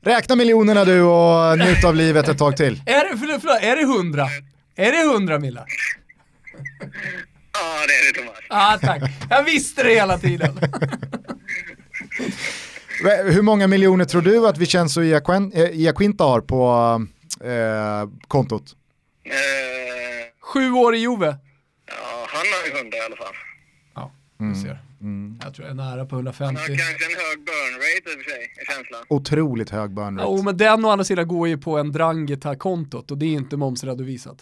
Räkna 0.00 0.36
miljonerna 0.36 0.84
du 0.84 1.02
och 1.02 1.58
njut 1.58 1.84
av 1.84 1.94
livet 1.94 2.28
ett 2.28 2.38
tag 2.38 2.56
till. 2.56 2.82
Är 2.86 3.12
det, 3.12 3.18
förlåt, 3.18 3.40
förlåt, 3.40 3.62
är 3.62 3.76
det 3.76 3.82
100? 3.82 4.26
Är 4.76 4.92
det 4.92 4.98
100 5.14 5.38
millar? 5.38 5.64
Ja, 7.52 7.86
det 7.88 7.92
är 7.94 8.12
det 8.12 8.18
Thomas. 8.20 8.38
Ja, 8.48 8.74
ah, 8.74 8.78
tack. 8.78 9.02
Jag 9.30 9.44
visste 9.44 9.82
det 9.82 9.94
hela 9.94 10.18
tiden. 10.18 10.58
Hur 13.32 13.42
många 13.42 13.66
miljoner 13.66 14.04
tror 14.04 14.22
du 14.22 14.48
att 14.48 14.58
Iacquen- 14.58 15.52
eh, 15.54 15.80
Iacquinta 15.80 16.24
har 16.24 16.40
på 16.40 16.66
eh, 17.44 18.08
kontot? 18.28 18.64
Eh, 19.24 19.32
Sju 20.40 20.70
år 20.72 20.94
i 20.94 20.98
Juve. 20.98 21.26
ja, 21.26 22.26
han 22.28 22.46
har 22.46 22.66
ju 22.68 22.72
hundra 22.82 22.96
i 22.98 23.00
alla 23.00 23.16
fall. 23.16 23.34
Ja, 23.94 24.10
du 24.38 24.54
ser. 24.54 24.78
Jag 25.44 25.54
tror 25.54 25.66
jag 25.66 25.70
är 25.70 25.74
nära 25.74 26.06
på 26.06 26.16
Han 26.16 26.26
150. 26.26 26.60
har 26.60 26.66
kanske 26.66 27.04
en 27.04 27.16
hög 27.26 27.38
burn 27.44 27.74
rate 27.74 28.10
i 28.10 28.14
och 28.16 28.24
för 28.24 28.30
sig, 28.30 28.52
är 28.60 28.74
känslan. 28.74 29.04
Otroligt 29.08 29.70
hög 29.70 29.90
burn 29.94 30.18
rate. 30.18 30.28
Jo, 30.30 30.42
men 30.42 30.56
den 30.56 30.84
å 30.84 30.88
andra 30.90 31.04
sidan 31.04 31.28
går 31.28 31.48
ju 31.48 31.58
på 31.58 31.78
en 31.78 31.92
Dranget-kontot 31.92 33.10
och 33.10 33.18
det 33.18 33.26
är 33.26 33.30
inte 33.32 33.56
momsredovisat. 33.56 34.36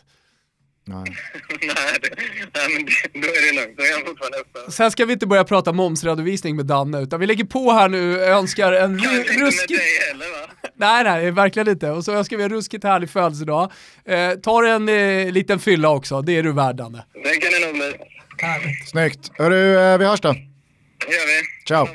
Nej. 0.85 1.05
nej, 1.61 1.99
det, 2.03 2.09
nej, 2.55 2.77
men 2.77 2.85
det, 2.87 3.21
då 3.21 3.27
är 3.29 3.47
det 3.55 3.61
lugnt. 3.63 3.77
Då 3.77 3.83
är 3.83 3.93
han 3.93 4.07
fortfarande 4.07 4.39
uppe. 4.39 4.73
Sen 4.73 4.91
ska 4.91 5.05
vi 5.05 5.13
inte 5.13 5.27
börja 5.27 5.45
prata 5.45 5.73
momsredovisning 5.73 6.57
med 6.57 6.67
Danne, 6.67 7.01
utan 7.03 7.21
vi 7.21 7.27
lägger 7.27 7.45
på 7.45 7.73
här 7.73 7.89
nu 7.89 8.21
önskar 8.25 8.73
en 8.73 8.99
Kanske 8.99 9.17
ru- 9.17 9.21
inte 9.21 9.33
med 9.33 9.41
ruskigt... 9.47 9.69
dig 9.69 9.99
heller 10.09 10.27
va? 10.41 10.53
Nej, 10.75 11.05
nej, 11.05 11.31
verkligen 11.31 11.69
inte. 11.69 11.91
Och 11.91 12.05
så 12.05 12.13
önskar 12.13 12.37
vi 12.37 12.43
en 12.43 12.51
ruskigt 12.51 12.85
härlig 12.85 13.11
födelsedag. 13.11 13.73
Eh, 14.05 14.31
tar 14.33 14.63
en 14.65 14.89
eh, 14.89 15.33
liten 15.33 15.59
fylla 15.59 15.91
också, 15.91 16.23
det 16.23 16.33
är 16.33 16.43
du 16.43 16.53
värd 16.53 16.77
Danne. 16.77 17.05
Det 17.13 17.37
kan 17.37 17.51
det 17.61 17.67
nog 17.67 17.75
bli. 17.77 17.93
Snyggt. 18.87 19.31
Hörru, 19.39 19.79
eh, 19.79 19.99
vi 19.99 20.05
hörs 20.05 20.21
då. 20.21 20.35
Det 21.07 21.13
gör 21.13 21.27
vi. 21.27 21.43
Ciao. 21.69 21.87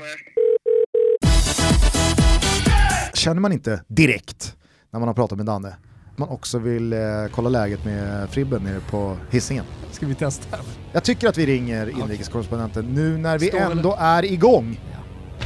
Känner 3.13 3.41
man 3.41 3.51
inte 3.51 3.83
direkt 3.87 4.55
när 4.91 4.99
man 4.99 5.07
har 5.07 5.15
pratat 5.15 5.37
med 5.37 5.45
Danne 5.45 5.75
man 6.19 6.29
också 6.29 6.59
vill 6.59 6.93
eh, 6.93 6.99
kolla 7.31 7.49
läget 7.49 7.85
med 7.85 8.29
Fribben 8.29 8.63
nere 8.63 8.79
på 8.79 9.17
hissingen. 9.31 9.65
Ska 9.91 10.05
vi 10.05 10.15
testa? 10.15 10.57
Jag 10.91 11.03
tycker 11.03 11.27
att 11.27 11.37
vi 11.37 11.45
ringer 11.45 11.89
inrikeskorrespondenten 11.89 12.85
nu 12.85 13.17
när 13.17 13.39
vi 13.39 13.47
Står 13.47 13.59
ändå 13.59 13.97
är 13.99 14.25
igång. 14.25 14.79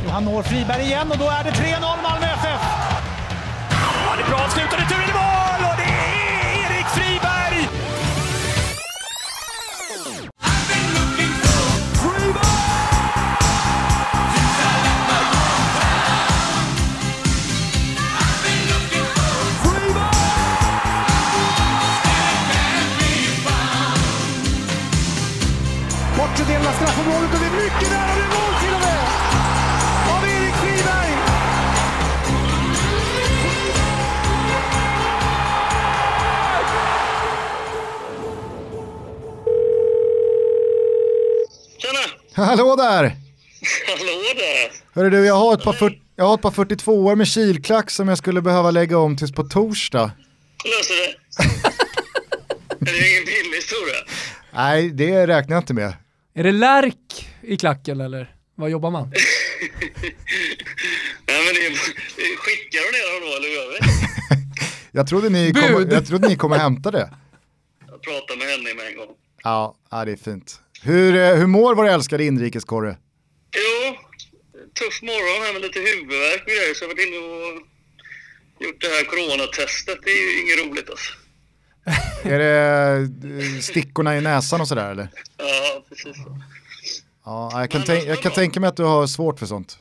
Han 0.08 0.26
når 0.26 0.42
Friberg 0.44 0.82
igen 0.82 1.12
och 1.12 1.18
då 1.18 1.26
är 1.26 1.44
det 1.44 1.50
3-0 1.50 1.82
Malmö 2.04 2.26
FF. 2.26 2.91
Hallå 42.46 42.76
där! 42.76 43.04
Hallå 43.88 44.34
där! 44.36 44.72
Hörru 44.94 45.10
du, 45.10 45.26
jag 45.26 45.36
har 45.36 45.54
ett 45.54 45.64
par, 45.64 45.74
fyr- 45.74 46.02
jag 46.16 46.26
har 46.26 46.36
ett 46.36 46.42
par 46.42 46.52
42 46.52 47.06
år 47.06 47.16
med 47.16 47.28
kilklack 47.28 47.90
som 47.90 48.08
jag 48.08 48.18
skulle 48.18 48.42
behöva 48.42 48.72
lägga 48.72 48.98
om 48.98 49.18
tills 49.18 49.32
på 49.32 49.44
torsdag. 49.44 50.12
Löser 50.66 50.96
det. 50.96 51.16
det 52.80 52.92
är 52.92 53.12
ingen 53.12 53.26
billig 53.26 53.56
historia. 53.56 53.96
Nej, 54.54 54.90
det 54.90 55.28
räknar 55.28 55.56
jag 55.56 55.62
inte 55.62 55.74
med. 55.74 55.94
Är 56.36 56.44
det 56.44 56.52
lärk 56.52 57.30
i 57.42 57.58
klacken 57.58 58.02
eller 58.02 58.36
vad 58.56 58.70
jobbar 58.70 58.92
man? 58.92 59.10
Nej, 61.28 61.46
men 61.46 61.54
det 61.56 61.66
är, 61.68 61.72
skickar 62.38 62.80
du 62.80 62.92
ner 62.92 63.20
dem 63.22 63.30
då 63.30 63.38
eller 63.38 63.48
hur 63.50 63.56
gör 63.56 63.72
vi? 63.72 63.78
Jag 64.94 65.08
trodde 65.08 65.30
ni 65.30 65.54
kom, 65.54 65.88
jag 65.92 66.08
trodde 66.08 66.28
ni 66.28 66.36
kommer 66.36 66.58
hämta 66.58 66.92
det. 66.92 67.10
Jag 67.88 68.02
pratar 68.02 68.38
med 68.38 68.48
henne 68.48 68.74
med 68.76 68.88
en 68.88 68.98
gång. 68.98 69.08
Ja, 69.44 69.76
ja 69.92 70.06
det 70.06 70.12
är 70.12 70.16
fint. 70.18 70.60
Hur, 70.84 71.16
eh, 71.16 71.36
hur 71.36 71.48
mår 71.48 71.76
vår 71.76 71.88
älskade 71.88 72.24
inrikeskorre? 72.24 72.98
Jo, 73.56 73.96
tuff 74.80 75.02
morgon 75.02 75.46
här 75.46 75.54
med 75.54 75.62
lite 75.62 75.80
huvudvärk 75.80 76.42
och 76.42 76.48
grejer 76.48 76.74
så 76.74 76.84
jag 76.84 76.90
har 76.90 76.96
varit 76.96 77.08
inne 77.08 77.18
och 77.18 77.62
gjort 78.66 78.82
det 78.82 78.88
här 78.88 79.04
coronatestet. 79.06 79.98
Det 80.04 80.10
är 80.12 80.34
ju 80.34 80.42
inget 80.42 80.66
roligt 80.66 80.90
alltså. 80.90 81.14
Är 82.24 82.40
det 82.40 82.56
eh, 83.56 83.60
stickorna 83.62 84.18
i 84.18 84.22
näsan 84.22 84.62
och 84.62 84.68
sådär 84.68 84.92
eller? 84.92 85.08
Ja, 85.38 85.84
precis 85.90 86.16
så. 86.24 86.42
Ja, 87.26 87.60
jag 87.60 87.72
kan, 87.72 87.84
tänk, 87.86 88.06
jag 88.06 88.22
kan 88.22 88.32
tänka 88.32 88.60
mig 88.60 88.68
att 88.68 88.78
du 88.78 88.84
har 88.84 89.08
svårt 89.08 89.40
för 89.40 89.46
sånt. 89.46 89.80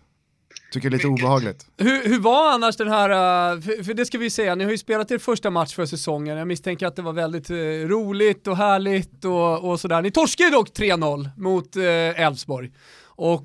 Tycker 0.71 0.91
det 0.91 0.95
är 0.95 0.99
lite 0.99 1.09
obehagligt. 1.09 1.67
Hur, 1.77 2.09
hur 2.09 2.19
var 2.19 2.53
annars 2.53 2.77
den 2.77 2.89
här, 2.89 3.11
uh, 3.11 3.61
för, 3.63 3.85
för 3.85 3.95
det 3.95 4.07
ska 4.07 4.19
vi 4.19 4.31
säga, 4.31 4.55
ni 4.55 4.65
har 4.65 4.71
ju 4.71 4.79
spelat 4.79 5.11
er 5.11 5.19
första 5.19 5.51
match 5.51 5.75
för 5.75 5.87
säsongen, 5.87 6.37
jag 6.37 6.49
misstänker 6.49 6.87
att 6.87 6.97
det 6.97 7.03
var 7.03 7.13
väldigt 7.13 7.51
eh, 7.51 7.55
roligt 7.89 8.47
och 8.47 8.57
härligt 8.57 9.25
och, 9.25 9.71
och 9.71 9.81
sådär. 9.81 10.03
Ni 10.03 10.11
torskade 10.11 10.49
ju 10.49 10.55
dock 10.55 10.69
3-0 10.69 11.31
mot 11.37 11.77
eh, 11.77 11.83
Elfsborg. 12.21 12.71
och 13.07 13.45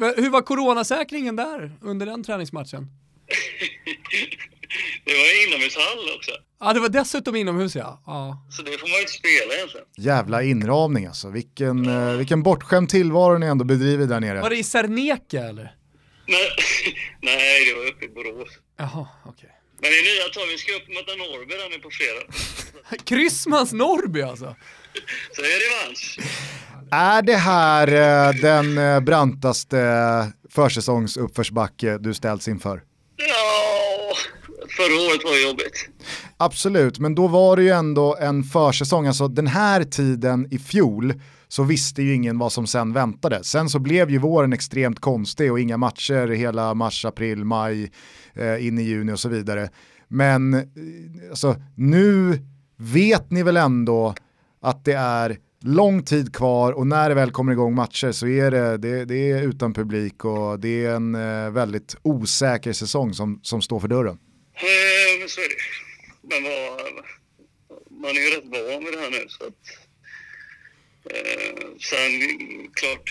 Ja, 0.00 0.12
hur 0.16 0.30
var 0.30 0.42
coronasäkringen 0.42 1.36
där 1.36 1.72
under 1.82 2.06
den 2.06 2.24
träningsmatchen? 2.24 2.86
det 5.04 5.12
var 5.12 5.48
inomhushall 5.48 6.16
också. 6.16 6.30
Ja, 6.60 6.72
det 6.72 6.80
var 6.80 6.88
dessutom 6.88 7.36
inomhus 7.36 7.76
ja. 7.76 8.02
ja. 8.06 8.46
Så 8.50 8.62
det 8.62 8.70
får 8.70 8.88
man 8.88 8.94
ju 8.94 9.00
inte 9.00 9.12
spela 9.12 9.54
egentligen. 9.54 9.86
Jävla 9.96 10.42
inramning 10.42 11.06
alltså. 11.06 11.30
Vilken, 11.30 11.88
eh, 11.88 12.16
vilken 12.16 12.42
bortskämd 12.42 12.88
tillvaro 12.88 13.38
ni 13.38 13.46
ändå 13.46 13.64
bedriver 13.64 14.06
där 14.06 14.20
nere. 14.20 14.40
Var 14.40 14.50
det 14.50 14.56
i 14.56 14.64
Serneke 14.64 15.40
eller? 15.40 15.74
Nej, 16.26 16.50
nej, 17.22 17.64
det 17.64 17.74
var 17.74 17.86
uppe 17.86 18.04
i 18.04 18.08
Borås. 18.08 18.48
Jaha, 18.76 19.06
okej. 19.24 19.50
Men 19.80 19.90
det 19.90 19.98
är 19.98 20.02
nya 20.02 20.32
tag, 20.34 20.46
vi 20.52 20.58
ska 20.58 20.72
upp 20.72 20.88
möta 20.88 21.12
Norrby 21.16 21.54
där 21.54 21.70
nu 21.70 21.78
på 21.78 21.90
fredag. 21.90 23.04
Kryssmans 23.04 23.72
Norrby 23.72 24.22
alltså. 24.22 24.56
Så 25.32 25.42
det 25.42 25.48
är 25.48 25.60
revansch. 25.70 26.18
Är 26.90 27.22
det 27.22 27.36
här 27.36 27.88
eh, 27.88 28.34
den 28.40 28.78
eh, 28.78 29.00
brantaste 29.00 30.32
försäsongsuppförsbacke 30.50 31.98
du 31.98 32.14
ställts 32.14 32.48
inför? 32.48 32.82
Ja, 33.16 34.14
förra 34.76 35.10
året 35.10 35.24
var 35.24 35.48
jobbigt. 35.48 35.88
Absolut, 36.36 36.98
men 36.98 37.14
då 37.14 37.26
var 37.26 37.56
det 37.56 37.62
ju 37.62 37.70
ändå 37.70 38.16
en 38.16 38.44
försäsong, 38.44 39.06
alltså 39.06 39.28
den 39.28 39.46
här 39.46 39.84
tiden 39.84 40.48
i 40.50 40.58
fjol 40.58 41.14
så 41.54 41.62
visste 41.62 42.02
ju 42.02 42.14
ingen 42.14 42.38
vad 42.38 42.52
som 42.52 42.66
sen 42.66 42.92
väntade. 42.92 43.44
Sen 43.44 43.68
så 43.68 43.78
blev 43.78 44.10
ju 44.10 44.18
våren 44.18 44.52
extremt 44.52 45.00
konstig 45.00 45.52
och 45.52 45.60
inga 45.60 45.76
matcher 45.76 46.28
hela 46.28 46.74
mars, 46.74 47.04
april, 47.04 47.44
maj, 47.44 47.92
eh, 48.34 48.66
in 48.66 48.78
i 48.78 48.82
juni 48.82 49.12
och 49.12 49.20
så 49.20 49.28
vidare. 49.28 49.70
Men 50.08 50.54
eh, 50.54 50.60
alltså, 51.30 51.56
nu 51.76 52.38
vet 52.76 53.30
ni 53.30 53.42
väl 53.42 53.56
ändå 53.56 54.14
att 54.60 54.84
det 54.84 54.92
är 54.92 55.38
lång 55.60 56.02
tid 56.02 56.34
kvar 56.34 56.72
och 56.72 56.86
när 56.86 57.08
det 57.08 57.14
väl 57.14 57.30
kommer 57.30 57.52
igång 57.52 57.74
matcher 57.74 58.12
så 58.12 58.26
är 58.26 58.50
det, 58.50 58.76
det, 58.78 59.04
det 59.04 59.30
är 59.30 59.42
utan 59.42 59.74
publik 59.74 60.24
och 60.24 60.60
det 60.60 60.84
är 60.84 60.94
en 60.94 61.14
eh, 61.14 61.50
väldigt 61.50 61.96
osäker 62.02 62.72
säsong 62.72 63.14
som, 63.14 63.40
som 63.42 63.62
står 63.62 63.80
för 63.80 63.88
dörren. 63.88 64.18
Eh, 64.54 65.20
Men 65.20 65.28
så 65.28 65.40
är 65.40 65.48
det. 65.48 65.54
Men 66.22 66.42
vad, 66.42 68.00
man 68.00 68.10
är 68.10 68.14
ju 68.14 68.36
rätt 68.36 68.44
van 68.44 68.84
vid 68.84 68.92
det 68.92 69.00
här 69.00 69.10
nu 69.10 69.28
så 69.28 69.44
att... 69.44 69.83
Eh, 71.10 71.64
sen 71.90 72.12
klart, 72.74 73.06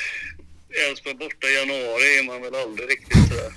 Elfsborg 0.89 1.15
borta 1.15 1.47
i 1.47 1.55
januari 1.55 2.19
är 2.19 2.23
man 2.23 2.41
väl 2.41 2.55
aldrig 2.55 2.89
riktigt 2.89 3.27
sådär 3.27 3.53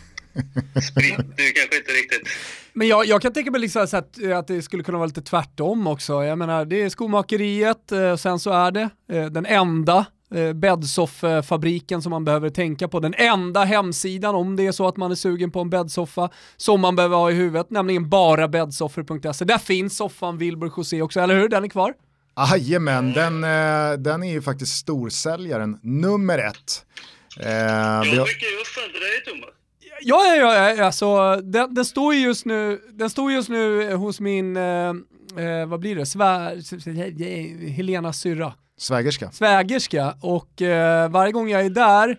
spritt. 0.90 1.36
Det 1.36 1.42
är 1.42 1.52
kanske 1.54 1.76
inte 1.76 1.92
riktigt. 1.92 2.28
Men 2.72 2.88
jag, 2.88 3.06
jag 3.06 3.22
kan 3.22 3.32
tänka 3.32 3.50
mig 3.50 3.60
liksom 3.60 3.82
att, 3.82 4.22
att 4.34 4.46
det 4.46 4.62
skulle 4.62 4.82
kunna 4.82 4.98
vara 4.98 5.06
lite 5.06 5.22
tvärtom 5.22 5.86
också. 5.86 6.24
Jag 6.24 6.38
menar, 6.38 6.64
det 6.64 6.82
är 6.82 6.88
skomakeriet, 6.88 7.92
eh, 7.92 8.16
sen 8.16 8.38
så 8.38 8.50
är 8.50 8.70
det 8.70 8.90
eh, 9.12 9.26
den 9.26 9.46
enda 9.46 10.06
eh, 10.34 12.00
som 12.00 12.10
man 12.10 12.24
behöver 12.24 12.50
tänka 12.50 12.88
på. 12.88 13.00
Den 13.00 13.14
enda 13.14 13.64
hemsidan 13.64 14.34
om 14.34 14.56
det 14.56 14.66
är 14.66 14.72
så 14.72 14.88
att 14.88 14.96
man 14.96 15.10
är 15.10 15.14
sugen 15.14 15.50
på 15.50 15.60
en 15.60 15.70
bäddsoffa 15.70 16.30
som 16.56 16.80
man 16.80 16.96
behöver 16.96 17.16
ha 17.16 17.30
i 17.30 17.34
huvudet, 17.34 17.70
nämligen 17.70 18.08
bara 18.08 18.48
bäddsoffor.se. 18.48 19.44
Där 19.44 19.58
finns 19.58 19.96
soffan 19.96 20.38
Wilbur 20.38 20.72
José 20.76 21.02
också, 21.02 21.20
eller 21.20 21.40
hur? 21.40 21.48
Den 21.48 21.64
är 21.64 21.68
kvar? 21.68 21.94
Jajamän, 22.36 23.12
den, 23.12 23.44
eh, 23.44 23.92
den 23.98 24.22
är 24.22 24.32
ju 24.32 24.42
faktiskt 24.42 24.76
storsäljaren 24.76 25.78
nummer 25.82 26.38
ett. 26.38 26.84
Eh, 27.40 27.46
Jag 27.48 28.28
skickar 28.28 28.46
ju 28.46 28.56
upp 28.56 28.74
den 28.76 28.90
till 28.92 29.00
dig 29.00 29.24
Thomas. 29.26 29.50
Ja, 30.02 30.24
ja, 30.36 30.54
ja, 30.54 30.74
ja 30.74 30.84
alltså, 30.84 31.36
den, 31.36 31.74
den 31.74 31.84
står 31.84 32.14
ju 32.14 32.20
just 32.20 32.44
nu, 32.46 32.80
den 32.92 33.10
står 33.10 33.32
just 33.32 33.48
nu 33.48 33.94
hos 33.94 34.20
min, 34.20 34.56
eh, 34.56 34.62
eh, 35.38 35.66
vad 35.66 35.80
blir 35.80 35.96
det, 35.96 36.06
Svär, 36.06 37.70
Helena 37.70 38.12
syrra. 38.12 38.52
svägerska. 38.78 39.30
svägerska 39.30 40.14
och 40.20 40.62
eh, 40.62 41.08
varje 41.10 41.32
gång 41.32 41.48
jag 41.50 41.64
är 41.64 41.70
där, 41.70 42.16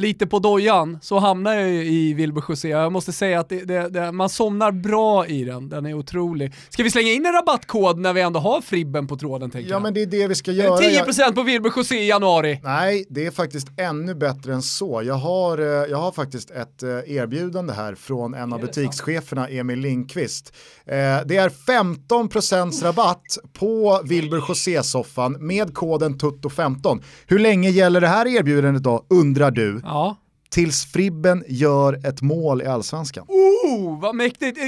lite 0.00 0.26
på 0.26 0.38
dojan, 0.38 0.98
så 1.02 1.18
hamnar 1.18 1.54
jag 1.54 1.68
ju 1.70 1.84
i 1.84 2.14
Wilbur 2.14 2.44
José. 2.48 2.68
Jag 2.68 2.92
måste 2.92 3.12
säga 3.12 3.40
att 3.40 3.48
det, 3.48 3.64
det, 3.64 3.88
det, 3.88 4.12
man 4.12 4.28
somnar 4.28 4.72
bra 4.72 5.26
i 5.26 5.44
den, 5.44 5.68
den 5.68 5.86
är 5.86 5.94
otrolig. 5.94 6.54
Ska 6.68 6.82
vi 6.82 6.90
slänga 6.90 7.12
in 7.12 7.26
en 7.26 7.32
rabattkod 7.32 7.98
när 7.98 8.12
vi 8.12 8.20
ändå 8.20 8.40
har 8.40 8.60
Fribben 8.60 9.06
på 9.06 9.16
tråden 9.16 9.50
tänker 9.50 9.70
Ja 9.70 9.74
jag? 9.74 9.82
men 9.82 9.94
det 9.94 10.02
är 10.02 10.06
det 10.06 10.26
vi 10.26 10.34
ska 10.34 10.52
göra. 10.52 10.76
10% 10.76 11.34
på 11.34 11.42
Wilbur 11.42 11.72
José 11.76 11.94
i 11.98 12.08
januari. 12.08 12.60
Nej, 12.64 13.04
det 13.08 13.26
är 13.26 13.30
faktiskt 13.30 13.68
ännu 13.76 14.14
bättre 14.14 14.54
än 14.54 14.62
så. 14.62 15.02
Jag 15.04 15.14
har, 15.14 15.58
eh, 15.58 15.64
jag 15.66 15.98
har 15.98 16.12
faktiskt 16.12 16.50
ett 16.50 16.82
eh, 16.82 16.88
erbjudande 17.16 17.72
här 17.72 17.94
från 17.94 18.34
en 18.34 18.52
av 18.52 18.60
butikscheferna, 18.60 19.48
Emil 19.48 19.78
Lindqvist. 19.78 20.52
Eh, 20.86 20.94
Det 21.26 21.36
är 21.36 21.48
15% 21.48 22.82
rabatt 22.82 23.38
på 23.52 24.00
Wilbur 24.04 24.44
José-soffan 24.48 25.36
med 25.46 25.74
koden 25.74 26.18
TUTTO15. 26.18 27.02
Hur 27.26 27.38
länge 27.38 27.70
gäller 27.70 28.00
det 28.00 28.08
här 28.08 28.26
erbjudandet 28.26 28.82
då, 28.82 29.04
undrar 29.10 29.50
du? 29.50 29.80
Ja. 29.90 30.16
Tills 30.50 30.84
Fribben 30.84 31.44
gör 31.48 32.06
ett 32.06 32.22
mål 32.22 32.62
i 32.62 32.66
allsvenskan. 32.66 33.26
Oh, 33.28 34.00
vad 34.00 34.14
mäktigt. 34.14 34.58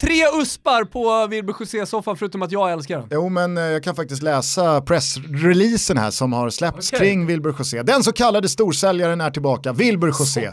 Tre 0.00 0.40
uspar 0.42 0.84
på 0.84 1.26
Wilbur 1.26 1.54
José-soffan 1.60 2.16
förutom 2.16 2.42
att 2.42 2.52
jag 2.52 2.72
älskar 2.72 2.98
den. 2.98 3.08
Jo 3.10 3.28
men 3.28 3.58
eh, 3.58 3.64
jag 3.64 3.82
kan 3.82 3.94
faktiskt 3.94 4.22
läsa 4.22 4.80
pressreleasen 4.80 5.98
här 5.98 6.10
som 6.10 6.32
har 6.32 6.50
släppts 6.50 6.92
Okej. 6.92 6.98
kring 6.98 7.26
Wilbur 7.26 7.54
José. 7.58 7.82
Den 7.82 8.02
så 8.02 8.12
kallade 8.12 8.48
storsäljaren 8.48 9.20
är 9.20 9.30
tillbaka, 9.30 9.72
Wilbur 9.72 10.08
José. 10.08 10.50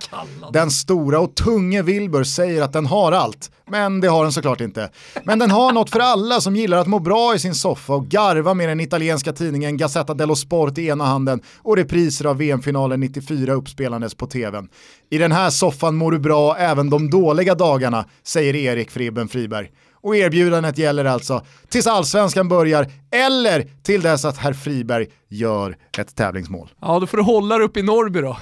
Den 0.54 0.72
stora 0.72 1.20
och 1.20 1.36
tunge 1.36 1.82
Wilbur 1.82 2.24
säger 2.24 2.62
att 2.62 2.74
den 2.74 2.86
har 2.86 3.12
allt, 3.12 3.52
men 3.70 4.02
det 4.02 4.08
har 4.08 4.24
den 4.24 4.32
såklart 4.32 4.62
inte. 4.62 4.90
Men 5.24 5.40
den 5.40 5.52
har 5.52 5.72
något 5.72 5.90
för 5.90 6.00
alla 6.00 6.42
som 6.42 6.56
gillar 6.56 6.78
att 6.78 6.88
må 6.88 7.00
bra 7.00 7.36
i 7.36 7.40
sin 7.40 7.56
soffa 7.56 7.94
och 7.94 8.08
garva 8.08 8.54
med 8.54 8.70
den 8.70 8.80
italienska 8.80 9.34
tidningen 9.34 9.78
Gazzetta 9.78 10.14
dello 10.14 10.36
Sport 10.36 10.78
i 10.78 10.88
ena 10.88 11.06
handen 11.06 11.42
och 11.58 11.78
repriser 11.78 12.26
av 12.26 12.38
VM-finalen 12.38 13.00
94 13.00 13.54
uppspelandes 13.54 14.16
på 14.16 14.28
tvn. 14.28 14.70
I 15.10 15.18
den 15.18 15.32
här 15.32 15.50
soffan 15.50 15.96
mår 15.96 16.12
du 16.12 16.20
bra 16.20 16.58
även 16.58 16.90
de 16.90 17.10
dåliga 17.10 17.56
dagarna, 17.56 18.06
säger 18.24 18.56
Erik 18.56 18.92
Fribben 18.92 19.28
Friberg. 19.28 19.72
Och 19.94 20.16
erbjudandet 20.16 20.78
gäller 20.78 21.06
alltså 21.06 21.46
tills 21.70 21.88
allsvenskan 21.88 22.48
börjar 22.48 22.92
eller 23.12 23.68
till 23.84 24.02
dess 24.02 24.26
att 24.26 24.38
herr 24.38 24.54
Friberg 24.54 25.08
gör 25.30 25.78
ett 25.98 26.16
tävlingsmål. 26.16 26.70
Ja, 26.82 27.00
då 27.00 27.08
får 27.08 27.18
du 27.18 27.24
hålla 27.24 27.58
dig 27.58 27.66
uppe 27.66 27.80
i 27.80 27.84
Norrby 27.84 28.22
då. 28.22 28.28
Ja, 28.28 28.38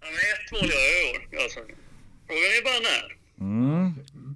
men 0.00 0.12
ett 0.12 0.62
mål 0.62 0.70
gör 0.70 0.78
jag 0.78 1.04
i 1.04 1.36
år. 1.36 1.42
Alltså. 1.42 1.60
Frågan 2.26 2.42
är 2.58 2.64
bara 2.64 2.80
när. 2.80 3.16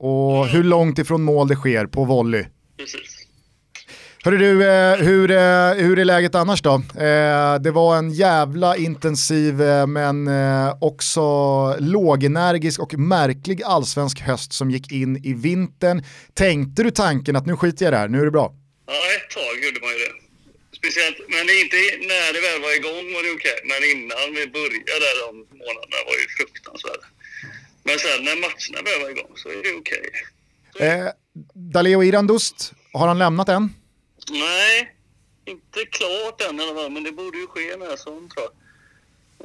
Och 0.00 0.46
hur 0.46 0.64
långt 0.64 0.98
ifrån 0.98 1.22
mål 1.22 1.48
det 1.48 1.56
sker 1.56 1.86
på 1.86 2.04
volley. 2.04 2.44
Precis. 2.78 3.19
Hörru 4.24 4.38
du, 4.38 4.68
eh, 4.68 4.96
hur, 4.96 5.30
eh, 5.30 5.72
hur 5.84 5.98
är 5.98 6.04
läget 6.04 6.34
annars 6.34 6.62
då? 6.62 6.74
Eh, 6.74 7.54
det 7.60 7.70
var 7.70 7.96
en 7.98 8.10
jävla 8.10 8.76
intensiv 8.76 9.54
men 9.88 10.28
också 10.80 11.20
lågenergisk 11.78 12.80
och 12.80 12.94
märklig 12.94 13.62
allsvensk 13.62 14.20
höst 14.20 14.52
som 14.52 14.70
gick 14.70 14.92
in 14.92 15.24
i 15.24 15.32
vintern. 15.34 16.04
Tänkte 16.34 16.82
du 16.82 16.90
tanken 16.90 17.36
att 17.36 17.46
nu 17.46 17.56
skiter 17.56 17.84
jag 17.84 17.90
i 17.90 17.94
det 17.94 17.98
här, 17.98 18.08
nu 18.08 18.20
är 18.20 18.24
det 18.24 18.30
bra? 18.30 18.54
Ja, 18.86 18.92
ett 19.16 19.30
tag 19.36 19.54
gjorde 19.64 19.80
man 19.86 19.90
ju 19.94 19.98
det. 20.04 20.12
Speciellt, 20.78 21.18
men 21.32 21.42
det 21.48 21.54
inte 21.64 21.76
när 22.12 22.28
det 22.34 22.40
väl 22.48 22.58
var 22.66 22.72
igång 22.80 23.04
var 23.14 23.22
det 23.26 23.32
okej. 23.38 23.58
Men 23.70 23.80
innan 23.92 24.26
vi 24.36 24.42
började 24.58 25.04
där 25.06 25.16
de 25.24 25.30
månaderna 25.60 25.98
var 26.08 26.16
ju 26.22 26.26
fruktansvärda. 26.38 27.06
Men 27.86 27.96
sen 28.04 28.18
när 28.26 28.36
matcherna 28.44 28.78
väl 28.88 28.98
var 29.02 29.10
igång 29.14 29.32
så 29.42 29.48
är 29.48 29.58
det 29.66 29.72
okej. 29.82 30.06
Eh, 30.86 31.08
Daleo 31.74 32.02
Irandust, 32.04 32.72
har 32.92 33.08
han 33.08 33.18
lämnat 33.18 33.48
än? 33.48 33.79
Nej, 34.30 34.94
inte 35.44 35.80
klart 35.90 36.40
än 36.50 36.60
i 36.60 36.62
alla 36.62 36.74
fall, 36.74 36.90
men 36.90 37.02
det 37.02 37.12
borde 37.12 37.38
ju 37.38 37.46
ske 37.46 37.76
när 37.76 37.96
som 37.96 38.28
tror 38.28 38.44
jag. 38.46 38.52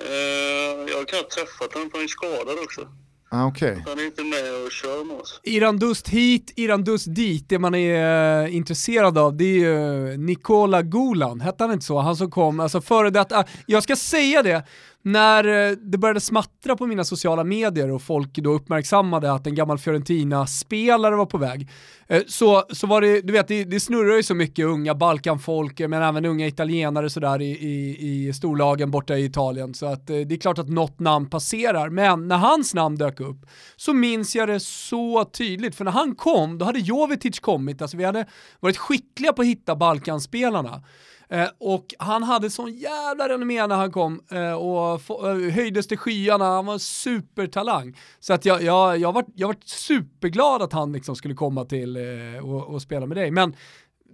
Eh, 0.02 0.90
jag 0.92 0.98
har 0.98 1.06
knappt 1.06 1.32
träffat 1.32 1.74
honom 1.74 1.90
för 1.90 1.98
han 1.98 2.04
är 2.04 2.08
skadad 2.08 2.60
också. 2.64 2.88
Ah, 3.30 3.46
Okej. 3.48 3.84
Han 3.88 4.00
är 4.00 4.06
inte 4.06 4.24
med 4.24 4.66
och 4.66 4.72
kör 4.72 5.04
med 5.04 5.16
oss. 5.16 5.40
Irandust 5.44 6.10
hit, 6.10 6.54
Irandust 6.56 7.16
dit. 7.16 7.50
Det 7.50 7.60
man 7.60 7.76
är 7.76 8.44
eh, 8.44 8.56
intresserad 8.56 9.18
av 9.18 9.38
det 9.38 9.44
är 9.46 9.60
ju 9.60 10.18
Nikola 10.18 10.82
Gulan, 10.82 11.42
hette 11.42 11.64
han 11.64 11.74
inte 11.74 11.86
så? 11.86 12.00
Han 12.00 12.16
som 12.16 12.32
kom, 12.32 12.60
alltså 12.60 12.82
före 12.82 13.10
detta, 13.10 13.44
jag 13.66 13.84
ska 13.84 13.96
säga 13.96 14.44
det, 14.44 14.64
när 15.06 15.70
eh, 15.70 15.78
det 15.78 15.98
började 15.98 16.20
smattra 16.20 16.76
på 16.76 16.88
mina 16.88 17.04
sociala 17.04 17.44
medier 17.44 17.92
och 17.92 18.02
folk 18.02 18.34
då 18.34 18.54
uppmärksammade 18.54 19.32
att 19.32 19.48
en 19.48 19.56
gammal 19.56 19.78
Fiorentina-spelare 19.78 21.16
var 21.16 21.26
på 21.26 21.38
väg, 21.38 21.70
eh, 22.08 22.22
så, 22.28 22.64
så 22.70 22.88
var 22.88 23.02
det, 23.02 23.22
du 23.22 23.34
vet, 23.34 23.48
det, 23.48 23.64
det 23.64 23.80
snurrar 23.80 24.16
ju 24.16 24.24
så 24.24 24.36
mycket 24.36 24.66
unga 24.66 24.96
Balkanfolk, 24.96 25.80
eh, 25.80 25.88
men 25.88 26.02
även 26.02 26.26
unga 26.26 26.48
italienare 26.48 27.10
sådär 27.10 27.42
i, 27.42 27.52
i, 27.52 28.28
i 28.28 28.34
storlagen 28.34 28.92
borta 28.92 29.18
i 29.18 29.26
Italien, 29.26 29.74
så 29.74 29.86
att 29.86 30.08
det 30.08 30.32
är 30.32 30.40
klart 30.40 30.60
att 30.60 30.70
något 30.70 31.00
namn 31.00 31.30
passerar, 31.30 31.90
men 31.90 32.28
när 32.28 32.38
hans 32.38 32.74
namn 32.74 32.96
dök 32.96 33.20
upp 33.20 33.46
så 33.76 33.94
minns 33.94 34.36
jag 34.36 34.50
det 34.50 34.60
så 34.60 35.26
tydligt, 35.26 35.76
för 35.76 35.86
när 35.86 35.92
han 35.92 36.16
kom, 36.16 36.58
då 36.58 36.66
hade 36.66 36.80
Jovetic 36.80 37.40
kommit, 37.40 37.82
alltså 37.82 37.98
vi 37.98 38.04
hade 38.04 38.26
varit 38.60 38.78
skickliga 38.78 39.34
på 39.34 39.42
att 39.42 39.48
hitta 39.48 39.76
Balkanspelarna. 39.76 40.82
Eh, 41.30 41.48
och 41.60 41.86
han 42.00 42.24
hade 42.24 42.50
sån 42.50 42.74
jävla 42.74 43.30
renommé 43.30 43.68
när 43.68 43.76
han 43.76 43.92
kom 43.92 44.22
eh, 44.32 44.52
och 44.54 45.02
få, 45.02 45.30
eh, 45.30 45.52
höjdes 45.54 45.88
till 45.88 45.98
skyarna, 45.98 46.46
han 46.46 46.66
var 46.66 46.74
en 46.74 46.80
supertalang. 46.80 47.98
Så 48.20 48.34
att 48.34 48.46
jag, 48.46 48.64
jag, 48.64 48.98
jag, 48.98 49.12
var, 49.14 49.26
jag 49.36 49.48
var 49.48 49.56
superglad 49.66 50.62
att 50.62 50.74
han 50.74 50.92
liksom 50.94 51.16
skulle 51.16 51.34
komma 51.34 51.66
till 51.66 51.96
eh, 51.98 52.46
och, 52.46 52.74
och 52.74 52.82
spela 52.82 53.06
med 53.06 53.18
dig. 53.18 53.32
Men 53.32 53.56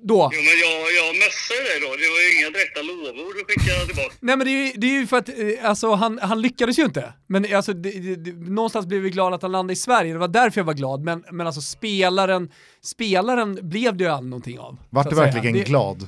då, 0.03 0.29
Jo, 0.33 0.39
men 0.39 0.59
jag, 0.71 0.81
jag 1.07 1.15
messade 1.15 1.63
dig 1.69 1.79
då. 1.81 1.87
Det 1.87 2.09
var 2.13 2.21
ju 2.25 2.39
inga 2.39 2.49
direkta 2.49 2.81
lovord 2.81 3.33
du 3.35 3.45
skickade 3.53 3.85
tillbaka. 3.85 4.15
Nej 4.19 4.37
men 4.37 4.45
det 4.47 4.51
är 4.51 4.65
ju, 4.65 4.71
det 4.75 4.87
är 4.87 4.99
ju 4.99 5.07
för 5.07 5.17
att 5.17 5.29
alltså, 5.63 5.93
han, 5.93 6.19
han 6.21 6.41
lyckades 6.41 6.79
ju 6.79 6.83
inte. 6.83 7.13
Men 7.27 7.55
alltså, 7.55 7.73
det, 7.73 7.91
det, 7.91 8.15
det, 8.15 8.31
någonstans 8.49 8.85
blev 8.85 9.01
vi 9.01 9.09
glada 9.09 9.35
att 9.35 9.41
han 9.41 9.51
landade 9.51 9.73
i 9.73 9.75
Sverige, 9.75 10.13
det 10.13 10.19
var 10.19 10.27
därför 10.27 10.59
jag 10.59 10.65
var 10.65 10.73
glad. 10.73 11.01
Men, 11.03 11.23
men 11.31 11.47
alltså 11.47 11.61
spelaren, 11.61 12.51
spelaren 12.83 13.59
blev 13.69 13.97
det 13.97 14.03
ju 14.03 14.09
aldrig 14.09 14.29
någonting 14.29 14.59
av. 14.59 14.77
Vart 14.89 15.09
du 15.09 15.15
verkligen 15.15 15.53
Det- 15.57 15.63
glad? 15.63 16.07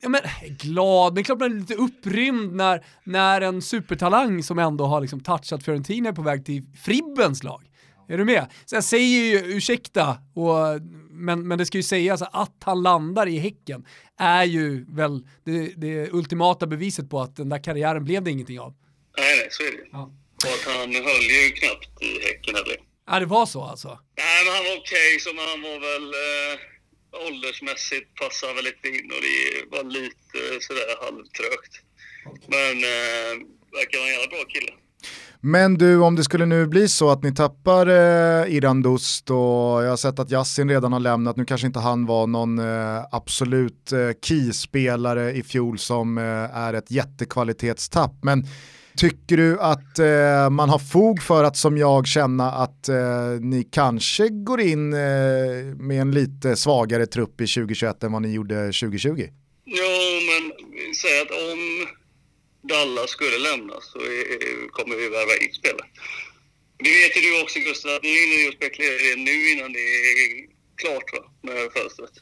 Ja, 0.00 0.08
men, 0.08 0.20
glad, 0.58 1.14
men 1.14 1.24
klart 1.24 1.40
man 1.40 1.52
är 1.52 1.60
lite 1.60 1.74
upprymd 1.74 2.52
när, 2.52 2.84
när 3.04 3.40
en 3.40 3.62
supertalang 3.62 4.42
som 4.42 4.58
ändå 4.58 4.84
har 4.84 5.00
liksom 5.00 5.20
touchat 5.20 5.64
Fiorentina 5.64 6.08
är 6.08 6.12
på 6.12 6.22
väg 6.22 6.46
till 6.46 6.62
Fribbens 6.84 7.42
lag. 7.42 7.64
Är 8.08 8.18
du 8.18 8.24
med? 8.24 8.46
Så 8.64 8.74
jag 8.74 8.84
säger 8.84 9.18
ju 9.18 9.56
ursäkta, 9.56 10.18
och, 10.34 10.82
men, 11.10 11.48
men 11.48 11.58
det 11.58 11.66
ska 11.66 11.78
ju 11.78 11.82
sägas 11.82 12.22
att 12.22 12.56
han 12.64 12.82
landar 12.82 13.26
i 13.26 13.38
Häcken 13.38 13.86
är 14.18 14.44
ju 14.44 14.84
väl 14.88 15.26
det, 15.44 15.72
det 15.76 16.10
ultimata 16.12 16.66
beviset 16.66 17.10
på 17.10 17.20
att 17.20 17.36
den 17.36 17.48
där 17.48 17.64
karriären 17.64 18.04
blev 18.04 18.22
det 18.22 18.30
ingenting 18.30 18.60
av. 18.60 18.74
Nej, 19.18 19.36
nej, 19.38 19.48
så 19.50 19.62
är 19.62 19.70
det. 19.70 19.88
Ja. 19.92 20.12
Och 20.44 20.52
att 20.54 20.74
han 20.74 20.94
höll 20.94 21.24
ju 21.36 21.50
knappt 21.50 22.02
i 22.02 22.26
Häcken 22.26 22.54
heller. 22.54 22.76
Ja, 23.10 23.20
det 23.20 23.26
var 23.26 23.46
så 23.46 23.62
alltså. 23.62 23.88
Nej, 23.88 24.44
men 24.44 24.54
han 24.54 24.64
var 24.64 24.76
okej, 24.82 25.20
så 25.20 25.28
men 25.34 25.44
han 25.52 25.62
var 25.62 25.78
väl 25.88 26.06
eh, 26.08 26.77
åldersmässigt 27.26 28.14
passade 28.20 28.54
väl 28.54 28.64
lite 28.64 28.88
in 28.88 29.10
och 29.14 29.22
det 29.28 29.76
var 29.76 29.84
lite 29.84 30.38
sådär 30.66 31.04
halvtrögt. 31.04 31.74
Men 32.46 32.74
eh, 32.94 33.32
verkar 33.78 33.98
vara 33.98 34.08
en 34.08 34.14
jävla 34.14 34.30
bra 34.34 34.44
kille. 34.54 34.72
Men 35.40 35.74
du, 35.74 36.00
om 36.00 36.16
det 36.16 36.24
skulle 36.24 36.46
nu 36.46 36.66
bli 36.66 36.88
så 36.88 37.10
att 37.10 37.22
ni 37.22 37.34
tappar 37.34 37.86
eh, 37.86 38.54
Iran 38.56 38.82
Dust 38.82 39.30
och 39.30 39.36
jag 39.84 39.88
har 39.88 39.96
sett 39.96 40.18
att 40.18 40.30
Yassin 40.30 40.68
redan 40.68 40.92
har 40.92 41.00
lämnat, 41.00 41.36
nu 41.36 41.44
kanske 41.44 41.66
inte 41.66 41.78
han 41.78 42.06
var 42.06 42.26
någon 42.26 42.58
eh, 42.58 43.04
absolut 43.10 43.92
eh, 43.92 44.10
key-spelare 44.22 45.32
i 45.32 45.42
fjol 45.42 45.78
som 45.78 46.18
eh, 46.18 46.24
är 46.56 46.74
ett 46.74 46.90
jättekvalitetstapp, 46.90 48.12
men 48.22 48.46
tycker 48.98 49.36
du 49.36 49.60
att 49.60 49.98
eh, 49.98 50.50
man 50.50 50.68
har 50.68 50.78
fog 50.92 51.22
för 51.22 51.44
att 51.44 51.56
som 51.56 51.78
jag 51.78 52.06
känna 52.06 52.50
att 52.50 52.88
eh, 52.88 53.30
ni 53.40 53.68
kanske 53.72 54.28
går 54.28 54.60
in 54.60 54.92
eh, 54.92 54.98
med 55.88 56.00
en 56.00 56.10
lite 56.10 56.56
svagare 56.56 57.06
trupp 57.06 57.40
i 57.40 57.46
2021 57.46 58.02
än 58.02 58.12
vad 58.12 58.22
ni 58.22 58.32
gjorde 58.32 58.54
2020? 58.54 59.28
Ja, 59.64 59.98
men 60.28 60.42
säg 61.02 61.20
att 61.20 61.30
om 61.30 61.60
Dallas 62.68 63.10
skulle 63.10 63.38
lämna 63.38 63.74
så 63.80 63.98
är, 63.98 64.68
kommer 64.76 64.96
vi 64.96 65.08
värva 65.08 65.34
in 65.44 65.52
spelare. 65.52 65.88
Det 66.84 66.90
vet 67.00 67.16
ju 67.16 67.20
du 67.20 67.42
också 67.42 67.58
Gustav, 67.58 67.94
att 67.96 68.02
ni 68.02 68.08
är 68.08 68.42
ju 68.42 68.48
och 68.48 68.54
spekulera 68.54 68.94
i 68.94 69.14
det 69.14 69.22
nu 69.30 69.36
innan 69.52 69.72
det 69.72 69.78
är 69.78 70.46
klart 70.82 71.08
va, 71.14 71.22
med 71.42 71.72
fönstret. 71.76 72.14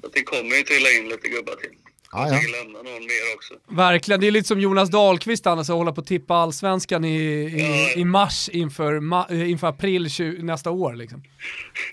Så 0.00 0.06
att 0.06 0.12
det 0.12 0.22
kommer 0.22 0.56
ju 0.56 0.62
trilla 0.62 0.90
in 0.90 1.08
lite 1.08 1.28
gubbar 1.28 1.56
till. 1.62 1.74
Ah, 2.16 2.26
ja. 2.28 2.32
lämna 2.32 2.78
någon 2.78 2.84
mer 2.84 3.34
också. 3.36 3.54
Verkligen, 3.68 4.20
det 4.20 4.26
är 4.26 4.30
lite 4.30 4.48
som 4.48 4.60
Jonas 4.60 4.90
Dahlqvist 4.90 5.46
annars 5.46 5.70
att 5.70 5.76
hålla 5.76 5.92
på 5.92 6.00
att 6.00 6.06
tippa 6.06 6.34
allsvenskan 6.34 7.04
i, 7.04 7.16
i, 7.16 7.60
Ja. 7.94 8.00
i 8.00 8.04
mars 8.04 8.48
inför, 8.48 9.00
ma, 9.00 9.26
eh, 9.30 9.50
inför 9.50 9.66
april 9.66 10.10
20, 10.10 10.42
nästa 10.42 10.70
år. 10.70 10.94
Liksom. 10.94 11.22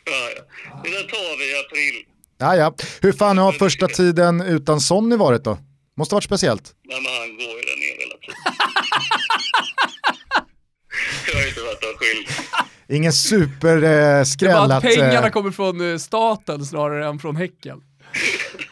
Ja, 0.06 0.12
ja. 0.36 0.82
Det 0.84 0.90
där 0.90 1.04
tar 1.04 1.38
vi 1.38 1.52
i 1.52 1.60
april. 1.66 2.06
Ja, 2.38 2.56
ja. 2.56 2.74
Hur 3.02 3.12
fan 3.12 3.38
har 3.38 3.52
första 3.52 3.88
tiden 3.88 4.42
utan 4.42 4.82
Sonny 4.82 5.16
varit 5.16 5.44
då? 5.44 5.58
Måste 5.98 6.16
varit 6.16 6.24
speciellt. 6.24 6.76
Nej, 6.84 7.02
men 7.02 7.12
han 7.12 7.28
går 7.28 7.56
ju 7.56 7.62
där 7.62 7.78
nere 7.78 8.02
hela 8.02 8.16
tiden. 8.22 8.36
Jag 11.28 11.40
har 11.40 11.48
inte 11.48 11.62
varit 11.62 11.84
av 11.84 11.98
skyld. 12.00 12.28
Ingen 12.90 13.02
Det 13.02 13.08
var 13.08 13.12
superskräll 13.12 14.56
att 14.56 14.72
att... 14.72 14.84
pengarna 14.84 15.28
eh, 15.28 15.32
kommer 15.32 15.52
från 15.52 15.92
eh, 15.92 15.98
staten 15.98 16.66
snarare 16.66 17.08
än 17.08 17.20
från 17.20 17.36
Häcken. 17.36 17.82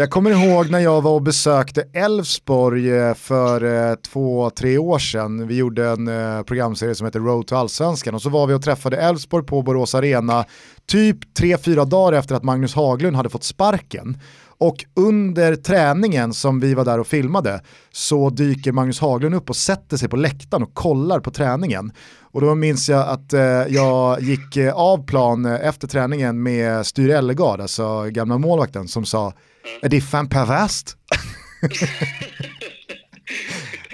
Jag 0.00 0.10
kommer 0.10 0.30
ihåg 0.30 0.70
när 0.70 0.78
jag 0.78 1.02
var 1.02 1.10
och 1.10 1.22
besökte 1.22 1.84
Elfsborg 1.92 2.90
eh, 2.90 3.14
för 3.14 3.90
eh, 3.90 3.94
två, 3.94 4.50
tre 4.50 4.78
år 4.78 4.98
sedan. 4.98 5.46
Vi 5.46 5.56
gjorde 5.56 5.88
en 5.88 6.08
eh, 6.08 6.42
programserie 6.42 6.94
som 6.94 7.04
heter 7.04 7.20
Road 7.20 7.46
to 7.46 7.54
Allsvenskan 7.54 8.14
och 8.14 8.22
så 8.22 8.28
var 8.28 8.46
vi 8.46 8.54
och 8.54 8.62
träffade 8.62 8.96
Elfsborg 8.96 9.46
på 9.46 9.62
Borås 9.62 9.94
Arena 9.94 10.44
typ 10.86 11.34
tre, 11.34 11.58
fyra 11.58 11.84
dagar 11.84 12.18
efter 12.18 12.34
att 12.34 12.42
Magnus 12.42 12.74
Haglund 12.74 13.16
hade 13.16 13.28
fått 13.28 13.44
sparken. 13.44 14.18
Och 14.58 14.84
under 14.96 15.56
träningen 15.56 16.34
som 16.34 16.60
vi 16.60 16.74
var 16.74 16.84
där 16.84 17.00
och 17.00 17.06
filmade 17.06 17.60
så 17.92 18.30
dyker 18.30 18.72
Magnus 18.72 19.00
Haglund 19.00 19.34
upp 19.34 19.50
och 19.50 19.56
sätter 19.56 19.96
sig 19.96 20.08
på 20.08 20.16
läktaren 20.16 20.62
och 20.62 20.74
kollar 20.74 21.20
på 21.20 21.30
träningen. 21.30 21.92
Och 22.20 22.40
då 22.40 22.54
minns 22.54 22.88
jag 22.88 23.08
att 23.08 23.32
eh, 23.32 23.40
jag 23.68 24.20
gick 24.20 24.56
eh, 24.56 24.74
av 24.74 25.06
plan 25.06 25.46
eh, 25.46 25.68
efter 25.68 25.88
träningen 25.88 26.42
med 26.42 26.86
Styr 26.86 27.10
Ellegard, 27.10 27.60
alltså 27.60 28.04
gamla 28.04 28.38
målvakten, 28.38 28.88
som 28.88 29.04
sa 29.04 29.32
är 29.82 29.88
det 29.88 30.00
fan 30.00 30.28
perverst? 30.28 30.96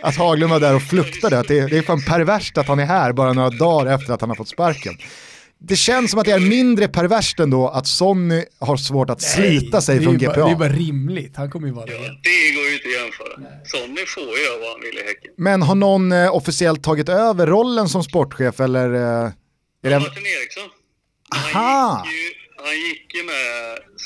att 0.02 0.16
Haglund 0.16 0.52
var 0.52 0.60
där 0.60 0.74
och 0.74 0.82
fluktade, 0.82 1.38
att 1.38 1.48
det, 1.48 1.66
det 1.66 1.78
är 1.78 1.82
fan 1.82 2.02
perverst 2.02 2.58
att 2.58 2.68
han 2.68 2.78
är 2.78 2.84
här 2.86 3.12
bara 3.12 3.32
några 3.32 3.50
dagar 3.50 3.94
efter 3.94 4.12
att 4.12 4.20
han 4.20 4.30
har 4.30 4.36
fått 4.36 4.48
sparken. 4.48 4.94
Det 5.58 5.76
känns 5.76 6.10
som 6.10 6.20
att 6.20 6.26
det 6.26 6.32
är 6.32 6.40
mindre 6.40 6.88
perverst 6.88 7.40
ändå 7.40 7.68
att 7.68 7.86
Sonny 7.86 8.44
har 8.58 8.76
svårt 8.76 9.10
att 9.10 9.22
slita 9.22 9.80
sig 9.80 9.98
det 9.98 10.02
är 10.02 10.04
från 10.04 10.18
ju 10.18 10.26
bara, 10.26 10.32
GPA. 10.34 10.46
Det 10.46 10.52
är 10.52 10.56
bara 10.56 10.68
rimligt, 10.68 11.36
han 11.36 11.50
kommer 11.50 11.66
ju 11.66 11.72
vara 11.74 11.86
Ja, 11.90 11.98
det. 11.98 12.02
det 12.02 12.54
går 12.56 12.64
ju 12.68 12.74
inte 12.74 12.88
att 12.88 13.04
jämföra. 13.04 13.50
Sonny 13.64 14.06
får 14.06 14.22
göra 14.22 14.58
vad 14.60 14.70
han 14.70 14.80
vill 14.80 14.98
i 14.98 15.08
Häcken. 15.08 15.30
Men 15.36 15.62
har 15.62 15.74
någon 15.74 16.12
eh, 16.12 16.34
officiellt 16.34 16.82
tagit 16.82 17.08
över 17.08 17.46
rollen 17.46 17.88
som 17.88 18.04
sportchef 18.04 18.60
eller? 18.60 18.94
Eh, 18.94 19.00
är 19.82 19.90
det... 19.90 19.98
Martin 19.98 20.26
Eriksson. 20.26 20.70
Aha. 21.34 22.02
Han 22.04 22.04
gick, 22.06 22.14
ju, 22.14 22.43
han 22.68 22.76
gick 22.86 23.14
ju 23.16 23.22
med 23.32 23.44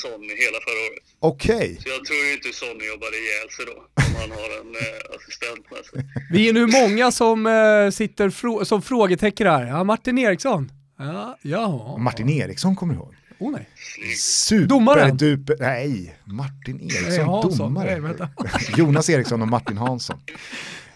Sonny 0.01 0.33
hela 0.43 0.57
förra 0.65 0.81
året. 0.89 1.05
Okej. 1.19 1.77
Så 1.83 1.89
jag 1.89 2.05
tror 2.05 2.19
ju 2.25 2.33
inte 2.33 2.49
Sonny 2.53 2.85
jobbar 2.93 3.11
ihjäl 3.19 3.49
sig 3.55 3.65
då. 3.71 3.77
Om 4.07 4.15
han 4.21 4.31
har 4.39 4.49
en 4.61 4.71
eh, 4.75 5.15
assistent 5.15 5.63
med 5.71 5.85
sig. 5.85 5.97
Vi 6.31 6.49
är 6.49 6.53
nu 6.53 6.67
många 6.67 7.11
som 7.11 7.37
eh, 7.47 7.89
sitter 7.91 8.29
frå 8.29 8.65
som 8.65 8.81
frågetecken 8.81 9.47
här. 9.47 9.65
Ja, 9.65 9.83
Martin 9.83 10.17
Eriksson. 10.17 10.71
Ja, 10.97 11.37
ja. 11.41 11.97
Martin 11.97 12.29
Eriksson 12.29 12.75
kommer 12.75 12.93
du 12.93 12.99
ihåg? 12.99 13.15
Oh, 13.39 13.51
nej. 13.51 13.69
Superduper, 14.17 14.67
Domaren? 14.67 15.17
nej, 15.59 16.15
Martin 16.25 16.77
Nej, 16.81 16.97
Eriksson. 16.97 17.41
Nej, 17.49 17.57
domare. 17.57 17.99
vänta. 17.99 18.29
Jonas 18.77 19.09
Eriksson 19.09 19.41
och 19.41 19.47
Martin 19.47 19.77
Hansson. 19.77 20.19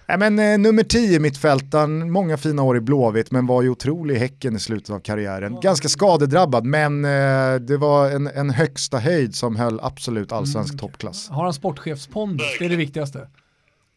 Nej, 0.08 0.18
men, 0.18 0.40
eh, 0.40 0.58
nummer 0.58 0.84
10 0.84 1.20
mittfältaren, 1.20 2.12
många 2.12 2.38
fina 2.38 2.64
år 2.64 2.78
i 2.78 2.82
Blåvitt 2.82 3.32
men 3.32 3.46
var 3.46 3.62
ju 3.62 3.70
otrolig 3.70 4.16
i 4.16 4.18
Häcken 4.20 4.56
i 4.56 4.60
slutet 4.60 4.90
av 4.90 5.00
karriären. 5.00 5.60
Ganska 5.62 5.90
skadedrabbad 5.90 6.66
men 6.66 7.06
eh, 7.06 7.56
det 7.56 7.78
var 7.78 8.10
en, 8.10 8.28
en 8.28 8.50
högsta 8.50 8.98
höjd 8.98 9.36
som 9.36 9.56
höll 9.56 9.80
absolut 9.84 10.32
allsvensk 10.32 10.80
toppklass. 10.80 11.30
Har 11.30 11.44
han 11.44 11.54
sportchefspondus? 11.54 12.48
Det 12.60 12.66
är 12.66 12.70
det 12.70 12.76
viktigaste. 12.76 13.28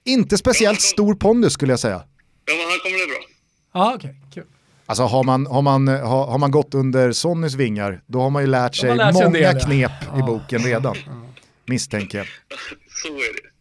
Inte 0.04 0.38
speciellt 0.38 0.80
stor 0.80 1.14
pondus 1.14 1.52
skulle 1.52 1.72
jag 1.72 1.80
säga. 1.80 2.02
Ja, 2.44 2.54
men 2.54 2.66
han 2.70 2.78
kommer 2.82 3.06
bli 3.06 3.06
bra. 3.06 3.36
Ja, 3.72 3.94
okej. 3.94 4.14
Kul. 4.34 4.44
Alltså 4.86 5.04
har 5.04 5.24
man, 5.24 5.46
har, 5.46 5.62
man, 5.62 5.88
har, 5.88 6.26
har 6.26 6.38
man 6.38 6.50
gått 6.50 6.74
under 6.74 7.12
Sonnys 7.12 7.54
vingar, 7.54 8.00
då 8.06 8.20
har 8.20 8.30
man 8.30 8.42
ju 8.42 8.48
lärt 8.48 8.74
sig 8.74 8.96
lärt 8.96 9.14
sig 9.14 9.24
många 9.24 9.38
del, 9.38 9.56
ja. 9.56 9.66
knep 9.66 10.18
i 10.18 10.22
boken 10.22 10.62
redan. 10.62 10.96
Misstänker 11.66 12.18
jag. 12.18 12.26
Så 13.02 13.08
är 13.08 13.42
det. 13.42 13.55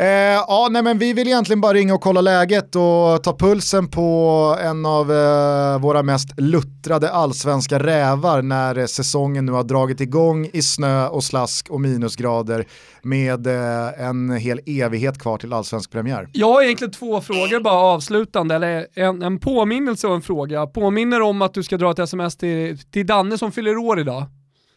Eh, 0.00 0.06
ja, 0.48 0.68
nej, 0.70 0.82
men 0.82 0.98
vi 0.98 1.12
vill 1.12 1.26
egentligen 1.26 1.60
bara 1.60 1.72
ringa 1.72 1.94
och 1.94 2.00
kolla 2.00 2.20
läget 2.20 2.76
och 2.76 3.22
ta 3.22 3.36
pulsen 3.38 3.88
på 3.88 4.56
en 4.62 4.86
av 4.86 5.12
eh, 5.12 5.80
våra 5.80 6.02
mest 6.02 6.40
luttrade 6.40 7.10
allsvenska 7.10 7.78
rävar 7.78 8.42
när 8.42 8.86
säsongen 8.86 9.46
nu 9.46 9.52
har 9.52 9.64
dragit 9.64 10.00
igång 10.00 10.50
i 10.52 10.62
snö 10.62 11.08
och 11.08 11.24
slask 11.24 11.70
och 11.70 11.80
minusgrader 11.80 12.64
med 13.02 13.46
eh, 13.46 14.06
en 14.08 14.30
hel 14.30 14.60
evighet 14.66 15.18
kvar 15.18 15.38
till 15.38 15.52
allsvensk 15.52 15.90
premiär. 15.90 16.28
Jag 16.32 16.52
har 16.52 16.62
egentligen 16.62 16.92
två 16.92 17.20
frågor 17.20 17.60
bara 17.60 17.78
avslutande, 17.78 18.54
eller 18.54 18.86
en, 18.94 19.22
en 19.22 19.38
påminnelse 19.38 20.06
och 20.06 20.14
en 20.14 20.22
fråga. 20.22 20.66
Påminner 20.66 21.22
om 21.22 21.42
att 21.42 21.54
du 21.54 21.62
ska 21.62 21.76
dra 21.76 21.90
ett 21.90 21.98
sms 21.98 22.36
till, 22.36 22.78
till 22.78 23.06
Danne 23.06 23.38
som 23.38 23.52
fyller 23.52 23.76
år 23.76 24.00
idag. 24.00 24.26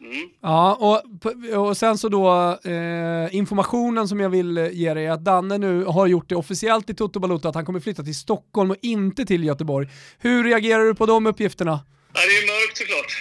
Mm. 0.04 0.28
Ja, 0.42 0.74
och, 0.74 1.66
och 1.68 1.76
sen 1.76 1.98
så 1.98 2.08
då 2.08 2.58
eh, 2.64 3.34
informationen 3.34 4.08
som 4.08 4.20
jag 4.20 4.30
vill 4.30 4.58
eh, 4.58 4.68
ge 4.72 4.94
dig 4.94 5.06
är 5.06 5.10
att 5.10 5.24
Danne 5.24 5.58
nu 5.58 5.84
har 5.84 6.06
gjort 6.06 6.28
det 6.28 6.36
officiellt 6.36 6.90
i 6.90 6.94
Toto 6.94 7.20
Balotto 7.20 7.48
att 7.48 7.54
han 7.54 7.66
kommer 7.66 7.80
flytta 7.80 8.02
till 8.02 8.14
Stockholm 8.14 8.70
och 8.70 8.76
inte 8.82 9.24
till 9.24 9.44
Göteborg. 9.44 9.88
Hur 10.18 10.44
reagerar 10.44 10.84
du 10.84 10.94
på 10.94 11.06
de 11.06 11.26
uppgifterna? 11.26 11.80
Ja, 12.14 12.20
det 12.20 12.26
är 12.26 12.46
mörkt 12.46 12.78
såklart. 12.78 13.12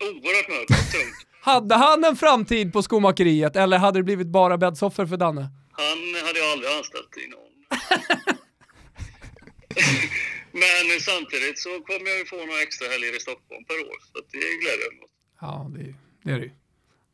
Oerhört 0.00 0.48
mörkt 0.48 0.92
tungt. 0.92 1.14
Hade 1.42 1.74
han 1.74 2.04
en 2.04 2.16
framtid 2.16 2.72
på 2.72 2.82
skomakeriet 2.82 3.56
eller 3.56 3.78
hade 3.78 3.98
det 3.98 4.02
blivit 4.02 4.26
bara 4.26 4.58
bäddsoffer 4.58 5.06
för 5.06 5.16
Danne? 5.16 5.40
Han 5.72 6.26
hade 6.26 6.38
jag 6.38 6.52
aldrig 6.52 6.70
anställt 6.70 7.16
i 7.16 7.28
någon. 7.30 7.48
Men 10.62 11.00
samtidigt 11.00 11.58
så 11.58 11.68
kommer 11.88 12.06
jag 12.12 12.18
ju 12.18 12.24
få 12.34 12.36
några 12.36 12.62
extra 12.62 12.86
helger 12.92 13.16
i 13.16 13.20
Stockholm 13.20 13.64
per 13.64 13.78
år. 13.88 13.96
Så 14.12 14.18
att 14.18 14.28
det 14.32 14.38
mig 14.38 15.04
åt. 15.04 15.10
Ja, 15.40 15.70
det, 15.74 15.94
det 16.24 16.30
är 16.34 16.38
det 16.38 16.44
ju. 16.44 16.50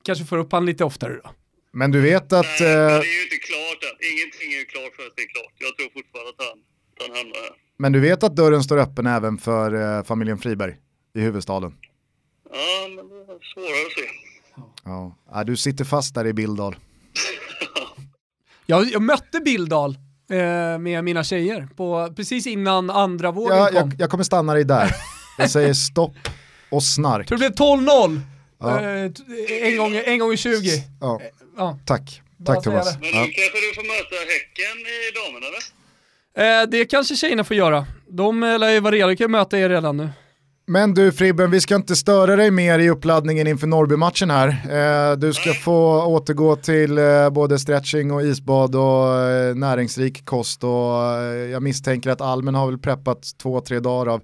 Kanske 0.06 0.24
får 0.24 0.38
upp 0.38 0.52
han 0.52 0.66
lite 0.66 0.84
oftare 0.84 1.14
då. 1.24 1.30
Men 1.72 1.90
du 1.90 2.00
vet 2.00 2.32
att... 2.32 2.46
Nej, 2.60 2.68
men 2.68 2.70
Eh, 2.70 3.00
det 3.00 3.08
är 3.14 3.16
ju 3.18 3.22
inte 3.22 3.36
klart 3.50 3.80
än. 3.88 3.96
Ingenting 4.12 4.48
är 4.54 4.58
ju 4.58 4.64
klart 4.64 4.92
förrän 4.96 5.10
det 5.16 5.22
är 5.22 5.28
klart. 5.36 5.54
Jag 5.58 5.76
tror 5.76 5.88
fortfarande 5.98 6.30
att 6.30 6.42
han, 6.46 6.58
att 6.96 7.00
han 7.06 7.16
hamnar 7.16 7.34
här. 7.34 7.54
men 7.76 7.92
du 7.92 8.00
vet 8.00 8.22
att 8.22 8.36
dörren 8.36 8.62
står 8.62 8.78
öppen 8.78 9.06
även 9.06 9.38
för 9.38 9.96
eh, 9.98 10.04
familjen 10.04 10.38
Friberg 10.38 10.76
i 11.14 11.20
huvudstaden. 11.20 11.76
Ja, 12.52 12.88
men 12.88 13.08
det 13.08 13.14
är 13.14 13.54
svårare 13.54 13.86
att 13.86 13.92
se. 13.92 14.08
Ja. 14.84 15.16
Ja, 15.32 15.44
du 15.44 15.56
sitter 15.56 15.84
fast 15.84 16.14
där 16.14 16.26
i 16.26 16.32
Bildal. 16.32 16.76
Jag, 18.66 18.84
jag 18.84 19.02
mötte 19.02 19.40
Bildal 19.40 19.96
med 20.80 21.05
mina 21.05 21.24
tjejer 21.24 21.68
på, 21.76 22.12
precis 22.16 22.46
innan 22.46 22.90
andra 22.90 23.30
vågen 23.30 23.56
Ja, 23.59 23.66
kom. 23.66 23.76
jag, 23.76 23.92
jag 23.98 24.10
kommer 24.10 24.24
stanna 24.24 24.55
dig 24.55 24.64
där. 24.64 24.90
Jag 25.38 25.51
säger 25.51 25.74
stopp 25.74 26.14
och 26.70 26.82
snark. 26.82 27.26
tror 27.28 27.38
det 27.38 27.51
blev 27.56 27.66
12-0. 27.66 28.20
Ja. 28.60 28.80
Eh, 28.80 29.10
en, 29.70 29.76
gång, 29.76 29.96
en 30.06 30.18
gång 30.18 30.32
i 30.32 30.36
20. 30.36 30.68
Ja, 31.01 31.20
Ja. 31.56 31.78
tack. 31.86 32.22
Bara 32.36 32.55
Tack 32.55 32.64
Thomas. 32.64 32.84
Men 33.01 33.09
Ja. 33.10 33.20
nu 33.20 33.26
kanske 33.26 33.60
du 33.60 33.74
får 33.74 33.82
möta 33.82 34.16
Häcken 34.32 34.78
i 34.86 35.10
damerna 35.18 35.46
eller? 35.46 36.62
Eh, 36.62 36.66
det 36.68 36.84
kanske 36.86 37.16
tjejerna 37.16 37.44
får 37.44 37.56
göra. 37.56 37.86
De 38.09 38.42
eh, 38.42 38.59
lär 38.59 38.70
ju 38.70 38.80
vara 38.80 38.94
redo, 38.94 39.16
kan 39.16 39.30
möta 39.30 39.59
er 39.59 39.68
redan 39.68 39.96
nu. 39.96 40.09
Men 40.66 40.95
du 40.95 41.12
Fribben, 41.12 41.51
vi 41.51 41.61
ska 41.61 41.74
inte 41.77 41.97
störa 41.97 42.36
dig 42.36 42.51
mer 42.51 42.78
i 42.78 42.91
uppladdningen 42.91 43.47
inför 43.47 43.66
Norrby-matchen 43.66 44.31
här. 44.31 44.49
Eh, 44.49 45.16
du 45.16 45.32
ska 45.32 45.55
få 45.55 46.05
återgå 46.05 46.57
till 46.57 46.99
eh, 46.99 47.31
både 47.31 47.59
stretching 47.59 48.12
och 48.12 48.23
isbad 48.23 48.74
och 48.74 49.20
eh, 49.20 49.55
näringsrik 49.55 50.24
kost 50.24 50.65
och 50.65 50.70
jag 51.53 51.62
misstänker 51.62 52.11
att 52.11 52.20
Almen 52.20 52.55
har 52.55 52.66
väl 52.66 52.78
preppat 52.78 53.39
två, 53.43 53.61
tre 53.61 53.81
dagar 53.81 54.12
av, 54.12 54.23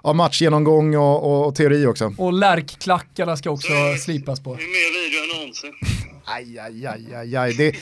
av 0.00 0.16
matchgenomgång 0.16 0.96
och, 0.96 1.24
och, 1.24 1.46
och 1.46 1.54
teori 1.54 1.86
också. 1.86 2.14
Och 2.18 2.32
lärkklackarna 2.32 3.36
ska 3.36 3.50
också 3.50 3.72
slipas 4.04 4.40
på. 4.40 4.54
Det 4.54 4.62
är 4.62 4.66
mer 4.66 5.04
video 5.04 5.34
än 5.34 5.40
någonsin. 5.40 5.72
Aj, 6.24 6.58
aj, 6.58 6.86
aj, 6.86 7.14
aj, 7.14 7.36
aj. 7.36 7.52
Det, 7.52 7.76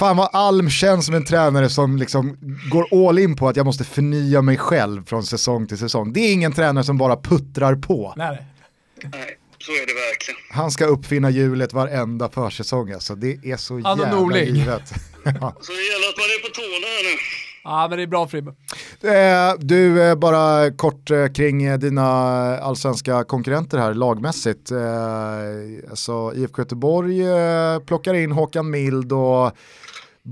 fan 0.00 0.16
vad 0.16 0.28
Alm 0.32 0.70
känns 0.70 1.06
som 1.06 1.14
en 1.14 1.24
tränare 1.24 1.68
som 1.68 1.96
liksom 1.96 2.36
går 2.70 3.08
all 3.08 3.18
in 3.18 3.36
på 3.36 3.48
att 3.48 3.56
jag 3.56 3.66
måste 3.66 3.84
förnya 3.84 4.42
mig 4.42 4.56
själv 4.58 5.04
från 5.06 5.22
säsong 5.22 5.66
till 5.66 5.78
säsong. 5.78 6.12
Det 6.12 6.20
är 6.20 6.32
ingen 6.32 6.52
tränare 6.52 6.84
som 6.84 6.98
bara 6.98 7.16
puttrar 7.16 7.74
på. 7.76 8.14
Nej, 8.16 8.28
nej. 8.30 8.46
Nej, 9.12 9.36
så 9.58 9.72
är 9.72 9.86
det 9.86 9.94
verkligen. 9.94 10.40
Han 10.52 10.70
ska 10.70 10.84
uppfinna 10.84 11.30
hjulet 11.30 11.72
varenda 11.72 12.28
försäsong 12.28 12.92
alltså. 12.92 13.14
Det 13.14 13.32
är 13.44 13.56
så 13.56 13.74
Anno 13.74 13.88
jävla 13.88 14.20
Norling. 14.20 14.54
givet. 14.54 14.88
Så 14.88 15.72
det 15.72 15.82
gäller 15.90 16.08
att 16.08 16.18
man 16.18 16.28
är 16.36 16.42
på 16.42 16.48
tårna 16.54 16.86
här 16.86 17.12
nu. 17.14 17.18
Ja, 17.64 17.86
men 17.88 17.98
det 17.98 18.02
är 18.02 18.06
bra 18.06 18.28
Fribbe. 18.28 18.50
Eh, 19.02 19.54
Du, 19.58 20.02
eh, 20.02 20.14
bara 20.14 20.70
kort 20.70 21.10
eh, 21.10 21.26
kring 21.26 21.78
dina 21.78 22.02
allsvenska 22.58 23.24
konkurrenter 23.24 23.78
här 23.78 23.94
lagmässigt. 23.94 24.72
Alltså 25.90 26.32
IFK 26.34 26.62
Göteborg 26.62 27.22
plockar 27.86 28.14
in 28.14 28.32
Håkan 28.32 28.70
Mild 28.70 29.12
och 29.12 29.52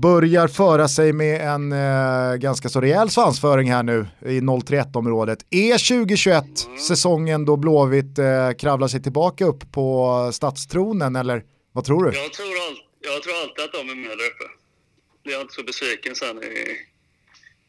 börjar 0.01 0.47
föra 0.47 0.87
sig 0.87 1.13
med 1.13 1.41
en 1.41 1.71
eh, 1.71 2.35
ganska 2.35 2.69
så 2.69 2.81
rejäl 2.81 3.09
svansföring 3.09 3.71
här 3.71 3.83
nu 3.83 4.07
i 4.25 4.39
031-området. 4.39 5.45
Är 5.49 5.89
2021 5.89 6.45
säsongen 6.87 7.45
då 7.45 7.57
Blåvitt 7.57 8.19
eh, 8.19 8.51
kravlar 8.59 8.87
sig 8.87 9.03
tillbaka 9.03 9.45
upp 9.45 9.71
på 9.71 10.29
stadstronen 10.33 11.15
eller 11.15 11.43
vad 11.71 11.85
tror 11.85 12.03
du? 12.03 12.17
Jag 12.17 12.33
tror, 12.33 12.45
all, 12.45 12.77
jag 12.99 13.23
tror 13.23 13.33
alltid 13.41 13.63
att 13.63 13.73
de 13.73 13.89
är 13.89 13.95
med 13.95 14.17
där 14.17 14.27
uppe. 14.31 14.47
Blir 15.23 15.33
jag 15.33 15.41
inte 15.41 15.53
så 15.53 15.63
besviken 15.63 16.15
sen 16.15 16.43
i, 16.43 16.77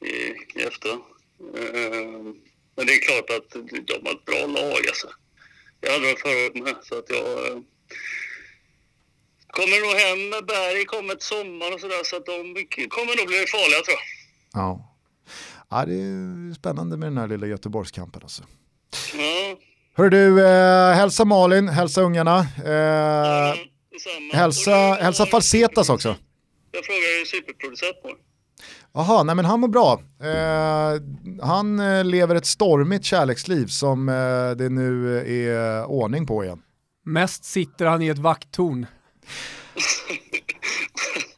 i, 0.07 0.15
i 0.61 0.63
efter. 0.63 0.91
Uh, 0.91 0.97
ehm, 1.75 2.35
men 2.77 2.87
det 2.87 2.93
är 2.93 3.01
klart 3.09 3.31
att 3.31 3.51
de 3.87 4.07
har 4.07 4.13
ett 4.13 4.25
bra 4.25 4.47
lag 4.47 4.83
alltså. 4.89 5.09
Jag 5.81 5.93
hade 5.93 6.09
aldrig 6.09 6.25
varit 6.25 6.55
året 6.55 6.65
med, 6.65 6.77
så 6.83 6.99
att 6.99 7.11
jag... 7.11 7.57
uh, 7.57 7.63
kommer 9.53 9.77
nog 9.85 9.95
hem 10.05 10.31
med 10.31 10.45
Berg, 10.47 10.85
kommer 10.85 11.13
ett 11.15 11.23
sommar 11.23 11.75
och 11.75 11.81
sådär, 11.81 12.05
så 12.05 12.17
att 12.17 12.27
de 12.27 12.37
kommer 12.89 13.17
nog 13.19 13.27
bli 13.27 13.45
farliga 13.55 13.81
tror 13.87 13.97
jag. 13.97 14.63
Ja. 14.63 14.97
ja, 15.71 15.85
det 15.87 15.95
är 15.95 16.55
spännande 16.55 16.97
med 16.97 17.07
den 17.07 17.19
här 17.19 17.29
lilla 17.29 17.47
Göteborgskampen 17.47 18.23
alltså. 18.23 18.43
Ja, 19.15 19.57
Hör 19.97 20.09
du, 20.11 20.47
eh, 20.47 20.93
hälsa 20.95 21.25
Malin, 21.25 21.69
hälsa 21.69 22.01
ungarna. 22.03 22.39
Eh, 22.39 23.55
detsamma. 23.93 24.33
hälsa, 24.33 24.71
du- 24.97 25.03
hälsa 25.03 25.27
Falsetas 25.27 25.89
också. 25.91 26.17
Jag 26.73 26.85
frågar 26.85 27.19
ju 27.21 27.27
superproducent 27.27 28.03
på. 28.03 28.11
Jaha, 28.95 29.23
nej 29.23 29.35
men 29.35 29.45
han 29.45 29.61
mår 29.61 29.69
bra. 29.69 30.03
Eh, 30.23 31.01
han 31.47 31.81
eh, 31.81 32.05
lever 32.05 32.35
ett 32.35 32.47
stormigt 32.47 33.05
kärleksliv 33.05 33.67
som 33.67 34.09
eh, 34.09 34.15
det 34.57 34.69
nu 34.69 35.19
är 35.19 35.85
ordning 35.85 36.27
på 36.27 36.45
igen. 36.45 36.63
Mest 37.07 37.45
sitter 37.45 37.87
han 37.87 38.03
i 38.03 38.09
ett 38.09 38.19
vakttorn. 38.19 38.87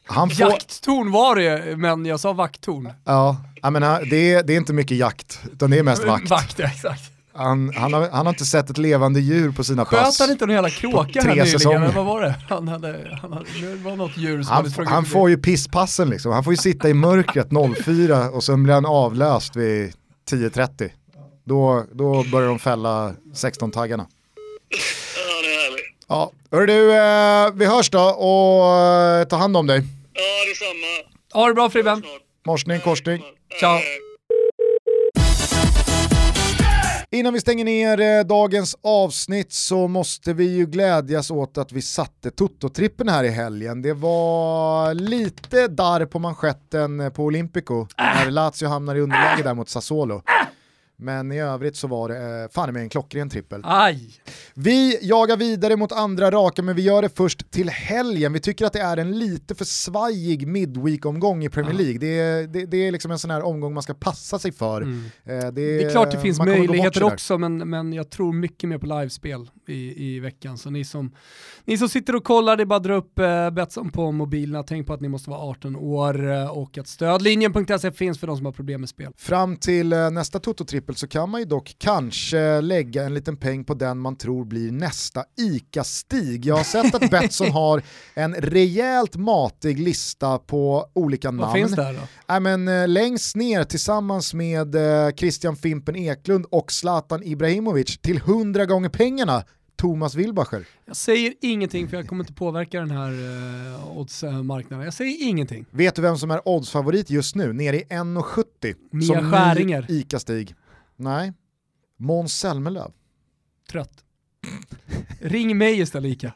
Han 0.05 0.29
får, 0.29 0.49
Jakttorn 0.49 1.11
var 1.11 1.35
det, 1.35 1.77
men 1.77 2.05
jag 2.05 2.19
sa 2.19 2.33
vakttorn. 2.33 2.89
ja, 3.05 3.37
jag 3.61 3.73
menar, 3.73 4.03
det, 4.09 4.33
är, 4.33 4.43
det 4.43 4.53
är 4.53 4.57
inte 4.57 4.73
mycket 4.73 4.97
jakt, 4.97 5.39
utan 5.53 5.71
det 5.71 5.79
är 5.79 5.83
mest 5.83 6.03
vakt. 6.03 6.29
Vakt, 6.29 6.59
ja, 6.59 6.65
exakt. 6.67 7.01
Han, 7.35 7.73
han, 7.75 7.93
har, 7.93 8.09
han 8.09 8.25
har 8.25 8.33
inte 8.33 8.45
sett 8.45 8.69
ett 8.69 8.77
levande 8.77 9.19
djur 9.19 9.51
på 9.51 9.63
sina 9.63 9.85
Sköt 9.85 9.99
pass. 9.99 10.19
han 10.19 10.31
inte 10.31 10.45
någon 10.45 10.55
jävla 10.55 10.69
kråka 10.69 11.21
här 11.21 11.27
nyligen? 11.29 11.47
säsonger. 11.47 11.91
Vad 11.95 12.05
var 12.05 12.21
det? 12.21 12.35
Han 12.49 12.67
hade, 12.67 13.17
han 13.21 13.33
hade, 13.33 13.45
det 13.61 13.75
var 13.75 13.95
något 13.95 14.17
djur 14.17 14.43
som 14.43 14.53
Han, 14.53 14.71
hade 14.71 14.89
han 14.89 15.05
får 15.05 15.29
ju 15.29 15.37
pisspassen 15.37 16.09
liksom. 16.09 16.31
Han 16.31 16.43
får 16.43 16.53
ju 16.53 16.57
sitta 16.57 16.89
i 16.89 16.93
mörkret 16.93 17.47
04 17.83 18.29
och 18.29 18.43
sen 18.43 18.63
blir 18.63 18.73
han 18.73 18.85
avlöst 18.85 19.55
vid 19.55 19.93
10.30. 20.31 20.89
Då, 21.45 21.85
då 21.91 22.23
börjar 22.31 22.47
de 22.49 22.59
fälla 22.59 23.13
16-taggarna. 23.33 24.05
Ja, 24.69 25.41
det 25.41 25.47
är 25.47 25.63
härligt. 25.63 26.02
Ja, 26.13 26.31
hör 26.51 26.67
du, 26.67 26.91
eh, 26.91 27.53
vi 27.53 27.65
hörs 27.65 27.89
då 27.89 27.99
och 27.99 28.75
eh, 28.75 29.27
ta 29.27 29.35
hand 29.35 29.57
om 29.57 29.67
dig. 29.67 29.81
Ja, 30.13 30.49
detsamma. 30.49 31.13
Ha 31.33 31.47
det 31.47 31.53
bra 31.53 31.69
Fribben. 31.69 32.03
Morsning, 32.45 32.79
korsning. 32.79 33.23
Ciao. 33.59 33.79
Innan 37.11 37.33
vi 37.33 37.39
stänger 37.39 37.65
ner 37.65 38.01
eh, 38.01 38.23
dagens 38.23 38.75
avsnitt 38.83 39.53
så 39.53 39.87
måste 39.87 40.33
vi 40.33 40.55
ju 40.55 40.65
glädjas 40.65 41.31
åt 41.31 41.57
att 41.57 41.71
vi 41.71 41.81
satte 41.81 42.29
Toto-trippen 42.29 43.09
här 43.09 43.23
i 43.23 43.29
helgen. 43.29 43.81
Det 43.81 43.93
var 43.93 44.93
lite 44.93 45.67
darr 45.67 46.05
på 46.05 46.19
manschetten 46.19 47.11
på 47.15 47.23
Olympico 47.23 47.87
när 47.97 48.31
Lazio 48.31 48.67
hamnar 48.67 48.95
i 48.95 48.99
underläge 48.99 49.43
där 49.43 49.53
mot 49.53 49.69
Sassuolo. 49.69 50.21
Men 51.03 51.31
i 51.31 51.39
övrigt 51.39 51.75
så 51.75 51.87
var 51.87 52.09
det 52.09 52.43
eh, 52.43 52.49
fan 52.51 52.73
med 52.73 52.81
en 52.81 52.89
klockren 52.89 53.29
trippel. 53.29 53.61
Aj. 53.63 54.09
Vi 54.53 54.99
jagar 55.01 55.37
vidare 55.37 55.75
mot 55.75 55.91
andra 55.91 56.31
raka 56.31 56.61
men 56.61 56.75
vi 56.75 56.81
gör 56.81 57.01
det 57.01 57.09
först 57.09 57.51
till 57.51 57.69
helgen. 57.69 58.33
Vi 58.33 58.39
tycker 58.39 58.65
att 58.65 58.73
det 58.73 58.81
är 58.81 58.97
en 58.97 59.19
lite 59.19 59.55
för 59.55 59.65
svajig 59.65 60.47
midweek-omgång 60.47 61.43
i 61.43 61.49
Premier 61.49 61.73
League. 61.73 61.97
Det 61.97 62.19
är, 62.19 62.47
det, 62.47 62.65
det 62.65 62.77
är 62.87 62.91
liksom 62.91 63.11
en 63.11 63.19
sån 63.19 63.31
här 63.31 63.45
omgång 63.45 63.73
man 63.73 63.83
ska 63.83 63.93
passa 63.93 64.39
sig 64.39 64.51
för. 64.51 64.81
Eh, 64.81 64.87
Det, 65.25 65.33
Mm. 65.33 65.55
Det 65.55 65.83
är 65.83 65.89
klart 65.91 66.11
det 66.11 66.19
finns 66.19 66.39
möjligheter 66.39 67.03
också, 67.03 67.37
men, 67.37 67.69
men 67.69 67.93
jag 67.93 68.09
tror 68.09 68.33
mycket 68.33 68.69
mer 68.69 68.77
på 68.77 68.85
livespel 68.85 69.49
i, 69.67 70.05
i 70.15 70.19
veckan. 70.19 70.57
Så 70.57 70.69
ni 70.69 70.85
som, 70.85 71.11
ni 71.65 71.77
som 71.77 71.89
sitter 71.89 72.15
och 72.15 72.23
kollar, 72.23 72.57
det 72.57 72.63
är 72.63 72.65
bara 72.65 72.75
att 72.75 72.83
dra 72.83 72.95
upp 72.95 73.19
eh, 73.19 73.49
Betsson 73.49 73.89
på 73.91 74.11
mobilerna. 74.11 74.63
Tänk 74.63 74.87
på 74.87 74.93
att 74.93 75.01
ni 75.01 75.07
måste 75.09 75.29
vara 75.29 75.39
18 75.39 75.75
år 75.75 76.31
eh, 76.31 76.47
och 76.57 76.77
att 76.77 76.87
stödlinjen.se 76.87 77.91
finns 77.91 78.19
för 78.19 78.27
de 78.27 78.37
som 78.37 78.45
har 78.45 78.53
problem 78.53 78.81
med 78.81 78.89
spel. 78.89 79.11
Fram 79.17 79.57
till 79.57 79.93
eh, 79.93 80.09
nästa 80.09 80.39
Toto-trippel 80.39 80.92
trippel 80.93 80.99
så 80.99 81.07
kan 81.07 81.29
man 81.29 81.41
ju 81.41 81.45
dock 81.45 81.75
kanske 81.77 82.61
lägga 82.61 83.03
en 83.03 83.13
liten 83.13 83.37
peng 83.37 83.63
på 83.63 83.73
den 83.73 83.99
man 83.99 84.15
tror 84.15 84.45
blir 84.45 84.71
nästa 84.71 85.23
ICA-Stig. 85.37 86.45
Jag 86.45 86.55
har 86.55 86.63
sett 86.63 86.95
att 86.95 87.09
Betsson 87.11 87.51
har 87.51 87.81
en 88.15 88.33
rejält 88.33 89.15
matig 89.15 89.79
lista 89.79 90.37
på 90.37 90.85
olika 90.93 91.31
namn. 91.31 91.39
Vad 91.39 91.53
finns 91.53 91.75
där 91.75 91.93
då? 91.93 92.33
Äh, 92.33 92.39
men, 92.39 92.67
eh, 92.67 92.87
längst 92.87 93.35
ner 93.35 93.63
tillsammans 93.63 94.33
med 94.33 94.75
eh, 94.75 95.13
Christian 95.15 95.55
Fimpen 95.55 95.95
Eklund 95.95 96.45
och 96.51 96.71
Zlatan 96.71 97.23
Ibrahimovic 97.23 97.97
till 98.01 98.17
100 98.17 98.65
gånger 98.65 98.89
pengarna 98.89 99.43
Thomas 99.83 100.15
Wilbacher. 100.15 100.65
Jag 100.85 100.95
säger 100.95 101.33
ingenting 101.41 101.87
för 101.87 101.97
jag 101.97 102.07
kommer 102.07 102.23
inte 102.23 102.33
påverka 102.33 102.79
den 102.79 102.91
här 102.91 103.11
uh, 103.11 103.97
oddsmarknaden. 103.97 104.85
Jag 104.85 104.93
säger 104.93 105.27
ingenting. 105.27 105.65
Vet 105.71 105.95
du 105.95 106.01
vem 106.01 106.17
som 106.17 106.31
är 106.31 106.47
oddsfavorit 106.47 107.09
just 107.09 107.35
nu? 107.35 107.53
Nere 107.53 107.77
i 107.77 107.83
1,70. 107.83 108.75
Mia 108.91 109.07
som 109.07 109.31
Skäringer. 109.31 109.85
ICA-Stig. 109.89 110.55
Nej. 110.95 111.33
Måns 111.97 112.39
Zelmerlöw. 112.39 112.91
Trött. 113.71 114.03
Ring 115.19 115.57
mig 115.57 115.79
istället 115.79 116.11
Ica. 116.11 116.33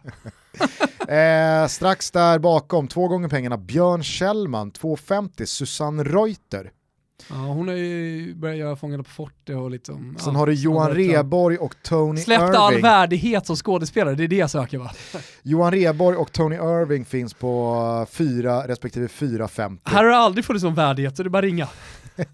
eh, 1.14 1.68
strax 1.68 2.12
där 2.12 2.40
bakom, 2.40 2.88
två 2.88 3.08
gånger 3.08 3.30
pengarna, 3.30 3.58
Björn 3.58 4.04
Kjellman, 4.04 4.72
2,50, 4.72 5.46
Susanne 5.46 6.04
Reuter. 6.04 6.72
Ja, 7.30 7.36
hon 7.36 7.68
har 7.68 7.76
ju 7.76 8.36
börjat 8.36 8.58
göra 8.58 8.76
Fångarna 8.76 9.04
på 9.04 9.10
fortet 9.10 9.56
och 9.56 9.72
liksom... 9.72 10.18
Sen 10.20 10.36
har 10.36 10.48
du 10.48 10.54
Johan 10.54 10.92
Reborg 10.92 11.58
och 11.58 11.76
Tony 11.84 12.22
Släppte 12.22 12.44
Irving. 12.44 12.56
all 12.56 12.82
värdighet 12.82 13.46
som 13.46 13.56
skådespelare, 13.56 14.16
det 14.16 14.24
är 14.24 14.28
det 14.28 14.36
jag 14.36 14.50
söker 14.50 14.78
va? 14.78 14.92
Johan 15.42 15.72
Reborg 15.72 16.18
och 16.18 16.32
Tony 16.32 16.56
Irving 16.56 17.06
finns 17.06 17.34
på 17.34 18.08
4 18.12 18.68
respektive 18.68 19.08
4,50. 19.08 19.80
Här 19.84 20.04
har 20.04 20.12
det 20.12 20.18
aldrig 20.18 20.46
funnits 20.46 20.64
någon 20.64 20.76
värdighet 20.76 21.18
så 21.18 21.24
det 21.24 21.28
är 21.28 21.30
bara 21.30 21.42
ringa. 21.42 21.68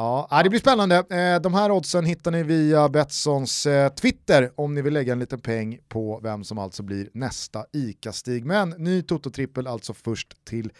Ja, 0.00 0.40
det 0.42 0.50
blir 0.50 0.60
spännande. 0.60 0.96
Eh, 0.96 1.40
de 1.40 1.54
här 1.54 1.70
oddsen 1.70 2.04
hittar 2.04 2.30
ni 2.30 2.42
via 2.42 2.88
Betssons 2.88 3.66
eh, 3.66 3.88
Twitter 3.92 4.52
om 4.56 4.74
ni 4.74 4.82
vill 4.82 4.94
lägga 4.94 5.12
en 5.12 5.18
liten 5.18 5.40
peng 5.40 5.78
på 5.88 6.20
vem 6.22 6.44
som 6.44 6.58
alltså 6.58 6.82
blir 6.82 7.08
nästa 7.14 7.64
ICA-Stig. 7.72 8.44
Men 8.44 8.70
ny 8.70 9.02
Toto-trippel 9.02 9.66
alltså 9.66 9.94
först 9.94 10.44
till 10.44 10.72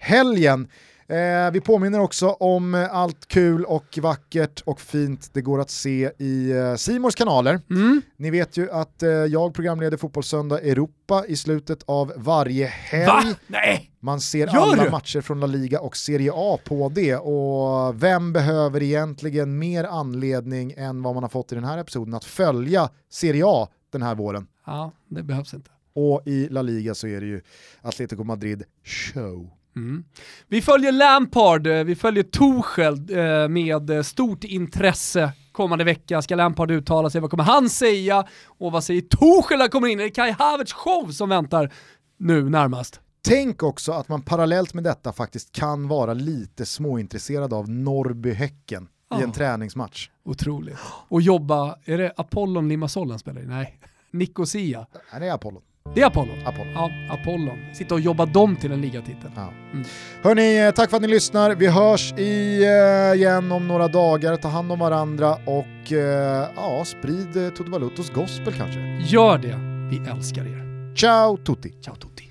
helgen. 0.00 0.68
Eh, 1.08 1.50
vi 1.52 1.60
påminner 1.60 2.00
också 2.00 2.28
om 2.28 2.88
allt 2.90 3.28
kul 3.28 3.64
och 3.64 3.98
vackert 4.02 4.60
och 4.60 4.80
fint 4.80 5.30
det 5.32 5.42
går 5.42 5.60
att 5.60 5.70
se 5.70 6.10
i 6.18 6.52
Simors 6.78 7.14
kanaler. 7.14 7.60
Mm. 7.70 8.02
Ni 8.16 8.30
vet 8.30 8.56
ju 8.56 8.70
att 8.70 9.02
eh, 9.02 9.10
jag 9.10 9.54
programleder 9.54 9.96
Fotbollssöndag 9.96 10.60
Europa 10.60 11.24
i 11.28 11.36
slutet 11.36 11.82
av 11.86 12.12
varje 12.16 12.66
helg. 12.66 13.06
Va? 13.06 13.34
Nej! 13.46 13.90
Man 14.00 14.20
ser 14.20 14.46
Gör 14.46 14.56
alla 14.72 14.84
du? 14.84 14.90
matcher 14.90 15.20
från 15.20 15.40
La 15.40 15.46
Liga 15.46 15.80
och 15.80 15.96
Serie 15.96 16.32
A 16.34 16.58
på 16.64 16.88
det 16.94 17.16
och 17.16 18.02
vem 18.02 18.32
behöver 18.32 18.82
egentligen 18.82 19.58
mer 19.58 19.84
anledning 19.84 20.74
än 20.76 21.02
vad 21.02 21.14
man 21.14 21.22
har 21.24 21.30
fått 21.30 21.52
i 21.52 21.54
den 21.54 21.64
här 21.64 21.78
episoden 21.78 22.14
att 22.14 22.24
följa 22.24 22.88
Serie 23.10 23.42
A 23.46 23.68
den 23.92 24.02
här 24.02 24.14
våren? 24.14 24.46
Ja, 24.66 24.92
det 25.08 25.22
behövs 25.22 25.54
inte. 25.54 25.70
Och 25.94 26.22
i 26.26 26.48
La 26.48 26.62
Liga 26.62 26.94
så 26.94 27.06
är 27.06 27.20
det 27.20 27.26
ju 27.26 27.40
Atletico 27.82 28.24
Madrid 28.24 28.64
show. 28.84 29.50
Mm. 29.76 30.04
Vi 30.48 30.62
följer 30.62 30.92
Lampard, 30.92 31.66
eh, 31.66 31.84
vi 31.84 31.94
följer 31.96 32.22
Tuchel 32.22 32.94
eh, 33.18 33.48
med 33.48 33.90
eh, 33.90 34.02
stort 34.02 34.44
intresse 34.44 35.32
kommande 35.52 35.84
vecka. 35.84 36.22
Ska 36.22 36.34
Lampard 36.34 36.70
uttala 36.70 37.10
sig? 37.10 37.20
Vad 37.20 37.30
kommer 37.30 37.44
han 37.44 37.70
säga? 37.70 38.24
Och 38.46 38.72
vad 38.72 38.84
säger 38.84 39.00
Tuchel 39.00 39.58
när 39.58 39.68
kommer 39.68 39.88
in? 39.88 40.00
Är 40.00 40.04
det 40.04 40.10
Kai 40.10 40.30
Havertz 40.30 40.72
show 40.72 41.10
som 41.10 41.28
väntar 41.28 41.72
nu 42.18 42.50
närmast? 42.50 43.00
Tänk 43.22 43.62
också 43.62 43.92
att 43.92 44.08
man 44.08 44.22
parallellt 44.22 44.74
med 44.74 44.84
detta 44.84 45.12
faktiskt 45.12 45.52
kan 45.52 45.88
vara 45.88 46.14
lite 46.14 46.66
småintresserad 46.66 47.52
av 47.52 47.68
Norrby-Häcken 47.68 48.88
Ja. 49.10 49.20
i 49.20 49.22
en 49.22 49.32
träningsmatch. 49.32 50.10
Otroligt. 50.24 50.78
Och 51.08 51.22
jobba, 51.22 51.76
är 51.84 51.98
det 51.98 52.12
Apollon 52.16 52.68
Limassol 52.68 53.10
han 53.10 53.18
spelar 53.18 53.42
i? 53.42 53.46
Nej. 53.46 53.80
Nicosia. 54.10 54.86
Det 55.18 55.26
är 55.26 55.32
Apollon. 55.32 55.62
Det 55.94 56.00
är 56.02 56.06
Apollon. 56.06 56.38
Apollon. 56.44 56.72
Ja, 56.74 56.90
Apollon. 57.10 57.58
Sitta 57.72 57.94
och 57.94 58.00
jobba 58.00 58.26
dem 58.26 58.56
till 58.56 58.72
en 58.72 58.80
ligatitel. 58.80 59.30
Ja. 59.36 59.52
Mm. 59.72 59.84
Hörni, 60.22 60.66
eh, 60.66 60.70
tack 60.70 60.90
för 60.90 60.96
att 60.96 61.02
ni 61.02 61.08
lyssnar. 61.08 61.54
Vi 61.54 61.66
hörs 61.66 62.12
eh, 62.12 63.14
igen 63.14 63.52
om 63.52 63.68
några 63.68 63.88
dagar. 63.88 64.36
Ta 64.36 64.48
hand 64.48 64.72
om 64.72 64.78
varandra 64.78 65.34
och 65.46 65.92
eh, 65.92 66.48
ja, 66.56 66.84
sprid 66.84 67.54
Toto 67.56 67.70
Valutos 67.70 68.10
gospel 68.10 68.52
kanske. 68.54 68.80
Gör 69.00 69.38
det. 69.38 69.58
Vi 69.90 70.10
älskar 70.10 70.42
er. 70.42 70.94
Ciao 70.96 71.36
tutti! 71.36 71.72
Ciao 71.84 71.94
tutti. 71.94 72.24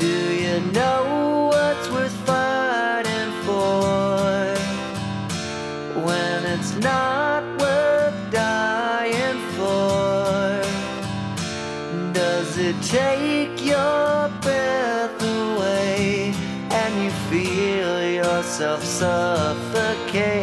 Do 0.00 0.06
you 0.06 0.60
know 0.72 1.50
what's 1.52 1.90
worth 1.92 2.16
fighting 2.26 3.32
for 3.44 4.54
when 6.06 6.58
it's 6.58 6.76
not 6.76 7.09
myself 18.60 18.84
suffocate. 18.84 20.39